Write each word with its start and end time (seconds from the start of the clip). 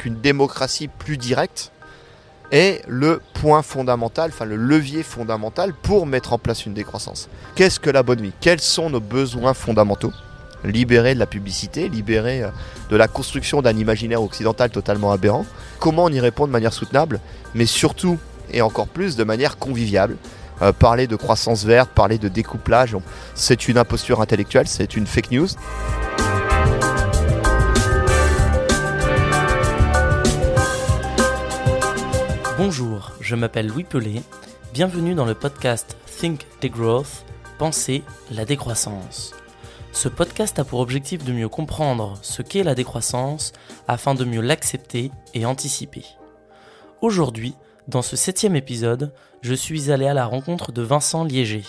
qu'une 0.00 0.18
démocratie 0.18 0.88
plus 0.88 1.18
directe 1.18 1.72
est 2.52 2.82
le 2.88 3.20
point 3.34 3.60
fondamental, 3.62 4.30
enfin 4.32 4.46
le 4.46 4.56
levier 4.56 5.02
fondamental 5.02 5.74
pour 5.74 6.06
mettre 6.06 6.32
en 6.32 6.38
place 6.38 6.64
une 6.64 6.72
décroissance. 6.72 7.28
Qu'est-ce 7.54 7.78
que 7.78 7.90
la 7.90 8.02
bonne 8.02 8.22
vie? 8.22 8.32
Quels 8.40 8.60
sont 8.60 8.88
nos 8.88 9.00
besoins 9.00 9.52
fondamentaux? 9.52 10.12
Libérés 10.64 11.14
de 11.14 11.18
la 11.18 11.26
publicité, 11.26 11.88
libérés 11.88 12.42
euh, 12.42 12.48
de 12.88 12.96
la 12.96 13.08
construction 13.08 13.60
d'un 13.62 13.76
imaginaire 13.76 14.22
occidental 14.22 14.70
totalement 14.70 15.12
aberrant. 15.12 15.44
Comment 15.78 16.04
on 16.04 16.12
y 16.12 16.20
répond 16.20 16.46
de 16.46 16.52
manière 16.52 16.72
soutenable, 16.72 17.20
mais 17.54 17.66
surtout 17.66 18.18
et 18.52 18.62
encore 18.62 18.88
plus 18.88 19.16
de 19.16 19.24
manière 19.24 19.58
conviviale? 19.58 20.16
Euh, 20.62 20.72
parler 20.72 21.06
de 21.06 21.16
croissance 21.16 21.64
verte, 21.64 21.90
parler 21.90 22.18
de 22.18 22.28
découplage, 22.28 22.96
c'est 23.34 23.68
une 23.68 23.78
imposture 23.78 24.20
intellectuelle, 24.20 24.66
c'est 24.66 24.96
une 24.96 25.06
fake 25.06 25.30
news. 25.30 25.48
Bonjour, 32.62 33.12
je 33.22 33.36
m'appelle 33.36 33.68
Louis 33.68 33.84
Pelé. 33.84 34.20
Bienvenue 34.74 35.14
dans 35.14 35.24
le 35.24 35.32
podcast 35.32 35.96
Think 36.04 36.46
Degrowth, 36.60 37.24
Penser 37.56 38.02
la 38.30 38.44
décroissance. 38.44 39.32
Ce 39.92 40.10
podcast 40.10 40.58
a 40.58 40.64
pour 40.64 40.80
objectif 40.80 41.24
de 41.24 41.32
mieux 41.32 41.48
comprendre 41.48 42.18
ce 42.20 42.42
qu'est 42.42 42.62
la 42.62 42.74
décroissance 42.74 43.54
afin 43.88 44.14
de 44.14 44.26
mieux 44.26 44.42
l'accepter 44.42 45.10
et 45.32 45.46
anticiper. 45.46 46.04
Aujourd'hui, 47.00 47.54
dans 47.88 48.02
ce 48.02 48.14
septième 48.14 48.56
épisode, 48.56 49.14
je 49.40 49.54
suis 49.54 49.90
allé 49.90 50.06
à 50.06 50.12
la 50.12 50.26
rencontre 50.26 50.70
de 50.70 50.82
Vincent 50.82 51.24
Liéger. 51.24 51.64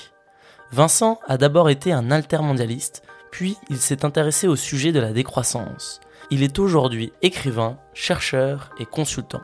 Vincent 0.73 1.21
a 1.26 1.38
d'abord 1.38 1.70
été 1.70 1.94
un 1.94 2.12
altermondialiste, 2.12 3.04
puis 3.32 3.55
il 3.70 3.77
s'est 3.77 4.04
intéressé 4.04 4.46
au 4.46 4.58
sujet 4.58 4.91
de 4.91 4.99
la 4.99 5.13
décroissance. 5.13 6.02
Il 6.32 6.43
est 6.43 6.60
aujourd'hui 6.60 7.13
écrivain, 7.21 7.77
chercheur 7.93 8.71
et 8.77 8.85
consultant. 8.85 9.41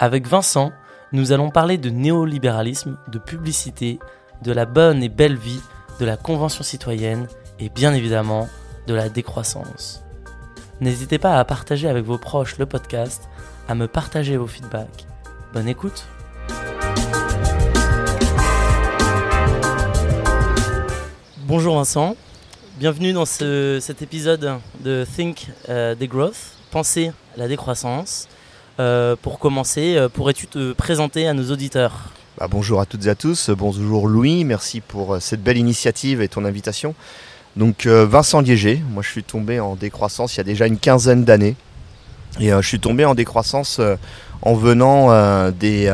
Avec 0.00 0.28
Vincent, 0.28 0.70
nous 1.10 1.32
allons 1.32 1.50
parler 1.50 1.76
de 1.76 1.90
néolibéralisme, 1.90 2.98
de 3.08 3.18
publicité, 3.18 3.98
de 4.42 4.52
la 4.52 4.64
bonne 4.64 5.02
et 5.02 5.08
belle 5.08 5.36
vie, 5.36 5.60
de 5.98 6.04
la 6.04 6.16
Convention 6.16 6.62
citoyenne 6.62 7.26
et 7.58 7.68
bien 7.68 7.92
évidemment 7.92 8.48
de 8.86 8.94
la 8.94 9.08
décroissance. 9.08 10.04
N'hésitez 10.80 11.18
pas 11.18 11.40
à 11.40 11.44
partager 11.44 11.88
avec 11.88 12.04
vos 12.04 12.16
proches 12.16 12.58
le 12.58 12.66
podcast, 12.66 13.28
à 13.66 13.74
me 13.74 13.88
partager 13.88 14.36
vos 14.36 14.46
feedbacks. 14.46 15.08
Bonne 15.52 15.66
écoute 15.66 16.06
Bonjour 21.38 21.74
Vincent, 21.74 22.14
bienvenue 22.78 23.12
dans 23.12 23.26
cet 23.26 24.00
épisode 24.00 24.60
de 24.78 25.04
Think 25.16 25.48
uh, 25.68 25.96
Degrowth, 25.98 26.54
Penser 26.70 27.10
la 27.36 27.48
décroissance. 27.48 28.28
Euh, 28.80 29.16
pour 29.20 29.40
commencer, 29.40 29.96
euh, 29.96 30.08
pourrais-tu 30.08 30.46
te 30.46 30.72
présenter 30.72 31.26
à 31.26 31.34
nos 31.34 31.50
auditeurs 31.50 32.12
bah, 32.38 32.46
Bonjour 32.48 32.80
à 32.80 32.86
toutes 32.86 33.06
et 33.06 33.08
à 33.08 33.16
tous, 33.16 33.50
bonjour 33.50 34.06
Louis, 34.06 34.44
merci 34.44 34.80
pour 34.80 35.14
euh, 35.14 35.20
cette 35.20 35.42
belle 35.42 35.58
initiative 35.58 36.22
et 36.22 36.28
ton 36.28 36.44
invitation. 36.44 36.94
Donc 37.56 37.86
Vincent 37.86 38.40
Liéger, 38.40 38.80
moi 38.92 39.02
je 39.02 39.08
suis 39.08 39.24
tombé 39.24 39.58
en 39.58 39.74
décroissance 39.74 40.34
il 40.34 40.36
y 40.36 40.40
a 40.42 40.44
déjà 40.44 40.68
une 40.68 40.78
quinzaine 40.78 41.24
d'années. 41.24 41.56
Et 42.38 42.50
je 42.50 42.68
suis 42.68 42.78
tombé 42.78 43.04
en 43.04 43.16
décroissance 43.16 43.80
en 44.42 44.54
venant 44.54 45.50
des, 45.50 45.92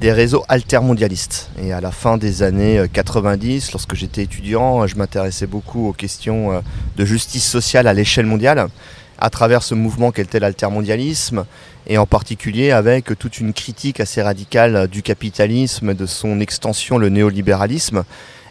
des 0.00 0.12
réseaux 0.12 0.42
altermondialistes. 0.48 1.50
Et 1.62 1.72
à 1.72 1.80
la 1.80 1.92
fin 1.92 2.16
des 2.16 2.42
années 2.42 2.86
90, 2.92 3.70
lorsque 3.70 3.94
j'étais 3.94 4.22
étudiant, 4.22 4.84
je 4.88 4.96
m'intéressais 4.96 5.46
beaucoup 5.46 5.86
aux 5.86 5.92
questions 5.92 6.60
de 6.96 7.04
justice 7.04 7.48
sociale 7.48 7.86
à 7.86 7.92
l'échelle 7.92 8.26
mondiale 8.26 8.66
à 9.20 9.30
travers 9.30 9.62
ce 9.62 9.74
mouvement 9.74 10.12
qu'était 10.12 10.40
l'altermondialisme, 10.40 11.44
et 11.86 11.98
en 11.98 12.06
particulier 12.06 12.70
avec 12.70 13.18
toute 13.18 13.38
une 13.38 13.52
critique 13.52 14.00
assez 14.00 14.22
radicale 14.22 14.88
du 14.88 15.02
capitalisme, 15.02 15.94
de 15.94 16.06
son 16.06 16.40
extension, 16.40 16.98
le 16.98 17.08
néolibéralisme, 17.08 18.04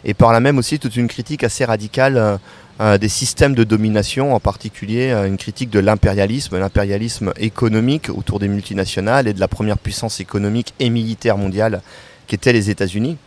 et 0.04 0.14
par 0.14 0.32
là 0.32 0.40
même 0.40 0.58
aussi 0.58 0.78
toute 0.78 0.96
une 0.96 1.08
critique 1.08 1.44
assez 1.44 1.64
radicale 1.64 2.38
euh, 2.80 2.96
des 2.96 3.10
systèmes 3.10 3.54
de 3.54 3.62
domination, 3.62 4.34
en 4.34 4.40
particulier 4.40 5.10
euh, 5.10 5.26
une 5.26 5.36
critique 5.36 5.68
de 5.68 5.80
l'impérialisme, 5.80 6.58
l'impérialisme 6.58 7.34
économique 7.36 8.08
autour 8.08 8.38
des 8.38 8.48
multinationales 8.48 9.28
et 9.28 9.34
de 9.34 9.40
la 9.40 9.48
première 9.48 9.76
puissance 9.76 10.18
économique 10.18 10.72
et 10.80 10.88
militaire 10.88 11.36
mondiale 11.36 11.82
qu'étaient 12.26 12.54
les 12.54 12.70
États-Unis, 12.70 13.18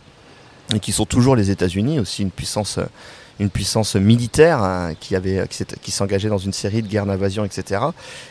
et 0.74 0.80
qui 0.80 0.90
sont 0.90 1.04
toujours 1.04 1.36
les 1.36 1.52
États-Unis, 1.52 2.00
aussi 2.00 2.22
une 2.22 2.32
puissance 2.32 2.78
euh, 2.78 2.86
une 3.40 3.50
puissance 3.50 3.96
militaire 3.96 4.62
hein, 4.62 4.92
qui, 5.00 5.90
s'engageait 5.90 6.28
dans 6.28 6.38
une 6.38 6.52
série 6.52 6.82
de 6.82 6.88
guerres 6.88 7.06
d'invasion, 7.06 7.44
etc. 7.44 7.80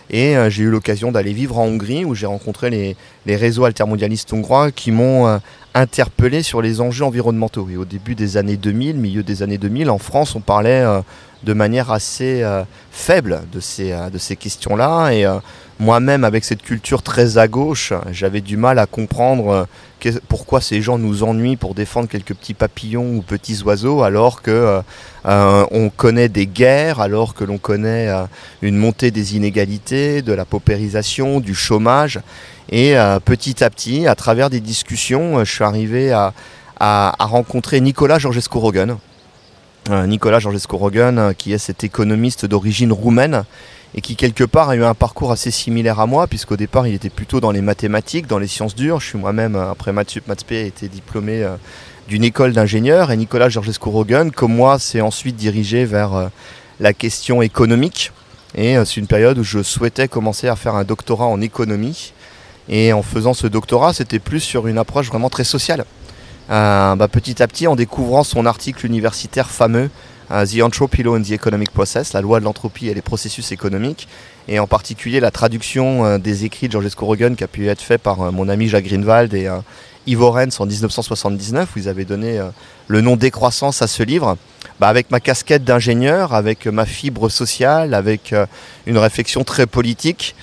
Et 0.09 0.37
euh, 0.37 0.49
j'ai 0.49 0.63
eu 0.63 0.69
l'occasion 0.69 1.11
d'aller 1.11 1.33
vivre 1.33 1.57
en 1.57 1.65
Hongrie 1.65 2.05
où 2.05 2.15
j'ai 2.15 2.25
rencontré 2.25 2.69
les, 2.69 2.95
les, 3.25 3.35
réseaux 3.35 3.65
altermondialistes 3.65 4.31
hongrois 4.31 4.71
qui 4.71 4.91
m'ont 4.91 5.27
euh, 5.27 5.37
interpellé 5.73 6.41
sur 6.41 6.61
les 6.61 6.79
enjeux 6.79 7.03
environnementaux. 7.03 7.67
Et 7.69 7.77
au 7.77 7.85
début 7.85 8.15
des 8.15 8.37
années 8.37 8.57
2000, 8.57 8.95
milieu 8.95 9.23
des 9.23 9.43
années 9.43 9.57
2000, 9.57 9.89
en 9.89 9.97
France, 9.97 10.35
on 10.35 10.41
parlait 10.41 10.81
euh, 10.81 11.01
de 11.43 11.53
manière 11.53 11.91
assez 11.91 12.41
faible 12.89 13.41
de 13.51 13.59
ces, 13.59 13.93
de 14.13 14.17
ces 14.17 14.37
questions-là. 14.37 15.11
Et 15.11 15.25
moi-même, 15.77 16.23
avec 16.23 16.45
cette 16.45 16.61
culture 16.61 17.03
très 17.03 17.37
à 17.37 17.49
gauche, 17.49 17.91
j'avais 18.13 18.39
du 18.39 18.55
mal 18.55 18.79
à 18.79 18.85
comprendre 18.85 19.67
pourquoi 20.27 20.61
ces 20.61 20.81
gens 20.81 20.97
nous 20.97 21.23
ennuient 21.23 21.55
pour 21.55 21.75
défendre 21.75 22.07
quelques 22.07 22.33
petits 22.33 22.53
papillons 22.53 23.15
ou 23.15 23.21
petits 23.21 23.61
oiseaux 23.63 24.03
alors 24.03 24.41
que 24.41 24.51
euh, 24.51 24.81
euh, 25.25 25.65
on 25.71 25.89
connaît 25.89 26.29
des 26.29 26.47
guerres, 26.47 26.99
alors 26.99 27.33
que 27.33 27.43
l'on 27.43 27.57
connaît 27.57 28.09
euh, 28.09 28.25
une 28.61 28.77
montée 28.77 29.11
des 29.11 29.35
inégalités, 29.35 30.21
de 30.21 30.33
la 30.33 30.45
paupérisation, 30.45 31.39
du 31.39 31.55
chômage. 31.55 32.19
Et 32.69 32.95
petit 33.25 33.63
à 33.63 33.69
petit, 33.69 34.07
à 34.07 34.15
travers 34.15 34.49
des 34.49 34.61
discussions, 34.61 35.43
je 35.43 35.51
suis 35.51 35.63
arrivé 35.63 36.11
à, 36.11 36.33
rencontrer 37.19 37.81
Nicolas 37.81 38.17
Georgescu-Rogan. 38.17 38.97
Nicolas 40.07 40.39
Georgescu-Rogan, 40.39 41.33
qui 41.37 41.53
est 41.53 41.57
cet 41.57 41.83
économiste 41.83 42.45
d'origine 42.45 42.91
roumaine 42.91 43.43
et 43.95 44.01
qui 44.01 44.15
quelque 44.15 44.43
part 44.43 44.69
a 44.69 44.75
eu 44.75 44.83
un 44.83 44.93
parcours 44.93 45.31
assez 45.31 45.51
similaire 45.51 45.99
à 45.99 46.05
moi, 46.05 46.27
puisqu'au 46.27 46.57
départ 46.57 46.87
il 46.87 46.95
était 46.95 47.09
plutôt 47.09 47.39
dans 47.39 47.51
les 47.51 47.61
mathématiques, 47.61 48.27
dans 48.27 48.39
les 48.39 48.47
sciences 48.47 48.75
dures. 48.75 48.99
Je 48.99 49.07
suis 49.07 49.17
moi-même, 49.17 49.55
euh, 49.55 49.71
après 49.71 49.91
maths 49.91 50.09
sup, 50.09 50.27
maths 50.27 50.51
été 50.51 50.87
diplômé 50.87 51.43
euh, 51.43 51.55
d'une 52.07 52.23
école 52.23 52.53
d'ingénieur, 52.53 53.11
et 53.11 53.17
Nicolas 53.17 53.49
Georgescu-Rogan, 53.49 54.31
comme 54.31 54.53
moi, 54.53 54.79
s'est 54.79 55.01
ensuite 55.01 55.35
dirigé 55.35 55.85
vers 55.85 56.13
euh, 56.13 56.27
la 56.79 56.93
question 56.93 57.41
économique. 57.41 58.11
Et 58.55 58.75
c'est 58.85 58.97
une 58.97 59.07
période 59.07 59.39
où 59.39 59.43
je 59.43 59.63
souhaitais 59.63 60.07
commencer 60.07 60.47
à 60.47 60.55
faire 60.55 60.75
un 60.75 60.83
doctorat 60.83 61.25
en 61.25 61.41
économie. 61.41 62.13
Et 62.69 62.93
en 62.93 63.01
faisant 63.01 63.33
ce 63.33 63.47
doctorat, 63.47 63.93
c'était 63.93 64.19
plus 64.19 64.41
sur 64.41 64.67
une 64.67 64.77
approche 64.77 65.07
vraiment 65.07 65.31
très 65.31 65.43
sociale. 65.43 65.85
Bah, 66.49 67.07
petit 67.11 67.41
à 67.41 67.47
petit, 67.47 67.65
en 67.65 67.75
découvrant 67.75 68.23
son 68.23 68.45
article 68.45 68.85
universitaire 68.85 69.49
fameux 69.49 69.89
The 70.29 70.61
Entropy 70.61 71.03
Law 71.03 71.17
and 71.17 71.23
the 71.23 71.31
Economic 71.31 71.71
Process, 71.71 72.13
la 72.13 72.21
loi 72.21 72.39
de 72.39 72.45
l'entropie 72.45 72.87
et 72.87 72.93
les 72.93 73.01
processus 73.01 73.51
économiques, 73.51 74.07
et 74.47 74.59
en 74.59 74.67
particulier 74.67 75.19
la 75.19 75.31
traduction 75.31 76.05
euh, 76.05 76.17
des 76.17 76.45
écrits 76.45 76.67
de 76.67 76.73
Georges 76.73 76.89
Scorogan 76.89 77.35
qui 77.35 77.43
a 77.43 77.47
pu 77.47 77.67
être 77.67 77.81
fait 77.81 77.97
par 77.97 78.21
euh, 78.21 78.31
mon 78.31 78.49
ami 78.49 78.67
Jacques 78.67 78.85
Greenwald 78.85 79.33
et 79.33 79.47
euh, 79.47 79.57
Ivo 80.05 80.31
Renz 80.31 80.59
en 80.59 80.65
1979, 80.65 81.69
où 81.75 81.79
ils 81.79 81.87
avaient 81.87 82.03
donné 82.03 82.41
le 82.87 82.99
nom 82.99 83.15
décroissance 83.15 83.81
à 83.81 83.87
ce 83.87 84.03
livre. 84.03 84.35
Bah, 84.77 84.89
avec 84.89 85.11
ma 85.11 85.21
casquette 85.21 85.63
d'ingénieur, 85.63 86.33
avec 86.33 86.67
ma 86.67 86.85
fibre 86.85 87.29
sociale, 87.29 87.93
avec 87.93 88.35
une 88.85 88.97
réflexion 88.97 89.45
très 89.45 89.65
politique, 89.65 90.35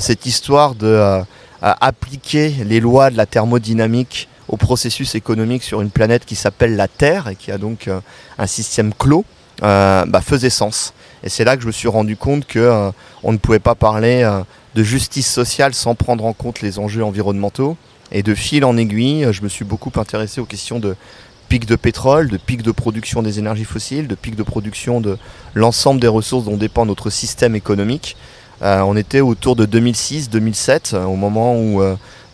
cette 0.00 0.26
histoire 0.26 0.74
de 0.74 1.22
appliquer 1.62 2.48
les 2.64 2.80
lois 2.80 3.10
de 3.10 3.16
la 3.16 3.26
thermodynamique 3.26 4.28
au 4.48 4.56
processus 4.56 5.14
économique 5.14 5.62
sur 5.62 5.80
une 5.80 5.90
planète 5.90 6.24
qui 6.24 6.36
s'appelle 6.36 6.76
la 6.76 6.88
Terre 6.88 7.28
et 7.28 7.36
qui 7.36 7.50
a 7.50 7.58
donc 7.58 7.88
euh, 7.88 8.00
un 8.38 8.46
système 8.46 8.92
clos, 8.94 9.24
euh, 9.62 10.04
bah, 10.06 10.20
faisait 10.20 10.50
sens. 10.50 10.92
Et 11.22 11.28
c'est 11.28 11.44
là 11.44 11.56
que 11.56 11.62
je 11.62 11.66
me 11.66 11.72
suis 11.72 11.88
rendu 11.88 12.16
compte 12.16 12.46
que 12.46 12.58
euh, 12.58 12.90
on 13.22 13.32
ne 13.32 13.38
pouvait 13.38 13.58
pas 13.58 13.74
parler 13.74 14.28
de 14.74 14.82
justice 14.82 15.30
sociale 15.30 15.74
sans 15.74 15.94
prendre 15.94 16.24
en 16.24 16.32
compte 16.32 16.60
les 16.60 16.78
enjeux 16.78 17.04
environnementaux. 17.04 17.76
Et 18.12 18.22
de 18.22 18.34
fil 18.34 18.64
en 18.64 18.76
aiguille, 18.76 19.26
je 19.32 19.42
me 19.42 19.48
suis 19.48 19.64
beaucoup 19.64 19.90
intéressé 19.96 20.40
aux 20.40 20.44
questions 20.44 20.78
de 20.78 20.94
pic 21.48 21.66
de 21.66 21.74
pétrole, 21.74 22.28
de 22.28 22.36
pic 22.36 22.62
de 22.62 22.70
production 22.70 23.22
des 23.22 23.38
énergies 23.38 23.64
fossiles, 23.64 24.06
de 24.06 24.14
pic 24.14 24.36
de 24.36 24.42
production 24.44 25.00
de 25.00 25.18
l'ensemble 25.54 26.00
des 26.00 26.08
ressources 26.08 26.44
dont 26.44 26.56
dépend 26.56 26.86
notre 26.86 27.10
système 27.10 27.56
économique. 27.56 28.16
on 28.60 28.96
était 28.96 29.20
autour 29.20 29.56
de 29.56 29.66
2006-2007, 29.66 30.96
au 31.04 31.16
moment 31.16 31.56
où 31.56 31.82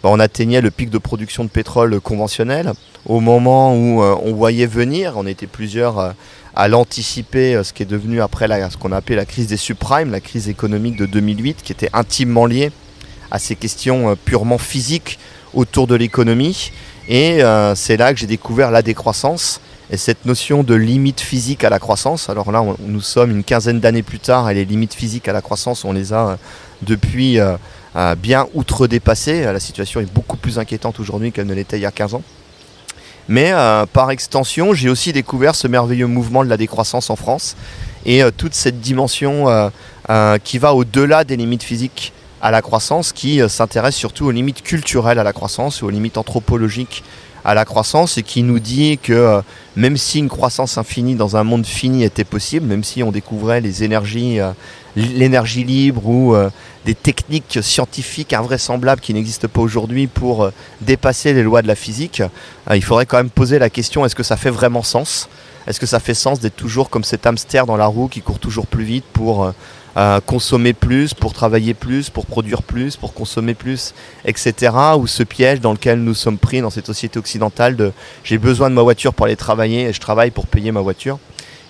bah, 0.03 0.09
on 0.11 0.19
atteignait 0.19 0.61
le 0.61 0.71
pic 0.71 0.91
de 0.91 0.99
production 0.99 1.45
de 1.45 1.49
pétrole 1.49 2.01
conventionnel. 2.01 2.73
Au 3.07 3.21
moment 3.21 3.77
où 3.77 4.03
euh, 4.03 4.17
on 4.23 4.33
voyait 4.33 4.67
venir, 4.67 5.15
on 5.17 5.27
était 5.27 5.47
plusieurs 5.47 5.99
euh, 5.99 6.11
à 6.57 6.67
l'anticiper, 6.67 7.55
euh, 7.55 7.63
ce 7.63 7.73
qui 7.73 7.85
est 7.85 7.87
devenu 7.87 8.21
après 8.21 8.49
ce 8.71 8.77
qu'on 8.77 8.91
a 8.91 8.97
appelé 8.97 9.15
la 9.15 9.25
crise 9.25 9.47
des 9.47 9.57
subprimes, 9.57 10.11
la 10.11 10.21
crise 10.21 10.49
économique 10.49 10.97
de 10.97 11.07
2008, 11.07 11.63
qui 11.63 11.73
était 11.73 11.91
intimement 11.93 12.47
liée 12.47 12.73
à 13.31 13.39
ces 13.39 13.55
questions 13.55 14.17
purement 14.25 14.59
physiques 14.59 15.19
autour 15.55 15.87
de 15.87 15.95
l'économie. 15.95 16.73
Et 17.09 17.41
c'est 17.75 17.97
là 17.97 18.13
que 18.13 18.21
j'ai 18.21 18.27
découvert 18.27 18.71
la 18.71 18.83
décroissance 18.83 19.63
et 19.91 19.97
cette 19.97 20.27
notion 20.27 20.63
de 20.63 20.75
limite 20.75 21.23
physique 21.23 21.65
à 21.65 21.71
la 21.71 21.79
croissance. 21.79 22.29
Alors 22.29 22.53
là, 22.53 22.63
nous 22.81 23.01
sommes 23.01 23.31
une 23.31 23.43
quinzaine 23.43 23.81
d'années 23.81 24.03
plus 24.03 24.19
tard 24.19 24.51
et 24.51 24.55
les 24.55 24.67
limites 24.67 24.93
physiques 24.93 25.29
à 25.29 25.33
la 25.33 25.41
croissance, 25.41 25.87
on 25.87 25.95
les 25.95 26.13
a 26.13 26.37
depuis 26.83 27.39
bien 28.19 28.47
outre-dépassée. 28.55 29.43
La 29.43 29.61
situation 29.61 30.00
est 30.00 30.12
beaucoup 30.12 30.37
plus 30.37 30.59
inquiétante 30.59 31.00
aujourd'hui 31.00 31.33
qu'elle 31.33 31.47
ne 31.47 31.55
l'était 31.55 31.79
il 31.79 31.83
y 31.83 31.87
a 31.87 31.91
15 31.91 32.15
ans. 32.15 32.23
Mais 33.29 33.53
par 33.93 34.11
extension, 34.11 34.75
j'ai 34.75 34.89
aussi 34.89 35.12
découvert 35.12 35.55
ce 35.55 35.69
merveilleux 35.69 36.06
mouvement 36.06 36.44
de 36.44 36.49
la 36.49 36.56
décroissance 36.56 37.11
en 37.11 37.17
France 37.17 37.56
et 38.05 38.23
toute 38.37 38.55
cette 38.55 38.81
dimension 38.81 39.71
qui 40.43 40.59
va 40.59 40.75
au-delà 40.75 41.25
des 41.25 41.37
limites 41.37 41.62
physiques 41.62 42.12
à 42.41 42.50
la 42.50 42.62
croissance, 42.62 43.12
qui 43.12 43.41
s'intéresse 43.49 43.94
surtout 43.94 44.27
aux 44.27 44.33
limites 44.33 44.62
culturelles 44.62 45.19
à 45.19 45.25
la 45.25 45.33
croissance, 45.33 45.83
aux 45.83 45.91
limites 45.91 46.19
anthropologiques 46.19 47.05
à 47.44 47.55
la 47.55 47.65
croissance 47.65 48.19
et 48.19 48.23
qui 48.23 48.43
nous 48.43 48.59
dit 48.59 48.99
que 49.03 49.12
euh, 49.12 49.41
même 49.77 49.97
si 49.97 50.19
une 50.19 50.29
croissance 50.29 50.79
infinie 50.79 51.15
dans 51.15 51.37
un 51.37 51.44
monde 51.44 51.67
fini 51.67 52.05
était 52.05 52.25
possible, 52.25 52.67
même 52.67 52.85
si 52.85 53.03
on 53.03 53.11
découvrait 53.11 53.61
les 53.61 53.85
énergies, 53.85 54.41
euh, 54.41 54.53
l'énergie 54.97 55.65
libre 55.65 56.06
ou 56.06 56.35
euh, 56.35 56.50
des 56.85 56.94
techniques 56.94 57.59
scientifiques 57.62 58.33
invraisemblables 58.33 59.00
qui 59.00 59.15
n'existent 59.15 59.49
pas 59.49 59.61
aujourd'hui 59.61 60.06
pour 60.06 60.50
dépasser 60.81 61.33
les 61.33 61.43
lois 61.43 61.62
de 61.62 61.69
la 61.69 61.75
physique, 61.75 62.23
il 62.75 62.83
faudrait 62.83 63.06
quand 63.06 63.19
même 63.19 63.31
poser 63.31 63.59
la 63.59 63.71
question 63.71 64.05
est-ce 64.05 64.17
que 64.17 64.23
ça 64.23 64.37
fait 64.37 64.50
vraiment 64.50 64.83
sens? 64.83 65.29
Est-ce 65.67 65.79
que 65.79 65.87
ça 65.87 66.00
fait 66.00 66.15
sens 66.15 66.41
d'être 66.41 66.56
toujours 66.56 66.91
comme 66.91 67.05
cet 67.05 67.25
hamster 67.25 67.67
dans 67.67 67.77
la 67.77 67.87
roue 67.87 68.09
qui 68.09 68.21
court 68.21 68.41
toujours 68.41 68.67
plus 68.67 68.83
vite 68.83 69.05
pour 69.12 69.53
consommer 70.27 70.73
plus, 70.73 71.15
pour 71.15 71.33
travailler 71.33 71.73
plus, 71.73 72.11
pour 72.11 72.27
produire 72.27 72.65
plus, 72.65 72.97
pour 72.97 73.15
consommer 73.15 73.55
plus, 73.55 73.94
etc. 74.25 74.73
Ou 74.99 75.06
ce 75.06 75.23
piège 75.23 75.61
dans 75.61 75.73
lequel 75.73 76.03
nous 76.03 76.15
sommes 76.15 76.39
pris 76.39 76.61
dans 76.61 76.71
cette 76.71 76.87
société 76.87 77.17
occidentale 77.19 77.77
de 77.77 77.93
j'ai 78.25 78.39
besoin 78.39 78.71
de 78.71 78.75
ma 78.75 78.83
voiture 78.83 79.15
pour 79.15 79.27
aller 79.27 79.37
travailler 79.37 79.83
et 79.83 79.93
je 79.93 80.00
travaille 80.00 80.33
pour 80.33 80.49
payer 80.49 80.73
ma 80.73 80.81
voiture. 80.81 81.21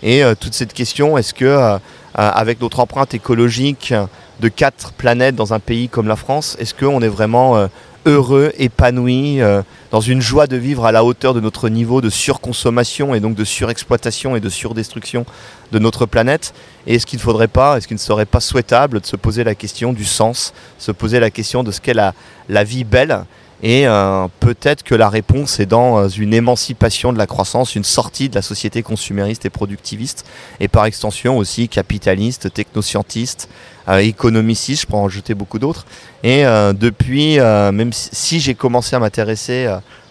Et 0.02 0.24
euh, 0.24 0.34
toute 0.34 0.54
cette 0.54 0.72
question, 0.72 1.16
est-ce 1.16 1.32
que 1.32 1.44
euh, 1.44 1.76
euh, 1.76 1.78
avec 2.14 2.60
notre 2.60 2.80
empreinte 2.80 3.14
écologique 3.14 3.94
de 4.40 4.48
quatre 4.48 4.92
planètes 4.92 5.34
dans 5.34 5.54
un 5.54 5.60
pays 5.60 5.88
comme 5.88 6.08
la 6.08 6.16
France, 6.16 6.56
est-ce 6.60 6.74
qu'on 6.74 7.00
est 7.00 7.08
vraiment 7.08 7.68
heureux, 8.06 8.52
épanoui, 8.58 9.40
euh, 9.40 9.62
dans 9.90 10.00
une 10.00 10.20
joie 10.20 10.46
de 10.46 10.56
vivre 10.56 10.84
à 10.84 10.92
la 10.92 11.04
hauteur 11.04 11.34
de 11.34 11.40
notre 11.40 11.68
niveau 11.68 12.00
de 12.00 12.10
surconsommation 12.10 13.14
et 13.14 13.20
donc 13.20 13.34
de 13.34 13.44
surexploitation 13.44 14.34
et 14.36 14.40
de 14.40 14.48
surdestruction 14.48 15.24
de 15.70 15.78
notre 15.78 16.06
planète? 16.06 16.52
Et 16.86 16.96
est-ce 16.96 17.06
qu'il 17.06 17.18
ne 17.18 17.22
faudrait 17.22 17.48
pas, 17.48 17.76
est-ce 17.76 17.86
qu'il 17.86 17.94
ne 17.94 18.00
serait 18.00 18.26
pas 18.26 18.40
souhaitable 18.40 19.00
de 19.00 19.06
se 19.06 19.16
poser 19.16 19.44
la 19.44 19.54
question 19.54 19.92
du 19.92 20.04
sens, 20.04 20.52
se 20.78 20.92
poser 20.92 21.20
la 21.20 21.30
question 21.30 21.62
de 21.62 21.70
ce 21.70 21.80
qu'est 21.80 21.94
la, 21.94 22.14
la 22.48 22.64
vie 22.64 22.84
belle? 22.84 23.24
Et 23.62 23.86
euh, 23.86 24.26
peut-être 24.40 24.82
que 24.82 24.96
la 24.96 25.08
réponse 25.08 25.60
est 25.60 25.66
dans 25.66 25.98
euh, 25.98 26.08
une 26.08 26.34
émancipation 26.34 27.12
de 27.12 27.18
la 27.18 27.28
croissance, 27.28 27.76
une 27.76 27.84
sortie 27.84 28.28
de 28.28 28.34
la 28.34 28.42
société 28.42 28.82
consumériste 28.82 29.46
et 29.46 29.50
productiviste, 29.50 30.26
et 30.58 30.66
par 30.66 30.84
extension 30.86 31.38
aussi 31.38 31.68
capitaliste, 31.68 32.52
technoscientiste, 32.52 33.48
euh, 33.88 33.98
économiciste, 33.98 34.82
je 34.82 34.86
pourrais 34.88 35.02
en 35.02 35.08
jeter 35.08 35.34
beaucoup 35.34 35.60
d'autres. 35.60 35.86
Et 36.24 36.42
depuis, 36.42 37.38
même 37.38 37.92
si 37.92 38.38
j'ai 38.38 38.54
commencé 38.54 38.94
à 38.94 39.00
m'intéresser 39.00 39.68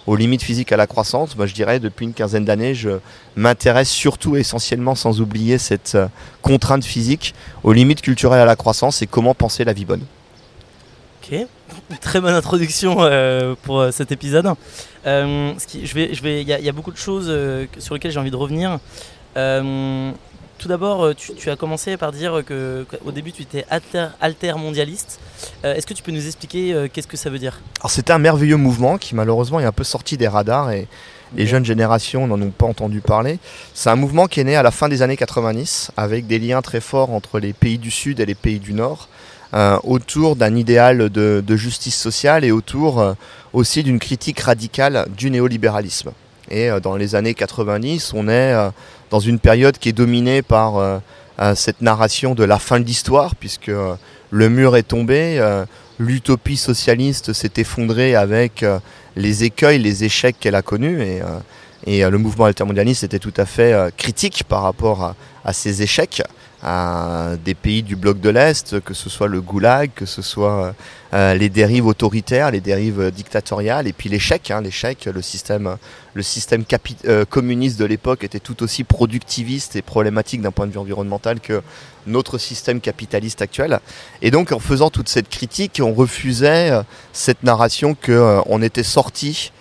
aux 0.08 0.18
limites 0.18 0.44
physiques 0.44 0.74
à 0.74 0.78
la 0.78 0.88
croissance, 0.88 1.38
moi 1.38 1.46
je 1.46 1.54
dirais 1.54 1.80
depuis 1.80 2.06
une 2.06 2.14
quinzaine 2.14 2.44
d'années, 2.44 2.76
je 2.76 2.90
m'intéresse 3.38 3.90
surtout 3.90 4.36
essentiellement, 4.36 4.94
sans 4.94 5.22
oublier 5.22 5.58
cette 5.58 5.98
contrainte 6.42 6.84
physique, 6.84 7.34
aux 7.64 7.72
limites 7.72 8.02
culturelles 8.02 8.42
à 8.42 8.46
la 8.46 8.58
croissance 8.58 9.02
et 9.02 9.08
comment 9.08 9.34
penser 9.34 9.64
la 9.64 9.72
vie 9.72 9.86
bonne. 9.86 10.04
Ok, 11.24 11.48
très 12.00 12.22
bonne 12.22 12.34
introduction 12.34 12.98
euh, 13.00 13.56
pour 13.64 13.80
euh, 13.80 13.92
cet 13.92 14.12
épisode. 14.12 14.54
Euh, 15.06 15.54
je 15.84 15.94
vais, 15.94 16.14
je 16.14 16.24
vais, 16.24 16.42
il 16.42 16.48
y, 16.48 16.70
a 16.70 16.72
beaucoup 16.72 16.92
de 16.92 16.98
choses 16.98 17.34
sur 17.80 17.94
lesquelles 17.94 18.12
j'ai 18.12 18.20
envie 18.20 18.32
de 18.32 18.36
revenir. 18.36 18.80
tout 19.36 20.68
d'abord, 20.68 21.16
tu, 21.16 21.50
as 21.50 21.56
commencé 21.56 21.98
par 21.98 22.12
dire 22.12 22.44
que 22.46 22.86
qu'au 22.90 23.12
début 23.12 23.32
tu 23.32 23.42
étais 23.42 23.66
alter, 23.70 24.08
alter 24.22 24.54
mondialiste. 24.58 25.20
Est-ce 25.64 25.88
que 25.88 25.96
tu 25.96 26.04
peux 26.04 26.12
nous 26.12 26.28
expliquer 26.28 26.88
qu'est-ce 26.94 27.08
que 27.08 27.18
ça 27.18 27.32
veut 27.32 27.40
dire? 27.40 27.62
Alors 27.80 27.90
c'était 27.90 28.14
un 28.14 28.20
merveilleux 28.20 28.58
mouvement 28.58 29.00
qui 29.00 29.16
malheureusement 29.16 29.60
est 29.60 29.66
un 29.66 29.72
peu 29.72 29.84
sorti 29.84 30.18
des 30.18 30.28
radars 30.28 30.70
et 30.72 30.88
les 31.36 31.48
jeunes 31.48 31.66
générations 31.66 32.28
n'en 32.28 32.42
ont 32.42 32.52
pas 32.52 32.66
entendu 32.66 33.02
parler. 33.02 33.40
C'est 33.74 33.90
un 33.90 33.96
mouvement 33.96 34.28
qui 34.28 34.40
est 34.40 34.44
né 34.44 34.56
à 34.56 34.64
la 34.64 34.72
fin 34.72 34.90
des 34.90 35.02
années 35.02 35.18
90 35.18 35.92
avec 35.98 36.28
des 36.28 36.38
liens 36.38 36.62
très 36.62 36.82
forts 36.82 37.12
entre 37.12 37.40
les 37.40 37.54
pays 37.54 37.78
du 37.78 37.90
Sud 37.90 38.20
et 38.20 38.26
les 38.26 38.36
pays 38.36 38.60
du 38.60 38.74
Nord. 38.74 39.08
Euh, 39.54 39.78
autour 39.84 40.38
d'un 40.38 40.56
idéal 40.56 41.10
de, 41.10 41.56
justice 41.58 41.98
sociale 41.98 42.46
et 42.46 42.54
autour 42.54 43.02
euh, 43.02 43.14
aussi 43.52 43.84
d'une 43.84 44.00
critique 44.00 44.40
radicale 44.40 45.08
du 45.18 45.30
néolibéralisme. 45.30 46.12
Et 46.50 46.70
euh, 46.70 46.80
dans 46.80 46.96
les 46.96 47.16
années 47.16 47.34
90, 47.34 48.14
on 48.14 48.30
est 48.30 48.56
dans 49.10 49.20
une 49.20 49.40
période 49.40 49.78
qui 49.78 49.90
est 49.90 49.94
dominée 49.94 50.42
par 50.42 51.02
cette 51.56 51.82
narration 51.82 52.34
de 52.34 52.46
la 52.46 52.60
fin 52.60 52.80
de 52.80 52.86
l'histoire, 52.86 53.36
puisque 53.36 53.72
le 54.30 54.50
mur 54.50 54.78
est 54.78 54.84
tombé, 54.84 55.44
l'utopie 56.00 56.56
socialiste 56.56 57.34
s'est 57.34 57.52
effondrée 57.58 58.16
avec 58.16 58.64
les 59.18 59.44
écueils, 59.44 59.80
les 59.80 60.06
échecs 60.06 60.38
qu'elle 60.40 60.56
a 60.56 60.62
connus. 60.62 61.02
Et, 61.02 61.22
et 61.86 62.08
le 62.08 62.18
mouvement 62.18 62.46
altermondialiste 62.46 63.04
était 63.04 63.20
tout 63.20 63.34
à 63.38 63.46
fait 63.46 63.94
critique 63.98 64.44
par 64.48 64.62
rapport 64.64 65.16
à 65.44 65.54
ces 65.54 65.82
échecs 65.82 66.22
à 66.64 67.32
des 67.44 67.56
pays 67.56 67.82
du 67.82 67.96
bloc 67.96 68.20
de 68.20 68.30
l'Est, 68.30 68.80
que 68.82 68.94
ce 68.94 69.10
soit 69.10 69.28
le 69.28 69.42
goulag, 69.42 69.90
que 69.96 70.06
ce 70.06 70.22
soit 70.22 70.76
euh, 71.14 71.34
les 71.34 71.50
dérives 71.50 71.88
autoritaires, 71.88 72.52
les 72.52 72.62
dérives 72.62 73.10
dictatoriales, 73.10 73.88
et 73.88 73.94
puis 73.94 74.10
l'échec. 74.10 74.52
Hein, 74.52 74.62
l'échec, 74.62 75.06
le 75.06 75.22
système, 75.24 75.78
le 76.14 76.22
système 76.22 76.64
euh, 77.08 77.26
communiste 77.26 77.80
de 77.80 77.86
l'époque 77.86 78.24
était 78.24 78.40
tout 78.40 78.62
aussi 78.62 78.84
productiviste 78.84 79.76
et 79.76 79.82
problématique 79.82 80.42
d'un 80.42 80.52
point 80.52 80.68
de 80.68 80.72
vue 80.72 80.78
environnemental 80.78 81.40
que 81.40 81.64
notre 82.06 82.38
système 82.38 82.80
capitaliste 82.80 83.42
actuel. 83.42 83.80
Et 84.22 84.30
donc 84.30 84.52
en 84.52 84.60
faisant 84.60 84.92
toute 84.92 85.10
cette 85.10 85.30
critique, 85.30 85.82
on 85.84 85.94
refusait 85.94 86.72
euh, 86.72 86.84
cette 87.12 87.42
narration 87.42 87.96
qu'on 87.96 88.62
était 88.62 88.84
sorti 88.84 89.52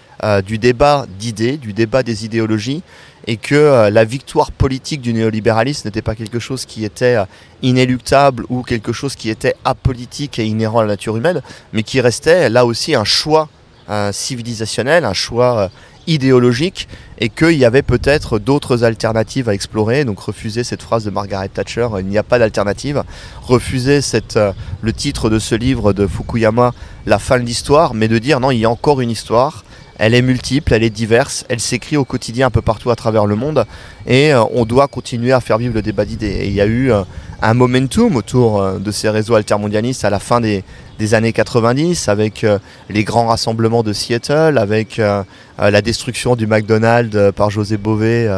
du 0.45 0.59
débat 0.59 1.07
d'idées, 1.19 1.57
du 1.57 1.73
débat 1.73 2.03
des 2.03 2.25
idéologies, 2.25 2.83
et 3.27 3.37
que 3.37 3.55
euh, 3.55 3.91
la 3.91 4.05
victoire 4.05 4.53
politique 4.53 5.01
du 5.01 5.13
néolibéralisme 5.13 5.87
n'était 5.89 6.03
pas 6.03 6.15
quelque 6.15 6.39
chose 6.39 6.65
qui 6.65 6.85
était 6.85 7.17
euh, 7.17 7.25
inéluctable 7.63 8.45
ou 8.49 8.63
quelque 8.63 8.93
chose 8.93 9.15
qui 9.15 9.31
était 9.31 9.55
apolitique 9.65 10.39
et 10.39 10.45
inhérent 10.45 10.81
à 10.81 10.83
la 10.83 10.89
nature 10.89 11.17
humaine, 11.17 11.43
mais 11.73 11.83
qui 11.83 12.01
restait 12.01 12.49
là 12.49 12.65
aussi 12.65 12.95
un 12.95 13.05
choix 13.05 13.49
euh, 13.89 14.13
civilisationnel, 14.13 15.05
un 15.05 15.13
choix 15.13 15.71
idéologique, 16.07 16.89
et 17.19 17.29
qu'il 17.29 17.53
y 17.53 17.65
avait 17.65 17.83
peut-être 17.83 18.39
d'autres 18.39 18.85
alternatives 18.85 19.49
à 19.49 19.55
explorer. 19.55 20.05
Donc 20.05 20.19
refuser 20.21 20.65
cette 20.65 20.83
phrase 20.83 21.05
de 21.05 21.11
Margaret 21.11 21.49
Thatcher, 21.49 21.89
il 21.99 22.07
n'y 22.07 22.19
a 22.19 22.23
pas 22.23 22.39
d'alternative. 22.39 23.05
Refuser 23.43 24.01
le 24.83 24.93
titre 24.93 25.29
de 25.29 25.39
ce 25.39 25.55
livre 25.55 25.93
de 25.93 26.07
Fukuyama, 26.07 26.73
La 27.07 27.19
fin 27.19 27.39
de 27.39 27.45
l'histoire, 27.45 27.95
mais 27.95 28.09
de 28.09 28.19
dire 28.19 28.41
non, 28.41 28.51
il 28.51 28.59
y 28.59 28.65
a 28.65 28.71
encore 28.71 29.01
une 29.01 29.11
histoire 29.11 29.65
elle 30.01 30.15
est 30.15 30.23
multiple, 30.23 30.73
elle 30.73 30.83
est 30.83 30.89
diverse, 30.89 31.45
elle 31.51 31.61
s'écrit 31.61 31.99
au 31.99 32.07
quotidien 32.07 32.47
un 32.47 32.51
peu 32.51 32.63
partout 32.63 32.91
à 32.91 32.97
travers 32.97 33.27
le 33.27 33.37
monde 33.37 33.67
et 34.07 34.33
euh, 34.33 34.43
on 34.55 34.65
doit 34.65 34.89
continuer 34.89 35.31
à 35.31 35.41
faire 35.41 35.59
vivre 35.59 35.75
le 35.75 35.83
débat 35.83 36.07
d'idées. 36.07 36.39
Et 36.41 36.47
il 36.47 36.55
y 36.55 36.63
a 36.63 36.65
eu 36.65 36.91
euh, 36.91 37.03
un 37.43 37.53
momentum 37.53 38.17
autour 38.17 38.63
euh, 38.63 38.79
de 38.79 38.91
ces 38.91 39.11
réseaux 39.11 39.35
altermondialistes 39.35 40.07
à 40.07 40.09
la 40.09 40.19
fin 40.19 40.41
des, 40.41 40.65
années 41.15 41.33
90 41.33 42.09
avec 42.09 42.47
les 42.89 43.05
grands 43.05 43.27
rassemblements 43.27 43.83
de 43.83 43.93
Seattle, 43.93 44.59
avec 44.59 45.01
la 45.59 45.83
destruction 45.83 46.37
du 46.37 46.47
McDonald's 46.47 47.33
par 47.35 47.51
José 47.51 47.77
Bové 47.77 48.29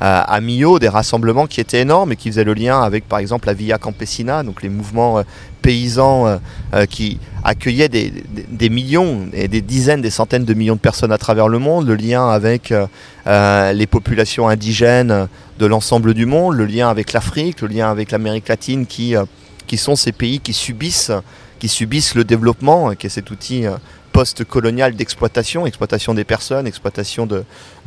à 0.00 0.40
Millau, 0.40 0.78
des 0.78 0.88
rassemblements 0.88 1.46
qui 1.46 1.60
étaient 1.60 1.80
énormes 1.80 2.12
et 2.12 2.16
qui 2.16 2.28
faisaient 2.28 2.44
le 2.44 2.54
lien 2.54 2.82
avec 2.82 3.08
par 3.08 3.18
exemple 3.18 3.46
la 3.46 3.54
Via 3.54 3.78
Campesina, 3.78 4.42
donc 4.42 4.62
les 4.62 4.68
mouvements 4.68 5.22
paysans 5.62 6.38
qui 6.88 7.18
accueillait 7.44 7.88
des, 7.88 8.12
des, 8.48 8.70
millions 8.70 9.26
et 9.32 9.48
des 9.48 9.60
dizaines, 9.60 10.00
des 10.00 10.10
centaines 10.10 10.44
de 10.44 10.54
millions 10.54 10.74
de 10.74 10.80
personnes 10.80 11.12
à 11.12 11.18
travers 11.18 11.48
le 11.48 11.58
monde, 11.58 11.86
le 11.86 11.94
lien 11.94 12.28
avec 12.28 12.70
euh, 12.70 12.86
euh, 13.26 13.72
les 13.72 13.86
populations 13.86 14.48
indigènes 14.48 15.28
de 15.58 15.66
l'ensemble 15.66 16.14
du 16.14 16.26
monde, 16.26 16.54
le 16.54 16.66
lien 16.66 16.88
avec 16.88 17.12
l'Afrique, 17.12 17.60
le 17.60 17.68
lien 17.68 17.90
avec 17.90 18.10
l'Amérique 18.10 18.48
latine, 18.48 18.86
qui, 18.86 19.16
euh, 19.16 19.24
qui 19.66 19.76
sont 19.76 19.96
ces 19.96 20.12
pays 20.12 20.40
qui 20.40 20.52
subissent, 20.52 21.12
qui 21.62 21.68
subissent 21.68 22.16
le 22.16 22.24
développement, 22.24 22.92
qui 22.96 23.06
est 23.06 23.08
cet 23.08 23.30
outil 23.30 23.66
post-coloniale 24.10 24.96
d'exploitation, 24.96 25.64
exploitation 25.64 26.12
des 26.12 26.24
personnes, 26.24 26.66
exploitation 26.66 27.24
de, 27.24 27.44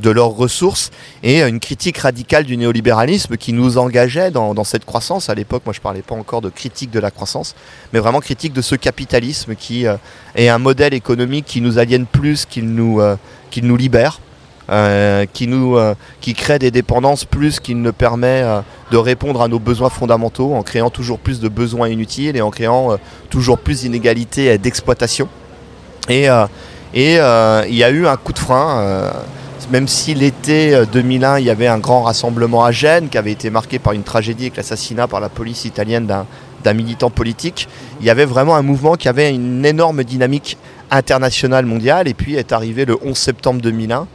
leurs 0.09 0.29
ressources, 0.29 0.91
et 1.23 1.41
une 1.41 1.59
critique 1.59 1.97
radicale 1.97 2.45
du 2.45 2.55
néolibéralisme 2.55 3.35
qui 3.35 3.51
nous 3.51 3.77
engageait 3.77 4.31
dans, 4.31 4.63
cette 4.63 4.85
croissance. 4.85 5.29
À 5.29 5.35
l'époque, 5.35 5.63
moi 5.65 5.73
je 5.73 5.79
ne 5.79 5.83
parlais 5.83 6.01
pas 6.03 6.15
encore 6.15 6.39
de 6.39 6.49
critique 6.49 6.89
de 6.89 7.01
la 7.01 7.11
croissance, 7.11 7.53
mais 7.91 7.99
vraiment 7.99 8.21
critique 8.21 8.53
de 8.53 8.61
ce 8.61 8.75
capitalisme 8.75 9.55
qui 9.55 9.85
euh, 9.87 9.97
est 10.35 10.47
un 10.47 10.57
modèle 10.57 10.93
économique 10.93 11.43
qui 11.43 11.59
nous 11.59 11.77
aliène 11.77 12.05
plus 12.05 12.45
qu'il 12.45 12.63
euh, 12.79 13.17
nous 13.61 13.75
libère. 13.75 14.21
Euh, 14.71 15.27
qui, 15.31 15.45
nous, 15.47 15.77
qui 16.21 16.33
crée 16.33 16.57
des 16.57 16.71
dépendances 16.71 17.23
plus 17.23 17.59
qu'il 17.59 17.83
ne 17.83 17.91
permet 17.91 18.43
de 18.89 18.97
répondre 18.97 19.43
à 19.43 19.47
nos 19.47 19.59
besoins 19.59 19.91
fondamentaux 19.91 20.55
en 20.55 20.63
créant 20.63 20.89
toujours 20.89 21.19
plus 21.19 21.39
de 21.39 21.49
besoins 21.49 21.87
inutiles 21.87 22.35
et 22.35 22.41
en 22.41 22.49
créant 22.49 22.97
toujours 23.29 23.59
plus 23.59 23.81
d'inégalités 23.81 24.57
d'exploitation. 24.57 25.29
Et, 26.09 26.29
euh, 26.29 26.45
euh, 26.95 27.65
il 27.67 27.75
y 27.75 27.83
a 27.83 27.89
eu 27.89 28.07
un 28.07 28.15
coup 28.15 28.31
de 28.31 28.39
frein 28.39 28.79
euh, 28.79 29.11
même 29.71 29.87
si 29.87 30.13
l'été 30.13 30.79
2001, 30.91 31.39
il 31.39 31.45
y 31.45 31.49
avait 31.49 31.65
un 31.65 31.79
grand 31.79 32.03
rassemblement 32.03 32.63
à 32.63 32.71
Gênes 32.71 33.09
qui 33.09 33.17
avait 33.17 33.31
été 33.31 33.49
marqué 33.49 33.79
par 33.79 33.93
une 33.93 34.03
tragédie 34.03 34.43
avec 34.43 34.57
l'assassinat 34.57 35.07
par 35.07 35.19
la 35.19 35.27
police 35.27 35.65
italienne 35.65 36.05
d'un 36.05 36.73
militant 36.73 37.09
politique. 37.09 37.67
Il 37.99 38.05
y 38.05 38.11
avait 38.11 38.25
vraiment 38.25 38.55
un 38.55 38.61
mouvement 38.61 38.93
qui 38.93 39.09
avait 39.09 39.33
une 39.33 39.65
énorme 39.65 40.03
dynamique 40.03 40.59
internationale 40.91 41.65
mondiale. 41.65 42.07
Et 42.07 42.13
puis 42.13 42.35
est 42.35 42.51
arrivé 42.51 42.85
le 42.85 42.95
11 43.03 43.17
septembre 43.17 43.59
2001 43.59 44.05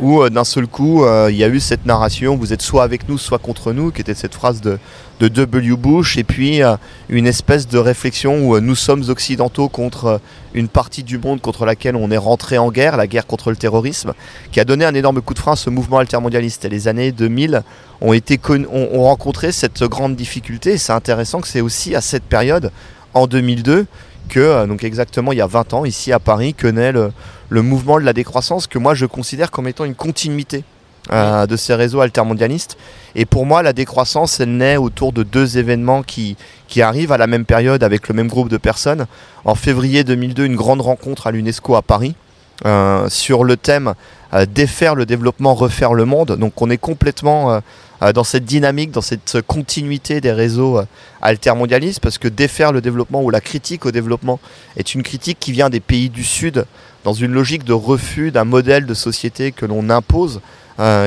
où 0.00 0.22
euh, 0.22 0.30
d'un 0.30 0.44
seul 0.44 0.66
coup, 0.66 1.04
euh, 1.04 1.28
il 1.30 1.36
y 1.36 1.44
a 1.44 1.48
eu 1.48 1.60
cette 1.60 1.84
narration, 1.84 2.36
vous 2.36 2.52
êtes 2.52 2.62
soit 2.62 2.82
avec 2.82 3.08
nous, 3.08 3.18
soit 3.18 3.38
contre 3.38 3.72
nous, 3.72 3.90
qui 3.90 4.00
était 4.00 4.14
cette 4.14 4.34
phrase 4.34 4.60
de, 4.60 4.78
de 5.20 5.28
W. 5.28 5.76
Bush, 5.76 6.16
et 6.16 6.24
puis 6.24 6.62
euh, 6.62 6.76
une 7.08 7.26
espèce 7.26 7.68
de 7.68 7.78
réflexion 7.78 8.48
où 8.48 8.58
nous 8.60 8.74
sommes 8.74 9.04
occidentaux 9.08 9.68
contre 9.68 10.20
une 10.54 10.68
partie 10.68 11.02
du 11.02 11.18
monde 11.18 11.40
contre 11.40 11.66
laquelle 11.66 11.96
on 11.96 12.10
est 12.10 12.16
rentré 12.16 12.56
en 12.56 12.70
guerre, 12.70 12.96
la 12.96 13.06
guerre 13.06 13.26
contre 13.26 13.50
le 13.50 13.56
terrorisme, 13.56 14.14
qui 14.50 14.58
a 14.58 14.64
donné 14.64 14.84
un 14.84 14.94
énorme 14.94 15.20
coup 15.20 15.34
de 15.34 15.38
frein 15.38 15.52
à 15.52 15.56
ce 15.56 15.68
mouvement 15.68 15.98
altermondialiste. 15.98 16.64
Et 16.64 16.70
les 16.70 16.88
années 16.88 17.12
2000 17.12 17.62
ont, 18.00 18.14
été 18.14 18.40
ont 18.48 19.02
rencontré 19.02 19.52
cette 19.52 19.84
grande 19.84 20.16
difficulté, 20.16 20.72
et 20.72 20.78
c'est 20.78 20.92
intéressant 20.92 21.40
que 21.40 21.48
c'est 21.48 21.60
aussi 21.60 21.94
à 21.94 22.00
cette 22.00 22.24
période, 22.24 22.72
en 23.12 23.26
2002, 23.26 23.86
que, 24.30 24.66
donc 24.66 24.84
exactement 24.84 25.32
il 25.32 25.38
y 25.38 25.42
a 25.42 25.46
20 25.46 25.74
ans, 25.74 25.84
ici 25.84 26.12
à 26.12 26.18
Paris, 26.18 26.54
que 26.54 26.66
naît 26.66 26.92
le, 26.92 27.12
le 27.50 27.62
mouvement 27.62 28.00
de 28.00 28.04
la 28.04 28.14
décroissance 28.14 28.66
que 28.66 28.78
moi 28.78 28.94
je 28.94 29.04
considère 29.04 29.50
comme 29.50 29.68
étant 29.68 29.84
une 29.84 29.94
continuité 29.94 30.64
euh, 31.12 31.46
de 31.46 31.56
ces 31.56 31.74
réseaux 31.74 32.00
altermondialistes. 32.00 32.76
Et 33.16 33.24
pour 33.24 33.44
moi, 33.44 33.62
la 33.62 33.72
décroissance, 33.72 34.38
elle 34.38 34.56
naît 34.56 34.76
autour 34.76 35.12
de 35.12 35.24
deux 35.24 35.58
événements 35.58 36.04
qui, 36.04 36.36
qui 36.68 36.82
arrivent 36.82 37.10
à 37.10 37.18
la 37.18 37.26
même 37.26 37.44
période 37.44 37.82
avec 37.82 38.06
le 38.06 38.14
même 38.14 38.28
groupe 38.28 38.48
de 38.48 38.58
personnes. 38.58 39.06
En 39.44 39.56
février 39.56 40.04
2002, 40.04 40.44
une 40.44 40.54
grande 40.54 40.82
rencontre 40.82 41.26
à 41.26 41.32
l'UNESCO 41.32 41.74
à 41.74 41.82
Paris 41.82 42.14
euh, 42.64 43.08
sur 43.08 43.42
le 43.42 43.56
thème 43.56 43.94
euh, 44.34 44.46
défaire 44.46 44.94
le 44.94 45.04
développement, 45.04 45.54
refaire 45.54 45.94
le 45.94 46.04
monde. 46.04 46.36
Donc 46.36 46.62
on 46.62 46.70
est 46.70 46.78
complètement 46.78 47.60
dans 48.14 48.24
cette 48.24 48.44
dynamique, 48.44 48.92
dans 48.92 49.02
cette 49.02 49.42
continuité 49.46 50.20
des 50.20 50.32
réseaux 50.32 50.80
altermondialistes, 51.20 52.00
parce 52.00 52.18
que 52.18 52.28
défaire 52.28 52.72
le 52.72 52.80
développement 52.80 53.22
ou 53.22 53.30
la 53.30 53.40
critique 53.40 53.84
au 53.84 53.90
développement 53.90 54.40
est 54.76 54.94
une 54.94 55.02
critique 55.02 55.38
qui 55.38 55.52
vient 55.52 55.68
des 55.68 55.80
pays 55.80 56.08
du 56.08 56.24
Sud, 56.24 56.64
dans 57.04 57.12
une 57.12 57.32
logique 57.32 57.64
de 57.64 57.72
refus 57.72 58.30
d'un 58.30 58.44
modèle 58.44 58.86
de 58.86 58.94
société 58.94 59.52
que 59.52 59.66
l'on 59.66 59.90
impose, 59.90 60.36
euh, 60.36 60.40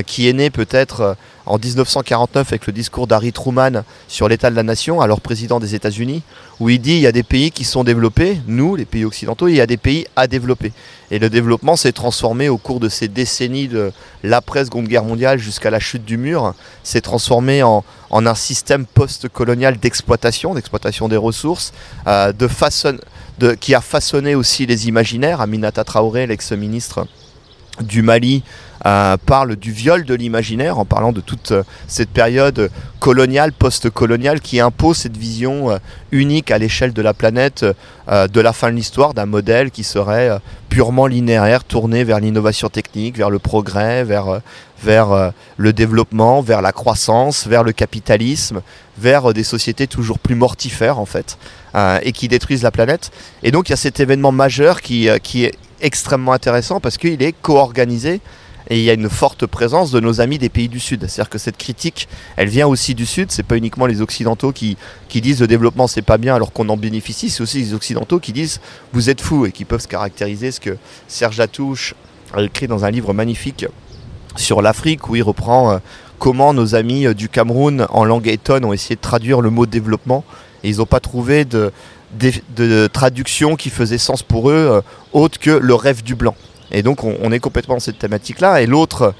qui 0.05 0.27
est 0.29 0.33
né 0.33 0.49
peut-être 0.49 1.01
euh, 1.01 1.13
en 1.45 1.57
1949 1.57 2.47
avec 2.49 2.67
le 2.67 2.73
discours 2.73 3.07
d'Harry 3.07 3.33
Truman 3.33 3.83
sur 4.07 4.29
l'état 4.29 4.49
de 4.49 4.55
la 4.55 4.63
nation, 4.63 5.01
alors 5.01 5.19
président 5.19 5.59
des 5.59 5.75
États-Unis, 5.75 6.23
où 6.59 6.69
il 6.69 6.79
dit 6.79 6.93
il 6.93 6.99
y 6.99 7.07
a 7.07 7.11
des 7.11 7.23
pays 7.23 7.51
qui 7.51 7.63
sont 7.63 7.83
développés, 7.83 8.39
nous, 8.47 8.75
les 8.75 8.85
pays 8.85 9.03
occidentaux, 9.03 9.47
et 9.47 9.51
il 9.51 9.57
y 9.57 9.61
a 9.61 9.65
des 9.65 9.77
pays 9.77 10.05
à 10.15 10.27
développer. 10.27 10.71
Et 11.11 11.19
le 11.19 11.29
développement 11.29 11.75
s'est 11.75 11.91
transformé 11.91 12.49
au 12.49 12.57
cours 12.57 12.79
de 12.79 12.87
ces 12.87 13.07
décennies 13.07 13.67
de 13.67 13.91
l'après-seconde 14.23 14.87
guerre 14.87 15.03
mondiale 15.03 15.37
jusqu'à 15.37 15.69
la 15.69 15.79
chute 15.79 16.05
du 16.05 16.17
mur, 16.17 16.53
s'est 16.83 17.01
transformé 17.01 17.61
en, 17.61 17.83
un 18.11 18.35
système 18.35 18.85
post-colonial 18.85 19.77
d'exploitation, 19.77 20.53
d'exploitation 20.53 21.09
des 21.09 21.17
ressources, 21.17 21.73
euh, 22.07 22.31
de 22.31 22.47
façon 22.47 22.97
qui 23.59 23.73
a 23.73 23.81
façonné 23.81 24.35
aussi 24.35 24.65
les 24.65 24.87
imaginaires. 24.87 25.41
Aminata 25.41 25.83
Traoré, 25.83 26.27
l'ex-ministre 26.27 27.07
du 27.81 28.01
Mali, 28.01 28.43
euh, 28.85 29.15
parle 29.15 29.55
du 29.55 29.71
viol 29.71 30.03
de 30.03 30.13
l'imaginaire 30.13 30.77
en 30.77 30.83
parlant 30.83 31.13
de 31.13 31.21
toute 31.21 31.53
euh, 31.53 31.63
cette 31.87 32.09
période 32.09 32.69
coloniale, 32.99 33.53
post-coloniale 33.53 34.41
qui 34.41 34.59
impose 34.59 34.97
cette 34.97 35.15
vision 35.15 35.71
euh, 35.71 35.77
unique 36.11 36.51
à 36.51 36.57
l'échelle 36.57 36.91
de 36.91 37.01
la 37.01 37.13
planète 37.13 37.65
de 38.09 38.41
la 38.41 38.51
fin 38.51 38.69
de 38.69 38.75
l'histoire 38.75 39.13
d'un 39.13 39.25
modèle 39.25 39.71
qui 39.71 39.85
serait 39.85 40.29
purement 40.67 41.07
linéaire, 41.07 41.63
tourné 41.63 42.03
vers 42.03 42.19
l'innovation 42.19 42.67
technique, 42.67 43.17
vers 43.17 43.29
le 43.29 43.39
progrès, 43.39 44.03
vers, 44.03 44.41
vers 44.83 45.31
le 45.55 45.71
développement, 45.71 46.41
vers 46.41 46.61
la 46.61 46.73
croissance, 46.73 47.47
vers 47.47 47.63
le 47.63 47.71
capitalisme, 47.71 48.61
vers 48.97 49.33
des 49.33 49.45
sociétés 49.45 49.87
toujours 49.87 50.19
plus 50.19 50.35
mortifères 50.35 50.99
en 50.99 51.05
fait. 51.05 51.37
Et 52.01 52.11
qui 52.11 52.27
détruisent 52.27 52.63
la 52.63 52.71
planète. 52.71 53.11
Et 53.41 53.51
donc 53.51 53.69
il 53.69 53.71
y 53.71 53.73
a 53.73 53.77
cet 53.77 54.01
événement 54.01 54.33
majeur 54.33 54.81
qui, 54.81 55.07
qui 55.23 55.45
est 55.45 55.53
extrêmement 55.83 56.33
intéressant 56.33 56.79
parce 56.79 56.97
qu'il 56.97 57.21
est 57.21 57.35
co-organisé 57.41 58.21
et 58.69 58.77
il 58.79 58.83
y 58.83 58.89
a 58.89 58.93
une 58.93 59.09
forte 59.09 59.45
présence 59.45 59.91
de 59.91 59.99
nos 59.99 60.21
amis 60.21 60.37
des 60.37 60.49
pays 60.49 60.69
du 60.69 60.79
Sud. 60.79 61.05
C'est-à-dire 61.07 61.29
que 61.29 61.37
cette 61.37 61.57
critique, 61.57 62.07
elle 62.37 62.47
vient 62.47 62.65
aussi 62.65 62.95
du 62.95 63.05
Sud. 63.05 63.29
C'est 63.31 63.43
pas 63.43 63.57
uniquement 63.57 63.85
les 63.85 64.01
Occidentaux 64.01 64.53
qui, 64.53 64.77
qui 65.09 65.19
disent 65.19 65.41
le 65.41 65.47
développement 65.47 65.87
c'est 65.87 66.01
pas 66.01 66.17
bien 66.17 66.33
alors 66.35 66.53
qu'on 66.53 66.69
en 66.69 66.77
bénéficie. 66.77 67.29
C'est 67.29 67.43
aussi 67.43 67.59
les 67.59 67.73
Occidentaux 67.73 68.19
qui 68.19 68.31
disent 68.31 68.61
vous 68.93 69.09
êtes 69.09 69.21
fous 69.21 69.45
et 69.45 69.51
qui 69.51 69.65
peuvent 69.65 69.81
se 69.81 69.87
caractériser. 69.87 70.51
Ce 70.51 70.61
que 70.61 70.77
Serge 71.07 71.39
Atouche 71.39 71.93
a 72.33 72.41
écrit 72.41 72.67
dans 72.67 72.85
un 72.85 72.91
livre 72.91 73.13
magnifique 73.13 73.65
sur 74.37 74.61
l'Afrique 74.61 75.09
où 75.09 75.15
il 75.15 75.23
reprend 75.23 75.73
euh, 75.73 75.77
comment 76.17 76.53
nos 76.53 76.73
amis 76.73 77.13
du 77.13 77.27
Cameroun 77.27 77.85
en 77.89 78.05
langue 78.05 78.29
étonne 78.29 78.63
ont 78.63 78.73
essayé 78.73 78.95
de 78.95 79.01
traduire 79.01 79.41
le 79.41 79.49
mot 79.49 79.65
développement 79.65 80.23
et 80.63 80.69
ils 80.69 80.77
n'ont 80.77 80.85
pas 80.85 81.01
trouvé 81.01 81.43
de, 81.45 81.71
traduction 82.91 83.55
qui 83.55 83.69
faisait 83.69 83.97
sens 83.97 84.23
pour 84.23 84.49
eux 84.49 84.53
euh, 84.53 84.81
autre 85.13 85.39
que 85.39 85.51
le 85.51 85.75
rêve 85.75 86.03
du 86.03 86.15
blanc. 86.15 86.35
Et 86.71 86.81
donc 86.81 87.03
on, 87.03 87.31
est 87.31 87.39
complètement 87.39 87.75
dans 87.75 87.79
cette 87.79 87.99
thématique-là. 87.99 88.61
Et 88.61 88.65
l'autre, 88.65 89.13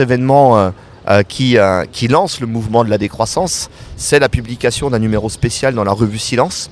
événement 0.00 0.58
euh, 0.58 0.70
euh, 1.08 1.22
qui, 1.22 2.08
lance 2.08 2.40
le 2.40 2.46
mouvement 2.46 2.84
de 2.84 2.90
la 2.90 2.98
décroissance, 2.98 3.70
c'est 3.96 4.18
la 4.18 4.28
publication 4.28 4.90
d'un 4.90 4.98
numéro 4.98 5.28
spécial 5.28 5.74
dans 5.74 5.84
la 5.84 5.92
revue 5.92 6.18
Silence, 6.18 6.70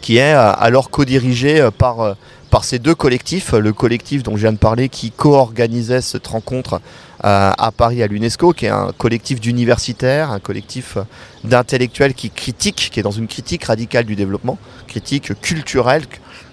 qui 0.00 0.16
est 0.16 0.32
alors 0.32 0.90
co-dirigé 0.90 1.68
par, 1.76 2.16
par 2.50 2.64
ces 2.64 2.78
deux 2.78 2.94
collectifs. 2.94 3.52
Le 3.52 3.72
collectif 3.72 4.22
dont 4.22 4.36
je 4.36 4.42
viens 4.42 4.52
de 4.52 4.58
parler 4.58 4.88
qui 4.88 5.10
co-organisait 5.10 6.00
cette 6.00 6.26
rencontre 6.26 6.80
à 7.28 7.72
Paris 7.76 8.04
à 8.04 8.06
l'UNESCO, 8.06 8.52
qui 8.52 8.66
est 8.66 8.70
un 8.70 8.92
collectif 8.96 9.40
d'universitaires, 9.40 10.30
un 10.30 10.38
collectif 10.38 10.96
d'intellectuels 11.42 12.14
qui 12.14 12.30
critique, 12.30 12.90
qui 12.92 13.00
est 13.00 13.02
dans 13.02 13.10
une 13.10 13.26
critique 13.26 13.64
radicale 13.64 14.04
du 14.04 14.14
développement, 14.14 14.58
critique 14.86 15.32
culturelle, 15.40 16.04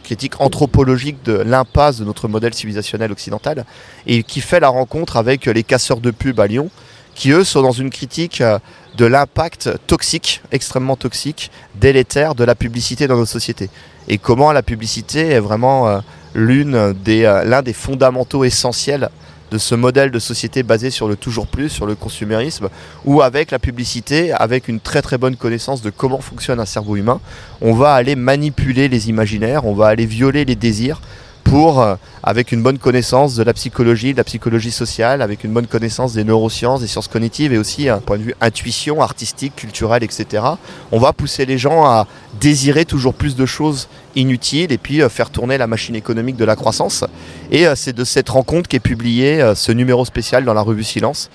critique 0.03 0.41
anthropologique 0.41 1.23
de 1.23 1.33
l'impasse 1.33 1.97
de 1.97 2.05
notre 2.05 2.27
modèle 2.27 2.55
civilisationnel 2.55 3.11
occidental, 3.11 3.65
et 4.07 4.23
qui 4.23 4.41
fait 4.41 4.59
la 4.59 4.69
rencontre 4.69 5.17
avec 5.17 5.45
les 5.45 5.61
casseurs 5.63 5.99
de 5.99 6.09
pub 6.09 6.39
à 6.39 6.47
Lyon, 6.47 6.71
qui 7.13 7.29
eux 7.29 7.43
sont 7.43 7.61
dans 7.61 7.71
une 7.71 7.91
critique 7.91 8.41
euh, 8.41 8.57
de 8.97 9.05
l'impact 9.05 9.69
toxique, 9.85 10.41
extrêmement 10.51 10.95
toxique, 10.95 11.51
délétère 11.75 12.33
de 12.33 12.43
la 12.43 12.55
publicité 12.55 13.05
dans 13.05 13.17
nos 13.17 13.27
sociétés. 13.27 13.69
Et 14.07 14.17
comment 14.17 14.51
la 14.51 14.63
publicité 14.63 15.27
est 15.29 15.39
vraiment 15.39 15.87
euh, 15.87 15.99
l'un 16.33 17.61
des 17.61 17.73
fondamentaux 17.73 18.43
essentiels 18.43 19.09
de 19.53 19.59
ce 19.59 19.75
modèle 19.75 20.09
de 20.09 20.17
société 20.17 20.63
basé 20.63 20.89
sur 20.89 21.07
le 21.07 21.15
toujours 21.15 21.45
plus, 21.45 21.69
sur 21.69 21.85
le 21.85 21.93
consumérisme, 21.93 22.69
où 23.05 23.21
avec 23.21 23.51
la 23.51 23.59
publicité, 23.59 24.31
avec 24.31 24.67
une 24.67 24.79
très 24.79 25.03
très 25.03 25.19
bonne 25.19 25.35
connaissance 25.35 25.83
de 25.83 25.91
comment 25.91 26.21
fonctionne 26.21 26.59
un 26.59 26.65
cerveau 26.65 26.95
humain, 26.95 27.21
on 27.61 27.73
va 27.75 27.93
aller 27.93 28.15
manipuler 28.15 28.87
les 28.87 29.09
imaginaires, 29.09 29.65
on 29.65 29.75
va 29.75 29.87
aller 29.87 30.07
violer 30.07 30.43
les 30.43 30.55
désirs 30.55 31.01
pour, 31.43 31.81
euh, 31.81 31.95
avec 32.23 32.51
une 32.51 32.63
bonne 32.63 32.77
connaissance 32.77 33.35
de 33.35 33.43
la 33.43 33.53
psychologie, 33.53 34.13
de 34.13 34.17
la 34.17 34.23
psychologie 34.23 34.71
sociale, 34.71 35.21
avec 35.21 35.43
une 35.43 35.51
bonne 35.51 35.67
connaissance 35.67 36.13
des 36.13 36.23
neurosciences, 36.23 36.81
des 36.81 36.87
sciences 36.87 37.07
cognitives 37.07 37.53
et 37.53 37.57
aussi 37.57 37.89
un 37.89 37.99
point 37.99 38.17
de 38.17 38.23
vue 38.23 38.35
intuition, 38.41 39.01
artistique, 39.01 39.55
culturel, 39.55 40.03
etc. 40.03 40.43
On 40.91 40.99
va 40.99 41.13
pousser 41.13 41.45
les 41.45 41.57
gens 41.57 41.85
à 41.85 42.07
désirer 42.39 42.85
toujours 42.85 43.13
plus 43.13 43.35
de 43.35 43.45
choses 43.45 43.87
inutiles 44.15 44.71
et 44.71 44.77
puis 44.77 45.01
euh, 45.01 45.09
faire 45.09 45.29
tourner 45.29 45.57
la 45.57 45.67
machine 45.67 45.95
économique 45.95 46.37
de 46.37 46.45
la 46.45 46.55
croissance. 46.55 47.03
Et 47.51 47.67
euh, 47.67 47.75
c'est 47.75 47.93
de 47.93 48.03
cette 48.03 48.29
rencontre 48.29 48.67
qu'est 48.67 48.79
publié 48.79 49.53
ce 49.55 49.71
numéro 49.71 50.05
spécial 50.05 50.45
dans 50.45 50.53
la 50.53 50.61
revue 50.61 50.83
Silence 50.83 51.29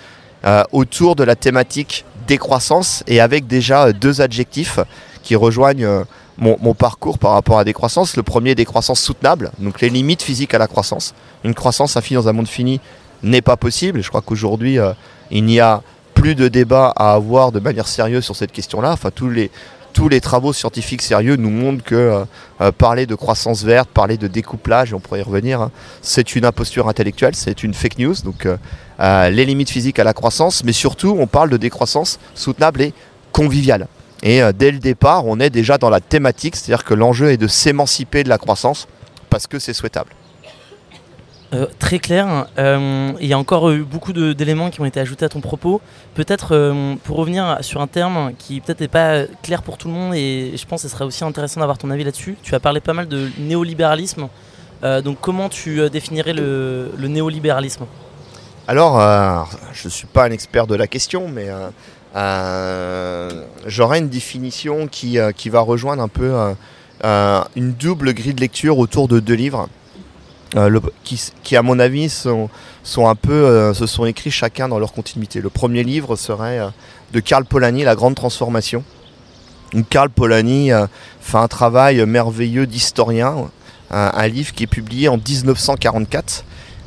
autour 0.71 1.17
de 1.17 1.25
la 1.25 1.35
thématique 1.35 2.05
décroissance 2.29 3.03
et 3.09 3.21
avec 3.21 3.49
déjà 3.49 3.93
deux 3.93 4.21
adjectifs 4.21 4.79
qui 5.23 5.35
rejoignent 5.35 6.05
mon, 6.39 6.75
parcours 6.75 7.19
par 7.19 7.33
rapport 7.33 7.59
à 7.59 7.65
des 7.65 7.73
croissances. 7.73 8.17
Le 8.17 8.23
premier, 8.23 8.55
des 8.55 8.65
croissances 8.65 9.01
soutenables, 9.01 9.51
donc 9.59 9.81
les 9.81 9.91
limites 9.91 10.23
physiques 10.23 10.55
à 10.55 10.59
la 10.59 10.67
croissance. 10.67 11.15
Une 11.45 11.55
croissance 11.55 11.97
infinie 11.97 12.17
dans 12.17 12.29
un 12.29 12.33
monde 12.33 12.49
fini 12.49 12.81
n'est 13.23 13.43
pas 13.43 13.57
possible. 13.57 14.03
Je 14.03 14.09
crois 14.09 14.21
qu'aujourd'hui, 14.21 14.79
euh, 14.79 14.93
il 15.31 15.45
n'y 15.45 15.61
a 15.61 15.83
plus 16.15 16.35
de 16.35 16.49
débat 16.49 16.93
à 16.97 17.13
avoir 17.13 17.53
de 17.53 17.61
manière 17.61 17.89
sérieuse 17.89 18.25
sur 18.25 18.37
cette 18.37 18.53
question-là. 18.53 18.93
Enfin, 18.93 19.11
tous 19.11 19.29
les, 19.29 20.21
travaux 20.21 20.53
scientifiques 20.53 21.03
sérieux 21.03 21.37
nous 21.37 21.51
montrent 21.51 21.83
que 21.83 21.95
euh, 21.95 22.25
euh, 22.61 22.73
parler 22.73 23.07
de 23.07 23.15
croissance 23.15 23.65
verte, 23.65 23.89
parler 23.89 24.17
de 24.17 24.29
découplage, 24.29 24.95
on 24.95 25.01
pourrait 25.01 25.21
y 25.21 25.23
revenir, 25.23 25.61
hein, 25.61 25.71
c'est 26.03 26.37
une 26.37 26.45
imposture 26.45 26.89
intellectuelle, 26.89 27.35
c'est 27.35 27.65
une 27.65 27.75
fake 27.75 27.99
news. 27.99 28.15
Donc, 28.25 28.47
les 29.01 29.45
limites 29.45 29.71
physiques 29.71 29.99
à 29.99 30.05
la 30.05 30.13
croissance, 30.13 30.63
mais 30.65 30.73
surtout, 30.73 31.17
on 31.19 31.27
parle 31.27 31.51
de 31.51 31.57
décroissance 31.57 32.19
soutenable 32.35 32.83
et 32.83 32.95
conviviale. 33.33 33.89
Et 34.23 34.43
euh, 34.43 34.53
dès 34.53 34.71
le 34.71 34.79
départ, 34.79 35.27
on 35.27 35.39
est 35.41 35.51
déjà 35.51 35.79
dans 35.79 35.91
la 35.91 36.01
thématique, 36.01 36.57
c'est-à-dire 36.57 36.85
que 36.85 36.95
l'enjeu 36.95 37.31
est 37.31 37.37
de 37.37 37.47
s'émanciper 37.47 38.25
de 38.25 38.29
la 38.29 38.39
croissance 38.39 38.89
parce 39.31 39.47
que 39.47 39.59
c'est 39.59 39.73
souhaitable. 39.73 40.11
Euh, 41.55 41.67
très 41.79 41.99
clair. 41.99 42.47
Euh, 42.59 43.13
il 43.21 43.27
y 43.27 43.33
a 43.33 43.39
encore 43.39 43.71
eu 43.71 43.83
beaucoup 43.83 44.13
d'éléments 44.13 44.69
qui 44.69 44.83
ont 44.83 44.85
été 44.85 45.01
ajoutés 45.01 45.25
à 45.25 45.29
ton 45.31 45.41
propos. 45.41 45.81
Peut-être 46.15 46.75
pour 47.05 47.17
revenir 47.17 47.59
sur 47.63 47.81
un 47.81 47.87
terme 47.87 48.33
qui 48.39 48.61
peut-être 48.61 48.81
n'est 48.81 48.89
pas 48.89 49.23
clair 49.43 49.63
pour 49.63 49.79
tout 49.79 49.89
le 49.89 49.95
monde 49.95 50.15
et 50.15 50.53
je 50.57 50.67
pense 50.67 50.83
que 50.83 50.89
ce 50.89 50.95
serait 50.95 51.05
aussi 51.05 51.25
intéressant 51.25 51.61
d'avoir 51.61 51.79
ton 51.79 51.91
avis 51.91 52.05
là-dessus. 52.05 52.37
Tu 52.43 52.55
as 52.55 52.61
parlé 52.61 52.81
pas 52.81 52.93
mal 52.93 53.09
de 53.09 53.31
néolibéralisme. 53.39 54.29
donc 54.83 55.19
comment 55.23 55.49
tu 55.49 55.89
définirais 55.89 56.35
le, 56.35 56.91
néolibéralisme? 56.99 57.87
Alors, 58.67 59.01
je 59.73 59.87
ne 59.87 59.91
suis 59.91 60.07
pas 60.07 60.27
un 60.27 60.31
expert 60.31 60.67
de 60.67 60.75
la 60.75 60.87
question, 60.87 61.29
mais 61.29 61.49
j'aurais 62.15 63.99
une 63.99 64.09
définition 64.09 64.89
qui, 64.89 65.19
qui, 65.37 65.49
va 65.49 65.61
rejoindre 65.61 66.03
un 66.03 66.09
peu 66.09 66.33
une 67.57 67.73
double 67.73 68.15
grille 68.15 68.35
de 68.35 68.41
lecture 68.41 68.79
autour 68.79 69.09
de 69.09 69.21
deux 69.21 69.35
livres. 69.35 69.69
qui, 71.43 71.57
à 71.57 71.63
mon 71.63 71.79
avis 71.79 72.09
sont 72.09 72.49
un 72.97 73.15
peu, 73.15 73.73
se 73.75 73.87
sont 73.87 74.07
écrits 74.07 74.31
chacun 74.31 74.69
dans 74.69 74.79
leur 74.79 74.93
continuité. 74.93 75.41
Le 75.41 75.51
premier 75.51 75.85
livre 75.85 76.17
serait 76.17 76.61
de 77.13 77.21
Karl 77.21 77.45
Polanyi, 77.45 77.85
La 77.85 77.95
Grande 77.95 78.15
Transformation. 78.15 78.85
Karl 79.91 80.09
Polanyi 80.09 80.71
fait 81.21 81.39
un 81.39 81.49
travail 81.49 82.05
merveilleux 82.07 82.67
d'historien, 82.67 83.51
un, 83.91 84.29
livre 84.29 84.53
qui 84.55 84.65
est 84.65 84.69
publié 84.69 85.09
en 85.09 85.17
1944 85.17 86.45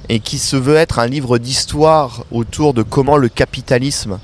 et 0.09 0.19
qui 0.19 0.37
se 0.37 0.55
veut 0.55 0.75
être 0.75 0.99
un 0.99 1.07
livre 1.07 1.37
d'histoire 1.37 2.25
autour 2.31 2.73
de 2.73 2.83
comment 2.83 3.17
le 3.17 3.29
capitalisme 3.29 4.19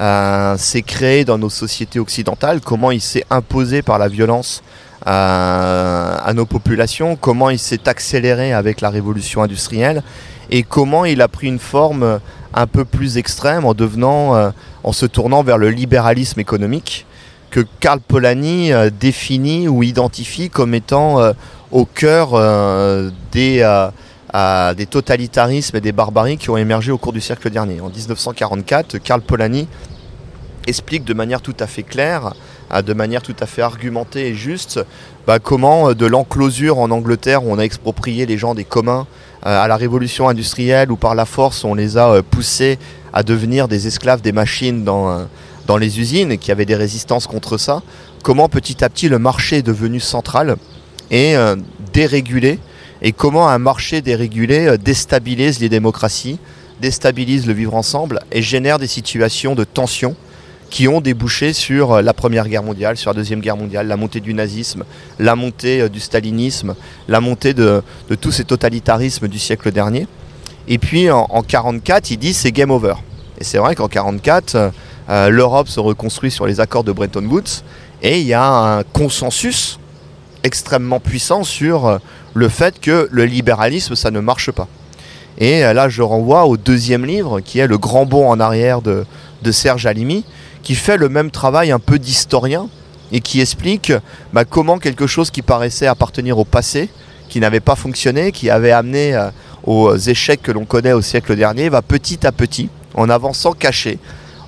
euh, 0.00 0.56
s'est 0.56 0.82
créé 0.82 1.24
dans 1.24 1.36
nos 1.36 1.50
sociétés 1.50 1.98
occidentales, 1.98 2.60
comment 2.60 2.90
il 2.90 3.00
s'est 3.00 3.24
imposé 3.28 3.82
par 3.82 3.98
la 3.98 4.08
violence 4.08 4.62
euh, 5.06 6.16
à 6.24 6.32
nos 6.32 6.46
populations, 6.46 7.14
comment 7.16 7.50
il 7.50 7.58
s'est 7.58 7.88
accéléré 7.88 8.54
avec 8.54 8.80
la 8.80 8.88
révolution 8.88 9.42
industrielle 9.42 10.02
et 10.50 10.62
comment 10.62 11.04
il 11.04 11.20
a 11.20 11.28
pris 11.28 11.48
une 11.48 11.58
forme 11.58 12.20
un 12.54 12.66
peu 12.66 12.86
plus 12.86 13.18
extrême 13.18 13.66
en 13.66 13.74
devenant, 13.74 14.34
euh, 14.34 14.50
en 14.82 14.92
se 14.92 15.04
tournant 15.04 15.42
vers 15.42 15.58
le 15.58 15.68
libéralisme 15.68 16.40
économique 16.40 17.04
que 17.50 17.60
Karl 17.80 18.00
Polanyi 18.00 18.72
définit 18.98 19.68
ou 19.68 19.82
identifie 19.82 20.48
comme 20.48 20.72
étant 20.72 21.18
au 21.70 21.84
cœur 21.84 22.30
des 23.30 23.62
à 24.32 24.74
des 24.74 24.86
totalitarismes 24.86 25.76
et 25.76 25.80
des 25.80 25.92
barbaries 25.92 26.38
qui 26.38 26.50
ont 26.50 26.56
émergé 26.56 26.90
au 26.90 26.98
cours 26.98 27.12
du 27.12 27.20
siècle 27.20 27.50
dernier. 27.50 27.80
En 27.80 27.90
1944, 27.90 28.98
Karl 28.98 29.20
Polanyi 29.20 29.68
explique 30.66 31.04
de 31.04 31.14
manière 31.14 31.42
tout 31.42 31.56
à 31.60 31.66
fait 31.66 31.82
claire, 31.82 32.34
de 32.80 32.94
manière 32.94 33.20
tout 33.20 33.36
à 33.40 33.46
fait 33.46 33.60
argumentée 33.60 34.28
et 34.28 34.34
juste, 34.34 34.80
bah, 35.26 35.38
comment 35.38 35.90
euh, 35.90 35.94
de 35.94 36.06
l'enclosure 36.06 36.78
en 36.78 36.90
Angleterre 36.90 37.44
où 37.44 37.52
on 37.52 37.58
a 37.58 37.62
exproprié 37.62 38.24
les 38.24 38.38
gens 38.38 38.54
des 38.54 38.64
communs 38.64 39.06
euh, 39.44 39.62
à 39.62 39.68
la 39.68 39.76
révolution 39.76 40.28
industrielle 40.28 40.90
où 40.90 40.96
par 40.96 41.14
la 41.14 41.26
force 41.26 41.64
on 41.64 41.74
les 41.74 41.98
a 41.98 42.08
euh, 42.10 42.22
poussés 42.22 42.78
à 43.12 43.22
devenir 43.22 43.68
des 43.68 43.86
esclaves 43.86 44.22
des 44.22 44.32
machines 44.32 44.84
dans, 44.84 45.26
dans 45.66 45.76
les 45.76 46.00
usines 46.00 46.32
et 46.32 46.38
qui 46.38 46.50
avaient 46.50 46.64
des 46.64 46.76
résistances 46.76 47.26
contre 47.26 47.58
ça, 47.58 47.82
comment 48.22 48.48
petit 48.48 48.82
à 48.82 48.88
petit 48.88 49.10
le 49.10 49.18
marché 49.18 49.58
est 49.58 49.62
devenu 49.62 50.00
central 50.00 50.56
et 51.10 51.34
dérégulé 51.92 52.58
et 53.02 53.12
comment 53.12 53.48
un 53.48 53.58
marché 53.58 54.00
dérégulé 54.00 54.66
euh, 54.66 54.76
déstabilise 54.78 55.58
les 55.60 55.68
démocraties, 55.68 56.38
déstabilise 56.80 57.46
le 57.46 57.52
vivre 57.52 57.74
ensemble 57.74 58.20
et 58.30 58.42
génère 58.42 58.78
des 58.78 58.86
situations 58.86 59.54
de 59.54 59.64
tension 59.64 60.14
qui 60.70 60.88
ont 60.88 61.00
débouché 61.00 61.52
sur 61.52 61.92
euh, 61.92 62.02
la 62.02 62.14
Première 62.14 62.48
Guerre 62.48 62.62
mondiale, 62.62 62.96
sur 62.96 63.10
la 63.10 63.14
Deuxième 63.14 63.40
Guerre 63.40 63.56
mondiale, 63.56 63.88
la 63.88 63.96
montée 63.96 64.20
du 64.20 64.32
nazisme, 64.32 64.84
la 65.18 65.34
montée 65.34 65.82
euh, 65.82 65.88
du 65.88 65.98
stalinisme, 65.98 66.76
la 67.08 67.20
montée 67.20 67.54
de, 67.54 67.82
tous 68.20 68.30
ces 68.30 68.44
totalitarismes 68.44 69.26
du 69.26 69.38
siècle 69.38 69.72
dernier. 69.72 70.06
Et 70.68 70.78
puis 70.78 71.10
en 71.10 71.26
1944, 71.26 72.12
il 72.12 72.18
dit 72.18 72.32
c'est 72.32 72.52
game 72.52 72.70
over. 72.70 72.94
Et 73.38 73.44
c'est 73.44 73.58
vrai 73.58 73.74
qu'en 73.74 73.88
1944, 73.88 74.70
l'Europe 75.28 75.66
se 75.66 75.80
reconstruit 75.80 76.30
sur 76.30 76.46
les 76.46 76.60
accords 76.60 76.84
de 76.84 76.92
Bretton 76.92 77.24
Woods 77.24 77.64
et 78.00 78.20
il 78.20 78.26
y 78.26 78.34
a 78.34 78.44
un 78.44 78.82
consensus 78.84 79.80
extrêmement 80.44 81.00
puissant 81.00 81.42
sur 81.42 82.00
le 82.34 82.48
fait 82.48 82.80
que 82.80 83.08
le 83.10 83.24
libéralisme, 83.24 83.94
ça 83.94 84.10
ne 84.10 84.20
marche 84.20 84.50
pas. 84.50 84.68
Et 85.38 85.60
là, 85.60 85.88
je 85.88 86.02
renvoie 86.02 86.44
au 86.44 86.56
deuxième 86.56 87.04
livre, 87.06 87.40
qui 87.40 87.58
est 87.58 87.66
Le 87.66 87.78
grand 87.78 88.04
bond 88.06 88.28
en 88.28 88.38
arrière 88.38 88.82
de, 88.82 89.04
Serge 89.50 89.86
Alimi, 89.86 90.24
qui 90.62 90.74
fait 90.74 90.96
le 90.96 91.08
même 91.08 91.30
travail 91.30 91.72
un 91.72 91.78
peu 91.78 91.98
d'historien 91.98 92.68
et 93.12 93.20
qui 93.20 93.40
explique 93.40 93.92
bah, 94.32 94.44
comment 94.44 94.78
quelque 94.78 95.06
chose 95.06 95.30
qui 95.30 95.42
paraissait 95.42 95.86
appartenir 95.86 96.38
au 96.38 96.44
passé, 96.44 96.88
qui 97.28 97.40
n'avait 97.40 97.60
pas 97.60 97.76
fonctionné, 97.76 98.32
qui 98.32 98.50
avait 98.50 98.72
amené 98.72 99.14
euh, 99.14 99.30
aux 99.64 99.96
échecs 99.96 100.42
que 100.42 100.52
l'on 100.52 100.64
connaît 100.64 100.92
au 100.92 101.02
siècle 101.02 101.34
dernier, 101.36 101.68
va 101.68 101.82
petit 101.82 102.26
à 102.26 102.32
petit, 102.32 102.68
en 102.94 103.10
avançant 103.10 103.52
caché, 103.52 103.98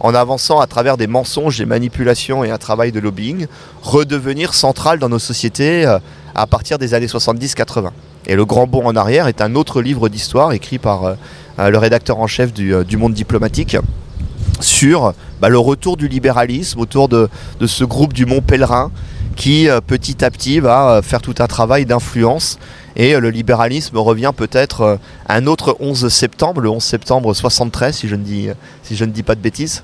en 0.01 0.15
avançant 0.15 0.61
à 0.61 0.67
travers 0.67 0.97
des 0.97 1.07
mensonges, 1.07 1.59
des 1.59 1.67
manipulations 1.67 2.45
et 2.45 2.51
un 2.51 2.59
travail 2.59 2.93
de 2.93 3.01
lobbying, 3.01 3.47
redevenir 3.83 4.55
central 4.55 4.99
dans 4.99 5.09
nos 5.09 5.19
sociétés 5.19 5.87
euh, 5.87 5.99
à 6.35 6.47
partir 6.47 6.79
des 6.79 6.95
années 6.95 7.07
70-80. 7.07 7.91
Et 8.27 8.37
Le 8.37 8.45
Grand 8.45 8.67
Bond 8.67 8.87
en 8.87 8.97
arrière 8.97 9.29
est 9.29 9.41
un 9.41 9.55
autre 9.55 9.83
livre 9.83 10.09
d'histoire 10.09 10.53
écrit 10.53 10.79
par 10.79 11.05
euh, 11.05 11.15
euh, 11.59 11.71
le 11.71 11.79
rédacteur 11.79 12.19
en 12.19 12.27
chef 12.27 12.53
du, 12.53 12.97
Monde 12.97 13.15
diplomatique 13.15 13.77
sur 14.61 15.13
bah, 15.41 15.49
le 15.49 15.59
retour 15.59 15.97
du 15.97 16.09
libéralisme 16.09 16.81
autour 16.81 17.09
de, 17.09 17.29
ce 17.67 17.85
groupe 17.85 18.13
du 18.13 18.25
Mont 18.25 18.41
Pèlerin 18.41 18.91
qui 19.37 19.69
petit 19.89 20.25
à 20.25 20.31
petit 20.31 20.61
va 20.61 21.01
faire 21.03 21.21
tout 21.21 21.35
un 21.41 21.49
travail 21.49 21.87
d'influence 21.87 22.59
et 22.95 23.19
le 23.19 23.31
libéralisme 23.31 23.99
revient 23.99 24.31
peut-être 24.35 25.01
un 25.29 25.47
autre 25.49 25.77
11 25.81 26.07
septembre, 26.09 26.61
le 26.61 26.71
11 26.71 26.83
septembre 26.83 27.35
73 27.35 27.97
si 27.97 28.07
je 28.07 28.15
ne 28.15 29.11
dis, 29.11 29.23
pas 29.25 29.35
de 29.35 29.41
bêtises, 29.41 29.83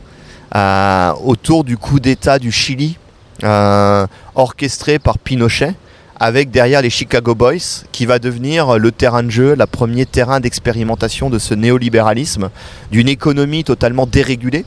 euh, 0.54 1.12
autour 1.24 1.62
du 1.62 1.76
coup 1.76 2.00
d'État 2.00 2.38
du 2.38 2.50
Chili, 2.50 2.96
euh, 3.44 4.06
orchestré 4.34 4.98
par 4.98 5.18
Pinochet, 5.18 5.74
avec 6.20 6.50
derrière 6.50 6.82
les 6.82 6.90
Chicago 6.90 7.34
Boys, 7.34 7.84
qui 7.92 8.06
va 8.06 8.18
devenir 8.18 8.78
le 8.78 8.92
terrain 8.92 9.22
de 9.22 9.30
jeu, 9.30 9.56
le 9.58 9.66
premier 9.66 10.06
terrain 10.06 10.38
d'expérimentation 10.38 11.30
de 11.30 11.38
ce 11.38 11.54
néolibéralisme, 11.54 12.50
d'une 12.92 13.08
économie 13.08 13.64
totalement 13.64 14.06
dérégulée. 14.06 14.64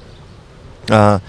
Euh, 0.92 1.20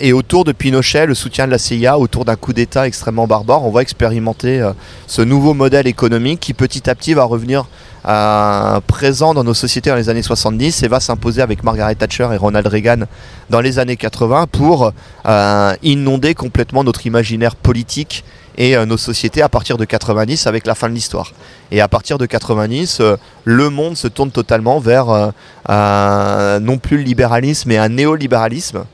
et 0.00 0.12
autour 0.12 0.44
de 0.44 0.52
Pinochet, 0.52 1.06
le 1.06 1.14
soutien 1.14 1.46
de 1.46 1.52
la 1.52 1.58
CIA, 1.58 1.98
autour 1.98 2.24
d'un 2.24 2.36
coup 2.36 2.52
d'État 2.52 2.86
extrêmement 2.86 3.26
barbare, 3.26 3.64
on 3.64 3.70
va 3.70 3.80
expérimenter 3.80 4.68
ce 5.06 5.22
nouveau 5.22 5.54
modèle 5.54 5.86
économique 5.86 6.40
qui 6.40 6.52
petit 6.52 6.90
à 6.90 6.94
petit 6.94 7.14
va 7.14 7.22
revenir 7.24 7.66
euh, 8.08 8.80
présent 8.86 9.34
dans 9.34 9.44
nos 9.44 9.52
sociétés 9.52 9.90
dans 9.90 9.96
les 9.96 10.08
années 10.08 10.22
70 10.22 10.82
et 10.82 10.88
va 10.88 11.00
s'imposer 11.00 11.42
avec 11.42 11.62
Margaret 11.62 11.94
Thatcher 11.94 12.28
et 12.32 12.36
Ronald 12.38 12.66
Reagan 12.66 13.00
dans 13.50 13.60
les 13.60 13.78
années 13.78 13.96
80 13.96 14.46
pour 14.46 14.92
euh, 15.26 15.74
inonder 15.82 16.34
complètement 16.34 16.82
notre 16.82 17.06
imaginaire 17.06 17.56
politique 17.56 18.24
et 18.60 18.76
euh, 18.76 18.86
nos 18.86 18.96
sociétés 18.96 19.42
à 19.42 19.48
partir 19.48 19.76
de 19.76 19.84
90 19.84 20.46
avec 20.46 20.66
la 20.66 20.76
fin 20.76 20.88
de 20.88 20.94
l'histoire. 20.94 21.32
Et 21.72 21.80
à 21.80 21.88
partir 21.88 22.18
de 22.18 22.26
90, 22.26 23.02
le 23.44 23.70
monde 23.70 23.96
se 23.96 24.06
tourne 24.06 24.30
totalement 24.30 24.78
vers 24.78 25.06
non 25.68 26.78
plus 26.78 26.98
le 26.98 27.02
libéralisme 27.02 27.70
mais 27.70 27.78
un 27.78 27.88
néolibéralisme 27.88 28.84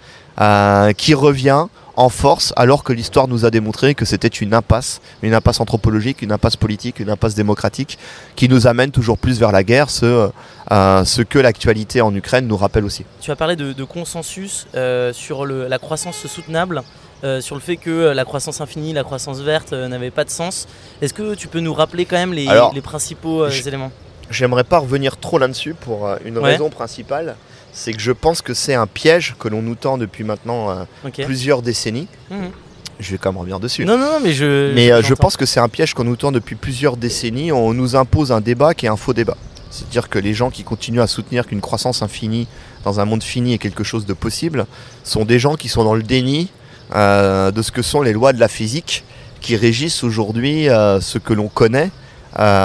qui 0.97 1.15
revient 1.15 1.67
en 1.97 2.09
force 2.11 2.53
alors 2.57 2.85
que 2.85 2.93
l'histoire 2.93 3.27
nous 3.27 3.45
a 3.45 3.51
démontré 3.51 3.95
que 3.95 4.05
c'était 4.05 4.29
une 4.29 4.55
impasse, 4.55 5.01
une 5.23 5.35
impasse 5.35 5.61
anthropologique, 5.61 6.23
une 6.23 6.33
impasse 6.33 6.57
politique, 6.57 7.01
une 7.01 7.11
impasse 7.11 7.35
démocratique 7.35 7.99
qui 8.37 8.49
nous 8.49 8.67
amène 8.67 8.91
toujours 8.91 9.19
plus 9.19 9.41
vers 9.41 9.51
la 9.51 9.65
guerre, 9.65 9.91
ce, 9.91 10.31
euh, 10.71 11.05
ce 11.05 11.23
que 11.23 11.39
l'actualité 11.39 12.03
en 12.03 12.15
Ukraine 12.15 12.47
nous 12.47 12.57
rappelle 12.57 12.85
aussi. 12.85 13.05
Tu 13.21 13.31
as 13.31 13.37
parlé 13.37 13.57
de, 13.57 13.85
consensus 13.85 14.67
euh, 14.75 15.13
sur 15.13 15.47
la 15.47 15.79
croissance 15.79 16.27
soutenable. 16.27 16.83
Euh, 17.25 17.41
sur 17.41 17.55
le 17.55 17.63
fait 17.63 17.77
que 17.77 18.13
la 18.13 18.25
croissance 18.25 18.61
infinie, 18.61 18.93
la 18.93 19.03
croissance 19.03 19.41
verte 19.41 19.73
n'avait 19.73 20.11
pas 20.11 20.25
de 20.25 20.31
sens. 20.31 20.67
Est-ce 21.01 21.15
que 21.15 21.35
tu 21.35 21.49
peux 21.49 21.61
nous 21.61 21.73
rappeler 21.73 22.05
quand 22.05 22.17
même 22.17 22.35
les, 22.35 22.47
les 22.75 22.81
principaux 22.81 23.47
éléments? 23.49 23.91
J'aimerais 24.31 24.65
pas 24.65 24.79
revenir 24.79 25.17
trop 25.17 25.39
là-dessus 25.39 25.75
pour 25.75 26.09
une 26.25 26.39
raison 26.39 26.69
principale 26.69 27.37
c'est 27.77 27.93
que 27.93 28.01
je 28.01 28.11
pense 28.11 28.41
que 28.41 28.55
c'est 28.55 28.75
un 28.75 28.87
piège 28.87 29.37
que 29.39 29.49
l'on 29.49 29.61
nous 29.61 29.75
tend 29.75 29.99
depuis 29.99 30.25
maintenant 30.25 30.71
euh, 30.71 30.85
plusieurs 31.25 31.63
décennies. 31.63 32.09
Mhm. 32.31 32.51
Je 32.99 33.11
vais 33.11 33.19
quand 33.19 33.31
même 33.31 33.39
revenir 33.39 33.61
dessus. 33.61 33.85
Non, 33.85 33.99
non, 33.99 34.19
mais 34.23 34.33
je. 34.33 34.73
Mais 34.75 34.91
euh, 34.91 35.03
je 35.03 35.13
pense 35.13 35.37
que 35.37 35.45
c'est 35.45 35.61
un 35.61 35.69
piège 35.69 35.93
qu'on 35.93 36.05
nous 36.05 36.17
tend 36.17 36.33
depuis 36.33 36.57
plusieurs 36.57 36.97
décennies. 36.97 37.53
On 37.53 37.75
nous 37.75 37.95
impose 37.95 38.33
un 38.33 38.41
débat 38.41 38.73
qui 38.73 38.87
est 38.87 38.89
un 38.89 38.97
faux 38.97 39.13
débat. 39.13 39.37
C'est-à-dire 39.71 40.09
que 40.09 40.19
les 40.19 40.33
gens 40.33 40.49
qui 40.49 40.65
continuent 40.65 41.03
à 41.03 41.07
soutenir 41.07 41.47
qu'une 41.47 41.61
croissance 41.61 42.01
infinie 42.01 42.49
dans 42.85 42.99
un 42.99 43.05
monde 43.05 43.23
fini 43.23 43.53
est 43.53 43.59
quelque 43.59 43.85
chose 43.85 44.07
de 44.07 44.15
possible 44.15 44.65
sont 45.05 45.27
des 45.27 45.39
gens 45.39 45.57
qui 45.57 45.69
sont 45.69 45.85
dans 45.85 45.95
le 45.95 46.03
déni 46.03 46.49
euh, 46.95 47.51
de 47.51 47.63
ce 47.63 47.71
que 47.73 47.83
sont 47.83 48.03
les 48.03 48.13
lois 48.13 48.33
de 48.33 48.41
la 48.41 48.49
physique 48.49 49.05
qui 49.41 49.57
régissent 49.57 50.03
aujourd'hui 50.03 50.65
ce 50.67 51.19
que 51.19 51.33
l'on 51.33 51.47
connaît 51.47 51.91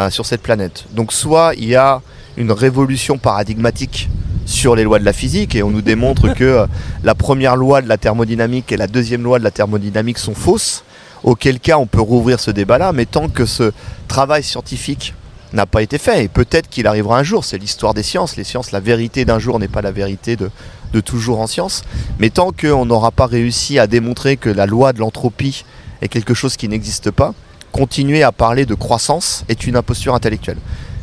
sur 0.10 0.26
cette 0.26 0.42
planète. 0.42 0.86
Donc 0.92 1.14
soit 1.14 1.54
il 1.56 1.66
y 1.66 1.76
a 1.76 2.02
une 2.38 2.52
révolution 2.52 3.18
paradigmatique 3.18 4.10
sur 4.46 4.76
les 4.76 4.84
lois 4.84 5.00
de 5.00 5.06
la 5.06 5.14
physique 5.14 5.56
et 5.56 5.64
on 5.64 5.70
nous 5.70 5.82
démontre 5.82 6.34
que 6.34 6.44
euh, 6.44 6.68
la 7.04 7.16
première 7.16 7.56
loi 7.56 7.82
de 7.82 7.88
la 7.88 7.98
thermodynamique 7.98 8.72
et 8.72 8.78
la 8.78 8.88
deuxième 8.88 9.24
loi 9.24 9.40
de 9.40 9.44
la 9.44 9.52
thermodynamique 9.52 10.18
sont 10.18 10.34
fausses, 10.34 10.84
auquel 11.24 11.60
cas 11.60 11.78
on 11.78 11.86
peut 11.86 12.02
rouvrir 12.02 12.40
ce 12.40 12.52
débat-là, 12.52 12.94
mais 12.94 13.06
tant 13.06 13.30
que 13.30 13.46
ce 13.46 13.72
travail 14.08 14.44
scientifique 14.44 15.14
n'a 15.54 15.66
pas 15.66 15.82
été 15.82 15.98
fait, 15.98 16.24
et 16.24 16.28
peut-être 16.28 16.70
qu'il 16.70 16.88
arrivera 16.88 17.20
un 17.20 17.24
jour, 17.24 17.44
c'est 17.44 17.58
l'histoire 17.58 17.94
des 17.94 18.04
sciences, 18.04 18.38
les 18.38 18.44
sciences, 18.44 18.72
la 18.72 18.80
vérité 18.80 19.26
d'un 19.26 19.38
jour 19.38 19.60
n'est 19.60 19.68
pas 19.68 19.82
la 19.82 19.92
vérité 19.92 20.36
de, 20.38 20.50
de 20.94 21.00
toujours 21.00 21.40
en 21.40 21.48
science, 21.48 21.84
mais 22.20 22.30
tant 22.30 22.52
qu'on 22.52 22.86
n'aura 22.86 23.12
pas 23.12 23.26
réussi 23.26 23.80
à 23.80 23.88
démontrer 23.88 24.38
que 24.38 24.50
la 24.50 24.66
loi 24.66 24.94
de 24.94 25.00
l'entropie 25.00 25.64
est 26.02 26.08
quelque 26.08 26.34
chose 26.34 26.58
qui 26.58 26.68
n'existe 26.68 27.12
pas, 27.12 27.34
continuer 27.72 28.24
à 28.24 28.32
parler 28.32 28.66
de 28.66 28.76
croissance 28.76 29.44
est 29.48 29.66
une 29.66 29.76
imposture 29.76 30.14
intellectuelle 30.14 30.58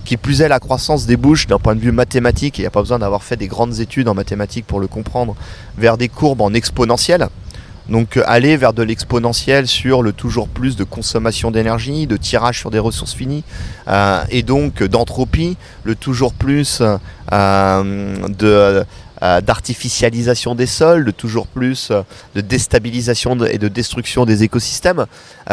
Qui 0.04 0.16
plus 0.16 0.42
est, 0.42 0.48
la 0.48 0.60
croissance 0.60 1.06
débouche 1.06 1.46
d'un 1.46 1.58
point 1.58 1.74
de 1.74 1.80
vue 1.80 1.92
mathématique, 1.92 2.58
et 2.58 2.62
il 2.62 2.64
n'y 2.64 2.68
a 2.68 2.70
pas 2.70 2.82
besoin 2.82 2.98
d'avoir 2.98 3.22
fait 3.22 3.36
des 3.36 3.48
grandes 3.48 3.80
études 3.80 4.08
en 4.08 4.14
mathématiques 4.14 4.66
pour 4.66 4.80
le 4.80 4.86
comprendre, 4.86 5.34
vers 5.76 5.96
des 5.96 6.08
courbes 6.08 6.40
en 6.40 6.52
exponentielle. 6.52 7.28
Donc 7.88 8.18
euh, 8.18 8.22
aller 8.26 8.56
vers 8.58 8.74
de 8.74 8.82
l'exponentiel 8.82 9.66
sur 9.66 10.02
le 10.02 10.12
toujours 10.12 10.48
plus 10.48 10.76
de 10.76 10.84
consommation 10.84 11.50
d'énergie, 11.50 12.06
de 12.06 12.18
tirage 12.18 12.58
sur 12.58 12.70
des 12.70 12.78
ressources 12.78 13.14
finies, 13.14 13.44
euh, 13.88 14.22
et 14.30 14.42
donc 14.42 14.82
d'entropie, 14.82 15.56
le 15.84 15.94
toujours 15.94 16.34
plus 16.34 16.82
de 17.30 18.84
d'artificialisation 19.20 20.54
des 20.54 20.66
sols, 20.66 21.04
de 21.04 21.10
toujours 21.10 21.46
plus 21.46 21.90
de 22.34 22.40
déstabilisation 22.40 23.36
et 23.44 23.58
de 23.58 23.68
destruction 23.68 24.24
des 24.24 24.42
écosystèmes, 24.42 25.06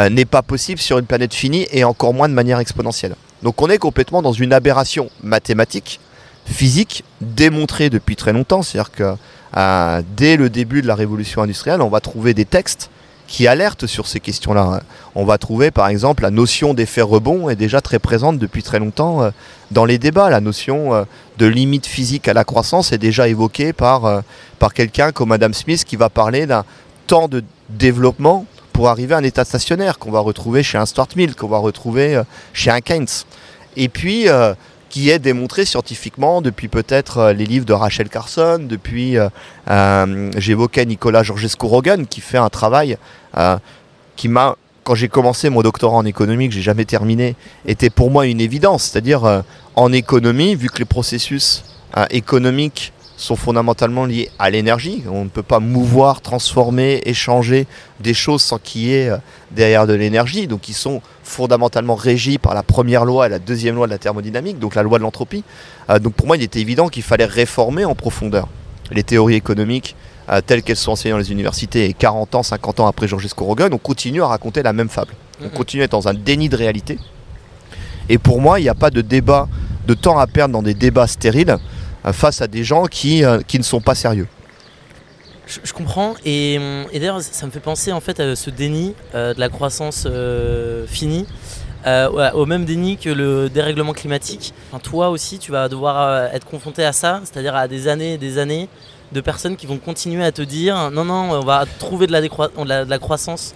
n'est 0.09 0.25
pas 0.25 0.41
possible 0.41 0.79
sur 0.79 0.97
une 0.99 1.05
planète 1.05 1.33
finie 1.33 1.67
et 1.71 1.83
encore 1.83 2.13
moins 2.13 2.29
de 2.29 2.33
manière 2.33 2.59
exponentielle. 2.59 3.15
Donc 3.43 3.61
on 3.61 3.69
est 3.69 3.77
complètement 3.77 4.21
dans 4.21 4.31
une 4.31 4.53
aberration 4.53 5.09
mathématique, 5.23 5.99
physique, 6.45 7.03
démontrée 7.21 7.89
depuis 7.89 8.15
très 8.15 8.33
longtemps. 8.33 8.61
C'est-à-dire 8.61 8.91
que 8.91 9.15
euh, 9.57 10.01
dès 10.17 10.35
le 10.37 10.49
début 10.49 10.81
de 10.81 10.87
la 10.87 10.95
révolution 10.95 11.41
industrielle, 11.41 11.81
on 11.81 11.89
va 11.89 11.99
trouver 11.99 12.33
des 12.33 12.45
textes 12.45 12.89
qui 13.27 13.47
alertent 13.47 13.87
sur 13.87 14.07
ces 14.07 14.19
questions-là. 14.19 14.81
On 15.15 15.25
va 15.25 15.37
trouver 15.37 15.71
par 15.71 15.87
exemple 15.87 16.23
la 16.23 16.31
notion 16.31 16.73
d'effet 16.73 17.01
rebond 17.01 17.49
est 17.49 17.55
déjà 17.55 17.81
très 17.81 17.99
présente 17.99 18.37
depuis 18.37 18.63
très 18.63 18.79
longtemps 18.79 19.23
euh, 19.23 19.29
dans 19.71 19.85
les 19.85 19.97
débats. 19.97 20.29
La 20.29 20.41
notion 20.41 20.93
euh, 20.93 21.03
de 21.37 21.45
limite 21.45 21.85
physique 21.85 22.27
à 22.27 22.33
la 22.33 22.43
croissance 22.43 22.91
est 22.91 22.97
déjà 22.97 23.27
évoquée 23.27 23.73
par, 23.73 24.23
par 24.59 24.73
quelqu'un 24.73 25.11
comme 25.11 25.31
Adam 25.31 25.53
Smith 25.53 25.83
qui 25.83 25.95
va 25.95 26.09
parler 26.09 26.45
d'un 26.45 26.63
temps 27.07 27.27
de 27.27 27.43
développement 27.69 28.45
pour 28.73 28.89
arriver 28.89 29.15
à 29.15 29.17
un 29.17 29.23
état 29.23 29.45
stationnaire 29.45 29.97
qu'on 29.99 30.11
va 30.11 30.19
retrouver 30.19 30.63
chez 30.63 30.77
un 30.77 30.85
Stuart 30.85 31.07
Mill, 31.15 31.35
qu'on 31.35 31.47
va 31.47 31.57
retrouver 31.57 32.21
chez 32.53 32.71
un 32.71 32.81
Keynes 32.81 33.07
et 33.75 33.89
puis 33.89 34.27
euh, 34.27 34.53
qui 34.95 35.09
est 35.09 35.19
démontré 35.19 35.65
scientifiquement 35.65 36.41
depuis 36.41 36.69
peut-être 36.69 37.17
euh, 37.17 37.33
les 37.33 37.45
livres 37.45 37.65
de 37.65 37.73
Rachel 37.73 38.07
Carson, 38.07 38.59
depuis, 38.61 39.17
euh, 39.17 40.31
j'évoquais 40.37 40.85
Nicolas 40.85 41.21
Georgescu-Rogan 41.21 42.07
qui 42.07 42.21
fait 42.21 42.37
un 42.37 42.47
travail 42.47 42.97
qui 44.15 44.29
m'a, 44.29 44.55
quand 44.85 44.95
j'ai 44.95 45.09
commencé 45.09 45.49
mon 45.49 45.61
doctorat 45.63 45.97
en 45.97 46.05
économie, 46.05 46.47
que 46.47 46.55
j'ai 46.55 46.61
jamais 46.61 46.85
terminé, 46.85 47.35
était 47.65 47.89
pour 47.89 48.09
moi 48.09 48.25
une 48.25 48.39
évidence. 48.39 48.83
C'est-à-dire 48.83 49.43
en 49.75 49.91
économie, 49.91 50.55
vu 50.55 50.69
que 50.69 50.77
les 50.77 50.85
processus 50.85 51.65
économiques 52.09 52.93
sont 53.17 53.35
fondamentalement 53.35 54.05
liés 54.05 54.29
à 54.39 54.49
l'énergie. 54.49 55.03
On 55.09 55.23
ne 55.23 55.29
peut 55.29 55.43
pas 55.43 55.59
mouvoir, 55.59 56.21
transformer, 56.21 57.01
échanger 57.05 57.67
des 57.99 58.13
choses 58.13 58.41
sans 58.41 58.57
qu'il 58.57 58.81
y 58.83 58.93
ait 58.93 59.09
euh, 59.09 59.17
derrière 59.51 59.87
de 59.87 59.93
l'énergie. 59.93 60.47
Donc 60.47 60.69
ils 60.69 60.73
sont 60.73 61.01
fondamentalement 61.23 61.95
régis 61.95 62.37
par 62.37 62.53
la 62.53 62.63
première 62.63 63.05
loi 63.05 63.27
et 63.27 63.29
la 63.29 63.39
deuxième 63.39 63.75
loi 63.75 63.87
de 63.87 63.91
la 63.91 63.97
thermodynamique, 63.97 64.59
donc 64.59 64.75
la 64.75 64.83
loi 64.83 64.97
de 64.97 65.03
l'entropie. 65.03 65.43
Euh, 65.89 65.99
donc 65.99 66.13
pour 66.13 66.27
moi, 66.27 66.37
il 66.37 66.43
était 66.43 66.59
évident 66.59 66.89
qu'il 66.89 67.03
fallait 67.03 67.25
réformer 67.25 67.85
en 67.85 67.95
profondeur 67.95 68.47
les 68.91 69.03
théories 69.03 69.35
économiques 69.35 69.95
euh, 70.29 70.41
telles 70.41 70.63
qu'elles 70.63 70.75
sont 70.75 70.91
enseignées 70.91 71.13
dans 71.13 71.19
les 71.19 71.31
universités. 71.31 71.85
Et 71.85 71.93
40 71.93 72.35
ans, 72.35 72.43
50 72.43 72.79
ans 72.79 72.87
après 72.87 73.07
Georges 73.07 73.27
Scorogun, 73.27 73.69
on 73.71 73.77
continue 73.77 74.21
à 74.21 74.27
raconter 74.27 74.63
la 74.63 74.73
même 74.73 74.89
fable. 74.89 75.13
On 75.43 75.49
continue 75.49 75.83
à 75.83 75.85
être 75.85 75.91
dans 75.91 76.07
un 76.07 76.13
déni 76.13 76.49
de 76.49 76.55
réalité. 76.55 76.97
Et 78.09 78.17
pour 78.17 78.41
moi, 78.41 78.59
il 78.59 78.63
n'y 78.63 78.69
a 78.69 78.75
pas 78.75 78.89
de 78.89 79.01
débat, 79.01 79.47
de 79.87 79.93
temps 79.93 80.17
à 80.17 80.27
perdre 80.27 80.53
dans 80.53 80.63
des 80.63 80.73
débats 80.73 81.07
stériles. 81.07 81.57
Euh, 82.05 82.13
face 82.13 82.41
à 82.41 82.47
des 82.47 82.63
gens 82.63 82.85
qui, 82.85 83.23
euh, 83.23 83.39
qui 83.47 83.57
ne 83.57 83.63
sont 83.63 83.81
pas 83.81 83.95
sérieux. 83.95 84.27
Je, 85.47 85.73
comprends 85.73 86.15
et, 86.25 86.55
et 86.91 86.99
d'ailleurs 86.99 87.21
ça 87.21 87.45
me 87.45 87.51
fait 87.51 87.59
penser 87.59 87.91
en 87.91 87.99
fait 87.99 88.19
à 88.19 88.35
ce 88.35 88.49
déni 88.49 88.95
euh, 89.13 89.31
de 89.35 89.39
la 89.39 89.47
croissance 89.47 90.07
finie. 90.87 91.27
au 91.85 92.45
même 92.47 92.65
déni 92.65 92.97
que 92.97 93.11
le 93.11 93.47
dérèglement 93.47 93.93
climatique. 93.93 94.55
toi 94.81 95.09
aussi, 95.09 95.37
tu 95.37 95.51
vas 95.51 95.69
devoir 95.69 96.33
être 96.33 96.47
confronté 96.47 96.83
à 96.83 96.93
ça, 96.93 97.21
c'est-à-dire 97.23 97.55
à 97.55 97.67
des 97.67 97.87
années 97.87 98.13
et 98.13 98.17
des 98.17 98.39
années 98.39 98.67
de 99.11 99.21
personnes 99.21 99.55
qui 99.55 99.67
vont 99.67 99.77
continuer 99.77 100.25
à 100.25 100.31
te 100.31 100.41
dire 100.41 100.89
non, 100.89 101.05
non, 101.05 101.31
on 101.31 101.41
va 101.41 101.65
trouver 101.77 102.07
de 102.07 102.11
la, 102.11 102.21
de 102.21 102.89
la 102.89 102.97
croissance 102.97 103.53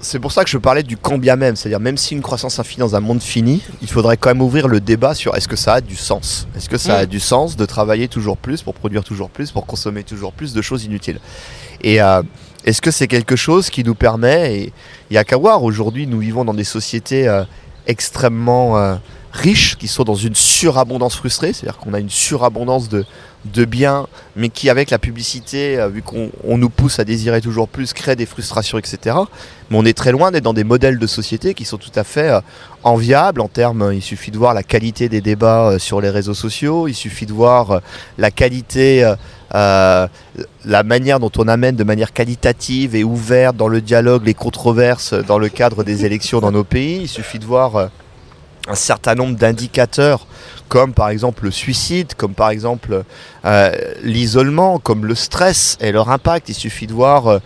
c'est 0.00 0.18
pour 0.18 0.32
ça 0.32 0.44
que 0.44 0.50
je 0.50 0.58
parlais 0.58 0.82
du 0.82 0.96
quand 0.96 1.18
bien 1.18 1.36
même, 1.36 1.56
c'est-à-dire 1.56 1.80
même 1.80 1.96
si 1.96 2.14
une 2.14 2.22
croissance 2.22 2.58
infinie 2.58 2.80
dans 2.80 2.96
un 2.96 3.00
monde 3.00 3.22
fini, 3.22 3.62
il 3.82 3.88
faudrait 3.88 4.16
quand 4.16 4.30
même 4.30 4.42
ouvrir 4.42 4.68
le 4.68 4.80
débat 4.80 5.14
sur 5.14 5.34
est-ce 5.34 5.48
que 5.48 5.56
ça 5.56 5.74
a 5.74 5.80
du 5.80 5.96
sens? 5.96 6.46
Est-ce 6.56 6.68
que 6.68 6.78
ça 6.78 6.98
a 6.98 7.02
mm. 7.04 7.06
du 7.06 7.20
sens 7.20 7.56
de 7.56 7.64
travailler 7.66 8.08
toujours 8.08 8.36
plus 8.36 8.62
pour 8.62 8.74
produire 8.74 9.04
toujours 9.04 9.30
plus, 9.30 9.50
pour 9.50 9.66
consommer 9.66 10.04
toujours 10.04 10.32
plus 10.32 10.54
de 10.54 10.62
choses 10.62 10.84
inutiles? 10.84 11.20
Et 11.82 12.00
euh, 12.00 12.22
est-ce 12.64 12.82
que 12.82 12.90
c'est 12.90 13.08
quelque 13.08 13.36
chose 13.36 13.70
qui 13.70 13.84
nous 13.84 13.94
permet, 13.94 14.54
et 14.54 14.72
il 15.10 15.12
n'y 15.12 15.18
a 15.18 15.24
qu'à 15.24 15.36
voir, 15.36 15.62
aujourd'hui 15.62 16.06
nous 16.06 16.18
vivons 16.18 16.44
dans 16.44 16.54
des 16.54 16.64
sociétés 16.64 17.26
euh, 17.26 17.44
extrêmement 17.86 18.78
euh, 18.78 18.96
riches, 19.32 19.76
qui 19.76 19.88
sont 19.88 20.04
dans 20.04 20.14
une 20.14 20.34
surabondance 20.34 21.16
frustrée, 21.16 21.52
c'est-à-dire 21.52 21.78
qu'on 21.78 21.94
a 21.94 22.00
une 22.00 22.10
surabondance 22.10 22.88
de, 22.88 23.04
de 23.46 23.64
biens, 23.64 24.06
mais 24.36 24.50
qui 24.50 24.68
avec 24.68 24.90
la 24.90 24.98
publicité, 24.98 25.78
euh, 25.78 25.88
vu 25.88 26.02
qu'on 26.02 26.58
nous 26.58 26.68
pousse 26.68 26.98
à 26.98 27.04
désirer 27.04 27.40
toujours 27.40 27.68
plus, 27.68 27.92
crée 27.92 28.16
des 28.16 28.26
frustrations, 28.26 28.78
etc. 28.78 29.16
Mais 29.70 29.78
on 29.78 29.84
est 29.84 29.96
très 29.96 30.12
loin 30.12 30.30
d'être 30.30 30.44
dans 30.44 30.52
des 30.52 30.64
modèles 30.64 30.98
de 30.98 31.06
société 31.06 31.54
qui 31.54 31.64
sont 31.64 31.78
tout 31.78 31.92
à 31.94 32.04
fait 32.04 32.30
euh, 32.30 32.40
enviables 32.82 33.40
en 33.40 33.48
termes, 33.48 33.92
il 33.94 34.02
suffit 34.02 34.30
de 34.30 34.36
voir 34.36 34.52
la 34.52 34.62
qualité 34.62 35.08
des 35.08 35.20
débats 35.20 35.70
euh, 35.70 35.78
sur 35.78 36.00
les 36.00 36.10
réseaux 36.10 36.34
sociaux, 36.34 36.86
il 36.86 36.94
suffit 36.94 37.26
de 37.26 37.32
voir 37.32 37.80
la 38.18 38.30
qualité, 38.30 39.14
la 39.52 40.82
manière 40.84 41.18
dont 41.18 41.32
on 41.38 41.48
amène 41.48 41.76
de 41.76 41.84
manière 41.84 42.12
qualitative 42.12 42.94
et 42.94 43.04
ouverte 43.04 43.56
dans 43.56 43.68
le 43.68 43.80
dialogue 43.80 44.24
les 44.24 44.34
controverses 44.34 45.14
dans 45.14 45.38
le 45.38 45.48
cadre 45.48 45.82
des 45.82 46.04
élections 46.04 46.40
dans 46.40 46.52
nos 46.52 46.64
pays, 46.64 47.00
il 47.02 47.08
suffit 47.08 47.38
de 47.38 47.44
voir 47.44 47.90
un 48.68 48.74
certain 48.74 49.14
nombre 49.14 49.36
d'indicateurs 49.36 50.26
comme 50.70 50.94
par 50.94 51.10
exemple 51.10 51.44
le 51.44 51.50
suicide, 51.50 52.14
comme 52.16 52.32
par 52.32 52.48
exemple 52.48 53.02
euh, 53.44 53.72
l'isolement, 54.04 54.78
comme 54.78 55.04
le 55.04 55.16
stress 55.16 55.76
et 55.80 55.90
leur 55.90 56.10
impact. 56.10 56.48
Il 56.48 56.54
suffit 56.54 56.86
de 56.86 56.92
voir 56.92 57.26
euh, 57.26 57.38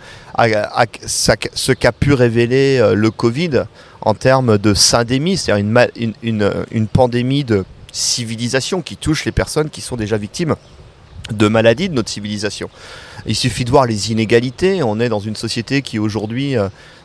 ce 1.07 1.71
qu'a 1.71 1.91
pu 1.91 2.13
révéler 2.13 2.77
euh, 2.77 2.93
le 2.93 3.09
Covid 3.09 3.63
en 4.01 4.13
termes 4.13 4.59
de 4.59 4.75
syndémie, 4.75 5.37
c'est-à-dire 5.37 5.65
une, 6.21 6.87
pandémie 6.87 7.43
de 7.43 7.65
civilisation 7.91 8.83
qui 8.83 8.95
touche 8.95 9.25
les 9.25 9.31
personnes 9.31 9.71
qui 9.71 9.81
sont 9.81 9.95
déjà 9.95 10.17
victimes 10.17 10.55
de 11.31 11.47
maladies 11.47 11.89
de 11.89 11.95
notre 11.95 12.09
civilisation. 12.09 12.69
Il 13.25 13.35
suffit 13.35 13.65
de 13.65 13.71
voir 13.71 13.87
les 13.87 14.11
inégalités. 14.11 14.83
On 14.83 14.99
est 14.99 15.09
dans 15.09 15.19
une 15.19 15.35
société 15.35 15.81
qui 15.81 15.97
aujourd'hui, 15.97 16.53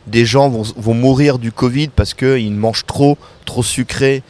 des 0.05 0.25
gens 0.27 0.49
vont, 0.49 0.61
vont, 0.75 0.93
mourir 0.93 1.39
du 1.39 1.51
Covid 1.51 1.87
parce 1.87 2.13
qu'ils 2.13 2.53
mangent 2.53 2.85
trop, 2.85 3.17
trop 3.45 3.63
sucré, 3.63 4.21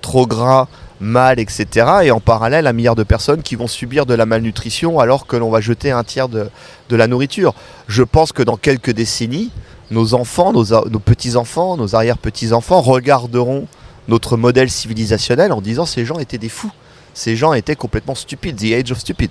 trop 0.00 0.26
gras, 0.26 0.68
mal, 1.00 1.38
etc. 1.38 1.86
Et 2.04 2.10
en 2.10 2.20
parallèle, 2.20 2.66
un 2.66 2.72
milliard 2.72 2.94
de 2.94 3.02
personnes 3.02 3.42
qui 3.42 3.56
vont 3.56 3.66
subir 3.66 4.06
de 4.06 4.14
la 4.14 4.26
malnutrition 4.26 4.98
alors 4.98 5.26
que 5.26 5.36
l'on 5.36 5.50
va 5.50 5.60
jeter 5.60 5.90
un 5.90 6.04
tiers 6.04 6.28
de, 6.28 6.50
la 6.90 7.06
nourriture. 7.06 7.54
Je 7.86 8.02
pense 8.02 8.32
que 8.32 8.42
dans 8.42 8.56
quelques 8.56 8.90
décennies, 8.90 9.50
nos 9.90 10.14
enfants, 10.14 10.52
nos, 10.52 10.64
petits-enfants, 10.98 11.76
nos 11.76 11.94
arrière-petits-enfants 11.94 12.80
regarderont 12.80 13.66
notre 14.08 14.36
modèle 14.36 14.70
civilisationnel 14.70 15.52
en 15.52 15.60
disant 15.60 15.86
ces 15.86 16.04
gens 16.04 16.18
étaient 16.18 16.38
des 16.38 16.48
fous. 16.48 16.72
Ces 17.14 17.36
gens 17.36 17.52
étaient 17.52 17.76
complètement 17.76 18.14
stupides, 18.14 18.56
the 18.56 18.72
age 18.72 18.92
of 18.92 18.98
stupid. 18.98 19.30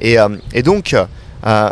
Et, 0.00 0.18
euh, 0.18 0.28
donc, 0.64 0.94
euh, 1.46 1.70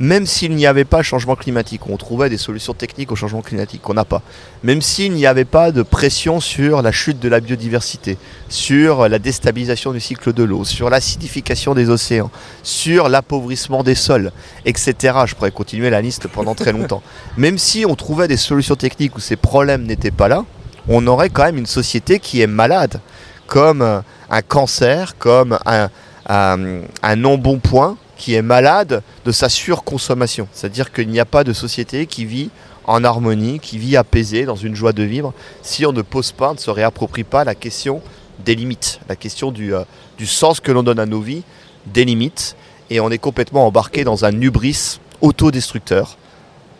même 0.00 0.24
s'il 0.24 0.54
n'y 0.54 0.66
avait 0.66 0.86
pas 0.86 1.02
changement 1.02 1.36
climatique, 1.36 1.86
on 1.86 1.98
trouvait 1.98 2.30
des 2.30 2.38
solutions 2.38 2.72
techniques 2.72 3.12
au 3.12 3.16
changement 3.16 3.42
climatique 3.42 3.82
qu'on 3.82 3.92
n'a 3.92 4.06
pas, 4.06 4.22
même 4.62 4.80
s'il 4.80 5.12
n'y 5.12 5.26
avait 5.26 5.44
pas 5.44 5.72
de 5.72 5.82
pression 5.82 6.40
sur 6.40 6.80
la 6.80 6.90
chute 6.90 7.20
de 7.20 7.28
la 7.28 7.40
biodiversité, 7.40 8.16
sur 8.48 9.10
la 9.10 9.18
déstabilisation 9.18 9.92
du 9.92 10.00
cycle 10.00 10.32
de 10.32 10.42
l'eau, 10.42 10.64
sur 10.64 10.88
l'acidification 10.88 11.74
des 11.74 11.90
océans, 11.90 12.30
sur 12.62 13.10
l'appauvrissement 13.10 13.82
des 13.82 13.94
sols, 13.94 14.32
etc. 14.64 15.18
Je 15.26 15.34
pourrais 15.34 15.50
continuer 15.50 15.90
la 15.90 16.00
liste 16.00 16.28
pendant 16.28 16.54
très 16.54 16.72
longtemps. 16.72 17.02
Même 17.36 17.58
si 17.58 17.84
on 17.86 17.94
trouvait 17.94 18.26
des 18.26 18.38
solutions 18.38 18.76
techniques 18.76 19.16
où 19.16 19.20
ces 19.20 19.36
problèmes 19.36 19.82
n'étaient 19.82 20.10
pas 20.10 20.28
là, 20.28 20.46
on 20.88 21.06
aurait 21.06 21.28
quand 21.28 21.44
même 21.44 21.58
une 21.58 21.66
société 21.66 22.18
qui 22.18 22.40
est 22.40 22.46
malade, 22.46 23.00
comme 23.46 23.82
un 23.82 24.42
cancer, 24.42 25.18
comme 25.18 25.58
un, 25.66 25.90
un, 26.26 26.80
un 27.02 27.16
non-bon-point 27.16 27.98
qui 28.20 28.34
est 28.34 28.42
malade 28.42 29.02
de 29.24 29.32
sa 29.32 29.48
surconsommation. 29.48 30.46
C'est-à-dire 30.52 30.92
qu'il 30.92 31.08
n'y 31.08 31.20
a 31.20 31.24
pas 31.24 31.42
de 31.42 31.54
société 31.54 32.04
qui 32.04 32.26
vit 32.26 32.50
en 32.84 33.02
harmonie, 33.02 33.60
qui 33.60 33.78
vit 33.78 33.96
apaisée, 33.96 34.44
dans 34.44 34.56
une 34.56 34.74
joie 34.74 34.92
de 34.92 35.02
vivre, 35.02 35.32
si 35.62 35.86
on 35.86 35.92
ne 35.92 36.02
pose 36.02 36.30
pas, 36.32 36.52
ne 36.52 36.58
se 36.58 36.70
réapproprie 36.70 37.24
pas 37.24 37.44
la 37.44 37.54
question 37.54 38.02
des 38.44 38.54
limites, 38.54 39.00
la 39.08 39.16
question 39.16 39.50
du, 39.50 39.74
euh, 39.74 39.84
du 40.18 40.26
sens 40.26 40.60
que 40.60 40.70
l'on 40.70 40.82
donne 40.82 40.98
à 40.98 41.06
nos 41.06 41.22
vies, 41.22 41.44
des 41.86 42.04
limites, 42.04 42.56
et 42.90 43.00
on 43.00 43.10
est 43.10 43.18
complètement 43.18 43.66
embarqué 43.66 44.04
dans 44.04 44.26
un 44.26 44.38
hubris 44.38 45.00
autodestructeur, 45.22 46.18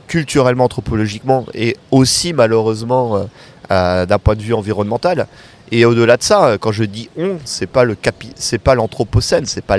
culturellement, 0.09 0.64
anthropologiquement, 0.64 1.46
et 1.55 1.74
aussi 1.90 2.35
malheureusement 2.35 3.16
euh, 3.16 3.24
euh, 3.70 4.05
d'un 4.05 4.18
point 4.18 4.35
de 4.35 4.42
vue 4.42 4.53
environnemental. 4.53 5.26
Et 5.72 5.85
au-delà 5.85 6.16
de 6.16 6.22
ça, 6.22 6.56
quand 6.59 6.72
je 6.72 6.85
dis 6.85 7.09
on, 7.16 7.38
c'est 7.44 7.68
pas 7.68 7.85
le 7.85 7.94
capi 7.94 8.33
c'est 8.35 8.59
pas 8.59 8.74
l'anthropocène, 8.74 9.46
c'est 9.46 9.64
pas 9.64 9.76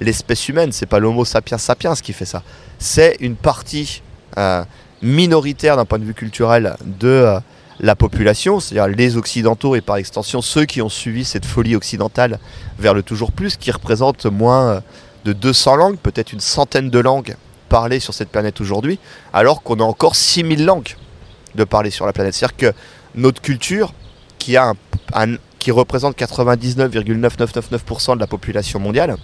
l'espèce 0.00 0.48
humaine, 0.48 0.70
c'est 0.72 0.86
pas 0.86 1.00
l'homo 1.00 1.24
sapiens 1.24 1.58
sapiens 1.58 1.94
qui 1.94 2.12
fait 2.12 2.24
ça. 2.24 2.42
C'est 2.78 3.16
une 3.20 3.34
partie 3.34 4.02
euh, 4.38 4.64
minoritaire 5.02 5.76
d'un 5.76 5.84
point 5.84 5.98
de 5.98 6.04
vue 6.04 6.14
culturel 6.14 6.76
de 6.84 7.34
la 7.80 7.96
population, 7.96 8.60
c'est-à-dire 8.60 8.94
les 8.94 9.16
Occidentaux 9.16 9.74
et 9.74 9.80
par 9.80 9.96
extension 9.96 10.40
ceux 10.40 10.64
qui 10.64 10.80
ont 10.80 10.88
suivi 10.88 11.24
cette 11.24 11.44
folie 11.44 11.74
occidentale 11.74 12.38
vers 12.78 12.94
le 12.94 13.02
toujours 13.02 13.32
plus, 13.32 13.56
qui 13.56 13.70
représente 13.70 14.26
moins 14.26 14.82
de 15.24 15.32
200 15.32 15.76
langues, 15.76 15.96
peut-être 15.96 16.32
une 16.32 16.40
centaine 16.40 16.90
de 16.90 16.98
langues 16.98 17.36
parlées 17.68 18.00
sur 18.00 18.14
cette 18.14 18.28
planète 18.28 18.60
aujourd'hui, 18.60 18.98
alors 19.32 19.62
qu'on 19.62 19.80
a 19.80 19.82
encore 19.82 20.14
6000 20.14 20.64
langues 20.64 20.96
de 21.54 21.64
parler 21.64 21.90
sur 21.90 22.06
la 22.06 22.12
planète. 22.12 22.34
C'est-à-dire 22.34 22.56
que 22.56 22.78
notre 23.14 23.40
culture, 23.40 23.92
qui, 25.58 25.70
représente 25.70 26.18
99,9999% 26.18 28.14
de 28.16 28.20
la 28.20 28.26
population 28.26 28.78
mondiale, 28.80 29.16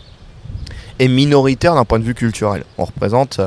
est 0.99 1.09
minoritaire 1.09 1.75
d'un 1.75 1.85
point 1.85 1.99
de 1.99 2.05
vue 2.05 2.15
culturel. 2.15 2.65
On 2.79 2.85
représente 2.85 3.41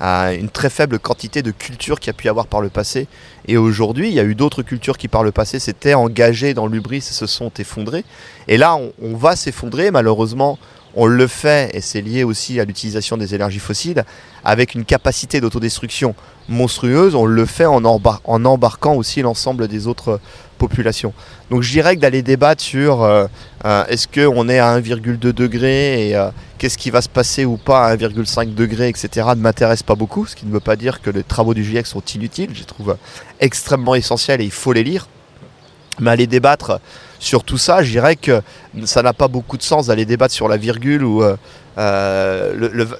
euh, 0.00 0.36
une 0.36 0.48
très 0.48 0.70
faible 0.70 0.98
quantité 0.98 1.42
de 1.42 1.50
culture 1.50 2.00
qu'il 2.00 2.08
y 2.08 2.10
a 2.10 2.14
pu 2.14 2.28
avoir 2.28 2.46
par 2.46 2.60
le 2.60 2.68
passé. 2.68 3.06
Et 3.46 3.56
aujourd'hui, 3.56 4.08
il 4.08 4.14
y 4.14 4.20
a 4.20 4.24
eu 4.24 4.34
d'autres 4.34 4.62
cultures 4.62 4.96
qui 4.96 5.08
par 5.08 5.22
le 5.22 5.32
passé 5.32 5.58
s'étaient 5.58 5.94
engagées 5.94 6.54
dans 6.54 6.66
l'ubris 6.66 6.98
et 6.98 7.00
se 7.00 7.26
sont 7.26 7.50
effondrées. 7.58 8.04
Et 8.48 8.56
là, 8.56 8.78
on, 9.02 9.16
va 9.16 9.36
s'effondrer. 9.36 9.90
Malheureusement, 9.90 10.58
on 10.94 11.06
le 11.06 11.26
fait, 11.26 11.70
et 11.74 11.80
c'est 11.80 12.00
lié 12.00 12.24
aussi 12.24 12.60
à 12.60 12.64
l'utilisation 12.64 13.16
des 13.16 13.34
énergies 13.34 13.58
fossiles, 13.58 14.04
avec 14.44 14.74
une 14.74 14.84
capacité 14.84 15.40
d'autodestruction 15.40 16.14
monstrueuse. 16.48 17.14
On 17.14 17.26
le 17.26 17.46
fait 17.46 17.66
en, 17.66 17.84
embarquant 17.84 18.94
aussi 18.94 19.22
l'ensemble 19.22 19.68
des 19.68 19.86
autres 19.86 20.20
population. 20.60 21.12
Donc 21.50 21.62
je 21.62 21.72
dirais 21.72 21.96
que 21.96 22.00
d'aller 22.00 22.22
débattre 22.22 22.62
sur 22.62 23.02
euh, 23.02 23.26
euh, 23.64 23.84
est-ce 23.86 24.06
qu'on 24.06 24.48
est 24.48 24.58
à 24.58 24.78
1,2 24.78 25.16
degré 25.32 26.08
et 26.08 26.16
euh, 26.16 26.30
qu'est-ce 26.58 26.76
qui 26.76 26.90
va 26.90 27.00
se 27.00 27.08
passer 27.08 27.44
ou 27.46 27.56
pas 27.56 27.86
à 27.86 27.96
1,5 27.96 28.54
degré, 28.54 28.88
etc., 28.88 29.28
ne 29.30 29.40
m'intéresse 29.40 29.82
pas 29.82 29.94
beaucoup, 29.94 30.26
ce 30.26 30.36
qui 30.36 30.46
ne 30.46 30.52
veut 30.52 30.60
pas 30.60 30.76
dire 30.76 31.00
que 31.00 31.10
les 31.10 31.24
travaux 31.24 31.54
du 31.54 31.64
GIEC 31.64 31.86
sont 31.86 32.02
inutiles, 32.14 32.50
je 32.52 32.60
les 32.60 32.66
trouve 32.66 32.96
extrêmement 33.40 33.94
essentiels 33.94 34.40
et 34.42 34.44
il 34.44 34.52
faut 34.52 34.72
les 34.72 34.84
lire. 34.84 35.08
Mais 36.00 36.10
aller 36.10 36.26
débattre 36.26 36.80
sur 37.18 37.44
tout 37.44 37.58
ça, 37.58 37.82
je 37.82 37.90
dirais 37.90 38.16
que 38.16 38.42
ça 38.84 39.02
n'a 39.02 39.12
pas 39.12 39.28
beaucoup 39.28 39.56
de 39.56 39.62
sens 39.62 39.86
d'aller 39.86 40.06
débattre 40.06 40.34
sur 40.34 40.48
la 40.48 40.56
virgule 40.56 41.04
ou 41.04 41.22
le, 41.22 41.36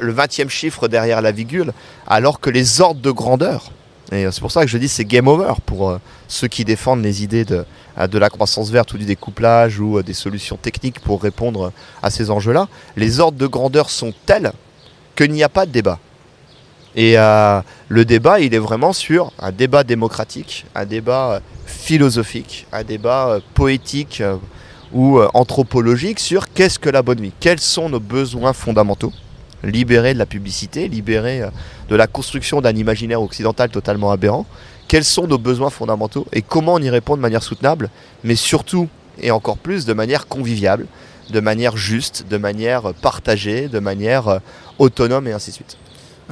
le 0.00 0.14
20e 0.14 0.48
chiffre 0.48 0.88
derrière 0.88 1.22
la 1.22 1.32
virgule, 1.32 1.72
alors 2.06 2.40
que 2.40 2.50
les 2.50 2.80
ordres 2.80 3.00
de 3.00 3.10
grandeur, 3.10 3.70
et 4.12 4.26
c'est 4.30 4.40
pour 4.40 4.50
ça 4.50 4.62
que 4.62 4.68
je 4.68 4.78
dis 4.78 4.88
c'est 4.88 5.04
game 5.04 5.28
over 5.28 5.54
pour 5.64 5.90
euh, 5.90 5.98
ceux 6.26 6.48
qui 6.48 6.64
défendent 6.64 7.02
les 7.02 7.22
idées 7.22 7.44
de, 7.44 7.64
euh, 7.98 8.06
de 8.08 8.18
la 8.18 8.28
croissance 8.28 8.70
verte 8.70 8.92
ou 8.92 8.98
du 8.98 9.04
découplage 9.04 9.78
ou 9.78 9.98
euh, 9.98 10.02
des 10.02 10.14
solutions 10.14 10.56
techniques 10.56 10.98
pour 10.98 11.22
répondre 11.22 11.72
à 12.02 12.10
ces 12.10 12.30
enjeux-là. 12.30 12.68
Les 12.96 13.20
ordres 13.20 13.38
de 13.38 13.46
grandeur 13.46 13.88
sont 13.88 14.12
tels 14.26 14.52
qu'il 15.14 15.30
n'y 15.30 15.44
a 15.44 15.48
pas 15.48 15.64
de 15.64 15.70
débat. 15.70 15.98
Et 16.96 17.14
le 17.14 18.04
débat, 18.04 18.40
il 18.40 18.52
est 18.52 18.58
vraiment 18.58 18.92
sur 18.92 19.32
un 19.38 19.52
débat 19.52 19.84
démocratique, 19.84 20.66
un 20.74 20.84
débat 20.84 21.40
philosophique, 21.70 22.66
un 22.72 22.84
débat 22.84 23.38
poétique 23.54 24.22
ou 24.92 25.20
anthropologique 25.34 26.20
sur 26.20 26.52
qu'est-ce 26.52 26.78
que 26.78 26.90
la 26.90 27.02
bonne 27.02 27.20
vie, 27.20 27.32
quels 27.40 27.60
sont 27.60 27.88
nos 27.88 28.00
besoins 28.00 28.52
fondamentaux? 28.52 29.12
Libérés 29.62 30.14
de 30.14 30.18
la 30.18 30.26
publicité, 30.26 30.88
libérés 30.88 31.42
euh, 31.42 31.50
de 31.88 31.96
la 31.96 32.06
construction 32.06 32.62
d'un 32.62 32.74
imaginaire 32.74 33.20
occidental 33.20 33.68
totalement 33.68 34.10
aberrant. 34.10 34.46
Quels 34.88 35.04
sont 35.04 35.26
nos 35.26 35.38
besoins 35.38 35.70
fondamentaux 35.70 36.26
et 36.32 36.40
comment 36.40 36.74
on 36.74 36.78
y 36.82 36.88
répond 36.88 37.14
de 37.14 37.20
manière 37.20 37.42
soutenable, 37.42 37.90
mais 38.24 38.36
surtout 38.36 38.88
et 39.20 39.30
encore 39.30 39.58
plus 39.58 39.84
de 39.84 39.92
manière 39.92 40.28
conviviale, 40.28 40.86
de 41.30 41.40
manière 41.40 41.76
juste, 41.76 42.26
de 42.28 42.38
manière 42.38 42.94
partagée, 43.02 43.68
de 43.68 43.78
manière 43.78 44.28
euh, 44.28 44.38
autonome 44.78 45.28
et 45.28 45.32
ainsi 45.32 45.50
de 45.50 45.56
suite. 45.56 45.76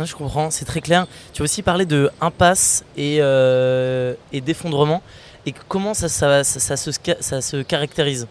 Je 0.02 0.14
comprends, 0.14 0.50
c'est 0.50 0.64
très 0.64 0.80
clair. 0.80 1.06
Tu 1.32 1.42
as 1.42 1.44
aussi 1.44 1.62
parlé 1.62 1.84
de 1.84 2.10
impasse 2.20 2.84
et, 2.96 3.18
euh, 3.20 4.14
et 4.32 4.40
d'effondrement. 4.40 5.02
Et 5.48 5.54
comment 5.66 5.94
ça, 5.94 6.10
se, 6.10 7.62
caractérise 7.62 8.26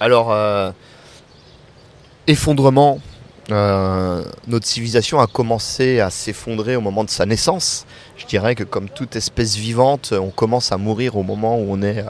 Alors, 0.00 0.34
effondrement, 2.26 2.98
euh, 3.52 4.24
notre 4.48 4.66
civilisation 4.66 5.20
a 5.20 5.28
commencé 5.28 6.00
à 6.00 6.10
s'effondrer 6.10 6.74
au 6.74 6.80
moment 6.80 7.04
de 7.04 7.10
sa 7.10 7.24
naissance. 7.24 7.86
Je 8.16 8.26
dirais 8.26 8.56
que 8.56 8.64
comme 8.64 8.88
toute 8.88 9.14
espèce 9.14 9.54
vivante, 9.54 10.12
on 10.12 10.30
commence 10.30 10.72
à 10.72 10.76
mourir 10.76 11.16
au 11.16 11.22
moment 11.22 11.56
où 11.56 11.66
on 11.68 11.82
est, 11.82 12.04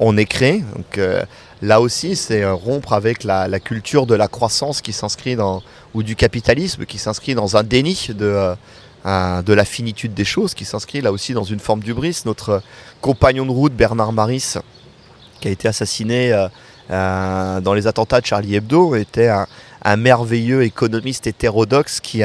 on 0.00 0.16
est 0.16 0.24
créé. 0.24 0.64
Donc 0.74 0.96
euh, 0.96 1.22
là 1.60 1.82
aussi, 1.82 2.16
c'est 2.16 2.42
rompre 2.46 2.94
avec 2.94 3.22
la, 3.22 3.60
culture 3.60 4.06
de 4.06 4.14
la 4.14 4.28
croissance 4.28 4.80
qui 4.80 4.94
s'inscrit 4.94 5.36
dans, 5.36 5.62
ou 5.92 6.02
du 6.02 6.16
capitalisme 6.16 6.86
qui 6.86 6.96
s'inscrit 6.96 7.34
dans 7.34 7.58
un 7.58 7.62
déni 7.62 8.08
de, 8.08 8.54
euh, 9.06 9.42
de 9.42 9.52
la 9.52 9.64
finitude 9.64 10.14
des 10.14 10.24
choses, 10.24 10.54
qui 10.54 10.64
s'inscrit 10.64 11.00
là 11.00 11.12
aussi 11.12 11.32
dans 11.32 11.44
une 11.44 11.60
forme 11.60 11.80
d'ubris. 11.80 12.22
Notre 12.24 12.62
compagnon 13.00 13.46
de 13.46 13.50
route, 13.50 13.74
Bernard 13.74 14.12
Maris, 14.12 14.54
qui 15.40 15.48
a 15.48 15.50
été 15.50 15.68
assassiné 15.68 16.48
dans 16.88 17.74
les 17.74 17.86
attentats 17.86 18.20
de 18.20 18.26
Charlie 18.26 18.54
Hebdo, 18.54 18.94
était 18.94 19.28
un, 19.84 19.96
merveilleux 19.96 20.62
économiste 20.62 21.26
hétérodoxe 21.26 22.00
qui 22.00 22.22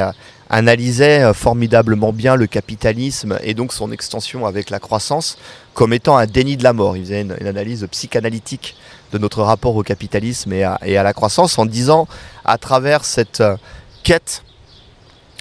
analysait 0.50 1.24
euh, 1.24 1.34
formidablement 1.34 2.12
bien 2.12 2.36
le 2.36 2.48
capitalisme 2.48 3.38
et 3.44 3.54
donc 3.54 3.72
son 3.72 3.92
extension 3.92 4.46
avec 4.46 4.70
la 4.70 4.80
croissance 4.80 5.38
comme 5.74 5.94
étant 5.94 6.18
un 6.18 6.26
déni 6.26 6.58
de 6.58 6.64
la 6.64 6.74
mort. 6.74 6.98
Il 6.98 7.04
faisait 7.04 7.22
une, 7.22 7.48
analyse 7.48 7.88
psychanalytique 7.92 8.76
de 9.14 9.18
notre 9.18 9.44
rapport 9.44 9.76
au 9.76 9.84
capitalisme 9.84 10.52
et 10.52 10.64
à, 10.64 10.78
la 11.04 11.14
croissance 11.14 11.58
en 11.58 11.66
disant 11.66 12.08
à 12.46 12.58
travers 12.58 13.06
cette 13.06 13.42
euh, 13.42 13.56
quête 14.04 14.44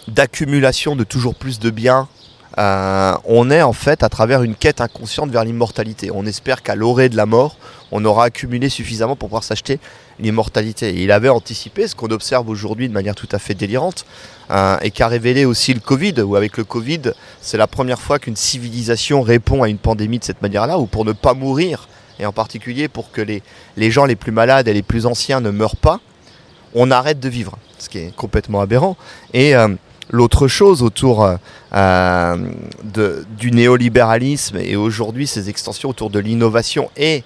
d'accumulation 0.09 0.97
de 0.97 1.05
toujours 1.05 1.35
plus 1.35 1.59
de 1.59 1.71
biens, 1.71 2.09
euh, 2.59 3.15
on 3.25 3.51
est 3.51 3.63
en 3.63 3.73
fait 3.73 4.03
à 4.03 4.09
travers 4.09 4.43
une 4.43 4.57
quête 4.57 4.81
inconsciente 4.81 5.31
vers 5.31 5.45
l'immortalité. 5.45 6.11
On 6.13 6.27
espère 6.27 6.63
qu'à 6.63 6.75
l'orée 6.75 7.09
de 7.09 7.17
la 7.17 7.27
mort, 7.27 7.57
on 7.93 8.05
aura 8.05 8.25
accumulé 8.25 8.69
suffisamment 8.69 9.15
pour 9.15 9.29
pouvoir 9.29 9.45
s'acheter 9.45 9.79
l'immortalité. 10.19 11.01
il 11.01 11.13
avait 11.13 11.29
anticipé 11.29 11.87
ce 11.87 11.95
qu'on 11.95 12.09
observe 12.09 12.49
aujourd'hui 12.49 12.89
de 12.89 12.93
manière 12.93 13.15
tout 13.15 13.29
à 13.31 13.39
fait 13.39 13.55
délirante 13.55 14.05
euh, 14.51 14.77
et 14.83 14.91
qu'a 14.91 15.07
révélé 15.07 15.45
aussi 15.45 15.73
le 15.73 15.79
Covid, 15.81 16.21
où 16.23 16.35
avec 16.35 16.57
le 16.57 16.65
Covid, 16.65 17.13
c'est 17.41 17.57
la 17.57 17.69
première 17.69 18.01
fois 18.01 18.19
qu'une 18.19 18.35
civilisation 18.35 19.23
répond 19.23 19.63
à 19.63 19.69
une 19.69 19.79
pandémie 19.79 20.19
de 20.19 20.25
cette 20.25 20.43
manière-là, 20.43 20.79
ou 20.79 20.87
pour 20.87 21.05
ne 21.05 21.13
pas 21.13 21.35
mourir, 21.35 21.89
et 22.19 22.27
en 22.27 22.33
particulier 22.33 22.89
pour 22.89 23.13
que 23.13 23.21
les, 23.21 23.43
les 23.77 23.93
gens 23.93 24.07
les 24.07 24.17
plus 24.17 24.33
malades 24.33 24.67
et 24.67 24.75
les 24.75 24.83
plus 24.83 25.07
anciens 25.07 25.41
ne 25.41 25.51
meurent 25.51 25.77
pas, 25.77 26.01
on 26.75 26.91
arrête 26.91 27.21
de 27.21 27.29
vivre, 27.29 27.57
ce 27.79 27.89
qui 27.89 27.99
est 27.99 28.17
complètement 28.17 28.61
aberrant. 28.61 28.97
Et 29.35 29.55
euh, 29.55 29.69
l'autre 30.11 30.49
chose 30.49 30.83
autour 30.83 31.29
euh, 31.73 32.37
de, 32.85 33.27
du 33.39 33.51
néolibéralisme 33.51 34.59
et 34.59 34.77
aujourd'hui 34.77 35.27
ces 35.27 35.49
extensions 35.49 35.91
autour 35.91 36.11
de 36.11 36.19
l'innovation 36.19 36.91
et 36.97 37.25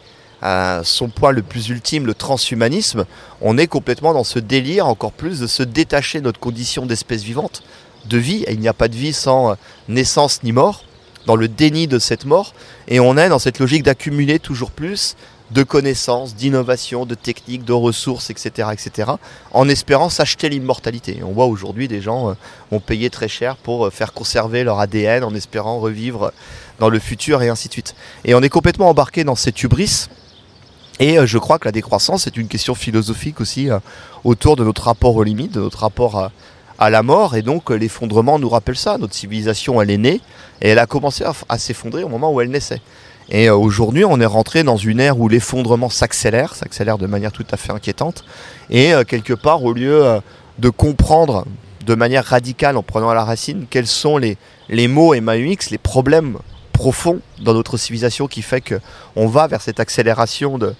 son 0.82 1.08
point 1.08 1.30
le 1.30 1.42
plus 1.42 1.68
ultime, 1.68 2.04
le 2.04 2.14
transhumanisme, 2.14 3.04
on 3.40 3.56
est 3.58 3.68
complètement 3.68 4.12
dans 4.12 4.24
ce 4.24 4.40
délire 4.40 4.88
encore 4.88 5.12
plus 5.12 5.38
de 5.38 5.46
se 5.46 5.62
détacher 5.62 6.18
de 6.18 6.24
notre 6.24 6.40
condition 6.40 6.84
d'espèce 6.84 7.22
vivante, 7.22 7.62
de 8.06 8.18
vie, 8.18 8.44
il 8.48 8.58
n'y 8.58 8.68
a 8.68 8.72
pas 8.72 8.88
de 8.88 8.96
vie 8.96 9.12
sans 9.12 9.52
euh, 9.52 9.54
naissance 9.88 10.42
ni 10.42 10.50
mort, 10.50 10.84
dans 11.26 11.36
le 11.36 11.46
déni 11.46 11.86
de 11.86 12.00
cette 12.00 12.24
mort, 12.24 12.54
et 12.88 12.98
on 12.98 13.16
est 13.16 13.28
dans 13.28 13.38
cette 13.38 13.60
logique 13.60 13.84
d'accumuler 13.84 14.40
toujours 14.40 14.72
plus 14.72 15.14
de 15.52 15.62
connaissances, 15.62 16.34
d'innovations, 16.34 17.04
de 17.04 17.14
techniques, 17.14 17.64
de 17.64 17.72
ressources, 17.72 18.30
etc., 18.30 18.68
etc., 18.72 19.12
en 19.52 19.68
espérant 19.68 20.08
s'acheter 20.08 20.48
l'immortalité. 20.48 21.20
On 21.22 21.32
voit 21.32 21.46
aujourd'hui 21.46 21.88
des 21.88 22.00
gens 22.00 22.30
euh, 22.30 22.34
ont 22.70 22.80
payé 22.80 23.10
très 23.10 23.28
cher 23.28 23.56
pour 23.56 23.86
euh, 23.86 23.90
faire 23.90 24.12
conserver 24.14 24.64
leur 24.64 24.80
ADN 24.80 25.24
en 25.24 25.34
espérant 25.34 25.78
revivre 25.78 26.32
dans 26.78 26.88
le 26.88 26.98
futur 26.98 27.42
et 27.42 27.48
ainsi 27.50 27.68
de 27.68 27.72
suite. 27.74 27.94
Et 28.24 28.34
on 28.34 28.40
est 28.40 28.48
complètement 28.48 28.88
embarqué 28.88 29.24
dans 29.24 29.34
cette 29.34 29.62
hubris 29.62 30.08
et 30.98 31.18
euh, 31.18 31.26
je 31.26 31.38
crois 31.38 31.58
que 31.58 31.66
la 31.66 31.72
décroissance 31.72 32.26
est 32.26 32.36
une 32.36 32.48
question 32.48 32.74
philosophique 32.74 33.40
aussi 33.40 33.68
autour 34.24 34.56
de 34.56 34.64
notre 34.64 34.84
rapport 34.84 35.16
aux 35.16 35.22
limites, 35.22 35.52
de 35.52 35.60
notre 35.60 35.78
rapport 35.80 36.30
à, 36.78 36.90
la 36.90 37.02
mort. 37.02 37.36
Et 37.36 37.42
donc 37.42 37.70
l'effondrement 37.70 38.38
nous 38.38 38.48
rappelle 38.48 38.76
ça. 38.76 38.98
Notre 38.98 39.14
civilisation, 39.14 39.80
elle 39.82 39.90
est 39.90 39.98
née 39.98 40.20
et 40.60 40.70
elle 40.70 40.78
a 40.78 40.86
commencé 40.86 41.24
à, 41.48 41.58
s'effondrer 41.58 42.02
au 42.04 42.08
moment 42.08 42.32
où 42.32 42.40
elle 42.40 42.50
naissait. 42.50 42.80
Et 43.32 43.50
aujourd'hui, 43.50 44.04
on 44.04 44.20
est 44.20 44.26
rentré 44.26 44.62
dans 44.62 44.76
une 44.76 45.00
ère 45.00 45.18
où 45.18 45.26
l'effondrement 45.26 45.88
s'accélère, 45.88 46.54
s'accélère 46.54 46.98
de 46.98 47.06
manière 47.06 47.32
tout 47.32 47.46
à 47.50 47.56
fait 47.56 47.72
inquiétante. 47.72 48.24
Et 48.70 48.92
quelque 49.08 49.32
part, 49.32 49.64
au 49.64 49.72
lieu 49.72 50.20
de 50.58 50.68
comprendre 50.68 51.46
de 51.86 51.94
manière 51.94 52.26
radicale, 52.26 52.76
en 52.76 52.82
prenant 52.82 53.08
à 53.08 53.14
la 53.14 53.24
racine, 53.24 53.66
quels 53.68 53.86
sont 53.86 54.18
les, 54.18 54.36
les 54.68 54.86
mots 54.86 55.18
MAUX, 55.18 55.70
les 55.70 55.78
problèmes 55.78 56.36
profond 56.72 57.20
dans 57.40 57.54
notre 57.54 57.76
civilisation 57.76 58.26
qui 58.26 58.42
fait 58.42 58.60
qu'on 58.60 59.28
va 59.28 59.46
vers 59.46 59.62
cette 59.62 59.78
accélération 59.78 60.58
de, 60.58 60.74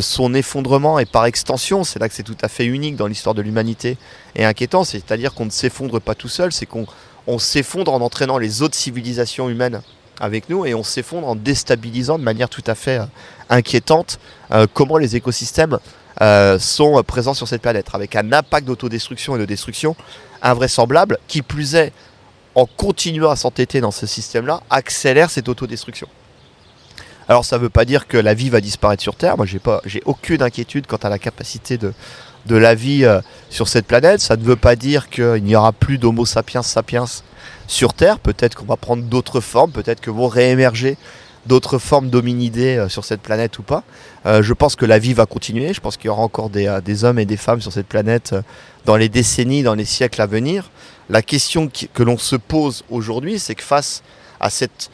son 0.00 0.34
effondrement 0.34 0.98
et 0.98 1.06
par 1.06 1.24
extension, 1.24 1.84
c'est 1.84 1.98
là 1.98 2.08
que 2.08 2.14
c'est 2.14 2.22
tout 2.22 2.36
à 2.42 2.48
fait 2.48 2.66
unique 2.66 2.96
dans 2.96 3.06
l'histoire 3.06 3.34
de 3.34 3.40
l'humanité 3.40 3.96
et 4.36 4.44
inquiétant, 4.44 4.84
c'est-à-dire 4.84 5.32
qu'on 5.32 5.46
ne 5.46 5.50
s'effondre 5.50 6.00
pas 6.00 6.14
tout 6.14 6.28
seul, 6.28 6.52
c'est 6.52 6.66
qu'on 6.66 6.86
on 7.26 7.38
s'effondre 7.38 7.92
en 7.92 8.00
entraînant 8.02 8.36
les 8.36 8.60
autres 8.60 8.74
civilisations 8.74 9.48
humaines 9.48 9.80
avec 10.20 10.48
nous 10.48 10.66
et 10.66 10.74
on 10.74 10.82
s'effondre 10.82 11.26
en 11.28 11.34
déstabilisant 11.34 12.18
de 12.18 12.24
manière 12.24 12.48
tout 12.48 12.64
à 12.66 12.74
fait 12.74 12.98
euh, 12.98 13.04
inquiétante 13.48 14.18
euh, 14.50 14.66
comment 14.72 14.98
les 14.98 15.16
écosystèmes 15.16 15.78
euh, 16.20 16.58
sont 16.58 17.02
présents 17.04 17.34
sur 17.34 17.46
cette 17.46 17.62
planète, 17.62 17.86
avec 17.92 18.16
un 18.16 18.32
impact 18.32 18.66
d'autodestruction 18.66 19.36
et 19.36 19.38
de 19.38 19.44
destruction 19.44 19.94
invraisemblable, 20.42 21.18
qui 21.28 21.42
plus 21.42 21.74
est 21.74 21.92
en 22.54 22.66
continuant 22.66 23.30
à 23.30 23.36
s'entêter 23.36 23.80
dans 23.80 23.92
ce 23.92 24.06
système-là, 24.06 24.60
accélère 24.68 25.30
cette 25.30 25.48
autodestruction. 25.48 26.08
Alors 27.28 27.44
ça 27.44 27.56
ne 27.56 27.62
veut 27.62 27.68
pas 27.68 27.84
dire 27.84 28.08
que 28.08 28.16
la 28.16 28.34
vie 28.34 28.48
va 28.48 28.60
disparaître 28.60 29.02
sur 29.02 29.14
Terre. 29.14 29.36
Moi, 29.36 29.46
j'ai 29.46 29.58
pas, 29.58 29.80
j'ai 29.84 30.02
aucune 30.06 30.42
inquiétude 30.42 30.86
quant 30.86 30.96
à 30.96 31.08
la 31.08 31.18
capacité 31.18 31.76
de, 31.76 31.92
de 32.46 32.56
la 32.56 32.74
vie 32.74 33.06
sur 33.50 33.68
cette 33.68 33.86
planète. 33.86 34.20
Ça 34.20 34.36
ne 34.36 34.42
veut 34.42 34.56
pas 34.56 34.76
dire 34.76 35.10
qu'il 35.10 35.44
n'y 35.44 35.54
aura 35.54 35.72
plus 35.72 35.98
d'Homo 35.98 36.24
sapiens 36.24 36.62
sapiens 36.62 37.04
sur 37.68 37.94
Terre. 37.94 38.18
Peut-être 38.18 38.56
qu'on 38.56 38.64
va 38.64 38.76
prendre 38.76 39.04
d'autres 39.04 39.40
formes, 39.40 39.70
peut-être 39.70 40.00
que 40.00 40.10
vont 40.10 40.26
réémerger 40.26 40.96
d'autres 41.46 41.78
formes 41.78 42.10
d'hominidés 42.10 42.76
euh, 42.76 42.88
sur 42.88 43.04
cette 43.04 43.22
planète 43.22 43.58
ou 43.60 43.62
pas. 43.62 43.84
Euh, 44.26 44.42
je 44.42 44.52
pense 44.52 44.74
que 44.74 44.84
la 44.84 44.98
vie 44.98 45.14
va 45.14 45.26
continuer. 45.26 45.72
Je 45.72 45.80
pense 45.80 45.96
qu'il 45.96 46.06
y 46.06 46.10
aura 46.10 46.22
encore 46.22 46.50
des, 46.50 46.80
des, 46.84 47.04
hommes 47.04 47.20
et 47.20 47.24
des 47.24 47.36
femmes 47.36 47.60
sur 47.60 47.72
cette 47.72 47.86
planète 47.86 48.34
dans 48.84 48.96
les 48.96 49.08
décennies, 49.08 49.62
dans 49.62 49.74
les 49.74 49.84
siècles 49.84 50.20
à 50.20 50.26
venir. 50.26 50.70
La 51.08 51.22
question 51.22 51.70
que 51.94 52.02
l'on 52.02 52.18
se 52.18 52.34
pose 52.34 52.84
aujourd'hui, 52.90 53.38
c'est 53.38 53.54
que 53.54 53.62
face 53.62 54.02
à 54.40 54.50
cette 54.50 54.90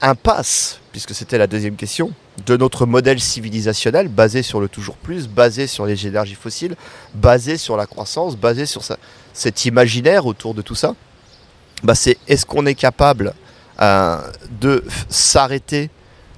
impasse, 0.00 0.80
puisque 0.92 1.14
c'était 1.14 1.38
la 1.38 1.46
deuxième 1.46 1.76
question, 1.76 2.12
de 2.46 2.56
notre 2.56 2.86
modèle 2.86 3.20
civilisationnel 3.20 4.08
basé 4.08 4.42
sur 4.42 4.60
le 4.60 4.68
toujours 4.68 4.96
plus, 4.96 5.28
basé 5.28 5.66
sur 5.66 5.86
les 5.86 6.06
énergies 6.06 6.34
fossiles, 6.34 6.76
basé 7.14 7.56
sur 7.56 7.76
la 7.76 7.86
croissance, 7.86 8.36
basé 8.36 8.66
sur 8.66 8.82
cet 9.38 9.64
imaginaire 9.66 10.26
autour 10.26 10.52
de 10.52 10.62
tout 10.62 10.74
ça, 10.74 10.94
bah 11.84 11.94
c'est 11.94 12.18
est-ce 12.26 12.44
qu'on 12.44 12.66
est 12.66 12.74
capable 12.74 13.34
euh, 13.80 14.18
de 14.60 14.82
s'arrêter, 15.08 15.90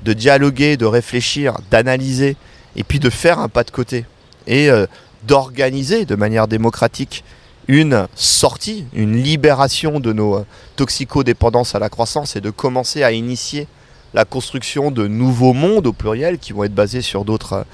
de 0.04 0.12
dialoguer, 0.12 0.76
de 0.76 0.84
réfléchir, 0.84 1.56
d'analyser, 1.70 2.36
et 2.76 2.84
puis 2.84 2.98
de 2.98 3.08
faire 3.08 3.38
un 3.38 3.48
pas 3.48 3.64
de 3.64 3.70
côté, 3.70 4.04
et 4.46 4.68
euh, 4.70 4.86
d'organiser 5.22 6.04
de 6.04 6.14
manière 6.14 6.46
démocratique 6.46 7.24
une 7.68 8.06
sortie, 8.14 8.84
une 8.92 9.16
libération 9.16 9.98
de 9.98 10.12
nos 10.12 10.36
euh, 10.36 10.46
toxicodépendances 10.76 11.74
à 11.74 11.78
la 11.78 11.88
croissance 11.88 12.36
et 12.36 12.42
de 12.42 12.50
commencer 12.50 13.02
à 13.02 13.12
initier 13.12 13.66
la 14.12 14.26
construction 14.26 14.90
de 14.90 15.06
nouveaux 15.06 15.54
mondes 15.54 15.86
au 15.86 15.92
pluriel 15.94 16.38
qui 16.38 16.52
vont 16.52 16.64
être 16.64 16.74
basés 16.74 17.00
sur 17.00 17.24
d'autres, 17.24 17.64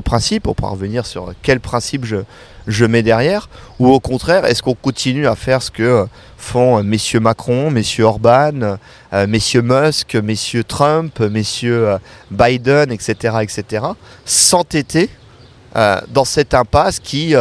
principes. 0.00 0.46
On 0.46 0.54
pourra 0.54 0.72
revenir 0.72 1.06
sur 1.06 1.32
quels 1.42 1.60
principes 1.60 2.04
je, 2.04 2.16
je 2.66 2.84
mets 2.84 3.02
derrière. 3.02 3.48
Ou 3.78 3.88
au 3.88 4.00
contraire, 4.00 4.44
est-ce 4.44 4.62
qu'on 4.62 4.74
continue 4.74 5.26
à 5.26 5.36
faire 5.36 5.62
ce 5.62 5.70
que 5.70 5.82
euh, 5.82 6.04
font 6.36 6.82
messieurs 6.82 7.20
Macron, 7.20 7.70
messieurs 7.70 8.04
Orban, 8.04 8.78
messieurs 9.28 9.62
Musk, 9.62 10.14
messieurs 10.14 10.64
Trump, 10.64 11.20
messieurs 11.20 11.96
Biden, 12.30 12.90
etc., 12.90 13.36
etc., 13.42 13.84
s'entêter 14.24 15.10
dans 15.74 16.24
cette 16.24 16.54
impasse 16.54 16.98
qui 16.98 17.34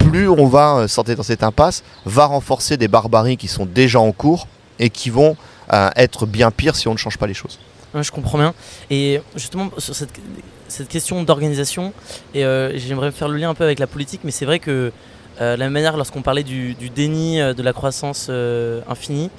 plus 0.00 0.28
on 0.28 0.46
va 0.46 0.76
euh, 0.76 0.88
sortir 0.88 1.16
dans 1.16 1.22
cette 1.22 1.44
impasse, 1.44 1.82
va 2.04 2.26
renforcer 2.26 2.76
des 2.76 2.88
barbaries 2.88 3.36
qui 3.36 3.48
sont 3.48 3.66
déjà 3.66 4.00
en 4.00 4.12
cours 4.12 4.48
et 4.78 4.90
qui 4.90 5.10
vont 5.10 5.36
euh, 5.72 5.90
être 5.94 6.26
bien 6.26 6.50
pires 6.50 6.74
si 6.74 6.88
on 6.88 6.92
ne 6.92 6.98
change 6.98 7.18
pas 7.18 7.26
les 7.26 7.34
choses. 7.34 7.58
Je 7.94 8.10
comprends 8.10 8.38
bien. 8.38 8.54
Et 8.90 9.20
justement, 9.36 9.70
sur 9.78 9.94
cette, 9.94 10.12
question 10.88 11.22
d'organisation, 11.24 11.92
et 12.34 12.44
euh, 12.44 12.76
j'aimerais 12.78 13.10
faire 13.10 13.28
le 13.28 13.36
lien 13.36 13.50
un 13.50 13.54
peu 13.54 13.64
avec 13.64 13.78
la 13.78 13.86
politique, 13.86 14.20
mais 14.24 14.30
c'est 14.30 14.44
vrai 14.44 14.58
que 14.58 14.92
la 15.38 15.56
même 15.56 15.72
manière, 15.72 15.96
lorsqu'on 15.96 16.20
parlait 16.20 16.42
du, 16.42 16.74
déni 16.94 17.38
de 17.38 17.62
la 17.62 17.72
croissance 17.72 18.30
infinie, 18.88 19.30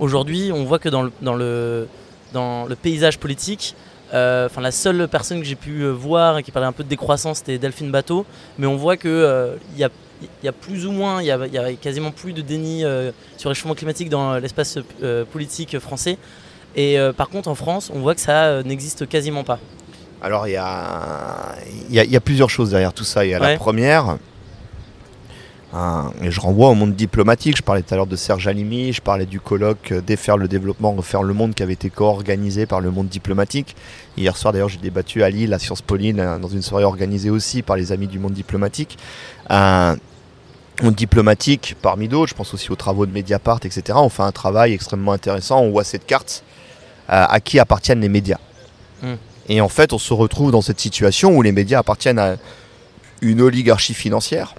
aujourd'hui, 0.00 0.50
on 0.52 0.64
voit 0.64 0.80
que 0.80 0.88
dans 0.88 1.34
le, 1.36 2.76
paysage 2.82 3.18
politique, 3.18 3.76
euh, 4.14 4.48
la 4.60 4.70
seule 4.70 5.08
personne 5.08 5.40
que 5.40 5.46
j'ai 5.46 5.56
pu 5.56 5.82
euh, 5.82 5.90
voir 5.90 6.42
qui 6.42 6.52
parlait 6.52 6.68
un 6.68 6.72
peu 6.72 6.84
de 6.84 6.88
décroissance, 6.88 7.38
c'était 7.38 7.58
Delphine 7.58 7.90
Bateau. 7.90 8.24
Mais 8.58 8.66
on 8.66 8.76
voit 8.76 8.96
que 8.96 9.08
euh, 9.08 9.56
il 9.74 9.80
y 10.42 10.48
a 10.48 10.52
plus 10.52 10.86
ou 10.86 10.92
moins, 10.92 11.22
il 11.22 11.26
y, 11.26 11.30
a 11.30 11.72
quasiment 11.74 12.10
plus 12.10 12.32
de 12.32 12.40
déni 12.40 12.84
sur 13.36 13.50
le 13.50 13.54
changement 13.54 13.74
climatique 13.74 14.08
dans 14.08 14.38
l'espace 14.38 14.78
politique 15.32 15.78
français. 15.78 16.18
Et 16.76 16.98
par 17.16 17.30
contre, 17.30 17.48
en 17.48 17.54
France, 17.54 17.90
on 17.94 18.00
voit 18.00 18.14
que 18.14 18.20
ça 18.20 18.62
n'existe 18.62 19.08
quasiment 19.08 19.44
pas. 19.44 19.58
Alors, 20.22 20.46
il 20.46 20.52
y 20.52 20.56
a, 20.56 22.20
plusieurs 22.20 22.50
choses 22.50 22.70
derrière 22.70 22.92
tout 22.92 23.04
ça. 23.04 23.24
Il 23.24 23.30
y 23.30 23.34
a 23.34 23.38
la 23.38 23.56
première, 23.56 24.18
Hein, 25.76 26.12
et 26.22 26.30
je 26.30 26.40
renvoie 26.40 26.70
au 26.70 26.74
monde 26.74 26.94
diplomatique. 26.94 27.56
Je 27.56 27.62
parlais 27.62 27.82
tout 27.82 27.92
à 27.92 27.96
l'heure 27.96 28.06
de 28.06 28.16
Serge 28.16 28.46
Alimi, 28.46 28.92
je 28.92 29.02
parlais 29.02 29.26
du 29.26 29.40
colloque 29.40 29.92
euh, 29.92 30.00
Défaire 30.00 30.38
le 30.38 30.48
développement, 30.48 30.92
refaire 30.92 31.22
le 31.22 31.34
monde 31.34 31.54
qui 31.54 31.62
avait 31.62 31.74
été 31.74 31.90
co-organisé 31.90 32.64
par 32.64 32.80
le 32.80 32.90
monde 32.90 33.08
diplomatique. 33.08 33.76
Hier 34.16 34.34
soir 34.36 34.52
d'ailleurs 34.52 34.70
j'ai 34.70 34.78
débattu 34.78 35.22
à 35.22 35.28
Lille, 35.28 35.52
à 35.52 35.58
Sciences 35.58 35.82
Pauline, 35.82 36.20
euh, 36.20 36.38
dans 36.38 36.48
une 36.48 36.62
soirée 36.62 36.84
organisée 36.84 37.28
aussi 37.28 37.60
par 37.60 37.76
les 37.76 37.92
amis 37.92 38.06
du 38.06 38.18
monde 38.18 38.32
diplomatique. 38.32 38.96
Monde 40.82 40.94
diplomatique 40.94 41.74
parmi 41.80 42.06
d'autres, 42.06 42.30
je 42.30 42.34
pense 42.34 42.52
aussi 42.52 42.70
aux 42.70 42.76
travaux 42.76 43.06
de 43.06 43.12
Mediapart, 43.12 43.60
etc. 43.64 43.82
On 43.94 44.10
fait 44.10 44.22
un 44.22 44.32
travail 44.32 44.74
extrêmement 44.74 45.12
intéressant, 45.12 45.60
on 45.60 45.70
voit 45.70 45.84
cette 45.84 46.04
carte 46.04 46.44
euh, 46.44 46.45
à 47.08 47.40
qui 47.40 47.58
appartiennent 47.58 48.00
les 48.00 48.08
médias. 48.08 48.38
Hmm. 49.02 49.14
Et 49.48 49.60
en 49.60 49.68
fait 49.68 49.92
on 49.92 49.98
se 49.98 50.12
retrouve 50.12 50.50
dans 50.50 50.62
cette 50.62 50.80
situation 50.80 51.36
où 51.36 51.42
les 51.42 51.52
médias 51.52 51.78
appartiennent 51.78 52.18
à 52.18 52.36
une 53.22 53.40
oligarchie 53.40 53.94
financière 53.94 54.54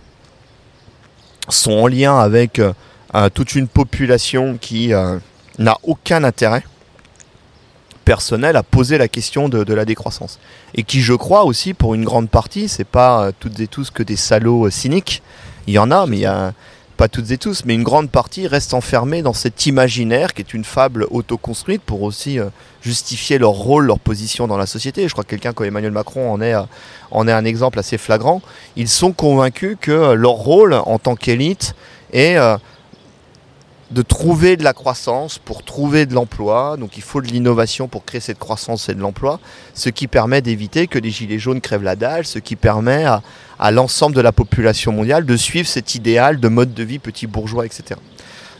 sont 1.49 1.71
en 1.71 1.87
lien 1.87 2.17
avec 2.19 2.59
euh, 2.59 3.29
toute 3.33 3.55
une 3.55 3.67
population 3.67 4.57
qui 4.59 4.93
euh, 4.93 5.17
n'a 5.59 5.77
aucun 5.83 6.23
intérêt 6.23 6.63
personnel 8.05 8.55
à 8.55 8.63
poser 8.63 8.97
la 8.97 9.07
question 9.07 9.49
de, 9.49 9.73
la 9.73 9.83
décroissance. 9.83 10.39
Et 10.75 10.83
qui, 10.83 11.01
je 11.01 11.13
crois 11.13 11.43
aussi, 11.43 11.73
pour 11.73 11.93
une 11.93 12.05
grande 12.05 12.29
partie, 12.29 12.69
c'est 12.69 12.85
pas 12.85 13.25
euh, 13.25 13.31
toutes 13.37 13.59
et 13.59 13.67
tous 13.67 13.91
que 13.91 14.03
des 14.03 14.15
salauds 14.15 14.69
cyniques. 14.69 15.21
Il 15.67 15.73
y 15.73 15.79
en 15.79 15.91
a, 15.91 16.05
mais 16.05 16.17
il 16.17 16.21
y 16.21 16.25
a 16.25 16.53
pas 16.97 17.07
toutes 17.07 17.29
et 17.31 17.37
tous, 17.37 17.63
mais 17.65 17.75
une 17.75 17.83
grande 17.83 18.09
partie 18.09 18.47
reste 18.47 18.73
enfermée 18.73 19.21
dans 19.21 19.33
cet 19.33 19.67
imaginaire 19.67 20.33
qui 20.33 20.41
est 20.41 20.53
une 20.53 20.63
fable 20.63 21.05
autoconstruite 21.11 21.83
pour 21.83 22.01
aussi 22.01 22.39
justifier 22.81 23.37
leur 23.37 23.51
rôle, 23.51 23.85
leur 23.85 23.99
position 23.99 24.47
dans 24.47 24.57
la 24.57 24.65
société. 24.65 25.07
Je 25.07 25.13
crois 25.13 25.23
que 25.23 25.29
quelqu'un 25.29 25.53
comme 25.53 25.67
Emmanuel 25.67 25.91
Macron 25.91 26.31
en 26.31 26.41
est, 26.41 26.55
en 27.11 27.27
est 27.27 27.31
un 27.31 27.45
exemple 27.45 27.77
assez 27.77 27.97
flagrant. 27.97 28.41
Ils 28.75 28.89
sont 28.89 29.13
convaincus 29.13 29.77
que 29.79 30.13
leur 30.13 30.31
rôle 30.31 30.73
en 30.73 30.97
tant 30.97 31.15
qu'élite 31.15 31.75
est 32.13 32.37
euh, 32.37 32.57
de 33.91 34.01
trouver 34.01 34.57
de 34.57 34.63
la 34.63 34.73
croissance 34.73 35.37
pour 35.37 35.63
trouver 35.63 36.05
de 36.05 36.13
l'emploi. 36.13 36.77
Donc 36.77 36.97
il 36.97 37.03
faut 37.03 37.21
de 37.21 37.27
l'innovation 37.27 37.87
pour 37.87 38.05
créer 38.05 38.21
cette 38.21 38.39
croissance 38.39 38.89
et 38.89 38.95
de 38.95 39.01
l'emploi, 39.01 39.39
ce 39.73 39.89
qui 39.89 40.07
permet 40.07 40.41
d'éviter 40.41 40.87
que 40.87 40.99
les 40.99 41.09
gilets 41.09 41.39
jaunes 41.39 41.61
crèvent 41.61 41.83
la 41.83 41.95
dalle, 41.95 42.25
ce 42.25 42.39
qui 42.39 42.55
permet 42.55 43.05
à 43.59 43.71
l'ensemble 43.71 44.15
de 44.15 44.21
la 44.21 44.31
population 44.31 44.91
mondiale 44.91 45.25
de 45.25 45.37
suivre 45.37 45.67
cet 45.67 45.95
idéal 45.95 46.39
de 46.39 46.47
mode 46.47 46.73
de 46.73 46.83
vie 46.83 46.99
petit 46.99 47.27
bourgeois, 47.27 47.65
etc. 47.65 47.99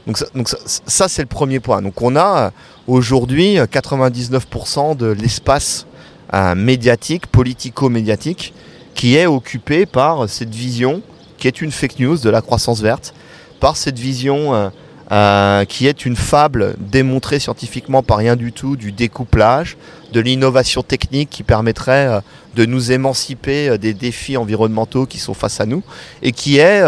Donc 0.05 0.17
ça, 0.17 0.25
donc 0.33 0.47
ça, 0.47 1.07
c'est 1.07 1.21
le 1.21 1.27
premier 1.27 1.60
point. 1.60 1.81
Donc 1.81 2.01
on 2.01 2.15
a 2.15 2.38
euh, 2.38 2.49
aujourd'hui 2.88 3.57
99% 3.57 4.95
de 4.95 5.07
l'espace 5.07 5.86
euh, 6.33 6.55
médiatique, 6.55 7.27
politico-médiatique, 7.27 8.53
qui 8.95 9.15
est 9.15 9.25
occupé 9.25 9.86
par 9.86 10.27
cette 10.29 10.53
vision 10.53 11.01
qui 11.38 11.47
est 11.47 11.62
une 11.62 11.71
fake 11.71 11.99
news 11.99 12.17
de 12.17 12.29
la 12.29 12.41
croissance 12.41 12.81
verte, 12.81 13.13
par 13.60 13.77
cette 13.77 13.97
vision 13.97 14.53
euh, 14.53 14.69
qui 15.09 15.87
est 15.87 16.05
une 16.05 16.15
fable 16.15 16.75
démontrée 16.79 17.39
scientifiquement 17.39 18.03
par 18.03 18.17
rien 18.17 18.35
du 18.35 18.51
tout 18.51 18.75
du 18.75 18.91
découplage, 18.91 19.77
de 20.11 20.19
l'innovation 20.19 20.83
technique 20.83 21.29
qui 21.29 21.43
permettrait 21.43 22.21
de 22.55 22.65
nous 22.65 22.91
émanciper 22.91 23.77
des 23.77 23.93
défis 23.93 24.35
environnementaux 24.35 25.05
qui 25.05 25.19
sont 25.19 25.33
face 25.33 25.61
à 25.61 25.65
nous, 25.65 25.83
et 26.21 26.31
qui 26.31 26.57
est 26.57 26.83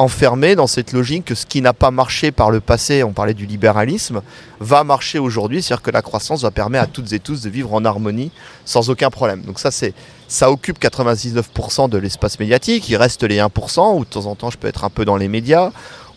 enfermé 0.00 0.56
dans 0.56 0.66
cette 0.66 0.92
logique 0.92 1.26
que 1.26 1.34
ce 1.34 1.44
qui 1.44 1.60
n'a 1.60 1.74
pas 1.74 1.90
marché 1.90 2.32
par 2.32 2.50
le 2.50 2.60
passé, 2.60 3.04
on 3.04 3.12
parlait 3.12 3.34
du 3.34 3.44
libéralisme, 3.44 4.22
va 4.58 4.82
marcher 4.82 5.18
aujourd'hui, 5.18 5.62
c'est-à-dire 5.62 5.82
que 5.82 5.90
la 5.90 6.00
croissance 6.00 6.42
va 6.42 6.50
permettre 6.50 6.84
à 6.84 6.86
toutes 6.86 7.12
et 7.12 7.20
tous 7.20 7.42
de 7.42 7.50
vivre 7.50 7.72
en 7.74 7.84
harmonie 7.84 8.30
sans 8.64 8.88
aucun 8.88 9.10
problème. 9.10 9.42
Donc 9.42 9.58
ça, 9.58 9.70
c'est, 9.70 9.92
ça 10.26 10.50
occupe 10.50 10.80
99% 10.80 11.90
de 11.90 11.98
l'espace 11.98 12.38
médiatique, 12.38 12.88
il 12.88 12.96
reste 12.96 13.24
les 13.24 13.38
1%, 13.38 13.96
où 13.96 14.04
de 14.04 14.10
temps 14.10 14.26
en 14.26 14.34
temps 14.34 14.50
je 14.50 14.56
peux 14.56 14.68
être 14.68 14.84
un 14.84 14.90
peu 14.90 15.04
dans 15.04 15.16
les 15.16 15.28
médias, 15.28 15.70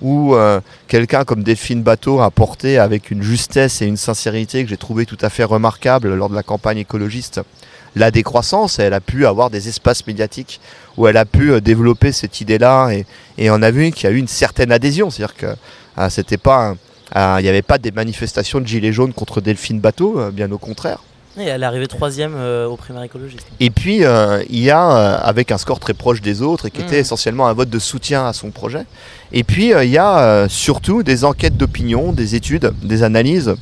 où 0.03 0.35
euh, 0.35 0.59
quelqu'un 0.87 1.23
comme 1.23 1.43
Delphine 1.43 1.81
Bateau 1.81 2.19
a 2.19 2.29
porté 2.29 2.77
avec 2.77 3.09
une 3.09 3.23
justesse 3.23 3.81
et 3.81 3.85
une 3.87 3.97
sincérité 3.97 4.63
que 4.63 4.69
j'ai 4.69 4.77
trouvé 4.77 5.05
tout 5.05 5.17
à 5.21 5.29
fait 5.29 5.45
remarquable 5.45 6.13
lors 6.13 6.29
de 6.29 6.35
la 6.35 6.43
campagne 6.43 6.77
écologiste 6.77 7.41
la 7.95 8.09
décroissance, 8.09 8.79
elle 8.79 8.93
a 8.93 8.99
pu 8.99 9.27
avoir 9.27 9.51
des 9.51 9.69
espaces 9.69 10.07
médiatiques 10.07 10.59
où 10.97 11.07
elle 11.07 11.15
a 11.15 11.25
pu 11.25 11.51
euh, 11.51 11.61
développer 11.61 12.11
cette 12.11 12.41
idée-là 12.41 12.89
et, 13.37 13.51
on 13.51 13.61
a 13.61 13.71
vu 13.71 13.91
qu'il 13.91 14.09
y 14.09 14.11
a 14.11 14.15
eu 14.15 14.17
une 14.17 14.27
certaine 14.27 14.71
adhésion, 14.71 15.11
c'est-à-dire 15.11 15.35
que 15.35 15.55
euh, 15.99 16.09
c'était 16.09 16.37
pas, 16.37 16.75
il 17.15 17.43
n'y 17.43 17.49
avait 17.49 17.61
pas 17.61 17.77
des 17.77 17.91
manifestations 17.91 18.59
de 18.59 18.65
gilets 18.65 18.93
jaunes 18.93 19.13
contre 19.13 19.41
Delphine 19.41 19.79
Bateau, 19.79 20.31
bien 20.31 20.51
au 20.51 20.57
contraire. 20.57 21.03
Et 21.37 21.45
elle 21.45 21.63
est 21.63 21.65
arrivée 21.65 21.87
troisième 21.87 22.35
au 22.35 22.75
primaire 22.75 23.03
écologiste. 23.03 23.47
Et 23.59 23.71
puis 23.71 24.03
il 24.03 24.59
y 24.59 24.69
a, 24.69 25.15
avec 25.15 25.51
un 25.51 25.57
score 25.57 25.79
très 25.79 25.93
proche 25.93 26.21
des 26.21 26.41
autres 26.43 26.67
et 26.67 26.71
qui 26.71 26.81
était 26.81 26.97
mmh. 26.97 27.01
essentiellement 27.01 27.47
un 27.47 27.53
vote 27.53 27.69
de 27.69 27.79
soutien 27.79 28.27
à 28.27 28.33
son 28.33 28.51
projet. 28.51 28.85
Et 29.31 29.43
puis 29.43 29.71
il 29.71 29.89
y 29.89 29.97
a 29.97 30.47
surtout 30.47 31.01
des 31.01 31.25
enquêtes 31.25 31.57
d'opinion, 31.57 32.13
des 32.13 32.35
études, 32.35 32.71
des 32.83 33.01
analyses 33.01 33.55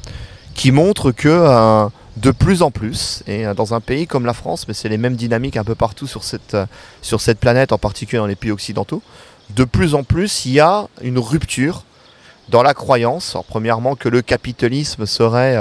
qui 0.53 0.72
montrent 0.72 1.11
que 1.11 1.89
de 2.17 2.32
plus 2.32 2.61
en 2.61 2.72
plus, 2.72 3.24
et 3.28 3.45
euh, 3.45 3.53
dans 3.53 3.74
un 3.74 3.80
pays 3.80 4.07
comme 4.07 4.26
la 4.26 4.34
France, 4.34 4.67
mais 4.67 4.74
c'est 4.74 4.89
les 4.89 4.97
mêmes 4.97 5.15
dynamiques 5.15 5.57
un 5.57 5.63
peu 5.63 5.76
partout 5.76 6.07
sur 6.07 6.24
cette, 6.24 6.53
euh, 6.53 6.65
sur 7.01 7.22
cette 7.22 7.39
planète, 7.39 7.72
en 7.72 7.78
particulier 7.78 8.19
dans 8.19 8.28
les 8.28 8.36
pays 8.36 8.51
occidentaux, 8.51 9.01
de 9.51 9.63
plus 9.63 9.95
en 9.95 10.03
plus, 10.03 10.45
il 10.45 10.53
y 10.53 10.59
a 10.59 10.88
une 11.01 11.19
rupture 11.19 11.84
dans 12.49 12.63
la 12.63 12.74
croyance, 12.74 13.38
premièrement, 13.47 13.95
que 13.95 14.09
le 14.09 14.22
capitalisme 14.22 15.05
serait 15.05 15.57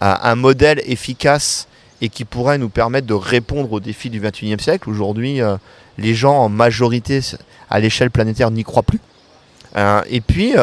un 0.00 0.34
modèle 0.34 0.80
efficace 0.86 1.68
et 2.00 2.08
qui 2.08 2.24
pourrait 2.24 2.58
nous 2.58 2.70
permettre 2.70 3.06
de 3.06 3.14
répondre 3.14 3.72
aux 3.72 3.80
défis 3.80 4.10
du 4.10 4.20
21e 4.20 4.60
siècle. 4.60 4.88
Aujourd'hui, 4.88 5.40
les 5.98 6.14
gens 6.14 6.38
en 6.38 6.48
majorité 6.48 7.20
à 7.68 7.80
l'échelle 7.80 8.10
planétaire 8.10 8.50
n'y 8.50 8.64
croient 8.64 8.82
plus. 8.82 9.00
et 9.76 10.20
puis, 10.20 10.54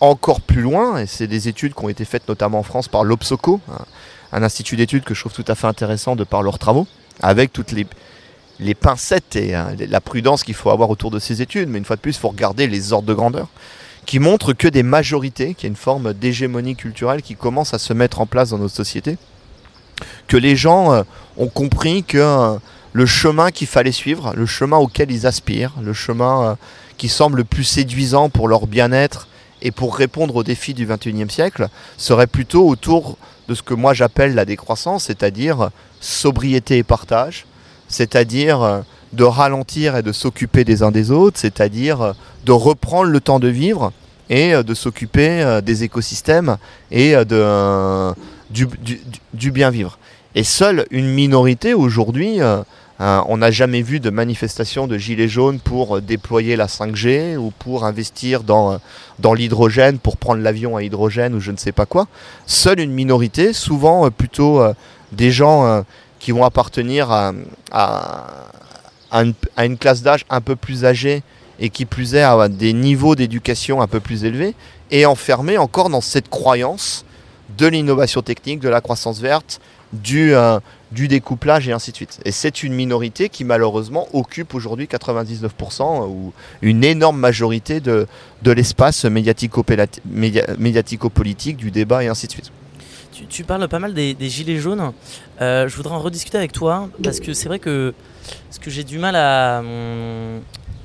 encore 0.00 0.40
plus 0.40 0.60
loin, 0.60 0.98
et 0.98 1.06
c'est 1.06 1.26
des 1.26 1.48
études 1.48 1.74
qui 1.74 1.84
ont 1.84 1.88
été 1.88 2.04
faites 2.04 2.28
notamment 2.28 2.60
en 2.60 2.62
France 2.62 2.88
par 2.88 3.04
l'Obsoco, 3.04 3.60
un 4.32 4.42
institut 4.42 4.76
d'études 4.76 5.04
que 5.04 5.14
je 5.14 5.20
trouve 5.20 5.32
tout 5.32 5.44
à 5.48 5.54
fait 5.54 5.66
intéressant 5.66 6.16
de 6.16 6.24
par 6.24 6.42
leurs 6.42 6.58
travaux, 6.58 6.86
avec 7.22 7.52
toutes 7.52 7.72
les, 7.72 8.74
pincettes 8.74 9.36
et 9.36 9.54
la 9.88 10.00
prudence 10.00 10.44
qu'il 10.44 10.54
faut 10.54 10.70
avoir 10.70 10.90
autour 10.90 11.10
de 11.10 11.18
ces 11.18 11.42
études. 11.42 11.68
Mais 11.68 11.78
une 11.78 11.84
fois 11.84 11.96
de 11.96 12.00
plus, 12.00 12.16
il 12.16 12.18
faut 12.18 12.28
regarder 12.28 12.66
les 12.66 12.92
ordres 12.92 13.08
de 13.08 13.14
grandeur 13.14 13.48
qui 14.06 14.20
montrent 14.20 14.52
que 14.52 14.68
des 14.68 14.84
majorités, 14.84 15.54
qu'il 15.54 15.64
y 15.64 15.66
a 15.66 15.70
une 15.70 15.76
forme 15.76 16.14
d'hégémonie 16.14 16.76
culturelle 16.76 17.22
qui 17.22 17.34
commence 17.34 17.74
à 17.74 17.78
se 17.78 17.92
mettre 17.92 18.20
en 18.20 18.26
place 18.26 18.50
dans 18.50 18.58
nos 18.58 18.68
sociétés, 18.68 19.18
que 20.28 20.36
les 20.36 20.56
gens 20.56 20.92
euh, 20.92 21.02
ont 21.36 21.48
compris 21.48 22.04
que 22.04 22.18
euh, 22.18 22.56
le 22.92 23.04
chemin 23.04 23.50
qu'il 23.50 23.66
fallait 23.66 23.92
suivre, 23.92 24.32
le 24.36 24.46
chemin 24.46 24.78
auquel 24.78 25.10
ils 25.10 25.26
aspirent, 25.26 25.74
le 25.82 25.92
chemin 25.92 26.44
euh, 26.44 26.54
qui 26.96 27.08
semble 27.08 27.38
le 27.38 27.44
plus 27.44 27.64
séduisant 27.64 28.30
pour 28.30 28.48
leur 28.48 28.66
bien-être 28.66 29.28
et 29.60 29.72
pour 29.72 29.96
répondre 29.96 30.36
aux 30.36 30.44
défis 30.44 30.74
du 30.74 30.86
21e 30.86 31.28
siècle, 31.28 31.68
serait 31.96 32.28
plutôt 32.28 32.68
autour 32.68 33.18
de 33.48 33.54
ce 33.54 33.62
que 33.62 33.74
moi 33.74 33.92
j'appelle 33.92 34.34
la 34.34 34.44
décroissance, 34.44 35.04
c'est-à-dire 35.04 35.70
sobriété 36.00 36.78
et 36.78 36.82
partage, 36.82 37.46
c'est-à-dire 37.88 38.82
de 39.12 39.24
ralentir 39.24 39.96
et 39.96 40.02
de 40.02 40.12
s'occuper 40.12 40.64
des 40.64 40.82
uns 40.82 40.90
des 40.90 41.10
autres, 41.10 41.38
c'est-à-dire 41.38 42.00
euh, 42.00 42.12
de 42.44 42.52
reprendre 42.52 43.10
le 43.10 43.20
temps 43.20 43.38
de 43.38 43.48
vivre 43.48 43.92
et 44.28 44.54
euh, 44.54 44.62
de 44.62 44.74
s'occuper 44.74 45.60
des 45.64 45.84
écosystèmes 45.84 46.56
et 46.90 47.14
du, 48.50 49.50
bien 49.50 49.70
vivre. 49.70 49.98
Et 50.34 50.44
seule 50.44 50.86
une 50.90 51.08
minorité 51.08 51.72
aujourd'hui, 51.74 52.40
on 52.98 53.36
n'a 53.36 53.50
jamais 53.50 53.82
vu 53.82 54.00
de 54.00 54.10
manifestation 54.10 54.86
de 54.86 54.98
gilets 54.98 55.28
jaunes 55.28 55.60
pour 55.60 56.02
déployer 56.02 56.56
la 56.56 56.66
5G 56.66 57.36
ou 57.36 57.52
pour 57.58 57.84
investir 57.84 58.42
dans, 58.42 58.78
dans 59.18 59.32
l'hydrogène, 59.32 59.98
pour 59.98 60.16
prendre 60.18 60.42
l'avion 60.42 60.76
à 60.76 60.82
hydrogène 60.82 61.34
ou 61.34 61.40
je 61.40 61.52
ne 61.52 61.56
sais 61.56 61.72
pas 61.72 61.86
quoi. 61.86 62.06
Seule 62.46 62.80
une 62.80 62.92
minorité, 62.92 63.52
souvent 63.54 64.10
plutôt 64.10 64.62
des 65.12 65.30
gens 65.30 65.84
qui 66.18 66.32
vont 66.32 66.44
appartenir 66.44 67.10
à, 67.10 67.32
une, 69.24 69.78
classe 69.78 70.02
d'âge 70.02 70.24
un 70.30 70.40
peu 70.40 70.56
plus 70.56 70.84
âgée 70.84 71.22
et 71.58 71.70
qui 71.70 71.84
plus 71.84 72.14
est 72.14 72.22
à 72.22 72.48
des 72.48 72.72
niveaux 72.72 73.14
d'éducation 73.14 73.80
un 73.80 73.86
peu 73.86 74.00
plus 74.00 74.24
élevés, 74.24 74.54
et 74.90 75.06
enfermés 75.06 75.56
encore 75.58 75.88
dans 75.88 76.02
cette 76.02 76.28
croyance 76.28 77.04
de 77.56 77.66
l'innovation 77.66 78.22
technique, 78.22 78.60
de 78.60 78.68
la 78.68 78.80
croissance 78.80 79.20
verte, 79.20 79.60
du, 79.92 80.34
euh, 80.34 80.58
du 80.92 81.08
découplage 81.08 81.68
et 81.68 81.72
ainsi 81.72 81.90
de 81.92 81.96
suite. 81.96 82.20
Et 82.24 82.30
c'est 82.32 82.62
une 82.62 82.74
minorité 82.74 83.28
qui 83.28 83.44
malheureusement 83.44 84.08
occupe 84.12 84.54
aujourd'hui 84.54 84.86
99% 84.86 85.80
euh, 85.80 86.06
ou 86.06 86.32
une 86.60 86.84
énorme 86.84 87.18
majorité 87.18 87.80
de, 87.80 88.06
de 88.42 88.52
l'espace 88.52 89.04
médiatico-politique, 89.04 91.56
du 91.56 91.70
débat 91.70 92.04
et 92.04 92.08
ainsi 92.08 92.26
de 92.26 92.32
suite 92.32 92.52
tu, 93.28 93.44
parles 93.44 93.66
pas 93.68 93.78
mal 93.78 93.94
des, 93.94 94.16
gilets 94.20 94.58
jaunes. 94.58 94.92
Euh, 95.40 95.68
je 95.68 95.76
voudrais 95.76 95.94
en 95.94 96.00
rediscuter 96.00 96.38
avec 96.38 96.52
toi 96.52 96.88
parce 97.02 97.20
que 97.20 97.32
c'est 97.32 97.48
vrai 97.48 97.58
que 97.58 97.94
ce 98.50 98.58
que 98.58 98.70
j'ai 98.70 98.84
du 98.84 98.98
mal 98.98 99.16
à, 99.16 99.62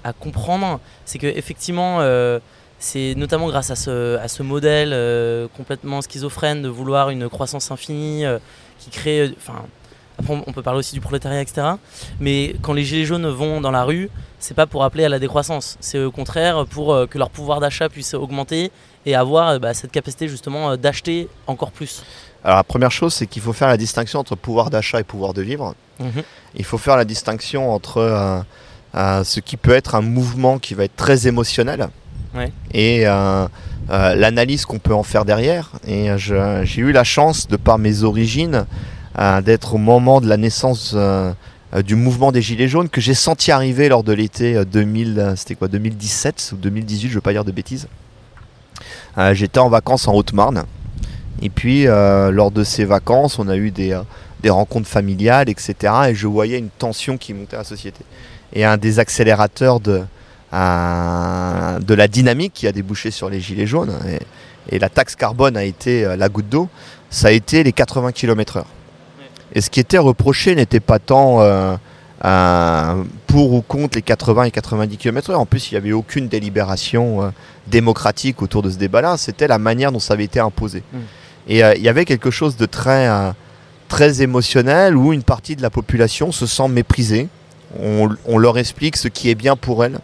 à 0.03 0.13
comprendre, 0.13 0.79
c'est 1.05 1.17
que 1.17 1.27
effectivement, 1.27 1.97
euh, 1.99 2.39
c'est 2.79 3.13
notamment 3.15 3.47
grâce 3.47 3.71
à 3.71 3.75
ce, 3.75 4.17
à 4.17 4.27
ce 4.27 4.43
modèle 4.43 4.91
euh, 4.93 5.47
complètement 5.55 6.01
schizophrène 6.01 6.61
de 6.61 6.69
vouloir 6.69 7.09
une 7.09 7.29
croissance 7.29 7.71
infinie 7.71 8.23
qui 8.79 8.89
crée. 8.89 9.34
Enfin, 9.38 9.65
après, 10.20 10.43
on 10.45 10.51
peut 10.51 10.62
parler 10.62 10.80
aussi 10.80 10.93
du 10.93 11.01
prolétariat, 11.01 11.41
etc. 11.41 11.68
Mais 12.20 12.55
quand 12.62 12.74
les 12.74 12.84
gilets 12.84 13.05
jaunes 13.05 13.28
vont 13.28 13.62
dans 13.62 13.72
la 13.72 13.84
rue, 13.84 14.09
c'est 14.39 14.53
pas 14.53 14.68
pour 14.68 14.84
appeler 14.84 15.05
à 15.05 15.09
la 15.09 15.20
décroissance. 15.20 15.78
C'est 15.80 15.99
au 15.99 16.12
contraire 16.12 16.66
pour 16.66 17.07
que 17.09 17.18
leur 17.18 17.30
pouvoir 17.30 17.59
d'achat 17.59 17.89
puisse 17.89 18.14
augmenter 18.14 18.72
et 19.05 19.16
avoir 19.16 19.59
bah, 19.59 19.74
cette 19.74 19.91
capacité 19.91 20.28
justement 20.28 20.78
d'acheter 20.78 21.28
encore 21.47 21.72
plus. 21.72 22.03
Alors 22.43 22.57
la 22.57 22.64
première 22.64 22.91
chose, 22.91 23.14
c'est 23.14 23.28
qu'il 23.28 23.41
faut 23.41 23.53
faire 23.53 23.68
la 23.68 23.78
distinction 23.78 24.20
entre 24.20 24.36
pouvoir 24.36 24.70
d'achat 24.70 24.99
et 24.99 25.03
pouvoir 25.03 25.34
de 25.34 25.41
vivre. 25.41 25.76
Mhm. 25.99 26.24
Il 26.55 26.66
faut 26.66 26.78
faire 26.78 26.97
la 26.97 27.05
distinction 27.05 27.74
entre 27.74 27.97
euh, 27.97 28.41
euh, 28.95 29.24
ce 29.24 29.39
qui 29.39 29.57
peut 29.57 29.74
être 29.74 29.95
un 29.95 30.01
mouvement 30.01 30.57
qui 30.57 30.74
va 30.74 30.86
être 30.86 30.95
très 30.95 31.28
émotionnel 31.28 31.89
et 32.74 33.03
euh, 33.05 33.47
l'analyse 33.89 34.66
qu'on 34.66 34.80
peut 34.80 34.93
en 34.93 35.03
faire 35.03 35.26
derrière. 35.26 35.72
Et 35.86 36.07
j'ai 36.18 36.82
eu 36.82 36.91
la 36.93 37.03
chance, 37.03 37.47
de 37.47 37.57
par 37.57 37.78
mes 37.78 38.03
origines, 38.03 38.66
d'être 39.18 39.76
au 39.76 39.78
moment 39.78 40.22
de 40.22 40.28
la 40.28 40.38
naissance 40.38 40.95
du 41.86 41.95
mouvement 41.95 42.32
des 42.32 42.41
Gilets 42.41 42.68
jaunes 42.68 42.89
que 42.89 43.01
j'ai 43.01 43.14
senti 43.14 43.51
arriver 43.51 43.89
lors 43.89 44.03
de 44.03 44.14
l'été 44.14 44.64
2000, 44.66 45.34
c'était 45.36 45.55
quoi, 45.55 45.68
2017 45.68 46.51
ou 46.53 46.55
2018, 46.57 47.07
je 47.07 47.12
ne 47.12 47.16
veux 47.16 47.22
pas 47.22 47.34
dire 47.34 47.45
de 47.45 47.51
bêtises. 47.51 47.88
J'étais 49.34 49.59
en 49.59 49.70
vacances 49.70 50.07
en 50.07 50.14
Haute-Marne. 50.14 50.66
Et 51.41 51.49
puis, 51.49 51.88
euh, 51.88 52.32
lors 52.32 52.51
de 52.51 52.64
ces 52.64 52.86
vacances, 52.86 53.39
on 53.39 53.47
a 53.47 53.55
eu 53.55 53.72
des, 53.72 53.93
euh, 53.93 54.01
des, 54.43 54.51
rencontres 54.51 54.88
familiales, 54.88 55.49
etc. 55.49 55.93
Et 56.09 56.16
je 56.16 56.28
voyais 56.28 56.59
une 56.59 56.70
tension 56.70 57.18
qui 57.18 57.34
montait 57.34 57.55
à 57.55 57.59
la 57.59 57.66
société. 57.66 58.05
Et 58.53 58.64
un 58.64 58.78
des 58.78 58.99
accélérateurs 58.99 59.80
de, 59.80 60.01
de 60.51 61.93
la 61.93 62.07
dynamique 62.07 62.53
qui 62.53 62.68
a 62.68 62.72
débouché 62.72 63.09
sur 63.09 63.30
les 63.30 63.39
gilets 63.39 63.68
jaunes, 63.68 63.97
et, 64.70 64.78
la 64.78 64.89
taxe 64.89 65.16
carbone 65.16 65.57
a 65.57 65.64
été 65.64 66.05
euh, 66.05 66.16
la 66.16 66.30
goutte 66.30 66.47
d'eau, 66.47 66.70
ça 67.09 67.28
a 67.30 67.32
été 67.32 67.64
les 67.64 67.74
80 67.74 68.12
km/h. 68.12 68.64
Et 69.54 69.62
ce 69.62 69.70
qui 69.70 69.80
était 69.80 69.97
reproché 69.97 70.56
n'était 70.56 70.80
pas 70.80 70.99
tant 70.99 71.39
pour 73.28 73.54
ou 73.54 73.62
contre 73.62 73.97
les 73.97 74.02
80 74.02 74.43
et 74.43 74.52
90 74.52 74.97
km/h. 74.97 75.36
En 75.36 75.45
plus, 75.45 75.72
il 75.72 75.74
n'y 75.74 75.78
avait 75.78 75.91
aucune 75.91 76.28
délibération 76.28 77.34
démocratique 77.68 78.41
autour 78.41 78.62
de 78.62 78.70
ce 78.70 78.78
débat-là. 78.78 79.18
C'était 79.18 79.47
la 79.47 79.58
manière 79.58 79.91
dont 79.91 79.99
ça 79.99 80.14
avait 80.14 80.26
été 80.26 80.39
imposé. 80.39 80.84
Mmh. 80.93 80.97
Et 81.47 81.64
euh, 81.64 81.74
il 81.76 81.82
y 81.82 81.89
avait 81.89 82.06
quelque 82.06 82.32
chose 82.32 82.56
de 82.56 82.66
très, 82.66 83.08
euh, 83.08 83.32
très 83.88 84.22
émotionnel 84.22 84.95
où 84.95 85.14
une 85.14 85.24
partie 85.24 85.56
de 85.56 85.62
la 85.62 85.70
population 85.70 86.32
se 86.32 86.45
sent 86.45 86.68
méprisée. 86.68 87.28
On, 87.80 88.38
leur 88.38 88.58
explique 88.58 88.97
ce 88.97 89.08
qui 89.08 89.30
est 89.30 89.36
bien 89.36 89.56
pour 89.56 89.86
elle. 89.86 89.99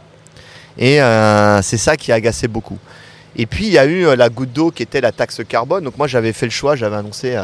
Et 0.78 1.02
euh, 1.02 1.62
c'est 1.62 1.78
ça 1.78 1.98
qui 1.98 2.14
a 2.14 2.16
agacé 2.16 2.48
beaucoup. 2.48 2.78
Et 3.36 3.46
puis 3.46 3.68
il 3.68 3.74
y 3.74 3.78
a 3.78 3.86
eu 3.86 4.16
la 4.16 4.30
goutte 4.30 4.54
d'eau 4.54 4.72
qui 4.72 4.84
était 4.84 5.02
la 5.02 5.12
taxe 5.12 5.42
carbone. 5.48 5.84
Donc 5.84 5.98
moi 5.98 6.08
j'avais 6.08 6.32
fait 6.32 6.46
le 6.46 6.52
choix, 6.52 6.78
j'avais 6.78 6.96
annoncé 6.96 7.38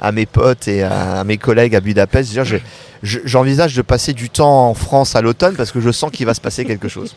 à, 0.00 0.12
mes 0.12 0.26
potes 0.26 0.68
et 0.68 0.82
à, 0.82 1.24
mes 1.24 1.38
collègues 1.38 1.74
à 1.74 1.80
Budapest, 1.80 2.38
j'envisage 3.02 3.74
de 3.74 3.82
passer 3.82 4.12
du 4.12 4.30
temps 4.30 4.70
en 4.70 4.74
France 4.74 5.16
à 5.16 5.22
l'automne 5.22 5.54
parce 5.56 5.72
que 5.72 5.80
je 5.80 5.90
sens 5.90 6.10
qu'il 6.10 6.26
va 6.26 6.34
se 6.34 6.40
passer 6.40 6.64
quelque 6.64 6.88
chose. 6.88 7.16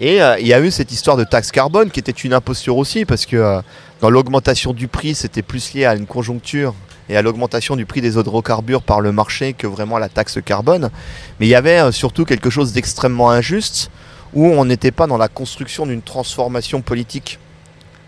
Et 0.00 0.18
il 0.40 0.46
y 0.46 0.52
a 0.52 0.60
eu 0.60 0.70
cette 0.70 0.90
histoire 0.90 1.16
de 1.16 1.24
taxe 1.24 1.52
carbone 1.52 1.90
qui 1.90 2.00
était 2.00 2.10
une 2.10 2.34
imposture 2.34 2.76
aussi 2.76 3.04
parce 3.04 3.26
que 3.26 3.60
dans 4.00 4.10
l'augmentation 4.10 4.72
du 4.72 4.88
prix, 4.88 5.14
c'était 5.14 5.42
plus 5.42 5.72
lié 5.72 5.84
à 5.84 5.94
une 5.94 6.06
conjoncture 6.06 6.74
et 7.08 7.16
à 7.16 7.22
l'augmentation 7.22 7.76
du 7.76 7.86
prix 7.86 8.00
des 8.00 8.18
hydrocarbures 8.18 8.82
par 8.82 9.00
le 9.00 9.12
marché 9.12 9.52
que 9.52 9.66
vraiment 9.66 9.98
la 9.98 10.08
taxe 10.08 10.38
carbone. 10.44 10.90
Mais 11.38 11.46
il 11.46 11.50
y 11.50 11.54
avait 11.54 11.80
euh, 11.80 11.92
surtout 11.92 12.24
quelque 12.24 12.50
chose 12.50 12.72
d'extrêmement 12.72 13.30
injuste 13.30 13.90
où 14.32 14.46
on 14.46 14.64
n'était 14.64 14.90
pas 14.90 15.06
dans 15.06 15.16
la 15.16 15.28
construction 15.28 15.86
d'une 15.86 16.02
transformation 16.02 16.82
politique 16.82 17.38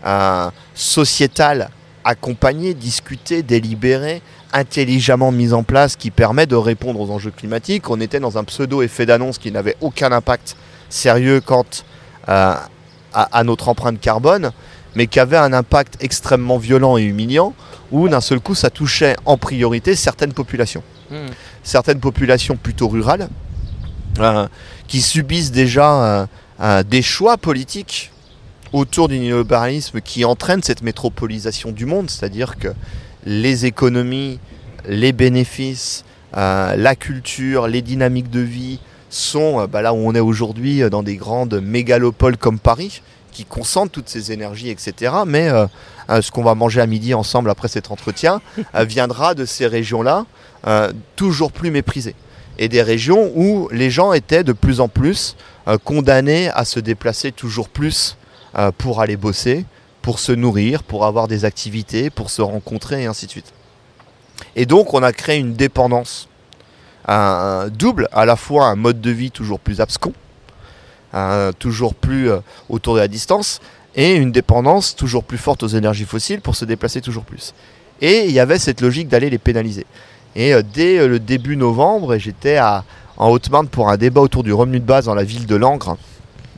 euh, 0.05 0.49
sociétale 0.73 1.69
accompagnée, 2.07 2.73
discutée, 2.73 3.43
délibérée, 3.43 4.21
intelligemment 4.53 5.33
mise 5.33 5.53
en 5.53 5.63
place 5.63 5.97
qui 5.97 6.09
permet 6.09 6.45
de 6.45 6.55
répondre 6.55 7.01
aux 7.01 7.11
enjeux 7.11 7.31
climatiques. 7.31 7.89
On 7.89 7.99
était 7.99 8.21
dans 8.21 8.37
un 8.37 8.45
pseudo-effet 8.45 9.05
d'annonce 9.05 9.37
qui 9.37 9.51
n'avait 9.51 9.75
aucun 9.81 10.13
impact 10.13 10.55
sérieux 10.89 11.41
quant 11.41 11.65
euh, 12.29 12.55
à, 13.13 13.43
notre 13.43 13.67
empreinte 13.67 13.99
carbone 13.99 14.51
mais 14.95 15.05
qui 15.05 15.19
avait 15.19 15.37
un 15.37 15.53
impact 15.53 15.97
extrêmement 15.99 16.57
violent 16.57 16.97
et 16.97 17.03
humiliant, 17.03 17.53
où 17.91 18.09
d'un 18.09 18.21
seul 18.21 18.39
coup 18.39 18.55
ça 18.55 18.71
touchait 18.71 19.15
en 19.25 19.37
priorité 19.37 19.95
certaines 19.95 20.33
populations. 20.33 20.81
Hmm. 21.11 21.27
Certaines 21.61 21.99
populations 21.99 22.55
plutôt 22.55 22.87
rurales, 22.87 23.29
euh, 24.19 24.47
qui 24.87 25.01
subissent 25.01 25.51
déjà 25.51 26.03
euh, 26.03 26.25
euh, 26.61 26.83
des 26.83 27.03
choix 27.03 27.37
politiques 27.37 28.11
autour 28.73 29.07
du 29.07 29.19
néolibéralisme 29.19 30.01
qui 30.01 30.25
entraîne 30.25 30.63
cette 30.63 30.81
métropolisation 30.81 31.71
du 31.71 31.85
monde, 31.85 32.09
c'est-à-dire 32.09 32.57
que 32.57 32.69
les 33.25 33.65
économies, 33.65 34.39
les 34.87 35.11
bénéfices, 35.11 36.03
la 36.33 36.95
culture, 36.95 37.67
les 37.67 37.81
dynamiques 37.81 38.29
de 38.29 38.41
vie 38.41 38.79
sont 39.09 39.65
bah, 39.67 39.81
là 39.81 39.93
où 39.93 39.97
on 39.97 40.13
est 40.13 40.19
aujourd'hui 40.19 40.81
dans 40.89 41.01
des 41.01 41.15
grandes 41.15 41.59
mégalopoles 41.61 42.37
comme 42.37 42.59
Paris, 42.59 43.01
qui 43.37 43.45
concentre 43.45 43.91
toutes 43.91 44.09
ces 44.09 44.31
énergies, 44.31 44.71
etc. 44.71 45.13
Mais 45.27 45.47
euh, 45.47 45.67
euh, 46.09 46.23
ce 46.23 46.31
qu'on 46.31 46.43
va 46.43 46.55
manger 46.55 46.81
à 46.81 46.87
midi 46.87 47.13
ensemble 47.13 47.51
après 47.51 47.67
cet 47.67 47.91
entretien 47.91 48.41
euh, 48.75 48.83
viendra 48.83 49.35
de 49.35 49.45
ces 49.45 49.67
régions-là, 49.67 50.25
toujours 51.15 51.51
plus 51.51 51.71
méprisées. 51.71 52.15
Et 52.57 52.67
des 52.67 52.81
régions 52.81 53.31
où 53.35 53.69
les 53.71 53.89
gens 53.89 54.11
étaient 54.11 54.43
de 54.43 54.51
plus 54.51 54.81
en 54.81 54.89
plus 54.89 55.37
condamnés 55.85 56.49
à 56.49 56.65
se 56.65 56.81
déplacer 56.81 57.31
toujours 57.31 57.69
plus 57.69 58.17
pour 58.77 59.01
aller 59.01 59.17
bosser, 59.17 59.65
pour 60.01 60.19
se 60.19 60.31
nourrir, 60.31 60.83
pour 60.83 61.05
avoir 61.05 61.27
des 61.27 61.45
activités, 61.45 62.09
pour 62.09 62.29
se 62.29 62.41
rencontrer 62.41 63.03
et 63.03 63.05
ainsi 63.05 63.25
de 63.25 63.31
suite. 63.31 63.53
Et 64.55 64.65
donc 64.65 64.93
on 64.93 65.03
a 65.03 65.11
créé 65.11 65.37
une 65.37 65.53
dépendance 65.53 66.27
double, 67.71 68.09
à 68.11 68.25
la 68.25 68.35
fois 68.35 68.65
un 68.65 68.75
mode 68.75 68.99
de 68.99 69.11
vie 69.11 69.31
toujours 69.31 69.59
plus 69.59 69.79
abscon, 69.79 70.13
toujours 71.59 71.95
plus 71.95 72.29
euh, 72.29 72.39
autour 72.69 72.95
de 72.95 72.99
la 72.99 73.07
distance, 73.07 73.59
et 73.95 74.15
une 74.15 74.31
dépendance 74.31 74.95
toujours 74.95 75.23
plus 75.23 75.37
forte 75.37 75.63
aux 75.63 75.67
énergies 75.67 76.05
fossiles 76.05 76.41
pour 76.41 76.55
se 76.55 76.65
déplacer 76.65 77.01
toujours 77.01 77.23
plus. 77.23 77.53
Et 78.01 78.25
il 78.25 78.31
y 78.31 78.39
avait 78.39 78.59
cette 78.59 78.81
logique 78.81 79.07
d'aller 79.07 79.29
les 79.29 79.39
pénaliser. 79.39 79.85
Et 80.35 80.53
euh, 80.53 80.61
dès 80.61 80.99
euh, 80.99 81.07
le 81.07 81.19
début 81.19 81.57
novembre, 81.57 82.17
j'étais 82.17 82.59
en 82.59 83.29
Haute-Marne 83.29 83.67
pour 83.67 83.89
un 83.89 83.97
débat 83.97 84.21
autour 84.21 84.43
du 84.43 84.53
revenu 84.53 84.79
de 84.79 84.85
base 84.85 85.05
dans 85.05 85.15
la 85.15 85.23
ville 85.23 85.47
de 85.47 85.55
Langres. 85.55 85.97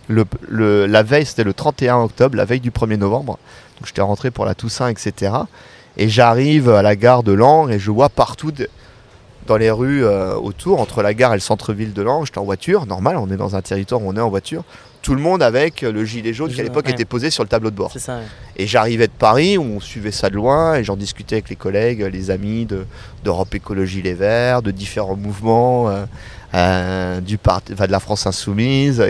La 0.09 1.03
veille, 1.03 1.25
c'était 1.25 1.43
le 1.43 1.53
31 1.53 1.97
octobre, 1.97 2.35
la 2.35 2.45
veille 2.45 2.59
du 2.59 2.71
1er 2.71 2.97
novembre. 2.97 3.37
Donc 3.77 3.87
j'étais 3.87 4.01
rentré 4.01 4.31
pour 4.31 4.45
la 4.45 4.55
Toussaint, 4.55 4.89
etc. 4.89 5.33
Et 5.97 6.09
j'arrive 6.09 6.69
à 6.69 6.81
la 6.81 6.95
gare 6.95 7.23
de 7.23 7.31
Langres 7.31 7.71
et 7.71 7.79
je 7.79 7.91
vois 7.91 8.09
partout 8.09 8.51
dans 9.47 9.57
les 9.57 9.71
rues 9.71 10.05
euh, 10.05 10.35
autour, 10.35 10.79
entre 10.79 11.01
la 11.01 11.13
gare 11.13 11.33
et 11.33 11.37
le 11.37 11.41
centre-ville 11.41 11.93
de 11.93 12.01
Langres, 12.01 12.25
j'étais 12.25 12.37
en 12.37 12.43
voiture, 12.43 12.85
normal, 12.85 13.17
on 13.17 13.31
est 13.31 13.37
dans 13.37 13.55
un 13.55 13.61
territoire 13.61 14.01
où 14.01 14.07
on 14.07 14.15
est 14.15 14.21
en 14.21 14.29
voiture, 14.29 14.63
tout 15.01 15.15
le 15.15 15.21
monde 15.21 15.41
avec 15.41 15.81
le 15.81 16.05
gilet 16.05 16.33
jaune 16.33 16.51
qui 16.51 16.59
à 16.59 16.63
l'époque 16.63 16.89
était 16.89 17.05
posé 17.05 17.29
sur 17.29 17.43
le 17.43 17.49
tableau 17.49 17.71
de 17.71 17.75
bord. 17.75 17.91
Et 18.57 18.67
j'arrivais 18.67 19.07
de 19.07 19.13
Paris, 19.17 19.57
où 19.57 19.63
on 19.63 19.79
suivait 19.79 20.11
ça 20.11 20.29
de 20.29 20.35
loin, 20.35 20.75
et 20.75 20.83
j'en 20.83 20.97
discutais 20.97 21.35
avec 21.35 21.49
les 21.49 21.55
collègues, 21.55 22.01
les 22.01 22.31
amis 22.31 22.67
d'Europe 23.23 23.55
Écologie 23.55 24.01
Les 24.01 24.13
Verts, 24.13 24.61
de 24.61 24.71
différents 24.71 25.15
mouvements, 25.15 25.89
euh, 25.89 26.05
euh, 26.53 27.21
du 27.21 27.37
de 27.37 27.91
la 27.91 27.99
France 27.99 28.25
Insoumise. 28.27 29.03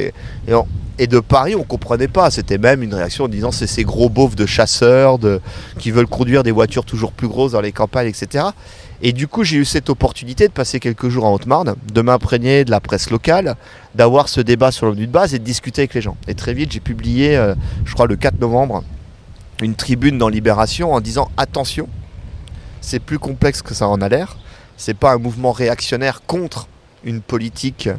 Et, 0.98 1.08
de 1.08 1.20
Paris, 1.22 1.56
on 1.56 1.64
comprenait 1.64 2.10
pas. 2.10 2.30
C'était 2.30 2.58
même 2.58 2.84
une 2.84 2.94
réaction 2.94 3.26
en 3.26 3.28
disant 3.30 3.52
c'est 3.52 3.68
ces 3.68 3.84
gros 3.86 4.10
beaufs 4.10 4.36
de 4.36 4.46
chasseurs 4.46 5.18
de, 5.18 5.40
qui 5.78 5.92
veulent 5.92 6.08
conduire 6.08 6.44
des 6.44 6.52
voitures 6.52 6.84
toujours 6.84 7.14
plus 7.14 7.30
grosses 7.30 7.54
dans 7.54 7.62
les 7.62 7.72
campagnes, 7.72 8.08
etc. 8.08 8.48
Et 9.02 9.14
du 9.14 9.28
coup, 9.28 9.46
j'ai 9.46 9.56
eu 9.56 9.66
cette 9.66 9.90
opportunité 9.90 10.48
de 10.50 10.52
passer 10.52 10.82
quelques 10.82 11.08
jours 11.08 11.24
en 11.24 11.34
Haute-Marne, 11.34 11.76
de 11.94 12.02
m'imprégner 12.02 12.66
de 12.66 12.72
la 12.72 12.82
presse 12.82 13.10
locale, 13.12 13.56
d'avoir 13.96 14.28
ce 14.28 14.42
débat 14.42 14.72
sur 14.72 14.88
l'ONU 14.88 15.08
de 15.08 15.12
base 15.12 15.34
et 15.34 15.40
de 15.40 15.44
discuter 15.46 15.84
avec 15.84 15.94
les 15.94 16.02
gens. 16.02 16.18
Et 16.28 16.34
très 16.34 16.54
vite, 16.54 16.74
j'ai 16.74 16.82
publié, 16.82 17.38
euh, 17.38 17.56
je 17.86 17.94
crois 17.94 18.08
le 18.08 18.18
4 18.18 18.42
novembre, 18.42 18.84
une 19.62 19.76
tribune 19.76 20.18
dans 20.18 20.28
Libération 20.28 20.92
en 20.94 21.00
disant 21.00 21.30
attention, 21.38 21.88
c'est 22.82 23.00
plus 23.00 23.20
complexe 23.20 23.62
que 23.62 23.74
ça 23.74 23.88
en 23.88 24.02
a 24.02 24.10
l'air. 24.10 24.38
C'est 24.76 24.94
pas 24.94 25.14
un 25.14 25.18
mouvement 25.18 25.54
réactionnaire 25.54 26.22
contre 26.26 26.68
une 27.04 27.22
politique 27.22 27.90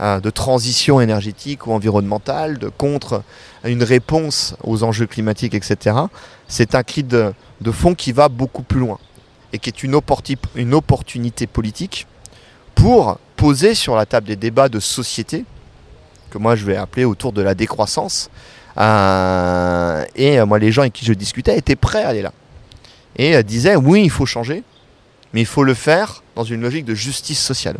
euh, 0.00 0.20
de 0.20 0.30
transition 0.30 1.00
énergétique 1.00 1.66
ou 1.66 1.72
environnementale, 1.72 2.58
de 2.58 2.68
contre 2.68 3.22
une 3.64 3.82
réponse 3.82 4.54
aux 4.64 4.82
enjeux 4.82 5.06
climatiques, 5.06 5.54
etc. 5.54 5.96
C'est 6.48 6.74
un 6.74 6.82
cri 6.82 7.02
de 7.02 7.34
fond 7.70 7.94
qui 7.94 8.12
va 8.12 8.28
beaucoup 8.28 8.62
plus 8.62 8.80
loin 8.80 8.98
et 9.52 9.58
qui 9.58 9.68
est 9.70 9.82
une, 9.82 9.94
opportunité 10.74 11.46
politique 11.46 12.06
pour 12.74 13.18
poser 13.36 13.74
sur 13.74 13.96
la 13.96 14.06
table 14.06 14.26
des 14.26 14.36
débats 14.36 14.68
de 14.68 14.80
société, 14.80 15.44
que 16.30 16.38
moi 16.38 16.56
je 16.56 16.64
vais 16.64 16.76
appeler 16.76 17.04
autour 17.04 17.32
de 17.32 17.42
la 17.42 17.54
décroissance. 17.54 18.30
Euh, 18.78 20.04
et 20.14 20.42
moi, 20.44 20.58
les 20.58 20.70
gens 20.70 20.82
avec 20.82 20.92
qui 20.92 21.04
je 21.04 21.12
discutais 21.12 21.58
étaient 21.58 21.76
prêts 21.76 22.04
à 22.04 22.08
aller 22.08 22.22
là. 22.22 22.32
Et 23.16 23.36
euh, 23.36 23.42
disaient 23.42 23.76
oui, 23.76 24.02
il 24.04 24.10
faut 24.10 24.26
changer, 24.26 24.62
mais 25.32 25.40
il 25.40 25.46
faut 25.46 25.64
le 25.64 25.74
faire 25.74 26.22
dans 26.36 26.44
une 26.44 26.60
logique 26.60 26.84
de 26.84 26.94
justice 26.94 27.40
sociale, 27.40 27.76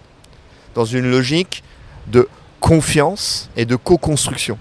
dans 0.75 0.85
une 0.85 1.11
logique 1.11 1.63
de 2.09 2.29
confiance 2.61 3.51
et 3.57 3.65
de 3.65 3.77
co-construction 3.77 4.59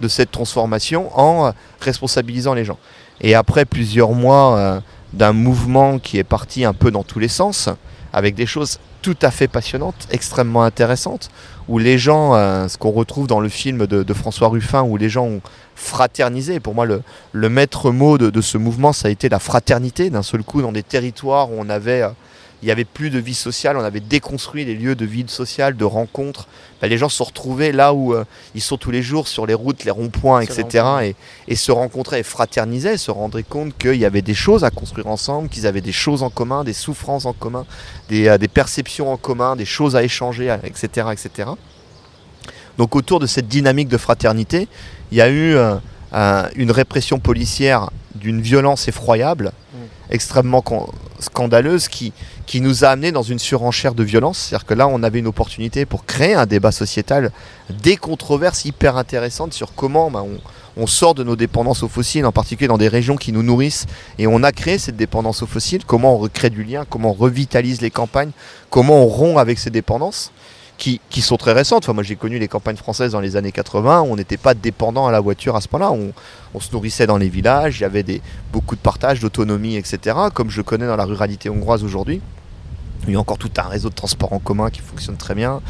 de 0.00 0.08
cette 0.08 0.30
transformation 0.30 1.10
en 1.18 1.52
responsabilisant 1.80 2.54
les 2.54 2.64
gens. 2.64 2.78
Et 3.20 3.34
après 3.34 3.64
plusieurs 3.64 4.12
mois 4.12 4.80
d'un 5.12 5.32
mouvement 5.32 5.98
qui 5.98 6.18
est 6.18 6.24
parti 6.24 6.64
un 6.64 6.74
peu 6.74 6.90
dans 6.90 7.02
tous 7.02 7.18
les 7.18 7.28
sens, 7.28 7.68
avec 8.12 8.34
des 8.34 8.46
choses 8.46 8.78
tout 9.02 9.16
à 9.22 9.30
fait 9.30 9.48
passionnantes, 9.48 10.08
extrêmement 10.10 10.62
intéressantes, 10.62 11.30
où 11.68 11.78
les 11.78 11.98
gens, 11.98 12.34
euh, 12.34 12.68
ce 12.68 12.78
qu'on 12.78 12.90
retrouve 12.90 13.26
dans 13.26 13.40
le 13.40 13.48
film 13.48 13.86
de, 13.86 14.14
François 14.14 14.48
Ruffin, 14.48 14.82
où 14.82 14.96
les 14.96 15.08
gens 15.08 15.24
ont 15.24 15.40
fraternisé. 15.74 16.60
Pour 16.60 16.74
moi, 16.74 16.86
le, 16.86 17.48
maître 17.48 17.90
mot 17.90 18.18
de, 18.18 18.40
ce 18.40 18.58
mouvement, 18.58 18.92
ça 18.92 19.08
a 19.08 19.10
été 19.10 19.28
la 19.28 19.38
fraternité, 19.38 20.10
d'un 20.10 20.22
seul 20.22 20.42
coup, 20.42 20.62
dans 20.62 20.72
des 20.72 20.82
territoires 20.82 21.50
où 21.50 21.56
on 21.58 21.68
avait 21.68 22.02
euh, 22.02 22.08
il 22.62 22.66
n'y 22.66 22.72
avait 22.72 22.84
plus 22.84 23.10
de 23.10 23.18
vie 23.18 23.34
sociale, 23.34 23.76
on 23.76 23.84
avait 23.84 24.00
déconstruit 24.00 24.64
les 24.64 24.74
lieux 24.74 24.96
de 24.96 25.04
vie 25.04 25.24
sociale, 25.28 25.76
de 25.76 25.84
rencontres. 25.84 26.48
Bah, 26.80 26.88
les 26.88 26.98
gens 26.98 27.08
se 27.08 27.22
retrouvaient 27.22 27.70
là 27.70 27.92
où 27.94 28.14
euh, 28.14 28.24
ils 28.56 28.60
sont 28.60 28.76
tous 28.76 28.90
les 28.90 29.02
jours, 29.02 29.28
sur 29.28 29.46
les 29.46 29.54
routes, 29.54 29.84
les 29.84 29.92
ronds-points, 29.92 30.40
etc. 30.40 31.14
Et, 31.46 31.56
se 31.56 31.70
rencontraient 31.70 32.20
et 32.20 32.24
fraternisaient, 32.24 32.96
se 32.96 33.12
rendraient 33.12 33.44
compte 33.44 33.76
qu'il 33.78 33.96
y 33.96 34.04
avait 34.04 34.22
des 34.22 34.34
choses 34.34 34.64
à 34.64 34.70
construire 34.70 35.06
ensemble, 35.06 35.48
qu'ils 35.48 35.66
avaient 35.66 35.80
des 35.80 35.92
choses 35.92 36.22
en 36.22 36.30
commun, 36.30 36.64
des 36.64 36.72
souffrances 36.72 37.26
en 37.26 37.32
commun, 37.32 37.64
des, 38.08 38.26
euh, 38.28 38.38
perceptions 38.52 39.12
en 39.12 39.16
commun, 39.16 39.54
des 39.54 39.64
choses 39.64 39.94
à 39.94 40.02
échanger, 40.02 40.56
etc., 40.64 41.08
etc. 41.12 41.50
Donc 42.76 42.96
autour 42.96 43.20
de 43.20 43.26
cette 43.26 43.46
dynamique 43.46 43.88
de 43.88 43.98
fraternité, 43.98 44.68
il 45.12 45.18
y 45.18 45.20
a 45.20 45.28
eu 45.28 45.54
euh, 45.54 46.48
une 46.56 46.70
répression 46.70 47.18
policière 47.18 47.90
d'une 48.14 48.40
violence 48.40 48.88
effroyable, 48.88 49.52
mm. 49.72 49.78
extrêmement 50.10 50.62
scandaleuse, 51.20 51.88
qui, 51.88 52.12
qui 52.46 52.60
nous 52.60 52.84
a 52.84 52.88
amené 52.88 53.12
dans 53.12 53.22
une 53.22 53.38
surenchère 53.38 53.94
de 53.94 54.02
violence. 54.02 54.38
C'est-à-dire 54.38 54.66
que 54.66 54.74
là, 54.74 54.88
on 54.88 55.02
avait 55.02 55.18
une 55.18 55.26
opportunité 55.26 55.86
pour 55.86 56.04
créer 56.04 56.34
un 56.34 56.46
débat 56.46 56.72
sociétal, 56.72 57.32
des 57.82 57.96
controverses 57.96 58.64
hyper 58.64 58.96
intéressantes 58.96 59.52
sur 59.52 59.74
comment 59.74 60.10
bah, 60.10 60.24
on, 60.76 60.86
sort 60.86 61.14
de 61.14 61.24
nos 61.24 61.36
dépendances 61.36 61.82
aux 61.82 61.88
fossiles, 61.88 62.24
en 62.24 62.32
particulier 62.32 62.68
dans 62.68 62.78
des 62.78 62.88
régions 62.88 63.16
qui 63.16 63.32
nous 63.32 63.42
nourrissent, 63.42 63.86
et 64.18 64.26
on 64.26 64.42
a 64.42 64.52
créé 64.52 64.78
cette 64.78 64.96
dépendance 64.96 65.42
aux 65.42 65.46
fossiles, 65.46 65.84
comment 65.84 66.14
on 66.14 66.18
recrée 66.18 66.50
du 66.50 66.62
lien, 66.62 66.84
comment 66.88 67.10
on 67.10 67.14
revitalise 67.14 67.80
les 67.80 67.90
campagnes, 67.90 68.30
comment 68.70 69.02
on 69.02 69.06
rompt 69.06 69.38
avec 69.38 69.58
ces 69.58 69.70
dépendances 69.70 70.32
qui, 70.78 71.00
sont 71.20 71.36
très 71.36 71.52
récentes. 71.52 71.84
Enfin, 71.84 71.92
moi, 71.92 72.02
j'ai 72.02 72.16
connu 72.16 72.38
les 72.38 72.48
campagnes 72.48 72.76
françaises 72.76 73.12
dans 73.12 73.20
les 73.20 73.36
années 73.36 73.52
80. 73.52 74.02
on 74.02 74.16
n'était 74.16 74.36
pas 74.36 74.54
dépendant 74.54 75.06
à 75.06 75.12
la 75.12 75.20
voiture 75.20 75.56
à 75.56 75.60
ce 75.60 75.68
point-là. 75.68 75.92
On, 75.92 76.60
se 76.60 76.72
nourrissait 76.72 77.06
dans 77.06 77.18
les 77.18 77.28
villages. 77.28 77.78
Il 77.78 77.82
y 77.82 77.84
avait 77.84 78.20
beaucoup 78.52 78.76
de 78.76 78.80
partage, 78.80 79.20
d'autonomie, 79.20 79.76
etc. 79.76 80.16
Comme 80.32 80.50
je 80.50 80.62
connais 80.62 80.86
dans 80.86 80.96
la 80.96 81.04
ruralité 81.04 81.50
hongroise 81.50 81.84
aujourd'hui. 81.84 82.20
Il 83.06 83.12
y 83.12 83.16
a 83.16 83.20
encore 83.20 83.38
tout 83.38 83.50
un 83.58 83.68
réseau 83.68 83.90
de 83.90 83.94
transport 83.94 84.32
en 84.32 84.38
commun 84.38 84.70
qui 84.70 84.80
fonctionne 84.80 85.16
très 85.16 85.34
bien, 85.34 85.60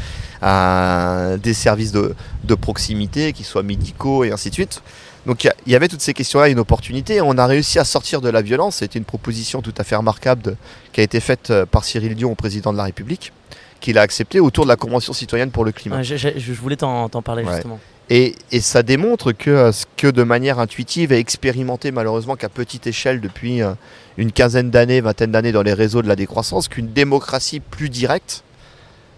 des 0.41 1.53
services 1.53 1.91
de, 1.91 2.15
proximité 2.55 3.33
qui 3.33 3.43
soient 3.43 3.63
médicaux 3.63 4.23
et 4.23 4.31
ainsi 4.31 4.49
de 4.49 4.55
suite. 4.55 4.81
Donc 5.25 5.43
il 5.43 5.71
y, 5.71 5.75
avait 5.75 5.87
toutes 5.87 6.01
ces 6.01 6.13
questions-là, 6.13 6.49
une 6.49 6.59
opportunité. 6.59 7.21
On 7.21 7.37
a 7.37 7.45
réussi 7.45 7.77
à 7.77 7.83
sortir 7.83 8.21
de 8.21 8.29
la 8.29 8.41
violence. 8.41 8.77
C'était 8.77 8.97
une 8.97 9.05
proposition 9.05 9.61
tout 9.61 9.73
à 9.77 9.83
fait 9.83 9.95
remarquable 9.95 10.55
qui 10.91 11.01
a 11.01 11.03
été 11.03 11.19
faite 11.19 11.51
euh, 11.51 11.65
par 11.65 11.83
Cyril 11.83 12.15
Dion 12.15 12.33
président 12.35 12.71
de 12.71 12.77
la 12.77 12.85
République 12.85 13.31
qu'il 13.79 13.97
a 13.97 14.01
accepté 14.01 14.39
autour 14.39 14.65
de 14.65 14.69
la 14.69 14.75
Convention 14.75 15.13
citoyenne 15.13 15.51
pour 15.51 15.65
le 15.65 15.71
climat. 15.71 16.03
je, 16.03 16.53
voulais 16.53 16.75
t'en 16.75 17.07
parler 17.21 17.45
justement. 17.45 17.79
Et, 18.09 18.33
ça 18.59 18.81
démontre 18.81 19.31
que, 19.33 19.49
euh, 19.51 19.71
que 19.95 20.07
de 20.07 20.23
manière 20.23 20.57
intuitive 20.59 21.11
et 21.11 21.19
expérimentée 21.19 21.91
malheureusement 21.91 22.35
qu'à 22.35 22.49
petite 22.49 22.87
échelle 22.87 23.21
depuis 23.21 23.61
euh, 23.61 23.73
une 24.17 24.31
quinzaine 24.31 24.71
d'années, 24.71 24.99
vingtaine 24.99 25.31
d'années 25.31 25.51
dans 25.51 25.61
les 25.61 25.73
réseaux 25.73 26.01
de 26.01 26.07
la 26.07 26.15
décroissance, 26.15 26.67
qu'une 26.67 26.91
démocratie 26.91 27.59
plus 27.59 27.89
directe 27.89 28.43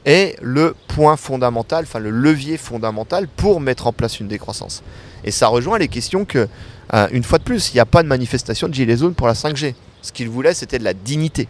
est 0.05 0.35
le 0.41 0.75
point 0.89 1.15
fondamental, 1.15 1.85
enfin 1.85 1.99
le 1.99 2.09
levier 2.09 2.57
fondamental 2.57 3.27
pour 3.29 3.61
mettre 3.61 3.87
en 3.87 3.93
place 3.93 4.19
une 4.19 4.27
décroissance. 4.27 4.83
Et 5.23 5.31
ça 5.31 5.47
rejoint 5.47 5.77
les 5.77 5.87
questions 5.87 6.25
que, 6.25 6.49
euh, 6.93 7.07
une 7.11 7.23
fois 7.23 7.37
de 7.37 7.43
plus, 7.43 7.71
il 7.71 7.75
n'y 7.75 7.79
a 7.79 7.85
pas 7.85 8.03
de 8.03 8.07
manifestation 8.07 8.67
de 8.67 8.73
Gilets 8.73 8.97
jaunes 8.97 9.13
pour 9.13 9.27
la 9.27 9.35
5G. 9.35 9.73
Ce 10.01 10.11
qu'ils 10.11 10.29
voulaient, 10.29 10.55
c'était 10.55 10.79
de 10.79 10.83
la 10.83 10.93
dignité. 10.93 11.47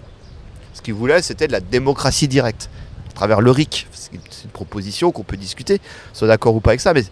Ce 0.73 0.81
qu'ils 0.81 0.93
voulaient, 0.93 1.21
c'était 1.21 1.47
de 1.47 1.53
la 1.53 1.61
démocratie 1.61 2.27
directe 2.27 2.69
à 3.11 3.15
travers 3.15 3.41
le 3.41 3.51
RIC. 3.51 3.87
C'est 3.91 4.13
une 4.45 4.51
proposition 4.51 5.11
qu'on 5.11 5.23
peut 5.23 5.37
discuter, 5.37 5.79
soit 6.13 6.27
d'accord 6.27 6.55
ou 6.55 6.59
pas 6.59 6.71
avec 6.71 6.81
ça, 6.81 6.93
mais 6.93 7.03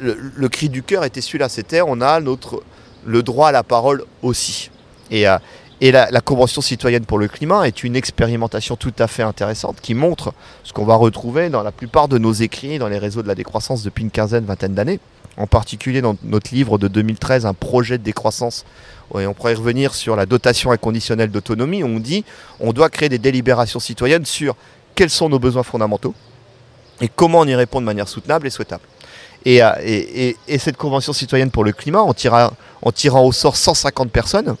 le, 0.00 0.48
cri 0.48 0.68
du 0.68 0.82
cœur 0.82 1.04
était 1.04 1.20
celui-là. 1.20 1.48
C'était 1.48 1.80
on 1.82 2.00
a 2.00 2.20
notre, 2.20 2.62
le 3.06 3.22
droit 3.22 3.48
à 3.48 3.52
la 3.52 3.62
parole 3.62 4.04
aussi. 4.22 4.70
Et, 5.10 5.28
euh, 5.28 5.38
et 5.80 5.90
la, 5.90 6.20
Convention 6.20 6.60
citoyenne 6.60 7.04
pour 7.04 7.18
le 7.18 7.28
climat 7.28 7.66
est 7.66 7.82
une 7.82 7.96
expérimentation 7.96 8.76
tout 8.76 8.94
à 8.98 9.08
fait 9.08 9.24
intéressante 9.24 9.80
qui 9.80 9.94
montre 9.94 10.32
ce 10.62 10.72
qu'on 10.72 10.84
va 10.84 10.94
retrouver 10.94 11.50
dans 11.50 11.62
la 11.62 11.72
plupart 11.72 12.08
de 12.08 12.18
nos 12.18 12.32
écrits 12.32 12.78
dans 12.78 12.88
les 12.88 12.98
réseaux 12.98 13.22
de 13.22 13.28
la 13.28 13.34
décroissance 13.34 13.82
depuis 13.82 14.02
une 14.02 14.10
quinzaine, 14.10 14.44
vingtaine 14.44 14.74
d'années. 14.74 15.00
En 15.38 15.46
particulier 15.46 16.02
dans 16.02 16.14
notre 16.22 16.54
livre 16.54 16.78
de 16.78 16.88
2013, 16.88 17.46
un 17.46 17.54
projet 17.54 17.98
de 17.98 18.04
décroissance. 18.04 18.64
Et 19.18 19.26
on 19.26 19.34
pourrait 19.34 19.54
revenir 19.54 19.94
sur 19.94 20.14
la 20.14 20.24
dotation 20.24 20.70
inconditionnelle 20.70 21.30
d'autonomie. 21.30 21.82
On 21.82 21.98
dit 21.98 22.24
on 22.60 22.72
doit 22.72 22.88
créer 22.88 23.08
des 23.08 23.18
délibérations 23.18 23.80
citoyennes 23.80 24.24
sur 24.24 24.54
quels 24.94 25.10
sont 25.10 25.28
nos 25.28 25.38
besoins 25.38 25.62
fondamentaux 25.62 26.14
et 27.00 27.08
comment 27.08 27.40
on 27.40 27.46
y 27.46 27.54
répond 27.54 27.80
de 27.80 27.86
manière 27.86 28.08
soutenable 28.08 28.46
et 28.46 28.50
souhaitable. 28.50 28.84
Et, 29.44 29.62
euh, 29.62 30.32
cette 30.58 30.76
convention 30.76 31.12
citoyenne 31.12 31.50
pour 31.50 31.64
le 31.64 31.72
climat, 31.72 32.00
en 32.00 32.12
tirant, 32.14 32.52
au 32.82 33.32
sort 33.32 33.56
150 33.56 34.10
personnes 34.10 34.56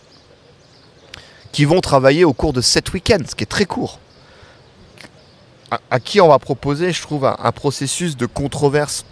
qui 1.52 1.64
vont 1.64 1.80
travailler 1.80 2.24
au 2.24 2.32
cours 2.32 2.52
de 2.52 2.60
7 2.60 2.92
week-ends, 2.92 3.24
ce 3.28 3.34
qui 3.34 3.44
est 3.44 3.46
très 3.46 3.66
court. 3.66 3.98
À, 5.90 6.00
qui 6.00 6.20
on 6.20 6.28
va 6.28 6.38
proposer, 6.38 6.92
je 6.92 7.00
trouve, 7.00 7.24
un, 7.24 7.52
processus 7.52 8.16
de 8.16 8.26
controverse 8.26 9.06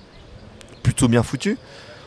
plutôt 0.82 1.08
bien 1.08 1.22
foutu, 1.22 1.56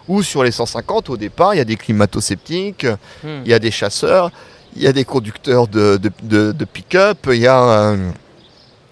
où 0.07 0.21
sur 0.21 0.43
les 0.43 0.51
150, 0.51 1.09
au 1.09 1.17
départ, 1.17 1.55
il 1.55 1.57
y 1.57 1.61
a 1.61 1.65
des 1.65 1.75
climato-sceptiques, 1.75 2.85
hmm. 3.23 3.41
il 3.45 3.47
y 3.47 3.53
a 3.53 3.59
des 3.59 3.71
chasseurs, 3.71 4.31
il 4.75 4.83
y 4.83 4.87
a 4.87 4.93
des 4.93 5.05
conducteurs 5.05 5.67
de, 5.67 5.99
de, 6.21 6.65
pick-up, 6.65 7.29
il 7.31 7.39
y 7.39 7.47
a... 7.47 7.95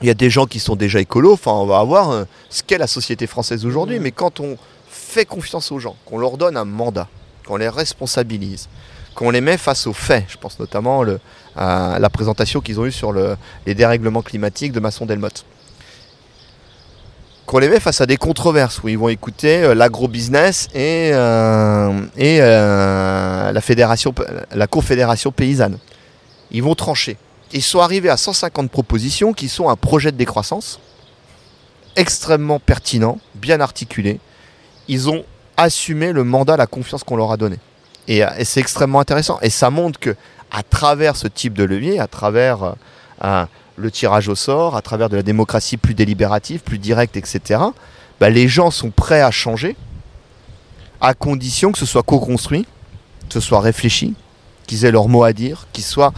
il 0.02 0.08
y 0.08 0.12
a 0.12 0.16
des 0.16 0.30
gens 0.30 0.46
qui 0.46 0.60
sont 0.60 0.76
déjà 0.76 1.00
écolos, 1.00 1.34
enfin 1.34 1.52
on 1.52 1.66
va 1.66 1.80
avoir 1.80 2.26
ce 2.50 2.64
qu'est 2.64 2.78
la 2.78 2.88
société 2.88 3.28
française 3.28 3.66
aujourd'hui, 3.66 4.00
mmh. 4.00 4.04
mais 4.04 4.12
quand 4.12 4.40
on 4.40 4.58
fait 4.90 5.26
confiance 5.26 5.72
aux 5.72 5.80
gens, 5.80 5.96
qu'on 6.06 6.18
leur 6.18 6.38
donne 6.38 6.58
un 6.58 6.66
mandat, 6.66 7.08
qu'on 7.46 7.58
les 7.58 7.70
responsabilise, 7.70 8.68
qu'on 9.16 9.30
les 9.30 9.42
met 9.42 9.58
face 9.58 9.88
aux 9.88 9.94
faits. 9.94 10.26
Je 10.30 10.38
pense 10.38 10.60
notamment 10.60 11.04
à 11.56 12.00
la 12.00 12.10
présentation 12.10 12.62
qu'ils 12.62 12.80
ont 12.80 12.86
eue 12.86 12.92
sur 12.92 13.14
les 13.14 13.76
dérèglements 13.76 14.22
climatiques 14.22 14.72
de 14.72 14.80
Masson 14.80 15.06
Delmotte. 15.06 15.46
Qu'on 17.46 17.60
les 17.60 17.70
met 17.70 17.80
face 17.80 18.00
à 18.00 18.06
des 18.06 18.18
controverses 18.18 18.82
où 18.84 18.88
ils 18.88 18.98
vont 18.98 19.10
écouter 19.10 19.64
euh, 19.64 19.76
l'agro-business 19.76 20.70
et, 20.74 21.12
euh, 21.12 22.00
euh, 22.18 23.52
la, 23.52 23.62
fédération, 23.62 24.14
la 24.54 24.68
confédération 24.68 25.32
paysanne. 25.32 25.78
Ils 26.52 26.64
vont 26.64 26.76
trancher. 26.76 27.18
Ils 27.54 27.64
sont 27.64 27.80
arrivés 27.80 28.10
à 28.10 28.18
150 28.18 28.72
propositions 28.72 29.34
qui 29.34 29.50
sont 29.50 29.70
un 29.70 29.76
projet 29.76 30.12
de 30.12 30.18
décroissance 30.18 30.80
extrêmement 31.96 32.60
pertinent, 32.60 33.20
bien 33.36 33.60
articulé. 33.60 34.20
Ils 34.88 35.10
ont 35.10 35.26
assumé 35.58 36.12
le 36.14 36.24
mandat, 36.24 36.58
la 36.58 36.68
confiance 36.68 37.04
qu'on 37.04 37.18
leur 37.18 37.32
a 37.32 37.38
donné. 37.38 37.58
Euh, 38.10 38.30
et, 38.38 38.46
c'est 38.46 38.60
extrêmement 38.60 39.00
intéressant. 39.00 39.40
Et 39.42 39.50
ça 39.50 39.70
montre 39.70 40.00
que 40.00 40.16
à 40.52 40.64
travers 40.64 41.16
ce 41.16 41.28
type 41.28 41.54
de 41.54 41.64
levier, 41.64 42.00
à 42.00 42.08
travers 42.08 42.76
euh, 43.24 43.46
le 43.76 43.92
tirage 43.92 44.28
au 44.28 44.36
sort, 44.36 44.76
à 44.76 44.82
travers 44.82 45.10
de 45.10 45.16
la 45.16 45.24
démocratie 45.24 45.78
plus 45.78 45.94
délibérative, 45.94 46.62
plus 46.62 46.78
directe, 46.78 47.18
etc., 47.18 47.62
bah, 48.20 48.30
les 48.30 48.48
gens 48.48 48.72
sont 48.72 48.92
prêts 48.92 49.22
à 49.22 49.32
changer 49.32 49.76
à 51.00 51.14
condition 51.14 51.72
que 51.72 51.80
ce 51.80 51.86
soit 51.86 52.04
co-construit, 52.04 52.68
que 53.28 53.34
ce 53.34 53.40
soit 53.40 53.60
réfléchi, 53.60 54.14
qu'ils 54.68 54.86
aient 54.86 54.92
leur 54.92 55.08
mot 55.08 55.24
à 55.24 55.34
dire, 55.34 55.68
qu'ils 55.74 55.84
soient 55.84 56.14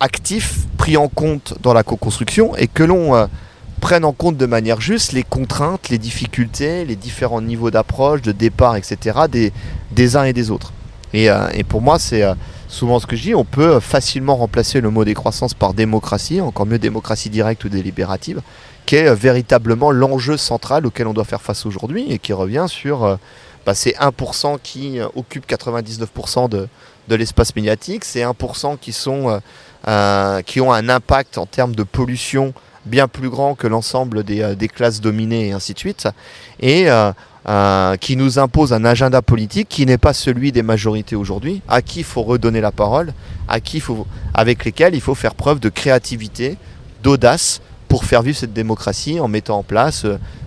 actifs, 0.00 0.66
pris 0.76 0.96
en 0.96 1.08
compte 1.08 1.54
dans 1.60 1.72
la 1.72 1.82
co-construction 1.82 2.54
et 2.56 2.66
que 2.66 2.82
l'on 2.82 3.28
prennent 3.80 4.04
en 4.04 4.12
compte 4.12 4.36
de 4.36 4.46
manière 4.46 4.80
juste 4.80 5.12
les 5.12 5.22
contraintes, 5.22 5.88
les 5.88 5.98
difficultés, 5.98 6.84
les 6.84 6.96
différents 6.96 7.40
niveaux 7.40 7.70
d'approche, 7.70 8.22
de 8.22 8.32
départ, 8.32 8.76
etc. 8.76 9.20
des, 9.30 9.52
des 9.92 10.16
uns 10.16 10.24
et 10.24 10.32
des 10.32 10.50
autres. 10.50 10.72
Et, 11.12 11.30
euh, 11.30 11.48
pour 11.68 11.80
moi, 11.80 11.98
c'est 11.98 12.22
euh, 12.22 12.34
souvent 12.68 12.98
ce 12.98 13.06
que 13.06 13.16
je 13.16 13.22
dis, 13.22 13.34
on 13.34 13.44
peut 13.44 13.80
facilement 13.80 14.36
remplacer 14.36 14.80
le 14.80 14.90
mot 14.90 15.04
décroissance 15.04 15.54
par 15.54 15.74
démocratie, 15.74 16.40
encore 16.40 16.66
mieux 16.66 16.78
démocratie 16.78 17.30
directe 17.30 17.64
ou 17.64 17.68
délibérative, 17.68 18.42
qui 18.86 18.96
est 18.96 19.08
euh, 19.08 19.14
véritablement 19.14 19.90
l'enjeu 19.90 20.36
central 20.36 20.86
auquel 20.86 21.06
on 21.06 21.14
doit 21.14 21.24
faire 21.24 21.42
face 21.42 21.64
aujourd'hui 21.66 22.06
et 22.10 22.18
qui 22.18 22.32
revient 22.32 22.66
sur 22.68 23.18
bah, 23.64 23.74
ces 23.74 23.92
1% 23.92 24.58
qui 24.62 24.98
occupent 25.14 25.48
99% 25.48 26.48
de, 26.48 26.68
de 27.08 27.14
l'espace 27.14 27.56
médiatique, 27.56 28.04
ces 28.04 28.20
1% 28.20 28.78
qui, 28.78 28.92
sont, 28.92 29.40
qui 29.84 30.60
ont 30.60 30.72
un 30.72 30.88
impact 30.88 31.38
en 31.38 31.46
termes 31.46 31.74
de 31.74 31.82
pollution 31.82 32.52
bien 32.88 33.06
plus 33.06 33.28
grand 33.28 33.54
que 33.54 33.66
l'ensemble 33.66 34.24
des, 34.24 34.42
euh, 34.42 34.54
classes 34.74 35.00
dominées 35.00 35.48
et 35.48 35.52
ainsi 35.52 35.74
de 35.74 35.78
suite, 35.78 36.08
et 36.60 36.90
euh, 36.90 37.12
euh, 37.48 37.96
qui 37.96 38.16
nous 38.16 38.38
impose 38.38 38.72
un 38.72 38.84
agenda 38.84 39.22
politique 39.22 39.68
qui 39.68 39.86
n'est 39.86 39.98
pas 39.98 40.12
celui 40.12 40.50
des 40.50 40.62
majorités 40.62 41.14
aujourd'hui, 41.14 41.62
à 41.68 41.82
qui 41.82 42.00
il 42.00 42.04
faut 42.04 42.22
redonner 42.22 42.60
la 42.60 42.72
parole, 42.72 43.12
à 43.46 43.60
qui 43.60 43.80
faut, 43.80 44.06
avec 44.34 44.64
lesquels 44.64 44.94
il 44.94 45.00
faut 45.00 45.14
faire 45.14 45.34
preuve 45.34 45.60
de 45.60 45.68
créativité, 45.68 46.56
d'audace 47.02 47.60
pour 47.88 48.04
faire 48.04 48.22
vivre 48.22 48.36
cette 48.36 48.52
démocratie 48.52 49.20
en 49.20 49.28
mettant 49.28 49.58
en 49.58 49.62
place 49.62 50.04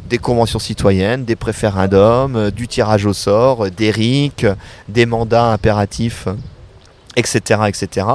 des 0.10 0.18
conventions 0.18 0.60
citoyennes, 0.60 1.24
des 1.24 1.38
préférendums, 1.38 2.52
du 2.52 2.68
tirage 2.68 3.06
au 3.06 3.14
sort, 3.14 3.72
des 3.72 3.90
RIC, 3.90 4.46
des 4.90 5.06
mandats 5.06 5.52
impératifs 5.52 6.28
etc. 7.16 7.62
etc. 7.68 8.08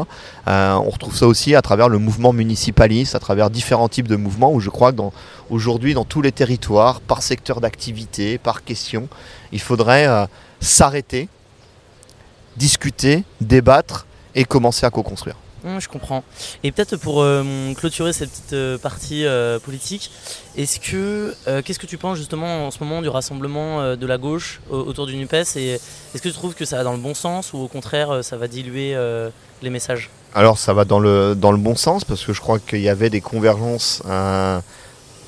Euh, 0.48 0.74
on 0.74 0.90
retrouve 0.90 1.16
ça 1.16 1.26
aussi 1.26 1.54
à 1.54 1.62
travers 1.62 1.88
le 1.88 1.98
mouvement 1.98 2.32
municipaliste, 2.32 3.14
à 3.14 3.18
travers 3.18 3.50
différents 3.50 3.88
types 3.88 4.08
de 4.08 4.16
mouvements 4.16 4.52
où 4.52 4.60
je 4.60 4.70
crois 4.70 4.92
que 4.92 5.02
aujourd'hui 5.50 5.94
dans 5.94 6.04
tous 6.04 6.22
les 6.22 6.32
territoires, 6.32 7.00
par 7.00 7.22
secteur 7.22 7.60
d'activité, 7.60 8.38
par 8.38 8.64
question, 8.64 9.08
il 9.52 9.60
faudrait 9.60 10.06
euh, 10.06 10.26
s'arrêter, 10.60 11.28
discuter, 12.56 13.24
débattre 13.40 14.06
et 14.34 14.44
commencer 14.44 14.86
à 14.86 14.90
co-construire. 14.90 15.36
Hum, 15.66 15.80
je 15.80 15.88
comprends. 15.88 16.22
Et 16.62 16.70
peut-être 16.70 16.96
pour 16.96 17.22
euh, 17.22 17.74
clôturer 17.74 18.12
cette 18.12 18.30
petite 18.30 18.52
euh, 18.52 18.78
partie 18.78 19.26
euh, 19.26 19.58
politique, 19.58 20.12
est-ce 20.56 20.78
que 20.78 21.34
qu'est-ce 21.62 21.80
que 21.80 21.86
tu 21.86 21.98
penses 21.98 22.18
justement 22.18 22.66
en 22.66 22.70
ce 22.70 22.78
moment 22.82 23.02
du 23.02 23.08
rassemblement 23.08 23.96
de 23.96 24.06
la 24.06 24.16
gauche 24.16 24.60
autour 24.70 25.06
du 25.06 25.16
Nupes 25.16 25.34
et 25.34 25.72
est-ce 25.72 26.22
que 26.22 26.28
tu 26.28 26.34
trouves 26.34 26.54
que 26.54 26.64
ça 26.64 26.76
va 26.76 26.84
dans 26.84 26.92
le 26.92 26.98
bon 26.98 27.14
sens 27.14 27.52
ou 27.52 27.58
au 27.58 27.68
contraire 27.68 28.20
ça 28.22 28.36
va 28.36 28.48
diluer 28.48 28.96
les 29.62 29.70
messages? 29.70 30.08
Alors 30.34 30.58
ça 30.58 30.72
va 30.72 30.86
dans 30.86 30.98
le 30.98 31.34
dans 31.34 31.52
le 31.52 31.58
bon 31.58 31.74
sens 31.74 32.04
parce 32.04 32.24
que 32.24 32.32
je 32.32 32.40
crois 32.40 32.58
qu'il 32.58 32.80
y 32.80 32.88
avait 32.88 33.10
des 33.10 33.20
convergences 33.20 34.02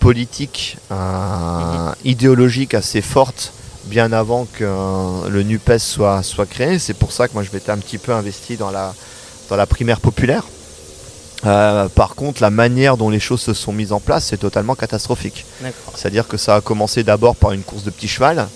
politiques, 0.00 0.78
mhm. 0.90 1.94
idéologiques 2.04 2.74
assez 2.74 3.02
fortes 3.02 3.52
bien 3.84 4.12
avant 4.12 4.46
que 4.46 5.28
le 5.28 5.42
Nupes 5.42 5.78
soit 5.78 6.22
soit 6.22 6.46
créé. 6.46 6.78
C'est 6.78 6.94
pour 6.94 7.12
ça 7.12 7.28
que 7.28 7.34
moi 7.34 7.42
je 7.42 7.50
m'étais 7.52 7.70
un 7.70 7.78
petit 7.78 7.98
peu 7.98 8.12
investi 8.12 8.56
dans 8.56 8.70
la 8.70 8.94
dans 9.48 9.56
la 9.56 9.66
primaire 9.66 10.00
populaire. 10.00 10.44
Euh, 11.46 11.88
par 11.88 12.14
contre, 12.14 12.42
la 12.42 12.50
manière 12.50 12.96
dont 12.96 13.10
les 13.10 13.20
choses 13.20 13.40
se 13.40 13.54
sont 13.54 13.72
mises 13.72 13.92
en 13.92 14.00
place, 14.00 14.26
c'est 14.26 14.38
totalement 14.38 14.74
catastrophique. 14.74 15.44
C'est-à-dire 15.94 16.26
que 16.26 16.36
ça 16.36 16.56
a 16.56 16.60
commencé 16.60 17.04
d'abord 17.04 17.36
par 17.36 17.52
une 17.52 17.62
course 17.62 17.84
de 17.84 17.90
petit 17.90 18.08
cheval, 18.08 18.48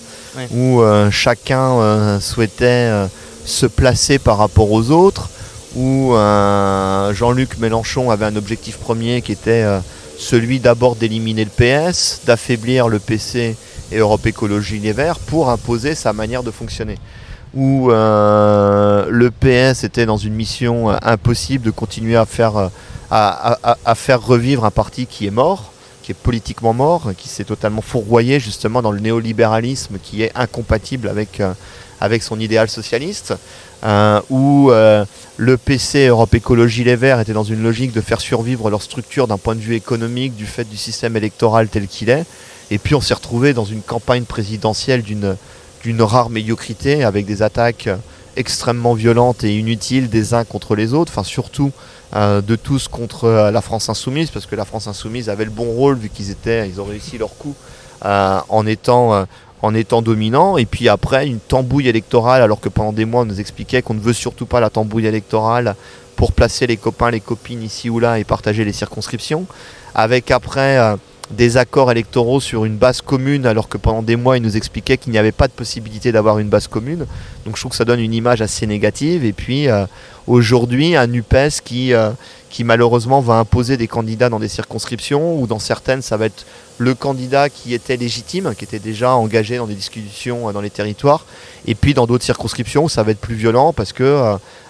où 0.51 0.81
euh, 0.81 1.09
chacun 1.11 1.73
euh, 1.79 2.19
souhaitait 2.19 2.91
se 3.45 3.65
placer 3.65 4.19
par 4.19 4.37
rapport 4.37 4.71
aux 4.71 4.91
autres, 4.91 5.29
où 5.75 6.13
Jean-Luc 6.13 7.57
Mélenchon 7.57 8.11
avait 8.11 8.25
un 8.25 8.35
objectif 8.35 8.77
premier 8.77 9.21
qui 9.21 9.31
était 9.31 9.65
celui 10.17 10.59
d'abord 10.59 10.95
d'éliminer 10.95 11.45
le 11.45 11.49
PS, 11.49 12.21
d'affaiblir 12.25 12.87
le 12.87 12.99
PC 12.99 13.55
et 13.91 13.97
Europe 13.97 14.25
Écologie 14.25 14.79
Les 14.79 14.93
Verts 14.93 15.19
pour 15.19 15.49
imposer 15.49 15.95
sa 15.95 16.13
manière 16.13 16.43
de 16.43 16.51
fonctionner 16.51 16.97
où 17.53 17.91
euh, 17.91 19.05
le 19.09 19.29
PS 19.29 19.83
était 19.83 20.05
dans 20.05 20.17
une 20.17 20.33
mission 20.33 20.89
euh, 20.89 20.95
impossible 21.03 21.65
de 21.65 21.71
continuer 21.71 22.15
à 22.15 22.25
faire, 22.25 22.57
euh, 22.57 22.67
à, 23.11 23.95
faire 23.95 24.21
revivre 24.21 24.65
un 24.65 24.71
parti 24.71 25.05
qui 25.05 25.27
est 25.27 25.31
mort, 25.31 25.71
qui 26.01 26.11
est 26.11 26.15
politiquement 26.15 26.73
mort, 26.73 27.11
qui 27.17 27.29
s'est 27.29 27.43
totalement 27.43 27.81
fourvoyé 27.81 28.39
justement 28.39 28.81
dans 28.81 28.91
le 28.91 28.99
néolibéralisme 28.99 29.97
qui 30.01 30.23
est 30.23 30.31
incompatible 30.35 31.07
avec, 31.07 31.41
avec 32.01 32.23
son 32.23 32.39
idéal 32.39 32.69
socialiste, 32.69 33.35
où 34.29 34.71
le 35.37 35.57
PC 35.57 36.07
Europe 36.07 36.33
Écologie 36.33 36.83
Les 36.83 36.97
Verts 36.97 37.21
était 37.21 37.33
dans 37.33 37.43
une 37.43 37.63
logique 37.63 37.93
de 37.93 38.01
faire 38.01 38.19
survivre 38.19 38.69
leur 38.69 38.81
structure 38.81 39.27
d'un 39.27 39.37
point 39.37 39.55
de 39.55 39.61
vue 39.61 39.75
économique 39.75 40.35
du 40.35 40.45
fait 40.45 40.67
du 40.67 40.75
système 40.75 41.15
électoral 41.15 41.69
tel 41.69 41.87
qu'il 41.87 42.09
est, 42.09 42.25
et 42.69 42.79
puis 42.79 42.95
on 42.95 43.01
s'est 43.01 43.13
retrouvé 43.13 43.53
dans 43.53 43.65
une 43.65 43.81
campagne 43.81 44.23
présidentielle 44.23 45.03
d'une 45.03 45.37
d'une 45.83 46.01
rare 46.01 46.29
médiocrité, 46.29 47.03
avec 47.03 47.25
des 47.25 47.41
attaques 47.41 47.89
extrêmement 48.35 48.93
violentes 48.93 49.43
et 49.43 49.57
inutiles 49.57 50.09
des 50.09 50.33
uns 50.33 50.43
contre 50.43 50.75
les 50.75 50.93
autres, 50.93 51.11
enfin 51.11 51.23
surtout 51.23 51.71
euh, 52.15 52.41
de 52.41 52.55
tous 52.55 52.87
contre 52.87 53.25
euh, 53.25 53.51
la 53.51 53.61
France 53.61 53.89
insoumise, 53.89 54.31
parce 54.31 54.45
que 54.45 54.55
la 54.55 54.65
France 54.65 54.87
insoumise 54.87 55.29
avait 55.29 55.45
le 55.45 55.51
bon 55.51 55.65
rôle 55.65 55.97
vu 55.97 56.09
qu'ils 56.09 56.31
étaient, 56.31 56.67
ils 56.67 56.79
ont 56.81 56.85
réussi 56.85 57.17
leur 57.17 57.35
coup 57.37 57.55
euh, 58.05 58.39
en 58.49 58.65
étant 58.65 59.25
en 59.61 59.73
étant 59.73 60.01
dominant, 60.01 60.57
et 60.57 60.65
puis 60.65 60.89
après 60.89 61.25
une 61.25 61.39
tambouille 61.39 61.87
électorale, 61.87 62.41
alors 62.41 62.59
que 62.59 62.67
pendant 62.67 62.91
des 62.91 63.05
mois 63.05 63.21
on 63.21 63.25
nous 63.25 63.39
expliquait 63.39 63.81
qu'on 63.81 63.93
ne 63.93 64.01
veut 64.01 64.13
surtout 64.13 64.45
pas 64.45 64.59
la 64.59 64.69
tambouille 64.69 65.05
électorale 65.05 65.75
pour 66.17 66.33
placer 66.33 66.67
les 66.67 66.75
copains, 66.75 67.11
les 67.11 67.21
copines 67.21 67.63
ici 67.63 67.89
ou 67.89 67.99
là 67.99 68.19
et 68.19 68.25
partager 68.25 68.65
les 68.65 68.73
circonscriptions, 68.73 69.45
avec 69.95 70.31
après 70.31 70.97
des 71.31 71.57
accords 71.57 71.91
électoraux 71.91 72.39
sur 72.39 72.65
une 72.65 72.77
base 72.77 73.01
commune, 73.01 73.45
alors 73.45 73.69
que 73.69 73.77
pendant 73.77 74.03
des 74.03 74.15
mois, 74.15 74.37
il 74.37 74.43
nous 74.43 74.57
expliquait 74.57 74.97
qu'il 74.97 75.11
n'y 75.11 75.17
avait 75.17 75.31
pas 75.31 75.47
de 75.47 75.53
possibilité 75.53 76.11
d'avoir 76.11 76.39
une 76.39 76.49
base 76.49 76.67
commune. 76.67 77.05
Donc 77.45 77.55
je 77.55 77.61
trouve 77.61 77.71
que 77.71 77.77
ça 77.77 77.85
donne 77.85 77.99
une 77.99 78.13
image 78.13 78.41
assez 78.41 78.67
négative. 78.67 79.23
Et 79.23 79.33
puis 79.33 79.69
euh, 79.69 79.85
aujourd'hui, 80.27 80.95
un 80.95 81.11
UPES 81.11 81.61
qui, 81.63 81.93
euh, 81.93 82.11
qui 82.53 82.63
malheureusement 82.63 83.19
va 83.19 83.39
imposer 83.39 83.77
des 83.77 83.87
candidats 83.87 84.29
dans 84.29 84.39
des 84.39 84.47
circonscriptions, 84.47 85.41
ou 85.41 85.47
dans 85.47 85.57
certaines, 85.57 86.03
ça 86.03 86.17
va 86.17 86.27
être 86.27 86.45
le 86.77 86.93
candidat 86.93 87.49
qui 87.49 87.73
était 87.73 87.97
légitime, 87.97 88.53
qui 88.55 88.63
était 88.63 88.77
déjà 88.77 89.15
engagé 89.15 89.57
dans 89.57 89.65
des 89.65 89.73
discussions 89.73 90.47
euh, 90.47 90.51
dans 90.51 90.61
les 90.61 90.69
territoires, 90.69 91.25
et 91.65 91.73
puis 91.73 91.95
dans 91.95 92.05
d'autres 92.05 92.23
circonscriptions, 92.23 92.87
ça 92.87 93.01
va 93.01 93.09
être 93.09 93.19
plus 93.19 93.33
violent 93.33 93.73
parce 93.73 93.91
que 93.91 94.03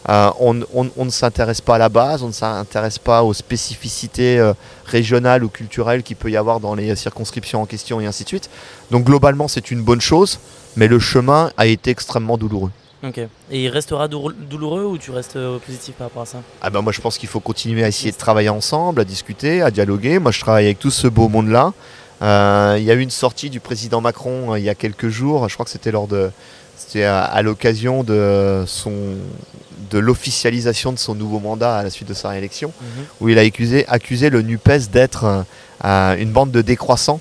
euh, 0.08 0.30
on, 0.40 0.54
ne 0.54 1.10
s'intéresse 1.10 1.60
pas 1.60 1.76
à 1.76 1.78
la 1.78 1.90
base, 1.90 2.24
on 2.24 2.28
ne 2.28 2.32
s'intéresse 2.32 3.00
pas 3.00 3.22
aux 3.22 3.34
spécificités 3.34 4.40
euh, 4.40 4.54
régionales 4.86 5.44
ou 5.44 5.50
culturelles 5.50 6.04
qu'il 6.04 6.16
peut 6.16 6.32
y 6.32 6.38
avoir 6.38 6.62
dans 6.62 6.76
les 6.76 6.96
circonscriptions 6.96 7.62
en 7.62 7.66
question 7.66 8.00
et 8.00 8.06
ainsi 8.06 8.24
de 8.24 8.30
suite. 8.30 8.50
Donc 8.92 9.04
globalement, 9.04 9.50
c'est 9.50 9.72
une 9.72 9.82
bonne 9.82 10.02
chose, 10.02 10.40
mais 10.78 10.88
le 10.88 11.00
chemin 11.00 11.52
a 11.58 11.66
été 11.66 11.92
extrêmement 11.92 12.38
douloureux. 12.38 12.72
Ok. 13.04 13.18
Et 13.51 13.64
il 13.64 13.68
restera 13.68 14.08
douloureux 14.08 14.86
ou 14.86 14.97
tu 14.97 15.12
restes 15.12 15.36
euh, 15.36 15.60
positif 15.60 15.95
par 15.95 16.08
rapport 16.08 16.22
à 16.22 16.26
ça? 16.26 16.38
Ah 16.62 16.70
ben 16.70 16.82
moi 16.82 16.93
je 16.93 17.01
pense 17.01 17.18
qu'il 17.18 17.28
faut 17.28 17.41
continuer 17.41 17.84
à 17.84 17.89
essayer 17.89 18.12
de 18.12 18.18
travailler 18.18 18.49
ensemble, 18.49 19.01
à 19.01 19.04
discuter, 19.04 19.62
à 19.62 19.72
dialoguer. 19.72 20.20
Moi 20.20 20.32
je 20.32 20.39
travaille 20.39 20.66
avec 20.66 20.80
tout 20.80 20.91
ce 20.91 21.08
beau 21.08 21.28
monde-là. 21.28 21.74
Il 22.22 22.84
y 22.84 22.91
a 22.91 22.93
eu 22.93 23.01
une 23.01 23.10
sortie 23.10 23.49
du 23.49 23.60
président 23.60 23.99
Macron 23.99 24.56
il 24.56 24.64
y 24.64 24.70
a 24.70 24.76
quelques 24.76 25.10
jours, 25.10 25.49
je 25.49 25.56
crois 25.56 25.66
que 25.66 25.72
c'était 25.72 25.91
lors 25.91 26.08
de 26.08 26.32
C'était 26.78 27.04
à, 27.04 27.41
l'occasion 27.41 28.06
de 28.06 28.64
son 28.66 28.93
de 29.91 29.99
l'officialisation 29.99 30.93
de 30.93 30.97
son 30.97 31.16
nouveau 31.16 31.39
mandat 31.39 31.80
à 31.80 31.84
la 31.84 31.89
suite 31.89 32.08
de 32.08 32.14
sa 32.14 32.30
réélection, 32.30 32.72
mhm. 32.80 33.06
où 33.20 33.30
il 33.30 33.38
a 33.38 33.41
accusé, 33.41 33.86
accusé 33.89 34.30
le 34.30 34.41
NUPES 34.41 34.89
d'être 34.91 35.45
une 35.84 36.32
bande 36.32 36.51
de 36.51 36.62
décroissants. 36.62 37.20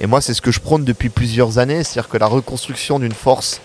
Et 0.00 0.06
moi, 0.06 0.20
c'est 0.20 0.34
ce 0.34 0.42
que 0.42 0.50
je 0.50 0.58
prône 0.58 0.84
depuis 0.84 1.10
plusieurs 1.10 1.58
années, 1.58 1.84
c'est-à-dire 1.84 2.08
que 2.08 2.16
la 2.18 2.26
reconstruction 2.26 2.98
d'une 2.98 3.12
force 3.12 3.60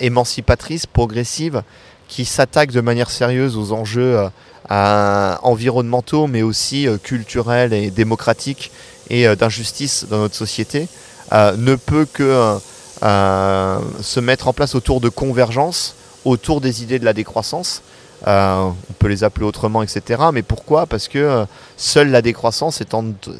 émancipatrice, 0.00 0.86
progressive, 0.86 1.62
qui 2.08 2.24
s'attaque 2.24 2.72
de 2.72 2.80
manière 2.80 3.10
sérieuse 3.10 3.56
aux 3.56 3.72
enjeux 3.72 4.28
environnementaux, 4.70 6.26
mais 6.26 6.42
aussi 6.42 6.86
culturels 7.02 7.72
et 7.72 7.90
démocratiques 7.90 8.70
et 9.10 9.34
d'injustice 9.36 10.06
dans 10.08 10.18
notre 10.18 10.34
société, 10.34 10.88
ne 11.32 11.74
peut 11.74 12.06
que 12.10 12.58
se 13.02 14.20
mettre 14.20 14.48
en 14.48 14.52
place 14.52 14.74
autour 14.74 15.00
de 15.00 15.08
convergence, 15.08 15.94
autour 16.24 16.60
des 16.60 16.82
idées 16.82 16.98
de 16.98 17.04
la 17.04 17.12
décroissance. 17.12 17.82
on 18.26 18.74
peut 18.98 19.08
les 19.08 19.24
appeler 19.24 19.46
autrement, 19.46 19.82
etc. 19.82 20.22
Mais 20.32 20.42
pourquoi? 20.42 20.86
Parce 20.86 21.08
que 21.08 21.46
seule 21.76 22.10
la 22.10 22.22
décroissance, 22.22 22.82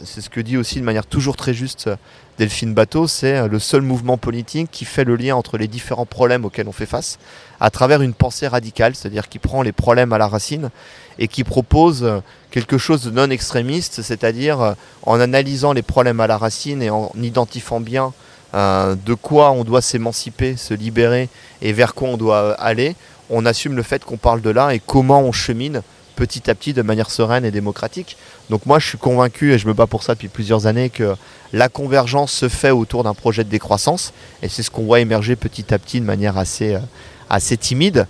c'est 0.04 0.20
ce 0.20 0.30
que 0.30 0.40
dit 0.40 0.56
aussi 0.56 0.80
de 0.80 0.84
manière 0.84 1.06
toujours 1.06 1.36
très 1.36 1.54
juste 1.54 1.90
Delphine 2.38 2.72
Bateau, 2.72 3.08
c'est 3.08 3.48
le 3.48 3.58
seul 3.58 3.82
mouvement 3.82 4.16
politique 4.16 4.70
qui 4.70 4.84
fait 4.84 5.02
le 5.02 5.16
lien 5.16 5.34
entre 5.34 5.58
les 5.58 5.66
différents 5.66 6.06
problèmes 6.06 6.44
auxquels 6.44 6.68
on 6.68 6.72
fait 6.72 6.86
face 6.86 7.18
à 7.58 7.70
travers 7.70 8.00
une 8.00 8.14
pensée 8.14 8.46
radicale, 8.46 8.94
c'est-à-dire 8.94 9.28
qui 9.28 9.40
prend 9.40 9.62
les 9.62 9.72
problèmes 9.72 10.12
à 10.12 10.18
la 10.18 10.28
racine 10.28 10.70
et 11.18 11.26
qui 11.26 11.42
propose 11.42 12.08
quelque 12.52 12.78
chose 12.78 13.02
de 13.02 13.10
non 13.10 13.28
extrémiste, 13.30 14.02
c'est-à-dire 14.02 14.76
en 15.02 15.18
analysant 15.18 15.72
les 15.72 15.82
problèmes 15.82 16.20
à 16.20 16.28
la 16.28 16.38
racine 16.38 16.80
et 16.80 16.90
en 16.90 17.10
identifiant 17.20 17.80
bien 17.80 18.12
euh, 18.54 18.94
de 18.94 19.14
quoi 19.14 19.50
on 19.50 19.64
doit 19.64 19.82
s'émanciper, 19.82 20.56
se 20.56 20.72
libérer 20.72 21.28
et 21.60 21.72
vers 21.72 21.94
quoi 21.94 22.08
on 22.08 22.16
doit 22.16 22.54
aller, 22.54 22.96
on 23.28 23.44
assume 23.44 23.76
le 23.76 23.82
fait 23.82 24.04
qu'on 24.04 24.16
parle 24.16 24.40
de 24.40 24.50
là 24.50 24.74
et 24.74 24.78
comment 24.78 25.20
on 25.20 25.32
chemine 25.32 25.82
petit 26.16 26.50
à 26.50 26.54
petit 26.54 26.72
de 26.72 26.82
manière 26.82 27.10
sereine 27.10 27.44
et 27.44 27.50
démocratique. 27.50 28.16
Donc 28.50 28.66
moi 28.66 28.78
je 28.78 28.86
suis 28.86 28.98
convaincu 28.98 29.52
et 29.52 29.58
je 29.58 29.66
me 29.66 29.74
bats 29.74 29.86
pour 29.86 30.02
ça 30.02 30.14
depuis 30.14 30.28
plusieurs 30.28 30.66
années 30.66 30.90
que 30.90 31.14
la 31.52 31.68
convergence 31.68 32.32
se 32.32 32.48
fait 32.48 32.70
autour 32.70 33.04
d'un 33.04 33.14
projet 33.14 33.44
de 33.44 33.50
décroissance 33.50 34.12
et 34.42 34.48
c'est 34.48 34.62
ce 34.62 34.70
qu'on 34.70 34.84
voit 34.84 35.00
émerger 35.00 35.36
petit 35.36 35.72
à 35.72 35.78
petit 35.78 36.00
de 36.00 36.06
manière 36.06 36.38
assez, 36.38 36.74
euh, 36.74 36.80
assez 37.30 37.56
timide. 37.56 38.06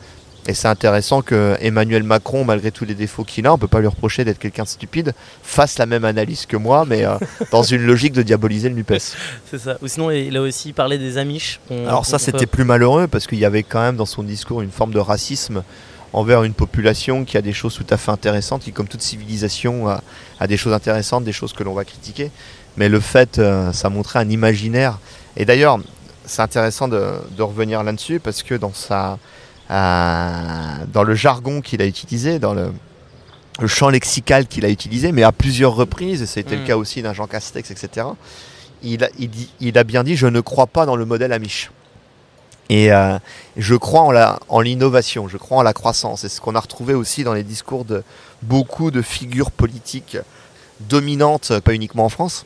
Et 0.47 0.55
c'est 0.55 0.69
intéressant 0.69 1.21
que 1.21 1.59
Emmanuel 1.61 2.05
Macron, 2.05 2.43
malgré 2.43 2.71
tous 2.71 2.87
les 2.87 2.95
défauts 2.95 3.23
qu'il 3.23 3.47
a, 3.47 3.51
on 3.53 3.57
ne 3.57 3.61
peut 3.61 3.69
pas 3.69 3.81
lui 3.81 3.87
reprocher 3.87 4.25
d'être 4.25 4.39
quelqu'un 4.39 4.63
de 4.63 4.69
stupide, 4.69 5.13
fasse 5.43 5.77
la 5.77 5.85
même 5.85 6.07
analyse 6.07 6.47
que 6.47 6.57
moi, 6.57 6.87
mais 6.89 7.05
euh, 7.05 7.19
dans 7.53 7.63
une 7.63 7.83
logique 7.83 8.15
de 8.15 8.23
diaboliser 8.23 8.71
le 8.71 8.77
NUPES. 8.77 9.15
C'est 9.51 9.59
ça. 9.59 9.77
Ou 9.83 9.89
sinon, 9.89 10.11
il 10.11 10.35
a 10.39 10.41
aussi 10.41 10.73
parlé 10.73 10.97
des 10.97 11.19
Amish. 11.19 11.61
Alors 11.71 12.07
ça, 12.07 12.19
c'était 12.19 12.47
plus 12.47 12.65
malheureux, 12.65 13.09
parce 13.09 13.27
qu'il 13.27 13.39
y 13.39 13.45
avait 13.45 13.63
quand 13.63 13.81
même 13.81 13.97
dans 13.97 14.07
son 14.07 14.23
discours 14.23 14.63
une 14.63 14.71
forme 14.71 14.93
de 14.93 14.99
racisme 14.99 15.63
envers 16.13 16.45
une 16.45 16.55
population 16.55 17.25
qui 17.25 17.37
a 17.37 17.43
des 17.43 17.53
choses 17.53 17.75
tout 17.75 17.87
à 17.91 17.97
fait 17.97 18.11
intéressantes, 18.11 18.63
qui, 18.63 18.73
comme 18.73 18.89
toute 18.89 19.03
civilisation, 19.03 19.89
a, 19.89 20.47
des 20.47 20.57
choses 20.57 20.73
intéressantes, 20.73 21.25
des 21.25 21.33
choses 21.33 21.53
que 21.53 21.63
l'on 21.63 21.75
va 21.75 21.85
critiquer. 21.85 22.31
Mais 22.77 22.89
le 22.89 23.01
fait, 23.01 23.39
euh, 23.39 23.73
ça 23.73 23.91
montrait 23.91 24.21
un 24.21 24.31
imaginaire. 24.31 24.99
Et 25.37 25.45
d'ailleurs, 25.45 25.79
c'est 26.25 26.43
intéressant 26.43 26.89
de, 26.89 27.21
revenir 27.39 27.83
là-dessus, 27.83 28.21
parce 28.21 28.43
que 28.43 28.55
dans, 28.55 28.73
sa, 28.73 29.19
euh, 29.71 30.75
dans 30.93 31.03
le 31.03 31.15
jargon 31.15 31.61
qu'il 31.61 31.83
a 31.83 31.87
utilisé, 31.87 32.39
dans 32.39 32.55
le, 32.55 32.73
champ 33.67 33.89
lexical 33.89 34.47
qu'il 34.47 34.65
a 34.65 34.69
utilisé, 34.69 35.11
mais 35.11 35.25
à 35.25 35.33
plusieurs 35.33 35.75
reprises, 35.75 36.23
et 36.23 36.41
été 36.41 36.57
le 36.57 36.63
mm. 36.63 36.67
cas 36.67 36.77
aussi 36.77 37.03
d'un 37.03 37.13
Jean 37.13 37.27
Castex, 37.27 37.71
etc., 37.71 38.07
il 38.85 39.03
a, 39.03 39.09
il 39.61 39.77
a 39.77 39.83
bien 39.83 40.05
dit 40.05 40.15
«je 40.17 40.29
ne 40.29 40.41
crois 40.41 40.69
pas 40.69 40.87
dans 40.87 40.95
le 40.95 41.05
modèle 41.05 41.33
Amish». 41.33 41.73
Et 42.69 42.93
euh, 42.93 43.19
je 43.57 43.75
crois 43.75 44.03
en 44.49 44.61
l'innovation, 44.61 45.25
en 45.25 45.29
je 45.29 45.37
crois 45.37 45.59
en 45.59 45.63
la 45.63 45.73
croissance. 45.73 46.21
C'est 46.21 46.29
ce 46.29 46.41
qu'on 46.41 46.55
a 46.55 46.61
retrouvé 46.61 46.95
aussi 46.95 47.25
dans 47.25 47.33
les 47.33 47.43
discours 47.43 47.85
de 47.85 48.03
beaucoup 48.43 48.91
de 48.91 49.03
figures 49.03 49.51
politiques 49.51 50.19
dominantes, 50.81 51.61
pas 51.61 51.75
uniquement 51.75 52.05
en 52.05 52.09
France. 52.09 52.45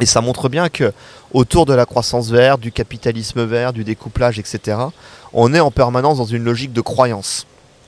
Et 0.00 0.06
ça 0.06 0.20
montre 0.20 0.48
bien 0.48 0.68
que 0.68 0.92
autour 1.32 1.66
de 1.66 1.74
la 1.74 1.86
croissance 1.86 2.30
verte, 2.30 2.60
du 2.60 2.72
capitalisme 2.72 3.44
vert, 3.44 3.72
du 3.72 3.84
découplage, 3.84 4.38
etc., 4.38 4.78
on 5.32 5.54
est 5.54 5.60
en 5.60 5.70
permanence 5.70 6.18
dans 6.18 6.24
une 6.24 6.42
logique 6.42 6.72
de 6.72 6.80
croyance. 6.80 7.46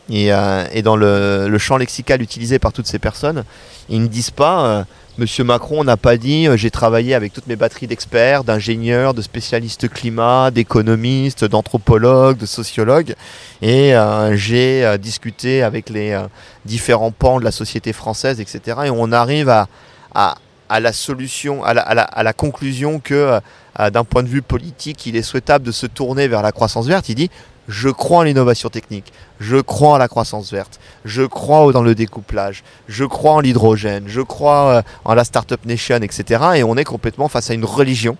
Et, 0.09 0.33
euh, 0.33 0.64
dans 0.83 0.95
le, 0.95 1.59
champ 1.59 1.77
lexical 1.79 2.23
utilisé 2.23 2.61
par 2.61 2.73
toutes 2.73 2.87
ces 2.87 3.01
personnes, 3.01 3.45
ils 3.89 4.01
ne 4.01 4.07
disent 4.07 4.31
pas 4.31 4.67
euh, 4.67 4.85
Monsieur 5.19 5.45
Macron 5.45 5.83
n'a 5.83 5.97
pas 5.97 6.19
dit 6.19 6.47
euh, 6.47 6.59
j'ai 6.59 6.71
travaillé 6.71 7.14
avec 7.14 7.33
toutes 7.33 7.47
mes 7.47 7.57
batteries 7.57 7.87
d'experts, 7.87 8.45
d'ingénieurs, 8.45 9.14
de 9.14 9.23
spécialistes 9.23 9.89
climat, 9.89 10.51
d'économistes, 10.51 11.43
d'anthropologues, 11.43 12.37
de 12.37 12.45
sociologues, 12.45 13.14
et 13.62 13.97
euh, 13.97 14.37
j'ai 14.37 14.85
euh, 14.85 14.99
discuté 14.99 15.62
avec 15.62 15.89
les 15.89 16.21
différents 16.67 17.12
pans 17.12 17.41
de 17.41 17.45
la 17.45 17.51
société 17.51 17.95
française, 17.95 18.43
etc. 18.43 18.81
Et 18.85 18.91
on 18.91 19.11
arrive 19.11 19.49
à, 19.49 20.37
la 20.69 20.93
solution, 20.93 21.64
à 21.64 21.73
la, 21.73 21.81
à 21.81 22.23
la 22.23 22.33
conclusion 22.35 23.01
que 23.01 23.41
d'un 23.79 24.05
point 24.05 24.23
de 24.23 24.29
vue 24.29 24.43
politique, 24.43 25.07
il 25.07 25.17
est 25.17 25.23
souhaitable 25.23 25.64
de 25.64 25.73
se 25.73 25.87
tourner 25.87 26.29
vers 26.29 26.43
la 26.43 26.53
croissance 26.53 26.87
verte. 26.87 27.09
Il 27.09 27.14
dit 27.14 27.31
je 27.69 27.89
crois 27.89 28.19
en 28.19 28.23
l'innovation 28.23 28.69
technique, 28.69 29.12
je 29.41 29.57
crois 29.57 29.95
en 29.95 29.99
la 29.99 30.09
croissance 30.09 30.53
verte, 30.53 30.79
je 31.05 31.23
crois 31.23 31.73
dans 31.73 31.83
le 31.83 31.95
découplage, 31.95 32.62
je 32.89 33.05
crois 33.05 33.33
en 33.33 33.41
l'hydrogène, 33.41 34.05
je 34.07 34.21
crois 34.21 34.69
euh, 34.69 34.83
en 35.05 35.14
la 35.14 35.25
Startup 35.25 35.64
Nation, 35.64 35.97
etc. 35.97 36.45
Et 36.57 36.64
on 36.64 36.77
est 36.77 36.85
complètement 36.85 37.29
face 37.29 37.51
à 37.51 37.55
une 37.55 37.64
religion, 37.64 38.17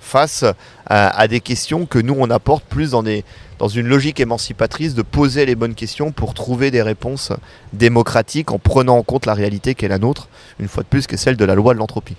face 0.00 0.42
euh, 0.42 0.52
à, 0.86 1.28
des 1.28 1.40
questions 1.40 1.86
que 1.86 1.98
nous 1.98 2.16
on 2.18 2.30
apporte 2.30 2.64
plus 2.64 2.90
dans, 2.90 3.02
une 3.68 3.86
logique 3.86 4.20
émancipatrice 4.20 4.94
de 4.94 5.02
poser 5.02 5.46
les 5.46 5.54
bonnes 5.54 5.74
questions 5.74 6.10
pour 6.10 6.34
trouver 6.34 6.70
des 6.70 6.82
réponses 6.82 7.32
démocratiques 7.72 8.50
en 8.50 8.58
prenant 8.58 8.96
en 8.96 9.02
compte 9.02 9.26
la 9.26 9.34
réalité 9.34 9.74
qui 9.74 9.84
est 9.84 9.88
la 9.88 9.98
nôtre, 9.98 10.28
une 10.58 10.68
fois 10.68 10.82
de 10.82 10.88
plus, 10.88 11.06
que 11.06 11.16
celle 11.16 11.36
de 11.36 11.44
la 11.44 11.54
loi 11.54 11.74
de 11.74 11.78
l'entropie. 11.78 12.16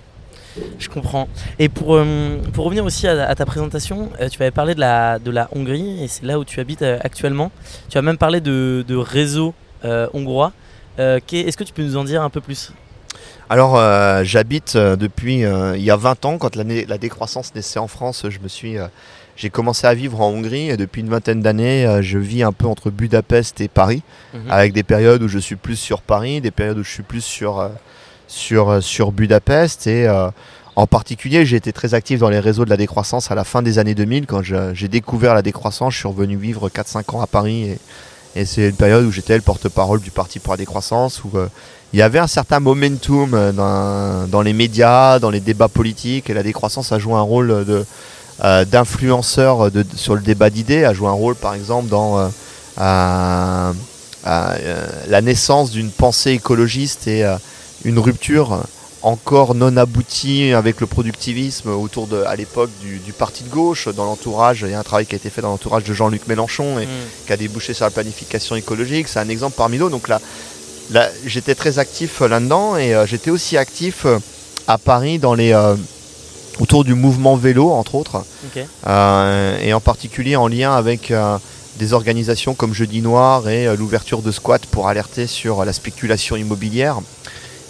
Je 0.78 0.88
comprends. 0.88 1.28
Et 1.58 1.68
pour, 1.68 1.96
euh, 1.96 2.38
pour 2.52 2.64
revenir 2.64 2.84
aussi 2.84 3.08
à, 3.08 3.34
ta 3.34 3.46
présentation, 3.46 4.10
euh, 4.20 4.28
tu 4.28 4.42
avais 4.42 4.50
parlé 4.50 4.74
de 4.74 4.80
la, 4.80 5.18
de 5.18 5.30
la 5.30 5.48
Hongrie, 5.54 6.02
et 6.02 6.08
c'est 6.08 6.24
là 6.24 6.38
où 6.38 6.44
tu 6.44 6.60
habites 6.60 6.82
euh, 6.82 6.98
actuellement. 7.02 7.50
Tu 7.88 7.98
as 7.98 8.02
même 8.02 8.18
parlé 8.18 8.40
de, 8.40 8.84
de 8.86 8.96
réseau 8.96 9.54
hongrois. 10.14 10.52
Est-ce 10.98 11.56
que 11.56 11.64
tu 11.64 11.72
peux 11.72 11.82
nous 11.82 11.96
en 11.96 12.04
dire 12.04 12.22
un 12.22 12.30
peu 12.30 12.40
plus? 12.40 12.72
Alors, 13.50 13.76
j'habite 14.24 14.76
depuis 14.76 15.40
il 15.40 15.82
y 15.82 15.90
a 15.90 15.96
20 15.96 16.24
ans, 16.24 16.38
quand 16.38 16.54
la, 16.54 16.62
la, 16.62 16.98
décroissance 16.98 17.52
naissait 17.56 17.80
en 17.80 17.88
France, 17.88 18.26
je 18.28 18.38
me 18.38 18.46
suis, 18.46 18.76
j'ai 19.34 19.50
commencé 19.50 19.88
à 19.88 19.94
vivre 19.94 20.20
en 20.20 20.28
Hongrie 20.28 20.70
et 20.70 20.76
depuis 20.76 21.00
une 21.00 21.08
vingtaine 21.08 21.40
d'années, 21.40 21.98
je 22.00 22.18
vis 22.18 22.44
un 22.44 22.52
peu 22.52 22.66
entre 22.66 22.90
Budapest 22.90 23.60
et 23.60 23.66
Paris, 23.66 24.04
mhm. 24.34 24.48
avec 24.52 24.72
des 24.72 24.84
périodes 24.84 25.20
où 25.24 25.26
je 25.26 25.40
suis 25.40 25.56
plus 25.56 25.74
sur 25.74 26.00
Paris, 26.00 26.40
des 26.40 26.52
périodes 26.52 26.78
où 26.78 26.84
je 26.84 26.92
suis 26.92 27.02
plus 27.02 27.24
sur 27.24 27.68
sur, 28.32 28.70
euh, 28.70 28.80
sur 28.80 29.12
Budapest 29.12 29.86
et 29.86 30.08
euh, 30.08 30.30
en 30.74 30.86
particulier, 30.86 31.44
j'ai 31.44 31.56
été 31.56 31.70
très 31.70 31.92
actif 31.92 32.18
dans 32.18 32.30
les 32.30 32.40
réseaux 32.40 32.64
de 32.64 32.70
la 32.70 32.78
décroissance 32.78 33.30
à 33.30 33.34
la 33.34 33.44
fin 33.44 33.60
des 33.60 33.78
années 33.78 33.94
2000. 33.94 34.24
Quand 34.26 34.40
j'ai 34.42 34.88
découvert 34.88 35.34
la 35.34 35.42
décroissance, 35.42 35.92
je 35.92 35.98
suis 35.98 36.08
revenu 36.08 36.38
vivre 36.38 36.70
4-5 36.70 37.14
ans 37.14 37.20
à 37.20 37.26
Paris. 37.26 37.76
Et, 38.34 38.46
c'est 38.46 38.70
une 38.70 38.76
période 38.76 39.04
où 39.04 39.12
j'étais 39.12 39.36
le 39.36 39.42
porte-parole 39.42 40.00
du 40.00 40.10
Parti 40.10 40.38
pour 40.38 40.54
la 40.54 40.56
décroissance, 40.56 41.22
où 41.24 41.30
euh, 41.36 41.48
il 41.92 41.98
y 41.98 42.02
avait 42.02 42.20
un 42.20 42.26
certain 42.26 42.58
momentum 42.58 43.52
dans, 43.52 44.26
dans, 44.26 44.40
les 44.40 44.54
médias, 44.54 45.18
dans 45.18 45.28
les 45.28 45.40
débats 45.40 45.68
politiques. 45.68 46.30
Et 46.30 46.34
la 46.34 46.42
décroissance 46.42 46.90
a 46.90 46.98
joué 46.98 47.12
un 47.12 47.20
rôle 47.20 47.66
d'influenceur 48.42 49.68
sur 49.94 50.14
le 50.14 50.22
débat 50.22 50.48
d'idées, 50.48 50.84
a 50.84 50.94
joué 50.94 51.08
un 51.08 51.12
rôle 51.12 51.34
par 51.34 51.52
exemple 51.52 51.90
dans 51.90 52.30
la 52.78 53.74
naissance 55.20 55.70
d'une 55.70 55.90
pensée 55.90 56.30
écologiste 56.30 57.06
et 57.08 57.26
une 57.84 57.98
rupture 57.98 58.64
encore 59.02 59.54
non 59.54 59.76
aboutie 59.76 60.52
avec 60.52 60.80
le 60.80 60.86
productivisme 60.86 61.70
autour 61.70 62.06
de, 62.06 62.22
à 62.22 62.36
l'époque 62.36 62.70
du, 62.80 63.12
parti 63.12 63.44
de 63.44 63.48
gauche, 63.48 63.88
dans 63.88 64.04
l'entourage. 64.04 64.64
Il 64.66 64.70
y 64.70 64.74
a 64.74 64.78
un 64.78 64.84
travail 64.84 65.06
qui 65.06 65.14
a 65.14 65.16
été 65.16 65.28
fait 65.30 65.42
dans 65.42 65.50
l'entourage 65.50 65.84
de 65.84 65.92
Jean-Luc 65.92 66.26
Mélenchon 66.28 66.78
et 66.78 66.86
mm. 66.86 67.26
qui 67.26 67.32
a 67.32 67.36
débouché 67.36 67.74
sur 67.74 67.84
la 67.84 67.90
planification 67.90 68.56
écologique. 68.56 69.08
C'est 69.08 69.18
un 69.18 69.28
exemple 69.28 69.54
parmi 69.56 69.78
d'autres. 69.78 69.90
Donc 69.90 70.08
là, 70.08 70.20
là 70.90 71.08
j'étais 71.26 71.54
très 71.54 71.78
actif 71.78 72.20
là-dedans 72.20 72.76
et 72.76 72.94
euh, 72.94 73.06
j'étais 73.06 73.30
aussi 73.30 73.56
actif 73.56 74.06
euh, 74.06 74.18
à 74.68 74.78
Paris 74.78 75.18
dans 75.18 75.34
les, 75.34 75.52
euh, 75.52 75.74
autour 76.60 76.84
du 76.84 76.94
mouvement 76.94 77.36
vélo, 77.36 77.70
entre 77.70 77.96
autres. 77.96 78.24
et 78.86 79.72
en 79.72 79.80
particulier 79.80 80.36
en 80.36 80.46
lien 80.46 80.74
avec 80.74 81.12
des 81.78 81.92
organisations 81.94 82.54
comme 82.54 82.74
Jeudi 82.74 83.00
Noir 83.00 83.48
et 83.48 83.74
l'ouverture 83.76 84.20
de 84.22 84.30
squats 84.30 84.58
pour 84.70 84.88
alerter 84.88 85.26
sur 85.26 85.64
la 85.64 85.72
spéculation 85.72 86.36
immobilière. 86.36 87.00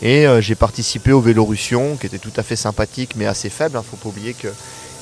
Et 0.02 0.26
euh, 0.26 0.40
j'ai 0.40 0.56
participé 0.56 1.12
au 1.12 1.20
Vélorussion, 1.20 1.96
qui 1.96 2.06
était 2.06 2.18
tout 2.18 2.32
à 2.36 2.42
fait 2.42 2.56
sympathique, 2.56 3.10
mais 3.16 3.26
assez 3.26 3.48
faible. 3.48 3.74
Il 3.74 3.78
hein. 3.78 3.84
ne 3.84 3.84
faut 3.84 3.96
pas 3.96 4.08
oublier 4.08 4.34
qu'il 4.34 4.50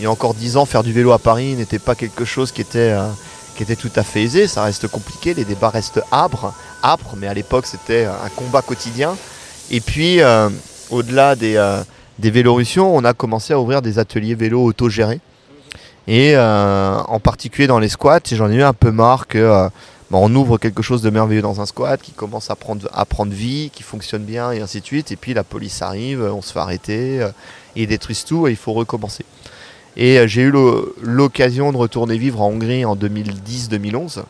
y 0.00 0.06
a 0.06 0.10
encore 0.10 0.34
10 0.34 0.58
ans, 0.58 0.66
faire 0.66 0.82
du 0.82 0.92
vélo 0.92 1.12
à 1.12 1.18
Paris 1.18 1.54
n'était 1.54 1.78
pas 1.78 1.94
quelque 1.94 2.26
chose 2.26 2.52
qui 2.52 2.60
était, 2.60 2.92
euh, 2.92 3.08
tout 3.78 3.90
à 3.96 4.02
fait 4.02 4.22
aisé. 4.22 4.46
Ça 4.46 4.62
reste 4.62 4.88
compliqué, 4.88 5.32
les 5.32 5.44
débats 5.44 5.70
restent 5.70 6.02
âpres, 6.12 6.52
mais 7.16 7.26
à 7.26 7.34
l'époque, 7.34 7.66
c'était 7.66 8.04
un 8.04 8.28
combat 8.36 8.62
quotidien. 8.62 9.16
Et 9.70 9.80
puis, 9.80 10.20
euh, 10.20 10.50
au-delà 10.90 11.34
des, 11.34 11.62
des 12.18 12.30
Vélorussions, 12.30 12.94
on 12.94 13.04
a 13.04 13.12
commencé 13.14 13.52
à 13.54 13.60
ouvrir 13.60 13.80
des 13.82 13.98
ateliers 13.98 14.34
vélo 14.34 14.64
autogérés. 14.64 15.20
Et 16.08 16.36
en 16.36 17.20
particulier 17.20 17.68
dans 17.68 17.78
les 17.78 17.90
squats, 17.90 18.20
j'en 18.32 18.50
ai 18.50 18.54
eu 18.54 18.62
un 18.62 18.72
peu 18.72 18.90
marre 18.90 19.28
que 19.28 19.68
bah, 20.10 20.18
on 20.20 20.34
ouvre 20.34 20.58
quelque 20.58 20.82
chose 20.82 21.02
de 21.02 21.10
merveilleux 21.10 21.42
dans 21.42 21.60
un 21.60 21.66
squat 21.66 22.00
qui 22.00 22.12
commence 22.12 22.50
à 22.50 22.56
prendre, 22.56 23.32
vie, 23.32 23.70
qui 23.72 23.82
fonctionne 23.82 24.24
bien 24.24 24.50
et 24.52 24.60
ainsi 24.60 24.80
de 24.80 24.86
suite. 24.86 25.12
Et 25.12 25.16
puis 25.16 25.34
la 25.34 25.44
police 25.44 25.82
arrive, 25.82 26.22
on 26.22 26.42
se 26.42 26.52
fait 26.52 26.58
arrêter, 26.58 27.26
ils 27.76 27.86
détruisent 27.86 28.24
tout 28.24 28.48
et 28.48 28.50
il 28.50 28.56
faut 28.56 28.72
recommencer. 28.72 29.24
Et 29.96 30.26
j'ai 30.26 30.42
eu 30.42 30.52
l'occasion 31.02 31.72
de 31.72 31.76
retourner 31.76 32.16
vivre 32.16 32.40
en 32.40 32.48
Hongrie 32.48 32.84
en 32.84 32.96
2010-2011. 32.96 34.22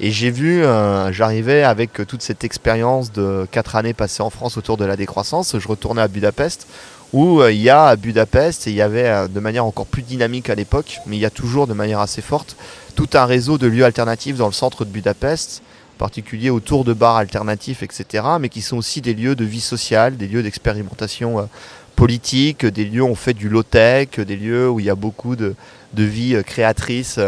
Et 0.00 0.10
j'ai 0.10 0.30
vu, 0.30 0.64
euh, 0.64 1.12
j'arrivais 1.12 1.62
avec 1.62 1.92
toute 2.08 2.22
cette 2.22 2.44
expérience 2.44 3.12
de 3.12 3.46
4 3.50 3.76
années 3.76 3.94
passées 3.94 4.22
en 4.22 4.30
France 4.30 4.56
autour 4.56 4.76
de 4.76 4.84
la 4.84 4.96
décroissance. 4.96 5.56
Je 5.58 5.68
retournais 5.68 6.02
à 6.02 6.08
Budapest, 6.08 6.66
où 7.12 7.40
euh, 7.40 7.52
il 7.52 7.60
y 7.60 7.70
a 7.70 7.86
à 7.86 7.96
Budapest, 7.96 8.66
et 8.66 8.70
il 8.70 8.76
y 8.76 8.82
avait 8.82 9.08
euh, 9.08 9.28
de 9.28 9.40
manière 9.40 9.64
encore 9.64 9.86
plus 9.86 10.02
dynamique 10.02 10.50
à 10.50 10.54
l'époque, 10.54 10.98
mais 11.06 11.16
il 11.16 11.20
y 11.20 11.26
a 11.26 11.30
toujours 11.30 11.66
de 11.66 11.74
manière 11.74 12.00
assez 12.00 12.22
forte, 12.22 12.56
tout 12.94 13.08
un 13.14 13.26
réseau 13.26 13.58
de 13.58 13.66
lieux 13.66 13.84
alternatifs 13.84 14.36
dans 14.36 14.46
le 14.46 14.52
centre 14.52 14.84
de 14.84 14.90
Budapest, 14.90 15.62
en 15.96 15.98
particulier 15.98 16.50
autour 16.50 16.84
de 16.84 16.92
bars 16.92 17.16
alternatifs, 17.16 17.82
etc., 17.82 18.24
mais 18.40 18.48
qui 18.48 18.62
sont 18.62 18.76
aussi 18.76 19.00
des 19.00 19.14
lieux 19.14 19.34
de 19.34 19.44
vie 19.44 19.60
sociale, 19.60 20.16
des 20.16 20.26
lieux 20.26 20.42
d'expérimentation 20.42 21.48
politique, 21.96 22.64
des 22.66 22.84
lieux 22.84 23.02
où 23.02 23.08
on 23.08 23.14
fait 23.14 23.34
du 23.34 23.48
low-tech, 23.48 24.18
des 24.18 24.36
lieux 24.36 24.68
où 24.68 24.80
il 24.80 24.86
y 24.86 24.90
a 24.90 24.94
beaucoup 24.94 25.36
de, 25.36 25.54
de 25.92 26.02
vie 26.02 26.42
créatrice 26.44 27.18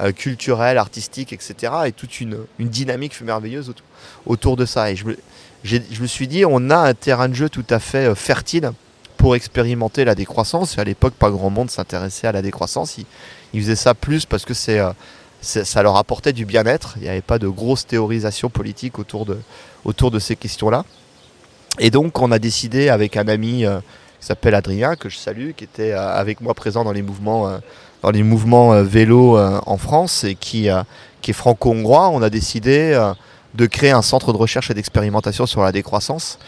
euh, 0.00 0.10
culturel, 0.10 0.76
artistique, 0.76 1.32
etc. 1.32 1.72
Et 1.86 1.92
toute 1.92 2.20
une, 2.20 2.36
dynamique 2.58 3.20
merveilleuse 3.20 3.72
autour, 4.26 4.56
de 4.56 4.66
ça. 4.66 4.90
Et 4.90 4.96
je 4.96 5.04
me, 5.04 5.16
je 5.62 5.78
me, 6.00 6.08
suis 6.08 6.26
dit, 6.26 6.44
on 6.44 6.68
a 6.68 6.76
un 6.76 6.94
terrain 6.94 7.28
de 7.28 7.34
jeu 7.34 7.48
tout 7.48 7.64
à 7.70 7.78
fait 7.78 8.08
euh, 8.08 8.16
fertile 8.16 8.72
pour 9.24 9.36
expérimenter 9.36 10.04
la 10.04 10.14
décroissance. 10.14 10.76
Et 10.76 10.82
à 10.82 10.84
l'époque, 10.84 11.14
pas 11.14 11.30
grand 11.30 11.48
monde 11.48 11.70
s'intéressait 11.70 12.26
à 12.26 12.32
la 12.32 12.42
décroissance. 12.42 12.98
Ils, 12.98 13.62
faisaient 13.62 13.74
ça 13.74 13.94
plus 13.94 14.26
parce 14.26 14.44
que 14.44 14.52
euh, 14.68 14.92
ça 15.40 15.82
leur 15.82 15.96
apportait 15.96 16.34
du 16.34 16.44
bien-être. 16.44 16.92
Il 16.96 17.04
n'y 17.04 17.08
avait 17.08 17.22
pas 17.22 17.38
de 17.38 17.48
grosse 17.48 17.86
théorisation 17.86 18.50
politique 18.50 18.98
autour 18.98 19.24
de, 19.24 20.18
ces 20.18 20.36
questions-là. 20.36 20.84
Et 21.78 21.90
donc, 21.90 22.20
on 22.20 22.32
a 22.32 22.38
décidé 22.38 22.90
avec 22.90 23.16
un 23.16 23.26
ami 23.26 23.64
qui 24.20 24.26
s'appelle 24.26 24.54
Adrien, 24.54 24.94
que 24.94 25.08
je 25.08 25.16
salue, 25.16 25.52
qui 25.56 25.64
était 25.64 25.92
avec 25.92 26.42
moi 26.42 26.52
présent 26.52 26.84
dans 26.84 26.92
les 26.92 27.02
mouvements 27.02 27.48
euh, 28.04 28.82
vélo 28.82 29.38
euh, 29.38 29.58
en 29.64 29.78
France 29.78 30.24
et 30.24 30.36
euh, 30.66 30.82
qui 31.22 31.30
est 31.30 31.32
franco-hongrois, 31.32 32.10
on 32.10 32.20
a 32.20 32.28
décidé 32.28 32.92
de 33.54 33.64
créer 33.64 33.92
un 33.92 34.02
centre 34.02 34.34
de 34.34 34.36
recherche 34.36 34.70
et 34.70 34.74
d'expérimentation 34.74 35.46
sur 35.46 35.62
la 35.62 35.72
décroissance. 35.72 36.38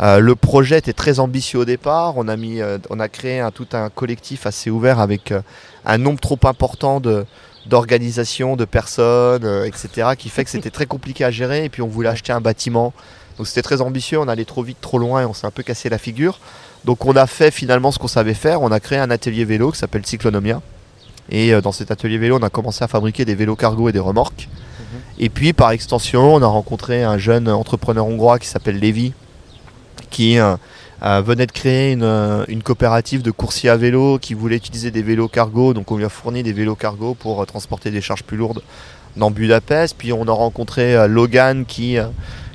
Le 0.00 0.34
projet 0.34 0.78
était 0.78 0.92
très 0.92 1.20
ambitieux 1.20 1.60
au 1.60 1.64
départ. 1.64 2.14
On 2.16 2.28
a, 2.28 2.36
mis, 2.36 2.60
on 2.90 3.00
a 3.00 3.08
créé 3.08 3.40
un, 3.40 3.50
tout 3.50 3.68
un 3.72 3.90
collectif 3.90 4.46
assez 4.46 4.70
ouvert 4.70 4.98
avec 4.98 5.32
un 5.84 5.98
nombre 5.98 6.20
trop 6.20 6.38
important 6.44 7.00
de, 7.00 7.24
d'organisations, 7.66 8.56
de 8.56 8.64
personnes, 8.64 9.46
etc., 9.64 10.10
qui 10.18 10.28
fait 10.28 10.44
que 10.44 10.50
c'était 10.50 10.70
très 10.70 10.86
compliqué 10.86 11.24
à 11.24 11.30
gérer. 11.30 11.64
Et 11.64 11.68
puis 11.68 11.82
on 11.82 11.88
voulait 11.88 12.08
acheter 12.08 12.32
un 12.32 12.40
bâtiment. 12.40 12.92
Donc 13.36 13.46
c'était 13.46 13.62
très 13.62 13.80
ambitieux, 13.80 14.18
on 14.18 14.28
allait 14.28 14.44
trop 14.44 14.62
vite, 14.62 14.80
trop 14.80 14.98
loin 14.98 15.22
et 15.22 15.24
on 15.24 15.34
s'est 15.34 15.46
un 15.46 15.50
peu 15.50 15.62
cassé 15.62 15.88
la 15.88 15.98
figure. 15.98 16.38
Donc 16.84 17.04
on 17.04 17.16
a 17.16 17.26
fait 17.26 17.50
finalement 17.50 17.90
ce 17.90 17.98
qu'on 17.98 18.08
savait 18.08 18.34
faire. 18.34 18.62
On 18.62 18.70
a 18.70 18.80
créé 18.80 18.98
un 18.98 19.10
atelier 19.10 19.44
vélo 19.44 19.72
qui 19.72 19.78
s'appelle 19.78 20.06
Cyclonomia. 20.06 20.60
Et 21.30 21.52
euh, 21.52 21.60
dans 21.60 21.72
cet 21.72 21.90
atelier 21.90 22.18
vélo, 22.18 22.38
on 22.38 22.42
a 22.42 22.50
commencé 22.50 22.84
à 22.84 22.88
fabriquer 22.88 23.24
des 23.24 23.34
vélos 23.34 23.56
cargo 23.56 23.88
et 23.88 23.92
des 23.92 23.98
remorques. 23.98 24.48
Mhm. 24.78 25.00
Et 25.18 25.28
puis 25.30 25.52
par 25.52 25.70
extension, 25.70 26.34
on 26.34 26.42
a 26.42 26.46
rencontré 26.46 27.02
un 27.02 27.18
jeune 27.18 27.48
entrepreneur 27.48 28.06
hongrois 28.06 28.38
qui 28.38 28.46
s'appelle 28.46 28.78
Lévi, 28.78 29.14
qui 30.14 30.38
euh, 30.38 30.56
euh, 31.02 31.20
venait 31.20 31.46
de 31.46 31.52
créer 31.52 31.92
une, 31.92 32.62
coopérative 32.62 33.22
de 33.22 33.30
coursiers 33.30 33.70
à 33.70 33.76
vélo 33.76 34.18
qui 34.18 34.34
voulait 34.34 34.56
utiliser 34.56 34.90
des 34.90 35.02
vélos 35.02 35.28
cargo. 35.28 35.74
Donc 35.74 35.90
on 35.90 35.96
lui 35.96 36.04
a 36.04 36.08
fourni 36.08 36.42
des 36.42 36.52
vélos 36.52 36.76
cargo 36.76 37.14
pour 37.14 37.44
transporter 37.46 37.90
des 37.90 38.00
charges 38.00 38.22
plus 38.22 38.36
lourdes 38.36 38.62
dans 39.16 39.30
Budapest. 39.30 39.96
Puis 39.98 40.12
on 40.12 40.26
a 40.28 40.32
rencontré 40.32 41.08
Logan 41.08 41.64
qui, 41.66 41.98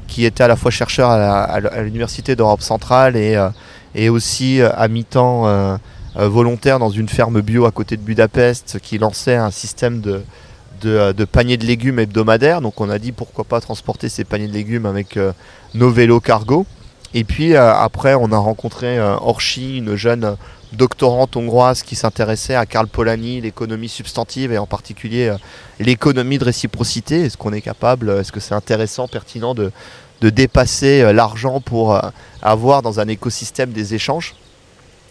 qui 0.08 0.26
était 0.26 0.44
à 0.44 0.48
la 0.48 0.56
fois 0.56 0.72
chercheur 0.72 1.10
à 1.12 1.82
l'université 1.82 2.36
d'Europe 2.36 2.62
centrale 2.62 3.16
et, 3.16 3.38
et 3.94 4.10
aussi 4.10 4.62
à 4.62 4.88
mi-temps 4.88 5.78
euh, 6.18 6.28
volontaire 6.28 6.80
dans 6.80 6.90
une 6.90 7.08
ferme 7.08 7.42
bio 7.42 7.66
à 7.66 7.72
côté 7.72 7.96
de 7.96 8.02
Budapest 8.02 8.80
qui 8.82 8.98
lançait 8.98 9.36
un 9.36 9.52
système 9.52 10.02
de, 10.02 10.24
de, 10.82 11.26
paniers 11.26 11.58
de 11.58 11.66
légumes 11.66 12.00
hebdomadaires. 12.00 12.62
Donc 12.62 12.82
on 12.82 12.90
a 12.90 12.98
dit 12.98 13.12
pourquoi 13.12 13.44
pas 13.44 13.62
transporter 13.62 14.10
ces 14.10 14.24
paniers 14.24 14.48
de 14.48 14.54
légumes 14.54 14.86
avec 14.86 15.18
euh, 15.18 15.32
nos 15.76 15.92
vélos 15.92 16.20
cargo. 16.20 16.66
Et 17.14 17.24
puis 17.24 17.56
euh, 17.56 17.74
après 17.74 18.16
on 18.16 18.32
a 18.32 18.38
rencontré 18.38 19.00
Orchi, 19.00 19.78
une 19.78 19.96
jeune 19.96 20.36
doctorante 20.74 21.36
hongroise 21.36 21.82
qui 21.82 21.96
s'intéressait 21.96 22.56
à 22.56 22.66
Karl 22.66 22.88
Polanyi, 22.88 23.42
l'économie 23.42 23.90
substantive 23.90 24.52
et 24.52 24.58
en 24.58 24.68
particulier 24.68 25.34
l'économie 25.80 26.38
de 26.38 26.46
réciprocité. 26.46 27.22
Est-ce 27.22 27.38
qu'on 27.38 27.54
est 27.54 27.62
capable, 27.62 28.12
est-ce 28.12 28.32
que 28.32 28.40
c'est 28.40 28.54
intéressant, 28.54 29.08
pertinent 29.08 29.56
de, 29.56 29.72
de 30.22 30.30
dépasser 30.30 31.12
l'argent 31.12 31.60
pour 31.60 32.00
avoir 32.44 32.84
dans 32.84 33.00
un 33.00 33.08
écosystème 33.08 33.72
des 33.72 33.96
échanges? 33.96 34.36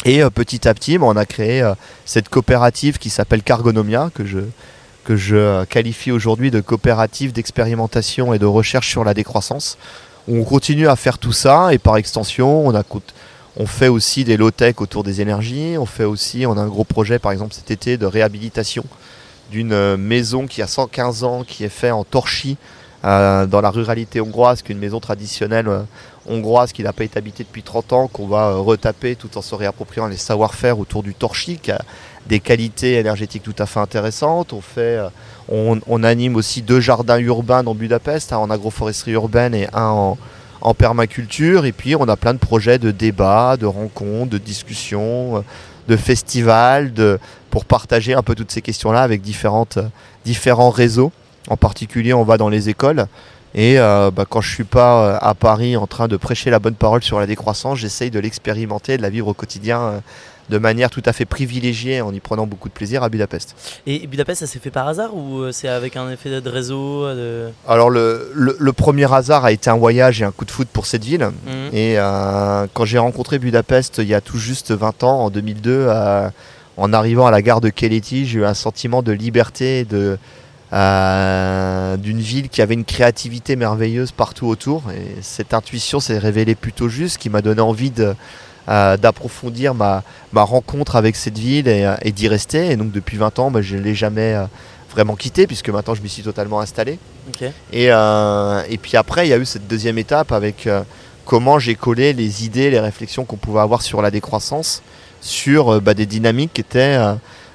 Et 0.05 0.23
euh, 0.23 0.31
petit 0.31 0.69
à 0.69 0.75
petit, 0.75 0.99
on 1.01 1.17
a 1.17 1.27
créé 1.27 1.63
euh, 1.63 1.75
cette 2.05 2.29
coopérative 2.29 2.99
qui 2.99 3.11
s'appelle 3.11 3.43
Cargonomia, 3.43 4.11
que 4.15 4.25
je, 4.25 4.39
que 5.05 5.17
je 5.17 5.37
euh, 5.37 5.65
qualifie 5.65 6.13
aujourd'hui 6.13 6.51
de 6.51 6.61
coopérative 6.61 7.33
d'expérimentation 7.33 8.33
et 8.33 8.39
de 8.39 8.47
recherche 8.47 8.89
sur 8.89 9.05
la 9.05 9.15
décroissance. 9.15 9.77
On 10.31 10.45
continue 10.45 10.89
à 10.89 10.97
faire 10.97 11.19
tout 11.19 11.33
ça 11.33 11.73
et 11.73 11.79
par 11.79 11.97
extension, 11.97 12.71
on, 13.57 13.67
fait 13.67 13.89
aussi 13.89 14.25
des 14.25 14.37
low-tech 14.37 14.75
autour 14.79 15.03
des 15.03 15.23
énergies. 15.23 15.77
On 15.79 15.87
fait 15.87 16.05
aussi, 16.05 16.45
on 16.47 16.57
a 16.59 16.61
un 16.61 16.69
gros 16.69 16.85
projet 16.85 17.19
par 17.19 17.33
exemple 17.33 17.55
cet 17.55 17.71
été 17.71 17.97
de 17.97 18.05
réhabilitation 18.05 18.85
d'une 19.51 19.97
maison 19.97 20.47
qui 20.47 20.61
a 20.61 20.67
115 20.67 21.25
ans, 21.25 21.45
qui 21.45 21.65
est 21.65 21.71
faite 21.71 21.93
en 21.93 22.05
torchis 22.05 22.59
dans 23.03 23.61
la 23.63 23.71
ruralité 23.71 24.21
hongroise, 24.21 24.61
qui 24.61 24.73
est 24.73 24.75
une 24.75 24.81
maison 24.81 25.01
traditionnelle 25.01 25.69
hongroise 26.29 26.73
qui 26.73 26.83
n'a 26.83 26.93
pas 26.93 27.05
été 27.05 27.19
habitée 27.19 27.45
depuis 27.45 27.63
30 27.63 27.93
ans, 27.93 28.09
qu'on 28.09 28.27
va 28.27 28.49
euh, 28.49 28.57
retaper 28.57 29.17
tout 29.17 29.37
en 29.37 29.43
se 29.43 29.55
réappropriant 29.55 30.07
les 30.07 30.17
savoir-faire 30.17 30.79
autour 30.79 31.03
du 31.03 31.15
torchis, 31.15 31.59
des 32.29 32.41
qualités 32.41 32.95
énergétiques 32.95 33.43
tout 33.43 33.55
à 33.59 33.67
fait 33.67 33.81
intéressantes. 33.81 34.55
Euh, 34.79 35.09
on, 35.49 36.03
anime 36.03 36.37
aussi 36.37 36.63
deux 36.63 36.81
jardins 36.81 37.19
urbains 37.19 37.63
dans 37.63 37.75
Budapest, 37.75 38.33
un 38.33 38.39
en 38.39 38.51
agroforesterie 38.51 39.13
urbaine 39.13 39.55
et 39.55 39.67
un 39.73 40.17
en, 40.61 40.75
permaculture. 40.75 41.65
Et 41.65 41.73
puis 41.73 41.97
on 41.97 42.09
a 42.09 42.17
plein 42.17 42.35
de 42.35 42.39
projets 42.39 42.79
de 42.79 42.91
débats, 42.91 43.57
de 43.57 43.67
rencontres, 43.67 44.31
de 44.31 44.39
discussions, 44.39 45.39
euh, 45.39 45.41
de 45.89 45.97
festivals, 45.97 46.93
pour 47.51 47.65
partager 47.65 48.13
un 48.13 48.23
peu 48.23 48.35
toutes 48.35 48.51
ces 48.51 48.61
questions-là 48.61 49.03
avec 49.03 49.23
différentes, 49.23 49.79
différents 50.25 50.71
réseaux. 50.71 51.13
En 51.49 51.57
particulier, 51.57 52.13
on 52.13 52.25
va 52.25 52.37
dans 52.37 52.51
les 52.51 52.69
écoles. 52.69 53.07
Et 53.55 53.79
euh, 53.79 54.11
bah, 54.11 54.25
quand 54.29 54.41
je 54.41 54.53
suis 54.53 54.65
pas 54.65 55.03
euh, 55.03 55.19
à 55.21 55.35
Paris 55.35 55.77
en 55.77 55.87
train 55.87 56.09
de 56.09 56.17
prêcher 56.17 56.51
la 56.51 56.59
bonne 56.59 56.75
parole 56.75 57.03
sur 57.03 57.19
la 57.19 57.27
décroissance, 57.27 57.79
j'essaye 57.79 58.11
de 58.11 58.21
l'expérimenter, 58.21 58.97
de 58.97 59.03
la 59.03 59.11
vivre 59.11 59.29
au 59.29 59.35
quotidien 59.35 59.81
euh, 59.81 60.01
de 60.49 60.59
manière 60.59 60.91
tout 60.91 61.03
à 61.05 61.13
fait 61.13 61.25
privilégiée 61.25 62.01
en 62.01 62.13
y 62.13 62.21
prenant 62.21 62.47
beaucoup 62.47 62.69
de 62.69 62.75
plaisir 62.75 63.03
à 63.03 63.09
Budapest. 63.09 63.55
Et 63.87 64.07
Budapest, 64.07 64.41
ça 64.41 64.47
s'est 64.47 64.59
fait 64.59 64.71
par 64.71 64.89
hasard 64.89 65.17
ou 65.17 65.51
c'est 65.53 65.69
avec 65.69 65.97
un 65.97 66.11
effet 66.11 66.41
de 66.41 66.51
réseau 66.51 67.07
Alors 67.67 67.91
le, 67.91 68.33
le, 68.35 68.73
premier 68.73 69.13
hasard 69.13 69.45
a 69.45 69.53
été 69.53 69.71
un 69.71 69.77
voyage 69.77 70.23
et 70.23 70.25
un 70.25 70.31
coup 70.31 70.45
de 70.45 70.51
foot 70.51 70.69
pour 70.73 70.87
cette 70.87 71.05
ville. 71.05 71.31
Mhm. 71.47 71.75
Et 71.75 71.97
quand 72.75 72.85
j'ai 72.85 72.99
rencontré 72.99 73.39
Budapest 73.39 73.99
il 73.99 74.09
y 74.09 74.15
a 74.15 74.21
tout 74.21 74.39
juste 74.39 74.73
20 74.73 75.05
ans, 75.05 75.25
en 75.25 75.31
2002, 75.31 75.89
en 76.77 76.93
arrivant 76.93 77.27
à 77.27 77.31
la 77.31 77.43
gare 77.43 77.61
de 77.61 77.71
Keleti, 77.71 78.27
j'ai 78.27 78.39
eu 78.39 78.45
un 78.45 78.55
sentiment 78.55 79.03
de 79.03 79.13
liberté 79.13 79.85
de 79.85 80.19
euh, 80.73 81.97
d'une 81.97 82.21
ville 82.21 82.51
qui 82.51 82.61
avait 82.61 82.75
une 82.75 82.85
créativité 82.85 83.57
merveilleuse 83.57 84.13
partout 84.13 84.47
autour. 84.47 84.83
Et 84.91 85.23
cette 85.23 85.55
intuition 85.55 85.99
s'est 85.99 86.19
révélée 86.19 86.55
plutôt 86.55 86.89
juste, 86.89 87.19
qui 87.19 87.31
m'a 87.31 87.41
donné 87.41 87.63
envie 87.63 87.91
euh, 88.69 88.97
d'approfondir 88.97 89.75
ma, 89.75 90.03
ma, 90.33 90.43
rencontre 90.43 90.97
avec 90.97 91.17
cette 91.17 91.39
ville 91.39 91.69
et, 91.69 91.93
et 92.03 92.13
d'y 92.13 92.29
rester. 92.29 92.71
Et 92.71 92.77
donc 92.77 92.93
depuis 92.93 93.17
20 93.17 93.39
ans, 93.39 93.51
bah, 93.51 93.63
je 93.63 93.77
ne 93.77 93.81
l'ai 93.81 93.95
jamais 93.95 94.35
euh, 94.35 94.45
vraiment 94.91 95.17
quitté, 95.17 95.47
puisque 95.47 95.71
maintenant 95.71 95.95
je 95.95 96.03
m'y 96.03 96.09
suis 96.09 96.23
totalement 96.23 96.61
installé. 96.61 96.99
Et, 97.73 97.87
et, 97.87 98.79
puis 98.79 98.97
après, 98.97 99.27
il 99.27 99.31
y 99.31 99.35
a 99.35 99.39
eu 99.39 99.45
cette 99.45 99.69
deuxième 99.69 99.99
étape 99.99 100.33
avec 100.33 100.67
comment 101.27 101.59
j'ai 101.59 101.75
collé 101.75 102.15
les 102.15 102.47
idées, 102.47 102.71
les 102.71 102.81
réflexions 102.81 103.27
qu'on 103.27 103.37
pouvait 103.37 103.61
avoir 103.61 103.83
sur 103.83 104.01
la 104.01 104.11
décroissance, 104.11 104.83
sur 105.21 105.81
bah, 105.83 105.93
des 105.93 106.07
dynamiques 106.07 106.55
qui 106.55 106.63
étaient 106.63 106.99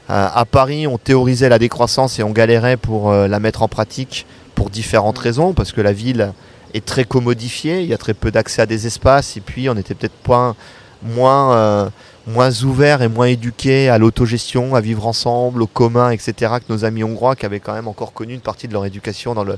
euh, 0.09 0.27
à 0.33 0.43
Paris, 0.45 0.85
on 0.85 0.97
théorisait 0.97 1.47
la 1.47 1.59
décroissance 1.59 2.19
et 2.19 2.23
on 2.23 2.31
galérait 2.31 2.75
pour 2.75 3.11
euh, 3.11 3.27
la 3.27 3.39
mettre 3.39 3.61
en 3.61 3.69
pratique 3.69 4.25
pour 4.53 4.69
différentes 4.69 5.19
mm. 5.19 5.23
raisons, 5.23 5.53
parce 5.53 5.71
que 5.71 5.81
la 5.81 5.93
ville 5.93 6.33
est 6.73 6.83
très 6.83 7.05
commodifiée, 7.05 7.81
il 7.81 7.87
y 7.87 7.93
a 7.93 7.97
très 7.97 8.13
peu 8.13 8.29
d'accès 8.29 8.61
à 8.61 8.65
des 8.65 8.85
espaces, 8.85 9.37
et 9.37 9.41
puis 9.41 9.69
on 9.69 9.77
était 9.77 9.93
peut-être 9.93 10.15
point, 10.23 10.55
moins, 11.03 11.55
euh, 11.55 11.89
moins 12.27 12.63
ouvert 12.63 13.01
et 13.01 13.07
moins 13.07 13.27
éduqué 13.27 13.89
à 13.89 13.97
l'autogestion, 13.97 14.75
à 14.75 14.81
vivre 14.81 15.05
ensemble, 15.05 15.61
au 15.61 15.67
commun, 15.67 16.11
etc., 16.11 16.53
que 16.59 16.71
nos 16.71 16.85
amis 16.85 17.03
hongrois 17.03 17.35
qui 17.35 17.45
avaient 17.45 17.59
quand 17.59 17.73
même 17.73 17.87
encore 17.87 18.13
connu 18.13 18.33
une 18.33 18.41
partie 18.41 18.67
de 18.67 18.73
leur 18.73 18.85
éducation 18.85 19.33
dans 19.33 19.43
le, 19.43 19.57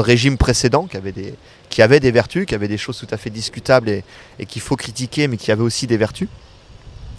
régime 0.00 0.36
précédent, 0.36 0.86
qui 0.86 0.96
avait, 0.96 1.12
des, 1.12 1.34
avait 1.78 1.98
vertus, 2.10 2.46
qui 2.46 2.54
avait 2.54 2.68
des 2.68 2.78
choses 2.78 2.98
tout 2.98 3.08
à 3.10 3.16
fait 3.16 3.30
discutables 3.30 3.88
et, 3.88 4.04
et 4.38 4.46
qu'il 4.46 4.62
faut 4.62 4.76
critiquer, 4.76 5.28
mais 5.28 5.36
qui 5.36 5.50
avaient 5.52 5.62
aussi 5.62 5.86
des 5.86 5.96
vertus. 5.96 6.28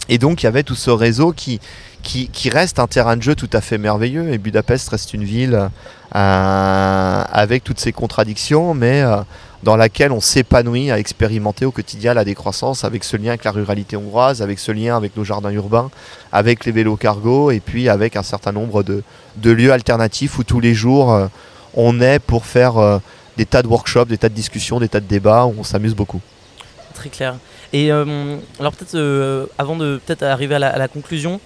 Et 0.08 0.18
donc 0.18 0.42
il 0.42 0.46
y 0.46 0.48
avait 0.48 0.62
tout 0.62 0.74
ce 0.74 0.90
réseau 0.90 1.32
qui, 1.32 1.60
qui, 2.02 2.50
reste 2.50 2.78
un 2.78 2.86
terrain 2.86 3.16
de 3.16 3.22
jeu 3.22 3.34
tout 3.34 3.50
à 3.52 3.60
fait 3.60 3.78
merveilleux. 3.78 4.32
Et 4.32 4.38
Budapest 4.38 4.88
reste 4.90 5.14
une 5.14 5.24
ville 5.24 5.68
euh, 6.14 7.24
avec 7.30 7.64
toutes 7.64 7.80
ses 7.80 7.92
contradictions, 7.92 8.74
mais 8.74 9.02
euh, 9.02 9.16
dans 9.62 9.76
laquelle 9.76 10.12
on 10.12 10.20
s'épanouit 10.20 10.90
à 10.90 10.98
expérimenter 10.98 11.64
au 11.64 11.72
quotidien 11.72 12.14
la 12.14 12.24
décroissance, 12.24 12.84
avec 12.84 13.02
ce 13.02 13.16
lien 13.16 13.30
avec 13.30 13.44
la 13.44 13.50
ruralité 13.50 13.96
hongroise, 13.96 14.42
avec 14.42 14.58
ce 14.58 14.70
lien 14.72 14.96
avec 14.96 15.16
nos 15.16 15.24
jardins 15.24 15.50
urbains, 15.50 15.90
avec 16.32 16.64
les 16.64 16.72
vélos 16.72 16.96
cargo, 16.96 17.50
et 17.50 17.60
puis 17.60 17.88
avec 17.88 18.16
un 18.16 18.22
certain 18.22 18.52
nombre 18.52 18.82
de, 18.82 19.02
de 19.36 19.50
lieux 19.50 19.72
alternatifs 19.72 20.38
où 20.38 20.44
tous 20.44 20.60
les 20.60 20.74
jours 20.74 21.12
euh, 21.12 21.26
on 21.74 22.00
est 22.00 22.20
pour 22.20 22.46
faire 22.46 23.00
des 23.36 23.44
tas 23.44 23.62
de 23.62 23.68
workshops, 23.68 24.06
des 24.06 24.16
tas 24.16 24.30
de 24.30 24.34
discussions, 24.34 24.80
des 24.80 24.88
tas 24.88 25.00
de 25.00 25.06
débats, 25.06 25.44
où 25.44 25.54
on 25.58 25.62
s'amuse 25.62 25.94
beaucoup. 25.94 26.22
Très 26.94 27.10
clair. 27.10 27.36
Et 27.72 27.90
euh, 27.92 28.36
alors 28.58 28.72
peut-être 28.72 28.94
euh, 28.94 29.46
avant 29.58 29.76
de 29.76 30.00
peut-être 30.04 30.22
arriver 30.22 30.54
à 30.54 30.78
la, 30.78 30.88
conclusion, 30.88 31.40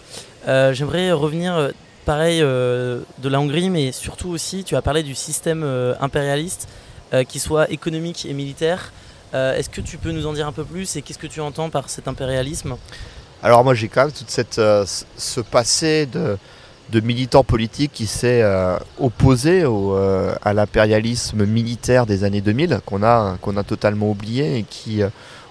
euh, 0.48 0.72
j'aimerais 0.72 1.12
revenir 1.12 1.70
pareil 2.04 2.40
de 2.40 3.28
la 3.28 3.40
Hongrie, 3.40 3.70
mais 3.70 3.92
surtout 3.92 4.30
aussi, 4.30 4.64
tu 4.64 4.76
as 4.76 4.82
parlé 4.82 5.02
du 5.02 5.14
système 5.14 5.64
impérialiste, 6.00 6.68
qui 7.28 7.38
soit 7.38 7.70
économique 7.70 8.26
et 8.26 8.32
militaire. 8.32 8.92
Est-ce 9.32 9.68
que 9.68 9.80
tu 9.80 9.96
peux 9.98 10.10
nous 10.10 10.26
en 10.26 10.32
dire 10.32 10.46
un 10.46 10.52
peu 10.52 10.64
plus 10.64 10.96
et 10.96 11.02
qu'est-ce 11.02 11.18
que 11.18 11.26
tu 11.26 11.40
entends 11.40 11.70
par 11.70 11.88
cet 11.88 12.08
impérialisme? 12.08 12.76
Alors 13.42 13.64
moi 13.64 13.74
j'ai 13.74 13.88
quand 13.88 14.02
même 14.02 14.12
toute 14.12 14.30
cette, 14.30 14.60
ce 15.16 15.40
passé 15.40 16.06
de, 16.06 16.36
de 16.90 17.00
militant 17.00 17.44
politique 17.44 17.92
qui 17.92 18.06
s'est 18.06 18.44
opposé 18.98 19.64
au, 19.64 19.94
à 20.42 20.52
l'impérialisme 20.52 21.44
militaire 21.44 22.06
des 22.06 22.24
années 22.24 22.40
2000 22.40 22.80
qu'on 22.86 23.04
a, 23.04 23.36
qu'on 23.40 23.56
a 23.56 23.62
totalement 23.62 24.10
oublié 24.10 24.58
et 24.58 24.62
qui 24.64 25.02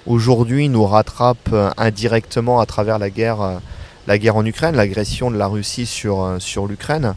aujourd'hui 0.10 0.68
nous 0.68 0.86
rattrape 0.86 1.50
euh, 1.54 1.70
indirectement 1.78 2.60
à 2.60 2.66
travers 2.66 3.00
la 3.00 3.10
guerre, 3.10 3.42
euh, 3.42 3.58
la 4.08 4.18
guerre 4.18 4.36
en 4.36 4.46
Ukraine, 4.46 4.76
l'agression 4.76 5.32
de 5.32 5.38
la 5.38 5.48
Russie 5.48 5.86
sur, 5.86 6.24
euh, 6.24 6.40
sur 6.40 6.68
l'Ukraine. 6.68 7.14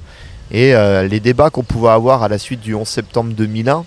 Et 0.52 0.74
euh, 0.74 1.08
les 1.08 1.18
débats 1.18 1.50
qu'on 1.50 1.62
pouvait 1.62 1.88
avoir 1.88 2.22
à 2.22 2.28
la 2.28 2.38
suite 2.38 2.60
du 2.60 2.74
11 2.74 2.86
septembre 2.86 3.32
2001 3.32 3.84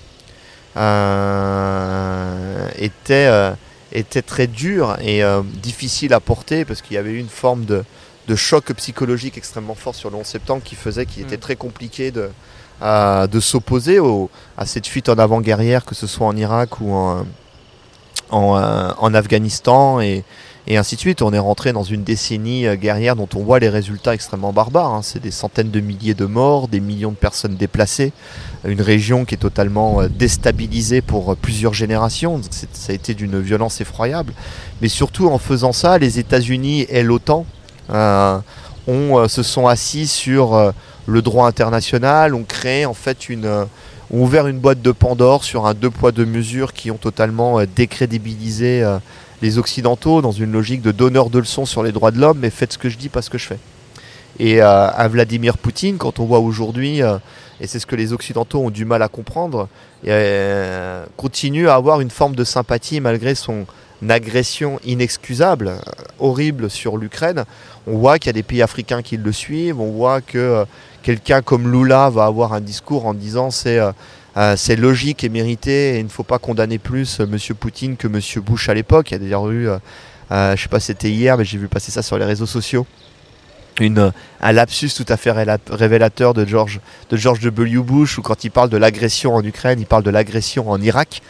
euh, 0.77 2.69
étaient, 2.77 3.27
euh, 3.27 3.51
étaient 3.91 4.23
très 4.23 4.47
durs 4.47 4.97
et 4.99 5.21
difficiles 5.61 6.13
à 6.13 6.19
porter 6.19 6.65
parce 6.65 6.81
qu'il 6.81 6.95
y 6.95 6.97
avait 6.97 7.11
eu 7.11 7.19
une 7.19 7.29
forme 7.29 7.65
de, 7.65 7.83
de 8.27 8.35
choc 8.35 8.73
psychologique 8.73 9.37
extrêmement 9.37 9.75
fort 9.75 9.93
sur 9.93 10.09
le 10.09 10.17
11 10.17 10.25
septembre 10.25 10.63
qui 10.65 10.75
faisait 10.75 11.05
qu'il 11.05 11.21
était 11.21 11.37
Mm. 11.37 11.39
très 11.39 11.55
compliqué 11.55 12.09
de, 12.09 12.31
de 12.81 13.39
s'opposer 13.39 13.99
à 14.57 14.65
cette 14.65 14.87
fuite 14.87 15.07
en 15.07 15.19
avant 15.19 15.41
guerrière, 15.41 15.85
que 15.85 15.93
ce 15.93 16.07
soit 16.07 16.25
en 16.25 16.35
Irak 16.35 16.81
ou 16.81 16.91
en, 16.93 17.25
en, 18.29 18.57
euh, 18.57 18.91
en 18.97 19.13
Afghanistan 19.13 19.99
et, 19.99 20.23
ainsi 20.69 20.95
de 20.95 20.99
suite. 20.99 21.21
On 21.21 21.31
est 21.31 21.39
rentré 21.39 21.73
dans 21.73 21.83
une 21.83 22.03
décennie 22.03 22.65
euh, 22.65 22.75
guerrière 22.75 23.15
dont 23.15 23.29
on 23.35 23.43
voit 23.43 23.59
les 23.59 23.69
résultats 23.69 24.13
extrêmement 24.13 24.51
barbares. 24.51 24.93
hein. 24.93 25.01
C'est 25.03 25.21
des 25.21 25.31
centaines 25.31 25.71
de 25.71 25.79
milliers 25.79 26.15
de 26.15 26.25
morts, 26.25 26.67
des 26.67 26.79
millions 26.79 27.11
de 27.11 27.15
personnes 27.15 27.55
déplacées, 27.55 28.13
une 28.65 28.81
région 28.81 29.25
qui 29.25 29.35
est 29.35 29.39
totalement 29.39 30.01
euh, 30.01 30.07
déstabilisée 30.07 31.01
pour 31.01 31.35
plusieurs 31.35 31.73
générations. 31.73 32.41
Ça 32.73 32.91
a 32.91 32.95
été 32.95 33.13
d'une 33.13 33.39
violence 33.39 33.79
effroyable. 33.81 34.33
Mais 34.81 34.87
surtout 34.87 35.27
en 35.27 35.37
faisant 35.37 35.71
ça, 35.71 35.97
les 35.97 36.19
États-Unis 36.19 36.87
et 36.89 37.03
l'OTAN 37.03 37.45
euh, 37.91 38.39
se 38.87 39.43
sont 39.43 39.67
assis 39.67 40.07
sur 40.07 40.73
le 41.07 41.21
droit 41.21 41.47
international, 41.47 42.35
ont 42.35 42.43
créé 42.43 42.85
en 42.85 42.93
fait 42.93 43.29
une, 43.29 43.65
ont 44.15 44.23
ouvert 44.23 44.47
une 44.47 44.59
boîte 44.59 44.81
de 44.81 44.91
Pandore 44.91 45.43
sur 45.43 45.65
un 45.65 45.73
deux 45.73 45.89
poids 45.89 46.11
deux 46.11 46.25
mesures 46.25 46.73
qui 46.73 46.89
ont 46.89 46.97
totalement 46.97 47.59
euh, 47.59 47.65
décrédibilisé 47.75 48.81
euh, 48.81 48.97
les 49.41 49.57
Occidentaux 49.57 50.21
dans 50.21 50.31
une 50.31 50.51
logique 50.51 50.81
de 50.81 50.91
donneur 50.91 51.29
de 51.29 51.39
leçons 51.39 51.65
sur 51.65 51.83
les 51.83 51.91
droits 51.91 52.11
de 52.11 52.19
l'homme, 52.19 52.39
mais 52.39 52.49
faites 52.49 52.73
ce 52.73 52.77
que 52.77 52.89
je 52.89 52.97
dis, 52.97 53.09
pas 53.09 53.21
ce 53.21 53.29
que 53.29 53.37
je 53.37 53.47
fais. 53.47 53.59
Et 54.39 54.61
euh, 54.61 54.89
à 54.89 55.07
Vladimir 55.09 55.57
Poutine, 55.57 55.97
quand 55.97 56.19
on 56.19 56.25
voit 56.25 56.39
aujourd'hui, 56.39 56.99
et 57.59 57.67
c'est 57.67 57.79
ce 57.79 57.85
que 57.85 57.95
les 57.95 58.13
Occidentaux 58.13 58.59
ont 58.59 58.69
du 58.69 58.83
mal 58.83 59.01
à 59.01 59.07
comprendre, 59.07 59.69
continue 61.15 61.69
à 61.69 61.75
avoir 61.75 62.01
une 62.01 62.09
forme 62.09 62.35
de 62.35 62.43
sympathie 62.43 62.99
malgré 62.99 63.33
son 63.33 63.65
agression 64.09 64.77
inexcusable, 64.83 65.71
horrible 66.19 66.69
sur 66.69 66.97
l'Ukraine. 66.97 67.45
On 67.87 67.97
voit 67.97 68.19
qu'il 68.19 68.27
y 68.27 68.31
a 68.31 68.33
des 68.33 68.43
pays 68.43 68.61
africains 68.61 69.01
qui 69.01 69.15
le 69.15 69.31
suivent, 69.31 69.79
on 69.79 69.91
voit 69.91 70.19
que 70.19 70.65
quelqu'un 71.05 71.43
comme 71.43 71.71
Lula 71.71 72.09
va 72.09 72.25
avoir 72.25 72.53
un 72.53 72.61
discours 72.61 73.05
en 73.05 73.13
disant 73.13 73.51
c'est 73.51 73.77
euh, 73.77 73.91
euh, 74.37 74.55
c'est 74.57 74.75
logique 74.75 75.23
et 75.23 75.29
mérité 75.29 75.95
et 75.95 75.99
il 75.99 76.03
ne 76.03 76.09
faut 76.09 76.23
pas 76.23 76.39
condamner 76.39 76.77
plus 76.77 77.21
euh, 77.21 77.27
Monsieur 77.27 77.53
Poutine 77.53 77.95
que 77.95 78.07
Monsieur 78.07 78.41
Bush 78.41 78.67
à 78.67 78.73
l'époque. 78.73 79.11
Il 79.11 79.13
y 79.13 79.15
a 79.15 79.19
d'ailleurs 79.19 79.49
eu, 79.49 79.69
euh, 79.69 80.55
je 80.55 80.61
sais 80.61 80.67
pas 80.67 80.79
si 80.81 80.87
c'était 80.87 81.09
hier, 81.09 81.37
mais 81.37 81.45
j'ai 81.45 81.57
vu 81.57 81.67
passer 81.69 81.91
ça 81.91 82.01
sur 82.01 82.17
les 82.17 82.25
réseaux 82.25 82.45
sociaux. 82.45 82.85
Un 83.79 84.51
lapsus 84.51 84.89
tout 84.95 85.05
à 85.09 85.17
fait 85.17 85.31
révélateur 85.69 86.33
de 86.33 86.45
George, 86.45 86.79
de 87.09 87.17
George 87.17 87.41
W. 87.41 87.81
Bush, 87.81 88.17
où 88.17 88.21
quand 88.21 88.43
il 88.45 88.49
parle 88.49 88.69
de 88.69 88.77
l'agression 88.77 89.35
en 89.35 89.43
Ukraine, 89.43 89.79
il 89.79 89.85
parle 89.85 90.03
de 90.03 90.09
l'agression 90.09 90.69
en 90.69 90.81
Irak. 90.81 91.21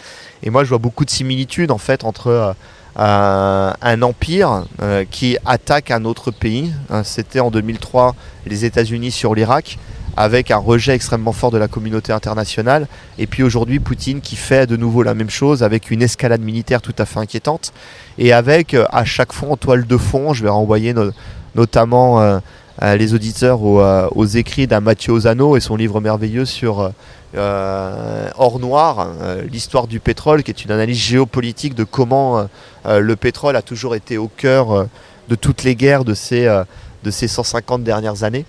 Et 0.44 0.52
moi, 0.52 0.64
je 0.64 0.70
vois 0.70 0.78
beaucoup 0.78 1.06
de 1.06 1.10
similitudes 1.10 1.72
en 1.72 1.80
fait 1.80 2.04
entre 2.04 2.56
euh, 2.98 3.72
un 3.82 4.02
empire 4.02 4.66
euh, 4.82 5.04
qui 5.10 5.38
attaque 5.46 5.92
un 5.92 6.06
autre 6.06 6.32
pays. 6.32 6.74
Euh, 6.92 7.02
C'était 7.04 7.40
en 7.40 7.52
2003 7.52 8.16
les 8.46 8.66
États-Unis 8.66 9.12
sur 9.12 9.36
l'Irak, 9.36 9.78
avec 10.18 10.50
un 10.52 10.58
rejet 10.58 10.94
extrêmement 10.96 11.34
fort 11.34 11.52
de 11.52 11.58
la 11.58 11.68
communauté 11.68 12.14
internationale. 12.14 12.88
Et 13.18 13.28
puis 13.28 13.44
aujourd'hui, 13.44 13.80
Poutine 13.80 14.22
qui 14.22 14.36
fait 14.38 14.66
de 14.66 14.78
nouveau 14.78 15.04
la 15.04 15.14
même 15.14 15.30
chose 15.30 15.62
avec 15.64 15.92
une 15.92 16.02
escalade 16.02 16.42
militaire 16.42 16.82
tout 16.82 16.96
à 16.98 17.06
fait 17.06 17.20
inquiétante. 17.20 17.74
Et 18.18 18.32
avec 18.32 18.74
euh, 18.74 18.86
à 18.92 19.04
chaque 19.04 19.34
fois 19.34 19.50
en 19.50 19.58
toile 19.58 19.86
de 19.86 19.98
fond, 19.98 20.34
je 20.34 20.44
vais 20.44 20.50
renvoyer 20.50 20.94
no- 20.94 21.12
notamment 21.56 22.40
les 22.82 23.14
auditeurs 23.14 23.62
aux, 23.62 23.80
euh, 23.80 24.08
aux 24.14 24.26
écrits 24.26 24.68
d'un 24.68 24.82
Mathieu 24.82 25.14
Ozano 25.14 25.56
et 25.56 25.60
son 25.60 25.76
livre 25.76 26.02
merveilleux 26.02 26.46
sur 26.46 26.82
euh, 26.82 26.90
euh, 27.36 28.30
Or 28.38 28.60
Noir, 28.60 29.10
euh, 29.22 29.44
l'histoire 29.52 29.88
du 29.88 30.00
pétrole, 30.00 30.44
qui 30.44 30.52
est 30.52 30.64
une 30.64 30.72
analyse 30.72 30.98
géopolitique 30.98 31.76
de 31.76 31.84
comment 31.84 32.48
le 32.86 33.16
pétrole 33.16 33.56
a 33.56 33.62
toujours 33.62 33.96
été 33.96 34.18
au 34.18 34.28
cœur 34.28 34.88
de 35.28 35.36
toutes 35.36 35.64
les 35.64 35.76
guerres 35.76 36.06
de 36.06 36.14
ces, 36.14 36.46
euh, 36.46 36.64
de 37.04 37.12
ces 37.12 37.28
150 37.28 37.84
dernières 37.84 38.24
années. 38.24 38.46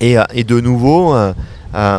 Et, 0.00 0.16
de 0.44 0.60
nouveau, 0.60 1.16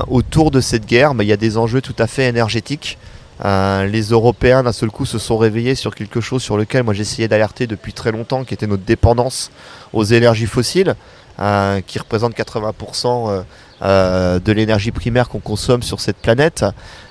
autour 0.10 0.52
de 0.52 0.62
cette 0.62 0.86
guerre, 0.86 1.16
bah, 1.16 1.24
il 1.24 1.28
y 1.28 1.34
a 1.34 1.38
des 1.38 1.58
enjeux 1.58 1.82
tout 1.82 1.96
à 1.98 2.08
fait 2.08 2.28
énergétiques. 2.28 2.98
Euh, 3.44 3.86
les 3.86 4.10
Européens, 4.10 4.64
d'un 4.64 4.72
seul 4.72 4.90
coup, 4.90 5.06
se 5.06 5.20
sont 5.20 5.38
réveillés 5.38 5.76
sur 5.76 5.94
quelque 5.94 6.22
chose 6.22 6.42
sur 6.42 6.58
lequel 6.58 6.84
moi 6.84 6.94
j'essayais 6.94 7.28
d'alerter 7.28 7.68
depuis 7.68 7.94
très 7.94 8.12
longtemps, 8.12 8.44
qui 8.44 8.54
était 8.54 8.68
notre 8.68 8.84
dépendance 8.84 9.52
aux 9.94 10.04
énergies 10.04 10.46
fossiles, 10.46 10.96
euh, 11.40 11.82
qui 11.86 12.00
représentent 12.00 12.36
80% 12.36 13.44
euh, 13.82 14.40
de 14.40 14.52
l'énergie 14.54 14.92
primaire 14.92 15.28
qu'on 15.28 15.40
consomme 15.40 15.84
sur 15.84 16.00
cette 16.00 16.18
planète. 16.18 16.64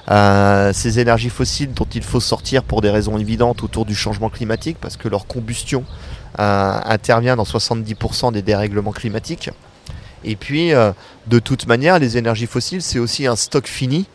Ces 0.08 0.98
énergies 0.98 1.30
fossiles 1.30 1.72
dont 1.74 1.86
il 1.94 2.02
faut 2.02 2.20
sortir 2.20 2.62
pour 2.62 2.80
des 2.80 2.90
raisons 2.90 3.18
évidentes 3.18 3.62
autour 3.62 3.84
du 3.84 3.94
changement 3.94 4.30
climatique, 4.30 4.78
parce 4.80 4.96
que 4.96 5.08
leur 5.08 5.26
combustion 5.26 5.84
intervient 6.36 7.36
dans 7.36 7.44
70% 7.44 8.32
des 8.32 8.42
dérèglements 8.42 8.92
climatiques. 8.92 9.50
Et 10.24 10.36
puis, 10.36 10.72
de 10.72 11.38
toute 11.38 11.66
manière, 11.66 11.98
les 11.98 12.18
énergies 12.18 12.46
fossiles, 12.46 12.82
c'est 12.82 12.98
aussi 12.98 13.26
un 13.26 13.36
stock 13.36 13.66
fini 13.66 14.06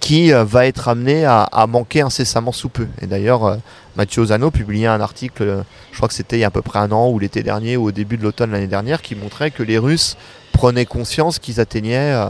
qui 0.00 0.32
euh, 0.32 0.44
va 0.44 0.66
être 0.66 0.88
amené 0.88 1.24
à, 1.24 1.66
manquer 1.68 2.00
incessamment 2.00 2.52
sous 2.52 2.68
peu. 2.68 2.86
Et 3.00 3.06
d'ailleurs, 3.06 3.44
euh, 3.44 3.56
Mathieu 3.96 4.22
Ozano 4.22 4.50
publiait 4.50 4.86
un 4.86 5.00
article, 5.00 5.42
euh, 5.42 5.62
je 5.92 5.96
crois 5.96 6.08
que 6.08 6.14
c'était 6.14 6.36
il 6.36 6.40
y 6.40 6.44
a 6.44 6.48
à 6.48 6.50
peu 6.50 6.62
près 6.62 6.78
un 6.78 6.90
an, 6.92 7.08
ou 7.08 7.18
l'été 7.18 7.42
dernier, 7.42 7.76
ou 7.76 7.84
au 7.86 7.92
début 7.92 8.16
de 8.16 8.22
l'automne 8.22 8.50
l'année 8.50 8.66
dernière, 8.66 9.02
qui 9.02 9.14
montrait 9.14 9.50
que 9.50 9.62
les 9.62 9.78
Russes 9.78 10.16
prenaient 10.52 10.86
conscience 10.86 11.38
qu'ils 11.38 11.60
atteignaient 11.60 12.12
euh, 12.12 12.26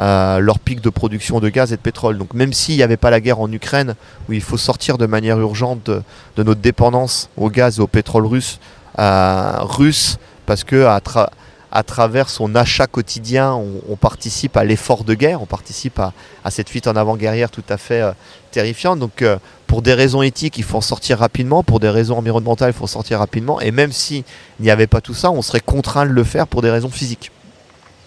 euh, 0.00 0.38
leur 0.38 0.58
pic 0.58 0.80
de 0.80 0.90
production 0.90 1.40
de 1.40 1.48
gaz 1.48 1.72
et 1.72 1.76
de 1.76 1.80
pétrole. 1.80 2.16
Donc 2.16 2.34
même 2.34 2.52
s'il 2.52 2.76
n'y 2.76 2.82
avait 2.82 2.96
pas 2.96 3.10
la 3.10 3.20
guerre 3.20 3.40
en 3.40 3.50
Ukraine, 3.50 3.94
où 4.28 4.32
il 4.32 4.42
faut 4.42 4.56
sortir 4.56 4.98
de 4.98 5.06
manière 5.06 5.38
urgente 5.38 5.84
de, 5.84 6.02
notre 6.42 6.60
dépendance 6.60 7.28
au 7.36 7.50
gaz 7.50 7.78
et 7.78 7.82
au 7.82 7.86
pétrole 7.86 8.26
russe, 8.26 8.60
euh, 8.98 9.52
russe 9.60 10.18
parce 10.46 10.64
que 10.64 10.84
à, 10.84 10.98
tra- 10.98 11.30
à 11.72 11.82
travers 11.82 12.28
son 12.28 12.54
achat 12.54 12.86
quotidien, 12.86 13.54
on, 13.54 13.96
participe 13.96 14.56
à 14.56 14.64
l'effort 14.64 15.04
de 15.04 15.14
guerre, 15.14 15.40
on 15.40 15.46
participe 15.46 16.00
à, 16.00 16.12
cette 16.50 16.68
fuite 16.68 16.88
en 16.88 16.96
avant 16.96 17.16
guerrière 17.16 17.50
tout 17.50 17.64
à 17.68 17.76
fait 17.76 18.00
euh, 18.00 18.12
terrifiante. 18.50 18.98
Donc 18.98 19.22
euh, 19.22 19.36
pour 19.66 19.82
des 19.82 19.94
raisons 19.94 20.22
éthiques, 20.22 20.58
il 20.58 20.64
faut 20.64 20.78
en 20.78 20.82
sortir 20.82 21.18
rapidement, 21.18 21.62
pour 21.62 21.78
des 21.78 21.88
raisons 21.88 22.18
environnementales, 22.18 22.70
il 22.70 22.72
faut 22.76 22.84
en 22.84 22.88
sortir 22.88 23.20
rapidement. 23.20 23.60
Et 23.60 23.70
même 23.70 23.92
s'il 23.92 24.24
n'y 24.58 24.70
avait 24.70 24.88
pas 24.88 25.00
tout 25.00 25.14
ça, 25.14 25.30
on 25.30 25.42
serait 25.42 25.60
contraint 25.60 26.06
de 26.06 26.10
le 26.10 26.24
faire 26.24 26.48
pour 26.48 26.62
des 26.62 26.70
raisons 26.70 26.90
physiques. 26.90 27.30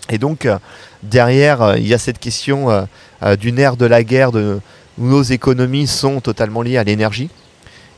Et 0.10 0.18
donc 0.18 0.46
euh, 0.46 0.58
derrière, 1.02 1.78
il 1.78 1.88
y 1.88 1.94
a 1.94 1.98
cette 1.98 2.20
question 2.20 2.88
d'une 3.40 3.60
ère 3.60 3.78
de 3.78 3.86
la 3.86 4.04
guerre 4.04 4.32
où 4.34 4.60
nos 4.98 5.24
économies 5.24 5.88
sont 5.88 6.20
totalement 6.20 6.62
liées 6.62 6.78
à 6.78 6.84
l'énergie. 6.84 7.30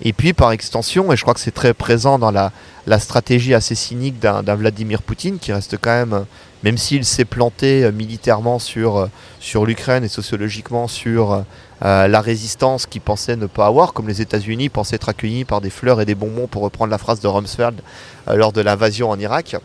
Et 0.01 0.13
puis 0.13 0.33
par 0.33 0.51
extension, 0.51 1.11
et 1.11 1.15
je 1.15 1.21
crois 1.21 1.33
que 1.33 1.39
c'est 1.39 1.53
très 1.53 1.73
présent 1.73 2.19
dans 2.19 2.31
la, 2.31 2.51
stratégie 2.99 3.53
assez 3.53 3.75
cynique 3.75 4.19
d'un 4.19 4.55
Vladimir 4.55 5.01
Poutine, 5.01 5.39
qui 5.39 5.53
reste 5.53 5.77
quand 5.79 5.91
même 5.91 6.25
même 6.63 6.77
s'il 6.79 7.05
s'est 7.05 7.25
planté 7.25 7.91
militairement 7.91 8.57
sur, 8.57 9.07
sur 9.39 9.67
l'Ukraine 9.67 10.03
et 10.03 10.07
sociologiquement 10.07 10.87
sur 10.87 11.43
la 11.81 12.21
résistance 12.21 12.87
qu'il 12.87 13.01
pensait 13.01 13.35
ne 13.35 13.45
pas 13.45 13.67
avoir, 13.67 13.93
comme 13.93 14.07
les 14.07 14.21
États-Unis 14.21 14.69
pensaient 14.69 14.95
être 14.95 15.09
accueillis 15.09 15.45
par 15.45 15.61
des 15.61 15.69
fleurs 15.69 16.01
et 16.01 16.05
des 16.05 16.15
bonbons, 16.15 16.47
pour 16.47 16.63
reprendre 16.63 16.89
la 16.89 16.97
phrase 16.97 17.19
de 17.19 17.27
Rumsfeld 17.27 17.81
lors 18.33 18.51
de 18.51 18.61
l'invasion 18.61 19.11
en 19.11 19.19
Irak 19.19 19.57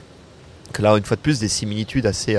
que 0.72 0.82
là, 0.82 0.96
une 0.96 1.04
fois 1.04 1.16
de 1.16 1.20
plus, 1.22 1.40
des 1.40 1.48
similitudes 1.48 2.06
assez, 2.06 2.38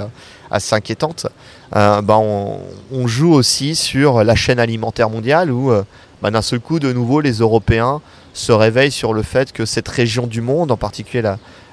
assez 0.50 0.74
inquiétantes. 0.74 1.28
bah 1.72 2.02
on, 2.10 2.60
on, 2.92 3.08
joue 3.08 3.34
aussi 3.34 3.76
sur 3.76 4.24
la 4.24 4.36
chaîne 4.36 4.60
alimentaire 4.60 5.10
mondiale 5.10 5.52
où 5.52 5.72
bah, 6.22 6.32
d'un 6.32 6.42
seul 6.42 6.60
coup, 6.60 6.80
de 6.80 6.94
nouveau, 6.94 7.22
les 7.22 7.40
Européens 7.40 8.02
se 8.34 8.52
réveillent 8.52 8.92
sur 8.92 9.14
le 9.14 9.24
fait 9.24 9.52
que 9.52 9.66
cette 9.66 9.88
région 9.88 10.28
du 10.28 10.42
monde, 10.42 10.72
en 10.72 10.78
particulier 10.78 11.24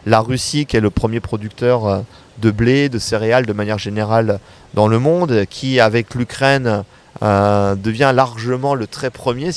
la, 0.06 0.20
Russie, 0.20 0.66
qui 0.66 0.76
est 0.76 0.80
le 0.80 0.90
premier 0.90 1.20
producteur 1.20 1.86
euh, 1.86 2.00
de 2.38 2.50
blé, 2.50 2.88
de 2.88 2.98
céréales 2.98 3.46
de 3.46 3.52
manière 3.52 3.78
générale 3.78 4.40
dans 4.74 4.88
le 4.88 4.98
monde, 4.98 5.44
qui 5.50 5.80
avec 5.80 6.14
l'Ukraine 6.14 6.84
euh, 7.22 7.74
devient 7.74 8.12
largement 8.14 8.74
le 8.74 8.86
très 8.86 9.10
premier, 9.10 9.52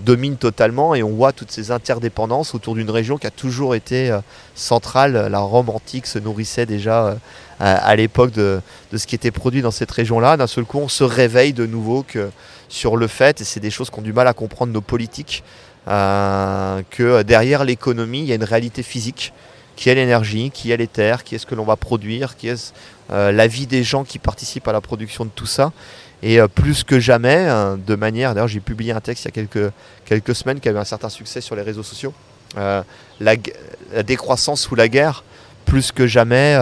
domine 0.00 0.36
totalement 0.36 0.94
et 0.94 1.02
on 1.02 1.10
voit 1.10 1.32
toutes 1.32 1.50
ces 1.50 1.70
interdépendances 1.70 2.54
autour 2.54 2.74
d'une 2.74 2.90
région 2.90 3.16
qui 3.16 3.26
a 3.26 3.30
toujours 3.30 3.74
été 3.74 4.16
centrale. 4.54 5.28
La 5.30 5.38
Rome 5.38 5.70
antique 5.70 6.06
se 6.06 6.18
nourrissait 6.18 6.66
déjà 6.66 7.16
à 7.60 7.96
l'époque 7.96 8.32
de, 8.32 8.60
ce 8.94 9.06
qui 9.06 9.14
était 9.14 9.30
produit 9.30 9.62
dans 9.62 9.70
cette 9.70 9.90
région-là. 9.90 10.36
D'un 10.36 10.46
seul 10.46 10.64
coup, 10.64 10.78
on 10.78 10.88
se 10.88 11.04
réveille 11.04 11.52
de 11.52 11.66
nouveau 11.66 12.02
que 12.02 12.30
sur 12.68 12.96
le 12.96 13.06
fait, 13.06 13.40
et 13.40 13.44
c'est 13.44 13.60
des 13.60 13.70
choses 13.70 13.90
qu'ont 13.90 14.02
du 14.02 14.12
mal 14.12 14.26
à 14.26 14.32
comprendre 14.32 14.72
nos 14.72 14.80
politiques, 14.80 15.44
euh, 15.86 16.82
que 16.90 17.22
derrière 17.22 17.64
l'économie, 17.64 18.20
il 18.20 18.26
y 18.26 18.32
a 18.32 18.34
une 18.34 18.44
réalité 18.44 18.82
physique, 18.82 19.32
qui 19.76 19.90
est 19.90 19.94
l'énergie, 19.94 20.50
qui 20.52 20.70
est 20.70 20.76
les 20.76 20.86
terres, 20.86 21.24
qui 21.24 21.34
est 21.34 21.38
ce 21.38 21.46
que 21.46 21.54
l'on 21.54 21.64
va 21.64 21.76
produire, 21.76 22.36
qui 22.36 22.48
est 22.48 22.72
euh, 23.10 23.32
la 23.32 23.46
vie 23.46 23.66
des 23.66 23.82
gens 23.82 24.04
qui 24.04 24.18
participent 24.18 24.68
à 24.68 24.72
la 24.72 24.80
production 24.80 25.24
de 25.24 25.30
tout 25.34 25.46
ça. 25.46 25.72
Et 26.24 26.40
euh, 26.40 26.48
plus 26.48 26.82
que 26.82 26.98
jamais, 26.98 27.46
de 27.86 27.94
manière, 27.94 28.34
d'ailleurs 28.34 28.48
j'ai 28.48 28.58
publié 28.58 28.90
un 28.90 29.00
texte 29.00 29.24
il 29.24 29.28
y 29.28 29.40
a 29.40 29.70
quelques, 30.04 30.34
semaines 30.34 30.58
qui 30.58 30.68
avait 30.68 30.80
un 30.80 30.84
certain 30.84 31.08
succès 31.08 31.40
sur 31.40 31.54
les 31.54 31.62
réseaux 31.62 31.84
sociaux, 31.84 32.12
la, 32.56 32.84
la, 33.20 34.02
décroissance 34.02 34.62
sous 34.62 34.74
la 34.74 34.88
guerre, 34.88 35.22
plus 35.64 35.92
que 35.92 36.06
jamais, 36.08 36.58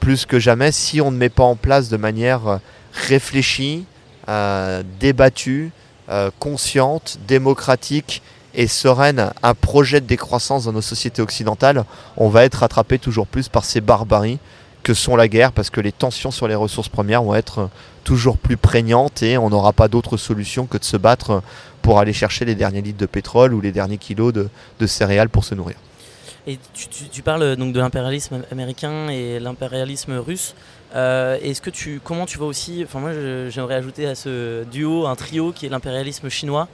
plus 0.00 0.26
que 0.26 0.40
jamais, 0.40 0.72
si 0.72 1.00
on 1.00 1.12
ne 1.12 1.16
met 1.16 1.28
pas 1.28 1.44
en 1.44 1.54
place 1.54 1.88
de 1.88 1.96
manière 1.96 2.60
réfléchie, 2.94 3.84
euh, 4.28 4.82
débattue, 5.00 5.70
euh, 6.08 6.30
consciente, 6.38 7.18
démocratique 7.28 8.22
et 8.54 8.66
sereine 8.68 9.32
un 9.42 9.54
projet 9.54 10.00
de 10.00 10.06
décroissance 10.06 10.64
dans 10.64 10.72
nos 10.72 10.80
sociétés 10.80 11.20
occidentales, 11.20 11.84
on 12.16 12.30
va 12.30 12.44
être 12.44 12.60
rattrapé 12.60 12.98
toujours 12.98 13.26
plus 13.26 13.48
par 13.48 13.66
ces 13.66 13.82
barbaries 13.82 14.38
que 14.84 14.94
sont 14.94 15.16
la 15.16 15.26
guerre, 15.26 15.50
parce 15.50 15.70
que 15.70 15.80
les 15.80 15.90
tensions 15.90 16.30
sur 16.30 16.46
les 16.46 16.54
ressources 16.54 16.88
premières 16.88 17.24
vont 17.24 17.34
être 17.34 17.68
toujours 18.04 18.38
plus 18.38 18.56
prégnantes 18.56 19.22
et 19.22 19.36
on 19.36 19.50
n'aura 19.50 19.72
pas 19.72 19.88
d'autre 19.88 20.16
solution 20.16 20.66
que 20.66 20.78
de 20.78 20.84
se 20.84 20.96
battre 20.96 21.42
pour 21.82 21.98
aller 21.98 22.12
chercher 22.12 22.44
les 22.44 22.54
derniers 22.54 22.82
litres 22.82 22.98
de 22.98 23.06
pétrole 23.06 23.52
ou 23.52 23.60
les 23.60 23.72
derniers 23.72 23.98
kilos 23.98 24.32
de 24.32 24.86
céréales 24.86 25.28
pour 25.28 25.44
se 25.44 25.56
nourrir. 25.56 25.76
Et 26.46 26.58
tu, 27.10 27.22
parles 27.22 27.56
donc 27.56 27.72
de 27.72 27.80
l'impérialisme 27.80 28.42
américain 28.52 29.08
et 29.08 29.40
l'impérialisme 29.40 30.18
russe. 30.18 30.54
Euh, 30.94 31.38
est-ce 31.42 31.62
que 31.62 31.70
tu, 31.70 32.02
comment 32.04 32.26
tu 32.26 32.36
vois 32.36 32.46
aussi, 32.46 32.82
enfin 32.84 33.00
moi 33.00 33.12
j'aimerais 33.48 33.76
ajouter 33.76 34.06
à 34.06 34.14
ce 34.14 34.64
duo 34.64 35.06
un 35.06 35.16
trio 35.16 35.52
qui 35.52 35.64
est 35.64 35.70
l'impérialisme 35.70 36.28
chinois. 36.28 36.68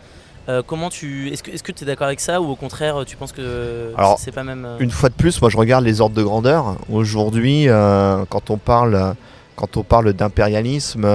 Euh, 0.50 0.62
comment 0.66 0.90
tu, 0.90 1.28
est-ce 1.30 1.42
que, 1.42 1.72
tu 1.72 1.84
es 1.84 1.86
d'accord 1.86 2.08
avec 2.08 2.20
ça 2.20 2.40
ou 2.40 2.50
au 2.50 2.56
contraire 2.56 3.04
tu 3.06 3.16
penses 3.16 3.32
que 3.32 3.92
c'est 4.18 4.32
pas 4.32 4.42
même. 4.42 4.64
Euh 4.64 4.76
une 4.80 4.90
fois 4.90 5.08
de 5.08 5.14
plus, 5.14 5.40
moi 5.40 5.50
je 5.50 5.56
regarde 5.56 5.84
les 5.84 6.00
ordres 6.00 6.16
de 6.16 6.22
grandeur. 6.22 6.76
Aujourd'hui, 6.90 7.66
quand 8.28 8.50
on 8.50 8.58
parle, 8.58 9.14
quand 9.56 9.76
on 9.76 9.82
parle 9.82 10.12
d'impérialisme, 10.12 11.06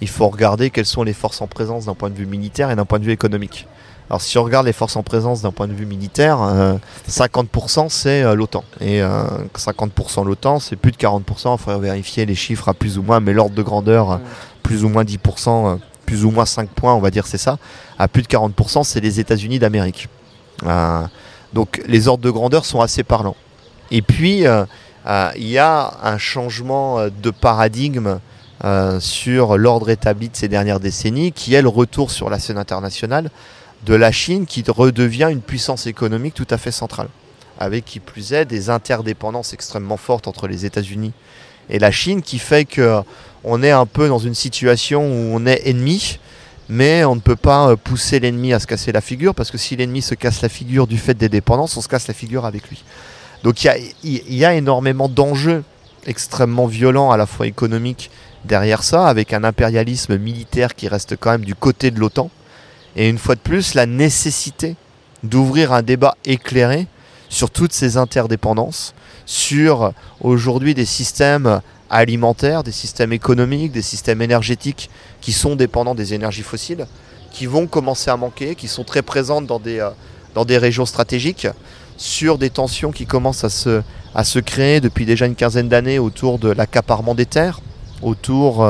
il 0.00 0.08
faut 0.08 0.28
regarder 0.28 0.70
quelles 0.70 0.86
sont 0.86 1.02
les 1.02 1.12
forces 1.12 1.40
en 1.40 1.46
présence 1.46 1.86
d'un 1.86 1.94
point 1.94 2.10
de 2.10 2.16
vue 2.16 2.26
militaire 2.26 2.70
et 2.70 2.76
d'un 2.76 2.84
point 2.84 2.98
de 2.98 3.04
vue 3.04 3.12
économique. 3.12 3.66
Alors 4.12 4.20
si 4.20 4.36
on 4.36 4.44
regarde 4.44 4.66
les 4.66 4.74
forces 4.74 4.96
en 4.96 5.02
présence 5.02 5.40
d'un 5.40 5.52
point 5.52 5.68
de 5.68 5.72
vue 5.72 5.86
militaire, 5.86 6.36
50% 7.08 7.84
euh, 7.84 7.86
c'est 7.88 8.22
euh, 8.22 8.34
l'OTAN. 8.34 8.62
Et 8.80 9.00
50% 9.00 10.20
euh, 10.20 10.24
l'OTAN, 10.24 10.58
c'est 10.58 10.76
plus 10.76 10.92
de 10.92 10.98
40%, 10.98 11.22
il 11.54 11.58
faudrait 11.58 11.80
vérifier 11.80 12.26
les 12.26 12.34
chiffres 12.34 12.68
à 12.68 12.74
plus 12.74 12.98
ou 12.98 13.02
moins, 13.02 13.20
mais 13.20 13.32
l'ordre 13.32 13.54
de 13.54 13.62
grandeur, 13.62 14.20
plus 14.62 14.84
ou 14.84 14.90
moins 14.90 15.04
10%, 15.04 15.78
plus 16.12 16.26
ou 16.26 16.30
moins 16.30 16.44
5 16.44 16.68
points, 16.68 16.92
on 16.92 17.00
va 17.00 17.10
dire 17.10 17.26
c'est 17.26 17.38
ça. 17.38 17.56
À 17.98 18.06
plus 18.06 18.20
de 18.20 18.28
40%, 18.28 18.84
c'est 18.84 19.00
les 19.00 19.18
États-Unis 19.18 19.58
d'Amérique. 19.58 20.10
donc 21.54 21.80
les 21.86 22.06
ordres 22.06 22.22
de 22.22 22.30
grandeur 22.30 22.66
sont 22.66 22.82
assez 22.82 23.02
parlants. 23.02 23.36
Et 23.90 24.02
puis, 24.02 24.44
il 24.44 25.48
y 25.48 25.58
a 25.58 25.94
un 26.02 26.18
changement 26.18 27.08
de 27.08 27.30
paradigme 27.30 28.18
sur 29.00 29.56
l'ordre 29.56 29.88
établi 29.88 30.28
de 30.28 30.36
ces 30.36 30.48
dernières 30.48 30.80
décennies, 30.80 31.32
qui 31.32 31.54
est 31.54 31.62
le 31.62 31.70
retour 31.70 32.10
sur 32.10 32.28
la 32.28 32.38
scène 32.38 32.58
internationale 32.58 33.30
de 33.86 33.94
la 33.94 34.12
Chine 34.12 34.44
qui 34.44 34.62
redevient 34.68 35.28
une 35.30 35.40
puissance 35.40 35.86
économique 35.86 36.34
tout 36.34 36.46
à 36.50 36.58
fait 36.58 36.72
centrale, 36.72 37.08
avec 37.58 37.86
qui 37.86 38.00
plus 38.00 38.34
est 38.34 38.44
des 38.44 38.68
interdépendances 38.68 39.54
extrêmement 39.54 39.96
fortes 39.96 40.28
entre 40.28 40.46
les 40.46 40.66
États-Unis 40.66 41.14
et 41.70 41.78
la 41.78 41.90
Chine, 41.90 42.22
qui 42.22 42.38
fait 42.38 42.64
que 42.64 43.00
on 43.44 43.62
est 43.62 43.70
un 43.70 43.86
peu 43.86 44.08
dans 44.08 44.18
une 44.18 44.34
situation 44.34 45.04
où 45.04 45.34
on 45.34 45.46
est 45.46 45.66
ennemi, 45.66 46.18
mais 46.68 47.04
on 47.04 47.16
ne 47.16 47.20
peut 47.20 47.36
pas 47.36 47.70
euh, 47.70 47.76
pousser 47.76 48.20
l'ennemi 48.20 48.52
à 48.52 48.60
se 48.60 48.66
casser 48.66 48.92
la 48.92 49.00
figure, 49.00 49.34
parce 49.34 49.50
que 49.50 49.58
si 49.58 49.76
l'ennemi 49.76 50.00
se 50.00 50.14
casse 50.14 50.42
la 50.42 50.48
figure 50.48 50.86
du 50.86 50.96
fait 50.96 51.14
des 51.14 51.28
dépendances, 51.28 51.76
on 51.76 51.80
se 51.80 51.88
casse 51.88 52.06
la 52.08 52.14
figure 52.14 52.46
avec 52.46 52.68
lui. 52.68 52.84
Donc 53.42 53.64
il 53.64 53.92
y, 54.04 54.36
y 54.36 54.44
a, 54.44 54.54
énormément 54.54 55.08
d'enjeux 55.08 55.64
extrêmement 56.06 56.66
violents, 56.66 57.10
à 57.10 57.16
la 57.16 57.26
fois 57.26 57.46
économiques, 57.46 58.10
derrière 58.44 58.82
ça, 58.82 59.06
avec 59.06 59.32
un 59.32 59.44
impérialisme 59.44 60.16
militaire 60.16 60.74
qui 60.74 60.88
reste 60.88 61.16
quand 61.16 61.30
même 61.30 61.44
du 61.44 61.54
côté 61.54 61.90
de 61.90 61.98
l'OTAN, 61.98 62.30
et 62.96 63.08
une 63.08 63.18
fois 63.18 63.34
de 63.34 63.40
plus, 63.40 63.74
la 63.74 63.86
nécessité 63.86 64.76
d'ouvrir 65.22 65.72
un 65.72 65.82
débat 65.82 66.16
éclairé 66.24 66.86
sur 67.28 67.50
toutes 67.50 67.72
ces 67.72 67.96
interdépendances, 67.96 68.94
sur 69.26 69.92
aujourd'hui 70.20 70.74
des 70.74 70.84
systèmes 70.84 71.60
alimentaires, 71.90 72.62
des 72.62 72.72
systèmes 72.72 73.12
économiques, 73.12 73.72
des 73.72 73.82
systèmes 73.82 74.22
énergétiques 74.22 74.90
qui 75.20 75.32
sont 75.32 75.56
dépendants 75.56 75.94
des 75.94 76.14
énergies 76.14 76.42
fossiles, 76.42 76.86
qui 77.30 77.46
vont 77.46 77.66
commencer 77.66 78.10
à 78.10 78.16
manquer, 78.16 78.54
qui 78.54 78.68
sont 78.68 78.84
très 78.84 79.02
présentes 79.02 79.46
dans 79.46 79.60
des, 79.60 79.78
euh, 79.78 80.58
régions 80.58 80.86
stratégiques, 80.86 81.46
sur 81.98 82.38
des 82.38 82.50
tensions 82.50 82.92
qui 82.92 83.06
commencent 83.06 83.44
à 83.44 83.50
se, 83.50 83.82
à 84.14 84.24
se 84.24 84.38
créer 84.38 84.80
depuis 84.80 85.04
déjà 85.04 85.26
une 85.26 85.34
quinzaine 85.34 85.68
d'années 85.68 85.98
autour 85.98 86.38
de 86.38 86.50
l'accaparement 86.50 87.14
des 87.14 87.26
terres, 87.26 87.60
autour 88.00 88.64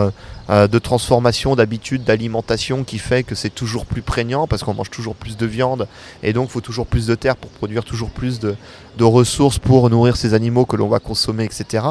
euh, 0.53 0.69
de 0.69 0.79
transformation 0.79 1.57
d'habitudes 1.57 2.05
d'alimentation 2.05 2.85
qui 2.85 2.99
fait 2.99 3.23
que 3.23 3.35
c'est 3.35 3.49
toujours 3.49 3.87
plus 3.87 4.03
prégnant 4.03 4.47
parce 4.47 4.63
qu'on 4.63 4.75
mange 4.75 4.91
toujours 4.91 5.15
plus 5.15 5.39
de 5.39 5.47
viande 5.47 5.89
et 6.23 6.35
donc 6.35 6.51
faut 6.51 6.61
toujours 6.61 6.87
plus 6.87 7.07
de 7.07 7.15
terre 7.15 7.37
pour 7.37 7.51
produire 7.53 7.85
toujours 7.85 8.11
plus 8.11 8.39
de, 8.39 8.55
ressources 9.01 9.59
pour 9.59 9.89
nourrir 9.89 10.15
ces 10.15 10.35
animaux 10.35 10.67
que 10.67 10.77
l'on 10.77 10.89
va 10.89 10.99
consommer, 10.99 11.45
etc. 11.45 11.87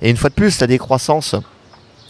Et 0.00 0.08
une 0.08 0.16
fois 0.16 0.30
de 0.30 0.34
plus, 0.34 0.58
la 0.60 0.66
décroissance 0.66 1.34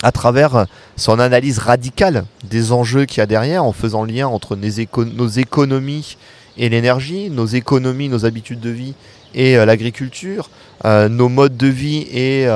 à 0.05 0.13
travers 0.13 0.67
son 0.95 1.19
analyse 1.19 1.59
radicale 1.59 2.25
des 2.45 2.71
enjeux 2.71 3.05
qu'il 3.05 3.19
y 3.19 3.23
a 3.23 3.27
derrière, 3.27 3.65
en 3.65 3.73
faisant 3.73 4.05
lien 4.05 4.29
entre 4.29 4.55
nos, 4.55 5.29
économies 5.29 6.19
et 6.57 6.69
l'énergie, 6.69 7.31
nos 7.31 7.47
économies, 7.47 8.09
nos 8.09 8.25
habitudes 8.25 8.61
de 8.61 8.71
vie 8.71 8.95
et 9.35 9.59
euh, 9.59 9.65
l'agriculture, 9.65 10.51
euh, 10.85 11.09
nos 11.09 11.29
modes 11.29 11.57
de 11.57 11.67
vie 11.67 12.07
et 12.13 12.47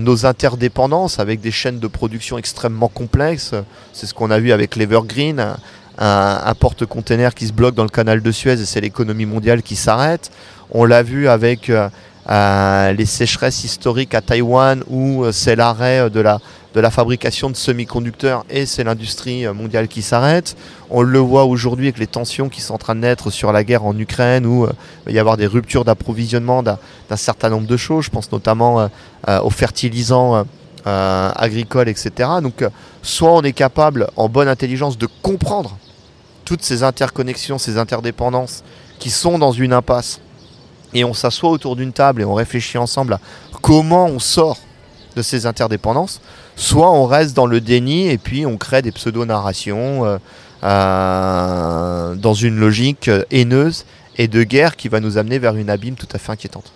nos 0.00 0.26
interdépendances 0.26 1.18
avec 1.18 1.40
des 1.40 1.50
chaînes 1.50 1.80
de 1.80 1.86
production 1.88 2.38
extrêmement 2.38 2.88
complexes. 2.88 3.54
C'est 3.92 4.06
ce 4.06 4.14
qu'on 4.14 4.30
a 4.30 4.38
vu 4.38 4.52
avec 4.52 4.76
l'Evergreen, 4.76 5.56
un, 5.98 6.40
un 6.44 6.54
porte-container 6.54 7.34
qui 7.34 7.46
se 7.46 7.52
bloque 7.52 7.74
dans 7.74 7.82
le 7.82 7.88
canal 7.88 8.22
de 8.22 8.30
Suez 8.32 8.60
et 8.60 8.64
c'est 8.64 8.80
l'économie 8.80 9.26
mondiale 9.26 9.62
qui 9.62 9.76
s'arrête. 9.76 10.30
On 10.70 10.84
l'a 10.84 11.02
vu 11.02 11.28
avec 11.28 11.68
euh, 11.68 11.88
euh, 12.30 12.92
les 12.92 13.04
sécheresses 13.04 13.64
historiques 13.64 14.14
à 14.14 14.20
Taïwan 14.20 14.82
où 14.88 15.24
euh, 15.24 15.32
c'est 15.32 15.54
l'arrêt 15.54 16.08
de 16.08 16.20
la, 16.20 16.38
de 16.74 16.80
la 16.80 16.90
fabrication 16.90 17.50
de 17.50 17.56
semi-conducteurs 17.56 18.44
et 18.48 18.64
c'est 18.64 18.84
l'industrie 18.84 19.46
mondiale 19.48 19.88
qui 19.88 20.02
s'arrête. 20.02 20.56
On 20.94 21.00
le 21.00 21.18
voit 21.18 21.46
aujourd'hui 21.46 21.86
avec 21.86 21.98
les 21.98 22.06
tensions 22.06 22.50
qui 22.50 22.60
sont 22.60 22.74
en 22.74 22.78
train 22.78 22.94
de 22.94 23.00
naître 23.00 23.30
sur 23.30 23.50
la 23.50 23.64
guerre 23.64 23.86
en 23.86 23.98
Ukraine 23.98 24.44
où 24.44 24.66
il 24.66 25.06
va 25.06 25.12
y 25.12 25.18
avoir 25.18 25.38
des 25.38 25.46
ruptures 25.46 25.86
d'approvisionnement 25.86 26.62
d'un 26.62 26.76
certain 27.16 27.48
nombre 27.48 27.66
de 27.66 27.78
choses. 27.78 28.04
Je 28.04 28.10
pense 28.10 28.30
notamment 28.30 28.90
aux 29.26 29.50
fertilisants 29.50 30.44
agricoles, 30.84 31.88
etc. 31.88 32.28
Donc 32.42 32.62
soit 33.00 33.32
on 33.32 33.40
est 33.40 33.54
capable 33.54 34.08
en 34.16 34.28
bonne 34.28 34.48
intelligence 34.48 34.98
de 34.98 35.08
comprendre 35.22 35.78
toutes 36.44 36.62
ces 36.62 36.82
interconnexions, 36.82 37.56
ces 37.56 37.78
interdépendances 37.78 38.62
qui 38.98 39.08
sont 39.08 39.38
dans 39.38 39.52
une 39.52 39.72
impasse 39.72 40.20
et 40.92 41.04
on 41.04 41.14
s'assoit 41.14 41.48
autour 41.48 41.74
d'une 41.74 41.94
table 41.94 42.20
et 42.20 42.24
on 42.26 42.34
réfléchit 42.34 42.76
ensemble 42.76 43.14
à 43.14 43.20
comment 43.62 44.04
on 44.04 44.18
sort 44.18 44.58
de 45.16 45.22
ces 45.22 45.46
interdépendances, 45.46 46.20
soit 46.56 46.90
on 46.90 47.06
reste 47.06 47.34
dans 47.34 47.46
le 47.46 47.60
déni 47.60 48.08
et 48.08 48.18
puis 48.18 48.46
on 48.46 48.56
crée 48.56 48.82
des 48.82 48.92
pseudo-narrations 48.92 50.04
euh, 50.04 50.18
euh, 50.62 52.14
dans 52.14 52.34
une 52.34 52.56
logique 52.56 53.10
haineuse 53.30 53.84
et 54.16 54.28
de 54.28 54.42
guerre 54.42 54.76
qui 54.76 54.88
va 54.88 55.00
nous 55.00 55.18
amener 55.18 55.38
vers 55.38 55.56
une 55.56 55.70
abîme 55.70 55.94
tout 55.94 56.08
à 56.12 56.18
fait 56.18 56.32
inquiétante. 56.32 56.72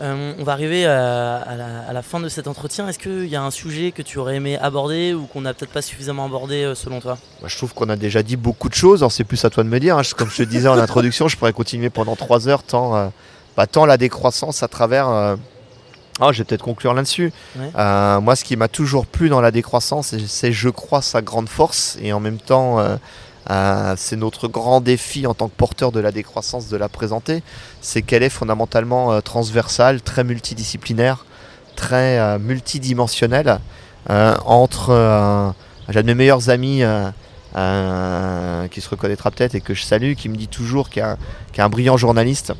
Euh, 0.00 0.32
on 0.38 0.44
va 0.44 0.52
arriver 0.52 0.86
à, 0.86 1.92
la, 1.92 2.02
fin 2.02 2.20
de 2.20 2.28
cet 2.28 2.46
entretien. 2.46 2.88
Est-ce 2.88 2.98
qu'il 2.98 3.26
y 3.26 3.34
a 3.34 3.42
un 3.42 3.50
sujet 3.50 3.90
que 3.90 4.02
tu 4.02 4.18
aurais 4.18 4.36
aimé 4.36 4.56
aborder 4.56 5.12
ou 5.12 5.26
qu'on 5.26 5.40
n'a 5.40 5.54
peut-être 5.54 5.72
pas 5.72 5.82
suffisamment 5.82 6.24
abordé 6.24 6.62
euh, 6.62 6.74
selon 6.74 7.00
toi? 7.00 7.18
Je 7.44 7.56
trouve 7.56 7.74
qu'on 7.74 7.88
a 7.88 7.96
déjà 7.96 8.22
dit 8.22 8.36
beaucoup 8.36 8.68
de 8.68 8.74
choses. 8.74 9.06
C'est 9.10 9.24
plus 9.24 9.44
à 9.44 9.50
toi 9.50 9.64
de 9.64 9.68
me 9.68 9.80
dire. 9.80 9.98
Hein. 9.98 10.02
Comme 10.16 10.30
je 10.30 10.36
te 10.36 10.42
disais 10.44 10.68
en 10.68 10.78
introduction, 10.78 11.26
je 11.26 11.36
pourrais 11.36 11.52
continuer 11.52 11.90
pendant 11.90 12.14
trois 12.14 12.48
heures 12.48 12.62
tant, 12.62 12.94
euh, 12.94 13.08
bah, 13.56 13.66
tant 13.66 13.86
la 13.86 13.96
décroissance 13.96 14.62
à 14.62 14.68
travers. 14.68 15.36
Oh, 16.20 16.32
je 16.32 16.38
vais 16.38 16.44
peut-être 16.44 16.62
conclure 16.62 16.94
là-dessus. 16.94 17.32
moi, 17.74 18.36
ce 18.36 18.44
qui 18.44 18.56
m'a 18.56 18.68
toujours 18.68 19.06
plu 19.06 19.28
dans 19.28 19.40
la 19.40 19.50
décroissance, 19.50 20.14
c'est 20.26 20.52
je 20.52 20.68
crois 20.68 21.02
sa 21.02 21.22
grande 21.22 21.48
force 21.48 21.98
et 22.00 22.12
en 22.12 22.20
même 22.20 22.38
temps 22.38 22.78
euh, 23.50 23.94
c'est 23.96 24.16
notre 24.16 24.46
grand 24.46 24.80
défi 24.80 25.26
en 25.26 25.34
tant 25.34 25.48
que 25.48 25.54
porteur 25.56 25.90
de 25.90 26.00
la 26.00 26.12
décroissance 26.12 26.68
de 26.68 26.76
la 26.76 26.88
présenter, 26.88 27.42
c'est 27.80 28.02
qu'elle 28.02 28.22
est 28.22 28.28
fondamentalement 28.28 29.12
euh, 29.12 29.20
transversale, 29.20 30.02
très 30.02 30.22
multidisciplinaire, 30.22 31.24
très 31.74 32.18
euh, 32.18 32.38
multidimensionnelle. 32.38 33.58
entre 34.08 35.54
j'ai 35.88 35.98
un 35.98 36.02
de 36.02 36.06
mes 36.06 36.14
meilleurs 36.14 36.50
amis 36.50 36.82
qui 38.70 38.80
se 38.80 38.88
reconnaîtra 38.90 39.30
peut-être 39.30 39.54
et 39.54 39.60
que 39.60 39.74
je 39.74 39.82
salue, 39.82 40.14
qui 40.14 40.28
me 40.28 40.36
dit 40.36 40.48
toujours, 40.48 40.90
qu'il 40.90 41.02
est 41.02 41.60
un 41.60 41.68
brillant 41.68 41.96
journaliste, 41.96 42.52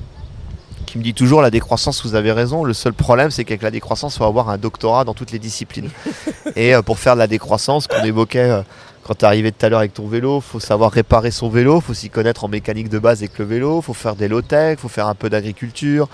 qui 0.89 0.99
me 0.99 1.03
dit 1.03 1.15
toujours 1.15 1.43
la 1.43 1.51
décroissance, 1.51 2.05
vous 2.05 2.15
avez 2.15 2.33
raison. 2.33 2.65
Le 2.65 2.73
seul 2.73 2.93
problème, 2.93 3.31
c'est 3.31 3.45
qu'avec 3.45 3.63
la 3.63 3.71
décroissance, 3.71 4.15
il 4.15 4.19
faut 4.19 4.25
avoir 4.25 4.49
un 4.49 4.59
doctorat 4.59 5.05
dans 5.05 5.15
toutes 5.15 5.33
les 5.33 5.39
disciplines. 5.39 5.91
et 6.57 6.75
pour 6.85 6.99
faire 6.99 7.15
de 7.15 7.19
la 7.19 7.27
décroissance, 7.27 7.87
qu'on 7.87 8.05
évoquait 8.05 8.63
quand 9.09 9.15
tu 9.15 9.25
arrivé 9.25 9.53
tout 9.53 9.65
à 9.65 9.71
l'heure 9.71 9.79
avec 9.79 9.95
ton 9.95 10.07
vélo, 10.07 10.43
faut 10.43 10.61
savoir 10.61 10.93
réparer 10.93 11.31
son 11.31 11.49
vélo, 11.49 11.81
faut 11.81 11.95
s'y 11.95 12.11
connaître 12.11 12.45
en 12.45 12.49
mécanique 12.49 12.91
de 12.91 12.99
base 12.99 13.21
avec 13.21 13.39
le 13.39 13.47
vélo, 13.47 13.81
faut 13.81 13.95
faire 13.95 14.15
des 14.15 14.29
low-tech, 14.29 14.79
faut 14.79 14.89
faire 14.89 15.07
un 15.07 15.15
peu 15.15 15.31
d'agriculture, 15.31 16.09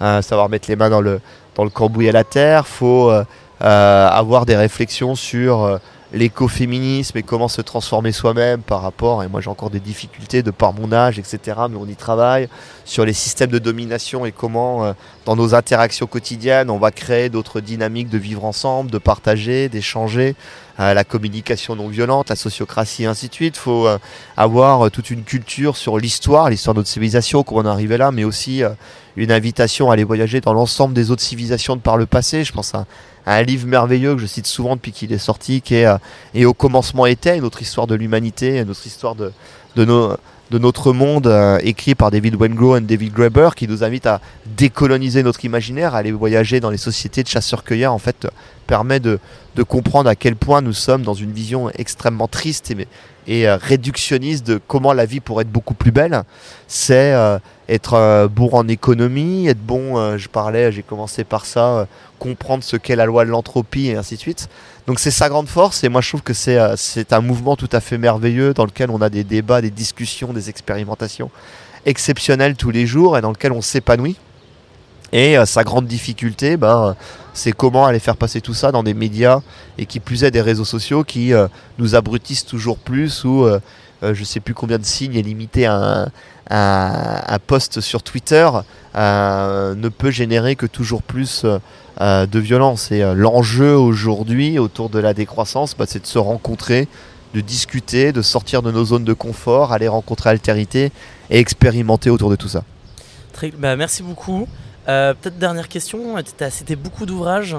euh, 0.00 0.22
savoir 0.22 0.48
mettre 0.48 0.66
les 0.70 0.76
mains 0.76 0.88
dans 0.88 1.02
le, 1.02 1.20
dans 1.56 1.64
le 1.64 1.68
cambouis 1.68 2.08
à 2.08 2.12
la 2.12 2.24
terre, 2.24 2.66
faut 2.66 3.10
euh, 3.10 3.22
euh, 3.62 4.08
avoir 4.08 4.46
des 4.46 4.56
réflexions 4.56 5.14
sur 5.14 5.78
l'écoféminisme 6.12 7.18
et 7.18 7.22
comment 7.22 7.48
se 7.48 7.60
transformer 7.60 8.12
soi-même 8.12 8.62
par 8.62 8.82
rapport, 8.82 9.22
et 9.22 9.28
moi 9.28 9.40
j'ai 9.40 9.50
encore 9.50 9.70
des 9.70 9.80
difficultés 9.80 10.42
de 10.42 10.50
par 10.50 10.72
mon 10.72 10.92
âge, 10.92 11.18
etc., 11.18 11.38
mais 11.70 11.76
on 11.76 11.86
y 11.86 11.96
travaille, 11.96 12.48
sur 12.84 13.04
les 13.04 13.12
systèmes 13.12 13.50
de 13.50 13.58
domination 13.58 14.24
et 14.24 14.32
comment 14.32 14.94
dans 15.26 15.36
nos 15.36 15.54
interactions 15.54 16.06
quotidiennes 16.06 16.70
on 16.70 16.78
va 16.78 16.90
créer 16.90 17.28
d'autres 17.28 17.60
dynamiques 17.60 18.08
de 18.08 18.16
vivre 18.16 18.44
ensemble, 18.44 18.90
de 18.90 18.98
partager, 18.98 19.68
d'échanger 19.68 20.34
la 20.78 21.04
communication 21.04 21.74
non 21.74 21.88
violente, 21.88 22.30
la 22.30 22.36
sociocratie 22.36 23.02
et 23.02 23.06
ainsi 23.06 23.28
de 23.28 23.34
suite. 23.34 23.56
Il 23.56 23.60
faut 23.60 23.86
euh, 23.86 23.98
avoir 24.36 24.86
euh, 24.86 24.90
toute 24.90 25.10
une 25.10 25.24
culture 25.24 25.76
sur 25.76 25.98
l'histoire, 25.98 26.50
l'histoire 26.50 26.74
de 26.74 26.80
notre 26.80 26.88
civilisation, 26.88 27.42
comment 27.42 27.62
on 27.62 27.64
est 27.64 27.68
arrivé 27.68 27.96
là, 27.96 28.12
mais 28.12 28.24
aussi 28.24 28.62
euh, 28.62 28.70
une 29.16 29.32
invitation 29.32 29.90
à 29.90 29.94
aller 29.94 30.04
voyager 30.04 30.40
dans 30.40 30.52
l'ensemble 30.52 30.94
des 30.94 31.10
autres 31.10 31.22
civilisations 31.22 31.74
de 31.74 31.80
par 31.80 31.96
le 31.96 32.06
passé. 32.06 32.44
Je 32.44 32.52
pense 32.52 32.74
à, 32.74 32.86
un 33.36 33.42
livre 33.42 33.66
merveilleux 33.66 34.14
que 34.14 34.20
je 34.20 34.26
cite 34.26 34.46
souvent 34.46 34.76
depuis 34.76 34.92
qu'il 34.92 35.12
est 35.12 35.18
sorti, 35.18 35.60
qui 35.60 35.74
est 35.74 35.86
Et 36.34 36.46
au 36.46 36.54
commencement 36.54 37.06
était, 37.06 37.40
notre 37.40 37.62
histoire 37.62 37.86
de 37.86 37.94
l'humanité, 37.94 38.64
notre 38.64 38.86
histoire 38.86 39.14
de, 39.14 39.32
notre 40.50 40.92
monde 40.92 41.26
euh, 41.26 41.58
écrit 41.62 41.94
par 41.94 42.10
David 42.10 42.36
Wengrow 42.36 42.76
et 42.76 42.80
David 42.80 43.12
Graeber 43.12 43.50
qui 43.54 43.68
nous 43.68 43.84
invite 43.84 44.06
à 44.06 44.20
décoloniser 44.46 45.22
notre 45.22 45.44
imaginaire, 45.44 45.94
à 45.94 45.98
aller 45.98 46.12
voyager 46.12 46.60
dans 46.60 46.70
les 46.70 46.78
sociétés 46.78 47.22
de 47.22 47.28
chasseurs-cueilleurs. 47.28 47.92
En 47.92 47.98
fait 47.98 48.26
permet 48.66 49.00
de, 49.00 49.18
de, 49.56 49.62
comprendre 49.62 50.08
à 50.08 50.14
quel 50.14 50.36
point 50.36 50.60
nous 50.60 50.72
sommes 50.72 51.02
dans 51.02 51.14
une 51.14 51.32
vision 51.32 51.70
extrêmement 51.70 52.28
triste 52.28 52.70
et, 52.70 52.86
et 53.28 53.48
euh, 53.48 53.56
réductionniste 53.56 54.44
de 54.44 54.60
comment 54.66 54.92
la 54.92 55.04
vie 55.04 55.20
pourrait 55.20 55.42
être 55.42 55.52
beaucoup 55.52 55.74
plus 55.74 55.92
belle. 55.92 56.24
C'est 56.66 57.12
euh, 57.12 57.38
être 57.68 58.28
bon 58.28 58.48
en 58.52 58.66
économie, 58.66 59.46
être 59.46 59.60
bon, 59.60 60.16
je 60.16 60.26
parlais, 60.28 60.72
j'ai 60.72 60.82
commencé 60.82 61.22
par 61.22 61.44
ça, 61.44 61.86
comprendre 62.18 62.64
ce 62.64 62.78
qu'est 62.78 62.96
la 62.96 63.04
loi 63.04 63.26
de 63.26 63.30
l'entropie 63.30 63.88
et 63.88 63.96
ainsi 63.96 64.14
de 64.14 64.20
suite. 64.20 64.48
Donc 64.88 65.00
c'est 65.00 65.10
sa 65.10 65.28
grande 65.28 65.48
force 65.48 65.84
et 65.84 65.90
moi 65.90 66.00
je 66.00 66.08
trouve 66.08 66.22
que 66.22 66.32
euh, 66.48 66.74
c'est 66.76 67.12
un 67.12 67.20
mouvement 67.20 67.56
tout 67.56 67.68
à 67.72 67.80
fait 67.80 67.98
merveilleux 67.98 68.54
dans 68.54 68.64
lequel 68.64 68.90
on 68.90 69.02
a 69.02 69.10
des 69.10 69.22
débats, 69.22 69.60
des 69.60 69.70
discussions, 69.70 70.32
des 70.32 70.48
expérimentations 70.48 71.30
exceptionnelles 71.84 72.56
tous 72.56 72.70
les 72.70 72.86
jours 72.86 73.18
et 73.18 73.20
dans 73.20 73.30
lequel 73.30 73.52
on 73.52 73.60
s'épanouit. 73.60 74.16
Et 75.12 75.38
euh, 75.38 75.46
sa 75.46 75.64
grande 75.64 75.86
difficulté, 75.86 76.56
ben, 76.56 76.96
c'est 77.34 77.52
comment 77.52 77.86
aller 77.86 77.98
faire 77.98 78.16
passer 78.16 78.40
tout 78.40 78.54
ça 78.54 78.72
dans 78.72 78.82
des 78.82 78.94
médias 78.94 79.40
et 79.78 79.86
qui 79.86 80.00
plus 80.00 80.24
est 80.24 80.30
des 80.30 80.42
réseaux 80.42 80.64
sociaux 80.64 81.04
qui 81.04 81.32
euh, 81.32 81.48
nous 81.78 81.94
abrutissent 81.94 82.46
toujours 82.46 82.78
plus 82.78 83.24
ou 83.24 83.46
je 84.00 84.20
ne 84.20 84.24
sais 84.24 84.38
plus 84.38 84.54
combien 84.54 84.78
de 84.78 84.84
signes 84.84 85.16
est 85.16 85.22
limité 85.22 85.66
à 85.66 86.08
un, 86.50 87.38
post 87.46 87.80
sur 87.80 88.04
Twitter 88.04 88.48
ne 88.94 89.88
peut 89.88 90.12
générer 90.12 90.54
que 90.54 90.66
toujours 90.66 91.02
plus 91.02 91.44
euh, 92.00 92.26
de 92.26 92.38
violence. 92.38 92.92
Et 92.92 93.02
euh, 93.02 93.12
l'enjeu 93.12 93.76
aujourd'hui 93.76 94.60
autour 94.60 94.88
de 94.88 95.00
la 95.00 95.14
décroissance, 95.14 95.74
bah, 95.76 95.84
c'est 95.88 96.00
de 96.00 96.06
se 96.06 96.18
rencontrer, 96.20 96.86
de 97.34 97.40
discuter, 97.40 98.12
de 98.12 98.22
sortir 98.22 98.62
de 98.62 98.70
nos 98.70 98.84
zones 98.84 99.02
de 99.02 99.12
confort, 99.12 99.72
aller 99.72 99.88
rencontrer 99.88 100.30
altérité 100.30 100.92
et 101.28 101.40
expérimenter 101.40 102.08
autour 102.08 102.30
de 102.30 102.36
tout 102.36 102.46
ça. 102.46 102.62
Très, 103.32 103.50
bah, 103.50 103.74
merci 103.74 104.04
beaucoup. 104.04 104.46
Euh, 104.88 105.14
peut-être 105.14 105.38
dernière 105.38 105.68
question, 105.68 106.16
tu 106.22 106.44
as 106.44 106.50
cité 106.50 106.76
beaucoup 106.76 107.06
d'ouvrages, 107.06 107.56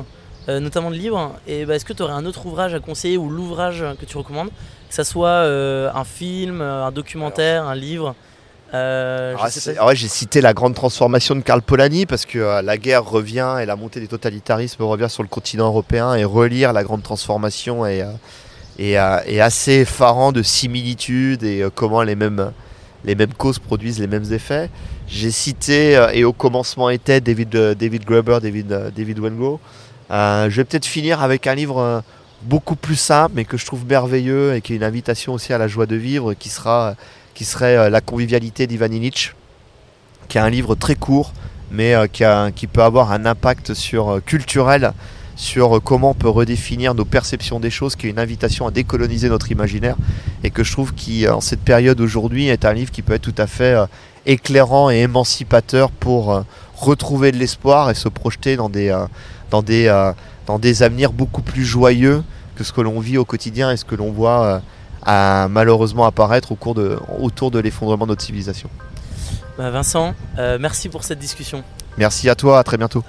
notamment 0.48 0.90
de 0.90 0.96
livres. 0.96 1.36
Et 1.48 1.66
bah, 1.66 1.76
est-ce 1.76 1.86
que 1.86 1.94
tu 1.94 2.02
aurais 2.02 2.14
un 2.14 2.26
autre 2.26 2.46
ouvrage 2.46 2.74
à 2.74 2.80
conseiller 2.80 3.18
ou 3.18 3.30
l'ouvrage 3.30 3.84
que 4.00 4.06
tu 4.06 4.18
recommandes 4.18 4.50
Que 4.90 4.96
ce 4.96 5.04
soit 5.04 5.44
un 5.44 6.04
film, 6.04 6.62
un 6.62 6.92
documentaire, 6.92 7.68
un 7.68 7.76
livre 7.76 8.16
euh, 8.74 9.36
j'ai 9.94 10.08
cité 10.08 10.42
la 10.42 10.54
grande 10.54 10.76
transformation 10.76 11.36
de 11.36 11.42
Karl 11.42 11.62
Polanyi 11.62 12.06
parce 12.06 12.26
que 12.26 12.38
euh, 12.38 12.62
la 12.62 12.78
guerre 12.78 13.04
revient 13.04 13.58
et 13.62 13.66
la 13.66 13.76
montée 13.76 14.00
des 14.00 14.08
totalitarismes 14.08 14.84
revient 14.84 15.10
sur 15.10 15.24
le 15.24 15.30
continent 15.30 15.68
européen 15.68 16.14
et 16.14 16.24
relire 16.24 16.72
la 16.72 16.84
grande 16.84 17.02
transformation 17.02 17.86
est, 17.86 18.04
euh, 18.80 19.42
assez 19.42 19.82
effarant 19.82 20.32
de 20.32 20.44
similitudes 20.44 21.44
et 21.44 21.66
comment 21.74 22.04
les 22.04 22.16
mêmes, 22.16 22.52
les 23.06 23.16
mêmes 23.16 23.34
causes 23.34 23.60
produisent 23.60 24.00
les 24.00 24.08
mêmes 24.08 24.32
effets. 24.32 24.70
J'ai 25.10 25.32
cité 25.32 26.08
et 26.14 26.24
au 26.24 26.34
commencement 26.34 26.90
était 26.90 27.20
David, 27.20 27.50
David 27.50 28.06
Graeber, 28.06 28.40
David, 28.42 28.92
David 28.96 29.20
Wengo. 29.20 29.60
je 30.10 30.50
vais 30.50 30.64
peut-être 30.64 30.86
finir 30.86 31.22
avec 31.22 31.48
un 31.48 31.56
livre 31.56 32.04
beaucoup 32.44 32.76
plus 32.76 32.96
simple 32.96 33.34
mais 33.36 33.44
que 33.44 33.58
je 33.58 33.66
trouve 33.66 33.86
merveilleux 33.86 34.56
et 34.56 34.62
qui 34.62 34.74
est 34.74 34.76
une 34.76 34.84
invitation 34.84 35.34
aussi 35.34 35.52
à 35.52 35.58
la 35.58 35.68
joie 35.68 35.88
de 35.88 35.96
vivre 35.96 36.34
qui 36.36 36.50
sera 36.50 36.96
qui 37.40 37.46
serait 37.46 37.78
euh, 37.78 37.90
La 37.90 38.02
convivialité 38.02 38.68
d'Ivan 38.68 38.92
Illich, 38.92 39.34
qui 40.28 40.38
est 40.38 40.42
un 40.42 40.50
livre 40.50 40.76
très 40.76 40.96
court, 40.96 41.32
mais 41.72 41.96
euh, 41.96 42.08
qui, 42.08 42.26
qui 42.54 42.68
peut 42.68 42.84
avoir 42.84 43.14
un 43.14 43.26
impact 43.26 43.74
sur, 43.74 44.10
euh, 44.10 44.20
culturel 44.20 44.92
sur 45.38 45.82
comment 45.82 46.10
on 46.10 46.14
peut 46.14 46.28
redéfinir 46.28 46.94
nos 46.96 47.06
perceptions 47.06 47.62
des 47.62 47.70
choses, 47.70 47.96
qui 47.96 48.08
est 48.08 48.10
une 48.10 48.20
invitation 48.20 48.68
à 48.68 48.72
décoloniser 48.72 49.30
notre 49.30 49.54
imaginaire, 49.54 49.96
et 50.44 50.50
que 50.50 50.66
je 50.66 50.72
trouve 50.74 50.94
qui, 50.94 51.30
en 51.30 51.40
cette 51.40 51.62
période 51.62 52.02
aujourd'hui, 52.02 52.50
est 52.50 52.66
un 52.66 52.74
livre 52.74 52.92
qui 52.92 53.02
peut 53.02 53.14
être 53.14 53.22
tout 53.22 53.42
à 53.42 53.48
fait 53.48 53.74
éclairant 54.26 54.90
et 54.90 55.00
émancipateur 55.00 55.92
pour 55.92 56.44
retrouver 56.76 57.32
de 57.32 57.38
l'espoir 57.38 57.90
et 57.90 57.96
se 57.96 58.08
projeter 58.10 58.56
dans 58.56 58.70
des, 58.70 58.96
dans, 59.50 59.62
des, 59.62 60.12
dans 60.46 60.60
des 60.60 60.84
avenirs 60.84 61.12
beaucoup 61.12 61.42
plus 61.42 61.66
joyeux 61.66 62.24
que 62.56 62.64
ce 62.64 62.72
que 62.74 62.82
l'on 62.82 63.00
vit 63.00 63.18
au 63.18 63.26
quotidien 63.26 63.72
et 63.72 63.78
ce 63.78 63.86
que 63.86 63.96
l'on 63.96 64.12
voit 64.12 64.62
à 65.06 65.48
malheureusement 65.50 66.06
apparaître 66.06 66.52
au 66.52 66.56
cours 66.56 66.76
de, 66.76 66.98
autour 67.20 67.52
de 67.52 67.60
l'effondrement 67.60 68.06
de 68.06 68.12
notre 68.12 68.22
civilisation. 68.22 68.70
Bah, 69.58 69.72
Vincent, 69.72 70.14
euh, 70.38 70.58
merci 70.60 70.90
pour 70.90 71.04
cette 71.04 71.20
discussion. 71.20 71.64
Merci 71.98 72.30
à 72.30 72.36
toi, 72.36 72.60
à 72.60 72.64
très 72.64 72.78
bientôt. 72.78 73.04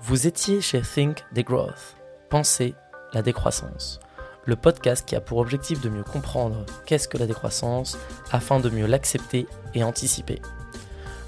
Vous 0.00 0.26
étiez 0.26 0.60
chez 0.60 0.80
Think 0.80 1.18
Degrowth, 1.32 1.94
Pensez 2.30 2.74
la 3.12 3.22
décroissance, 3.22 3.98
le 4.44 4.54
podcast 4.54 5.04
qui 5.04 5.16
a 5.16 5.20
pour 5.20 5.38
objectif 5.38 5.80
de 5.80 5.88
mieux 5.88 6.04
comprendre 6.04 6.64
qu'est-ce 6.86 7.08
que 7.08 7.18
la 7.18 7.26
décroissance 7.26 7.98
afin 8.30 8.60
de 8.60 8.70
mieux 8.70 8.86
l'accepter 8.86 9.48
et 9.74 9.82
anticiper. 9.82 10.40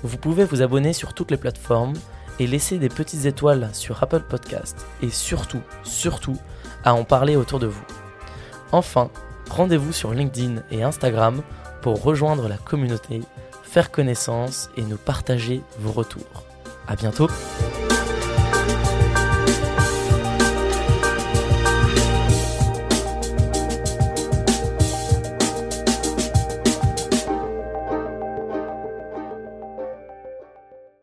Vous 0.04 0.16
pouvez 0.16 0.44
vous 0.44 0.62
abonner 0.62 0.92
sur 0.92 1.12
toutes 1.12 1.32
les 1.32 1.36
plateformes 1.36 1.94
et 2.38 2.46
laisser 2.46 2.78
des 2.78 2.88
petites 2.88 3.24
étoiles 3.24 3.68
sur 3.72 4.00
Apple 4.00 4.22
Podcast 4.28 4.86
et 5.02 5.10
surtout, 5.10 5.62
surtout, 5.82 6.38
à 6.84 6.94
en 6.94 7.02
parler 7.02 7.34
autour 7.34 7.58
de 7.58 7.66
vous. 7.66 7.84
Enfin, 8.70 9.10
rendez-vous 9.50 9.92
sur 9.92 10.14
LinkedIn 10.14 10.62
et 10.70 10.84
Instagram 10.84 11.42
pour 11.80 12.00
rejoindre 12.00 12.48
la 12.48 12.58
communauté, 12.58 13.22
faire 13.64 13.90
connaissance 13.90 14.70
et 14.76 14.82
nous 14.82 14.98
partager 14.98 15.62
vos 15.80 15.90
retours. 15.90 16.44
À 16.86 16.94
bientôt! 16.94 17.28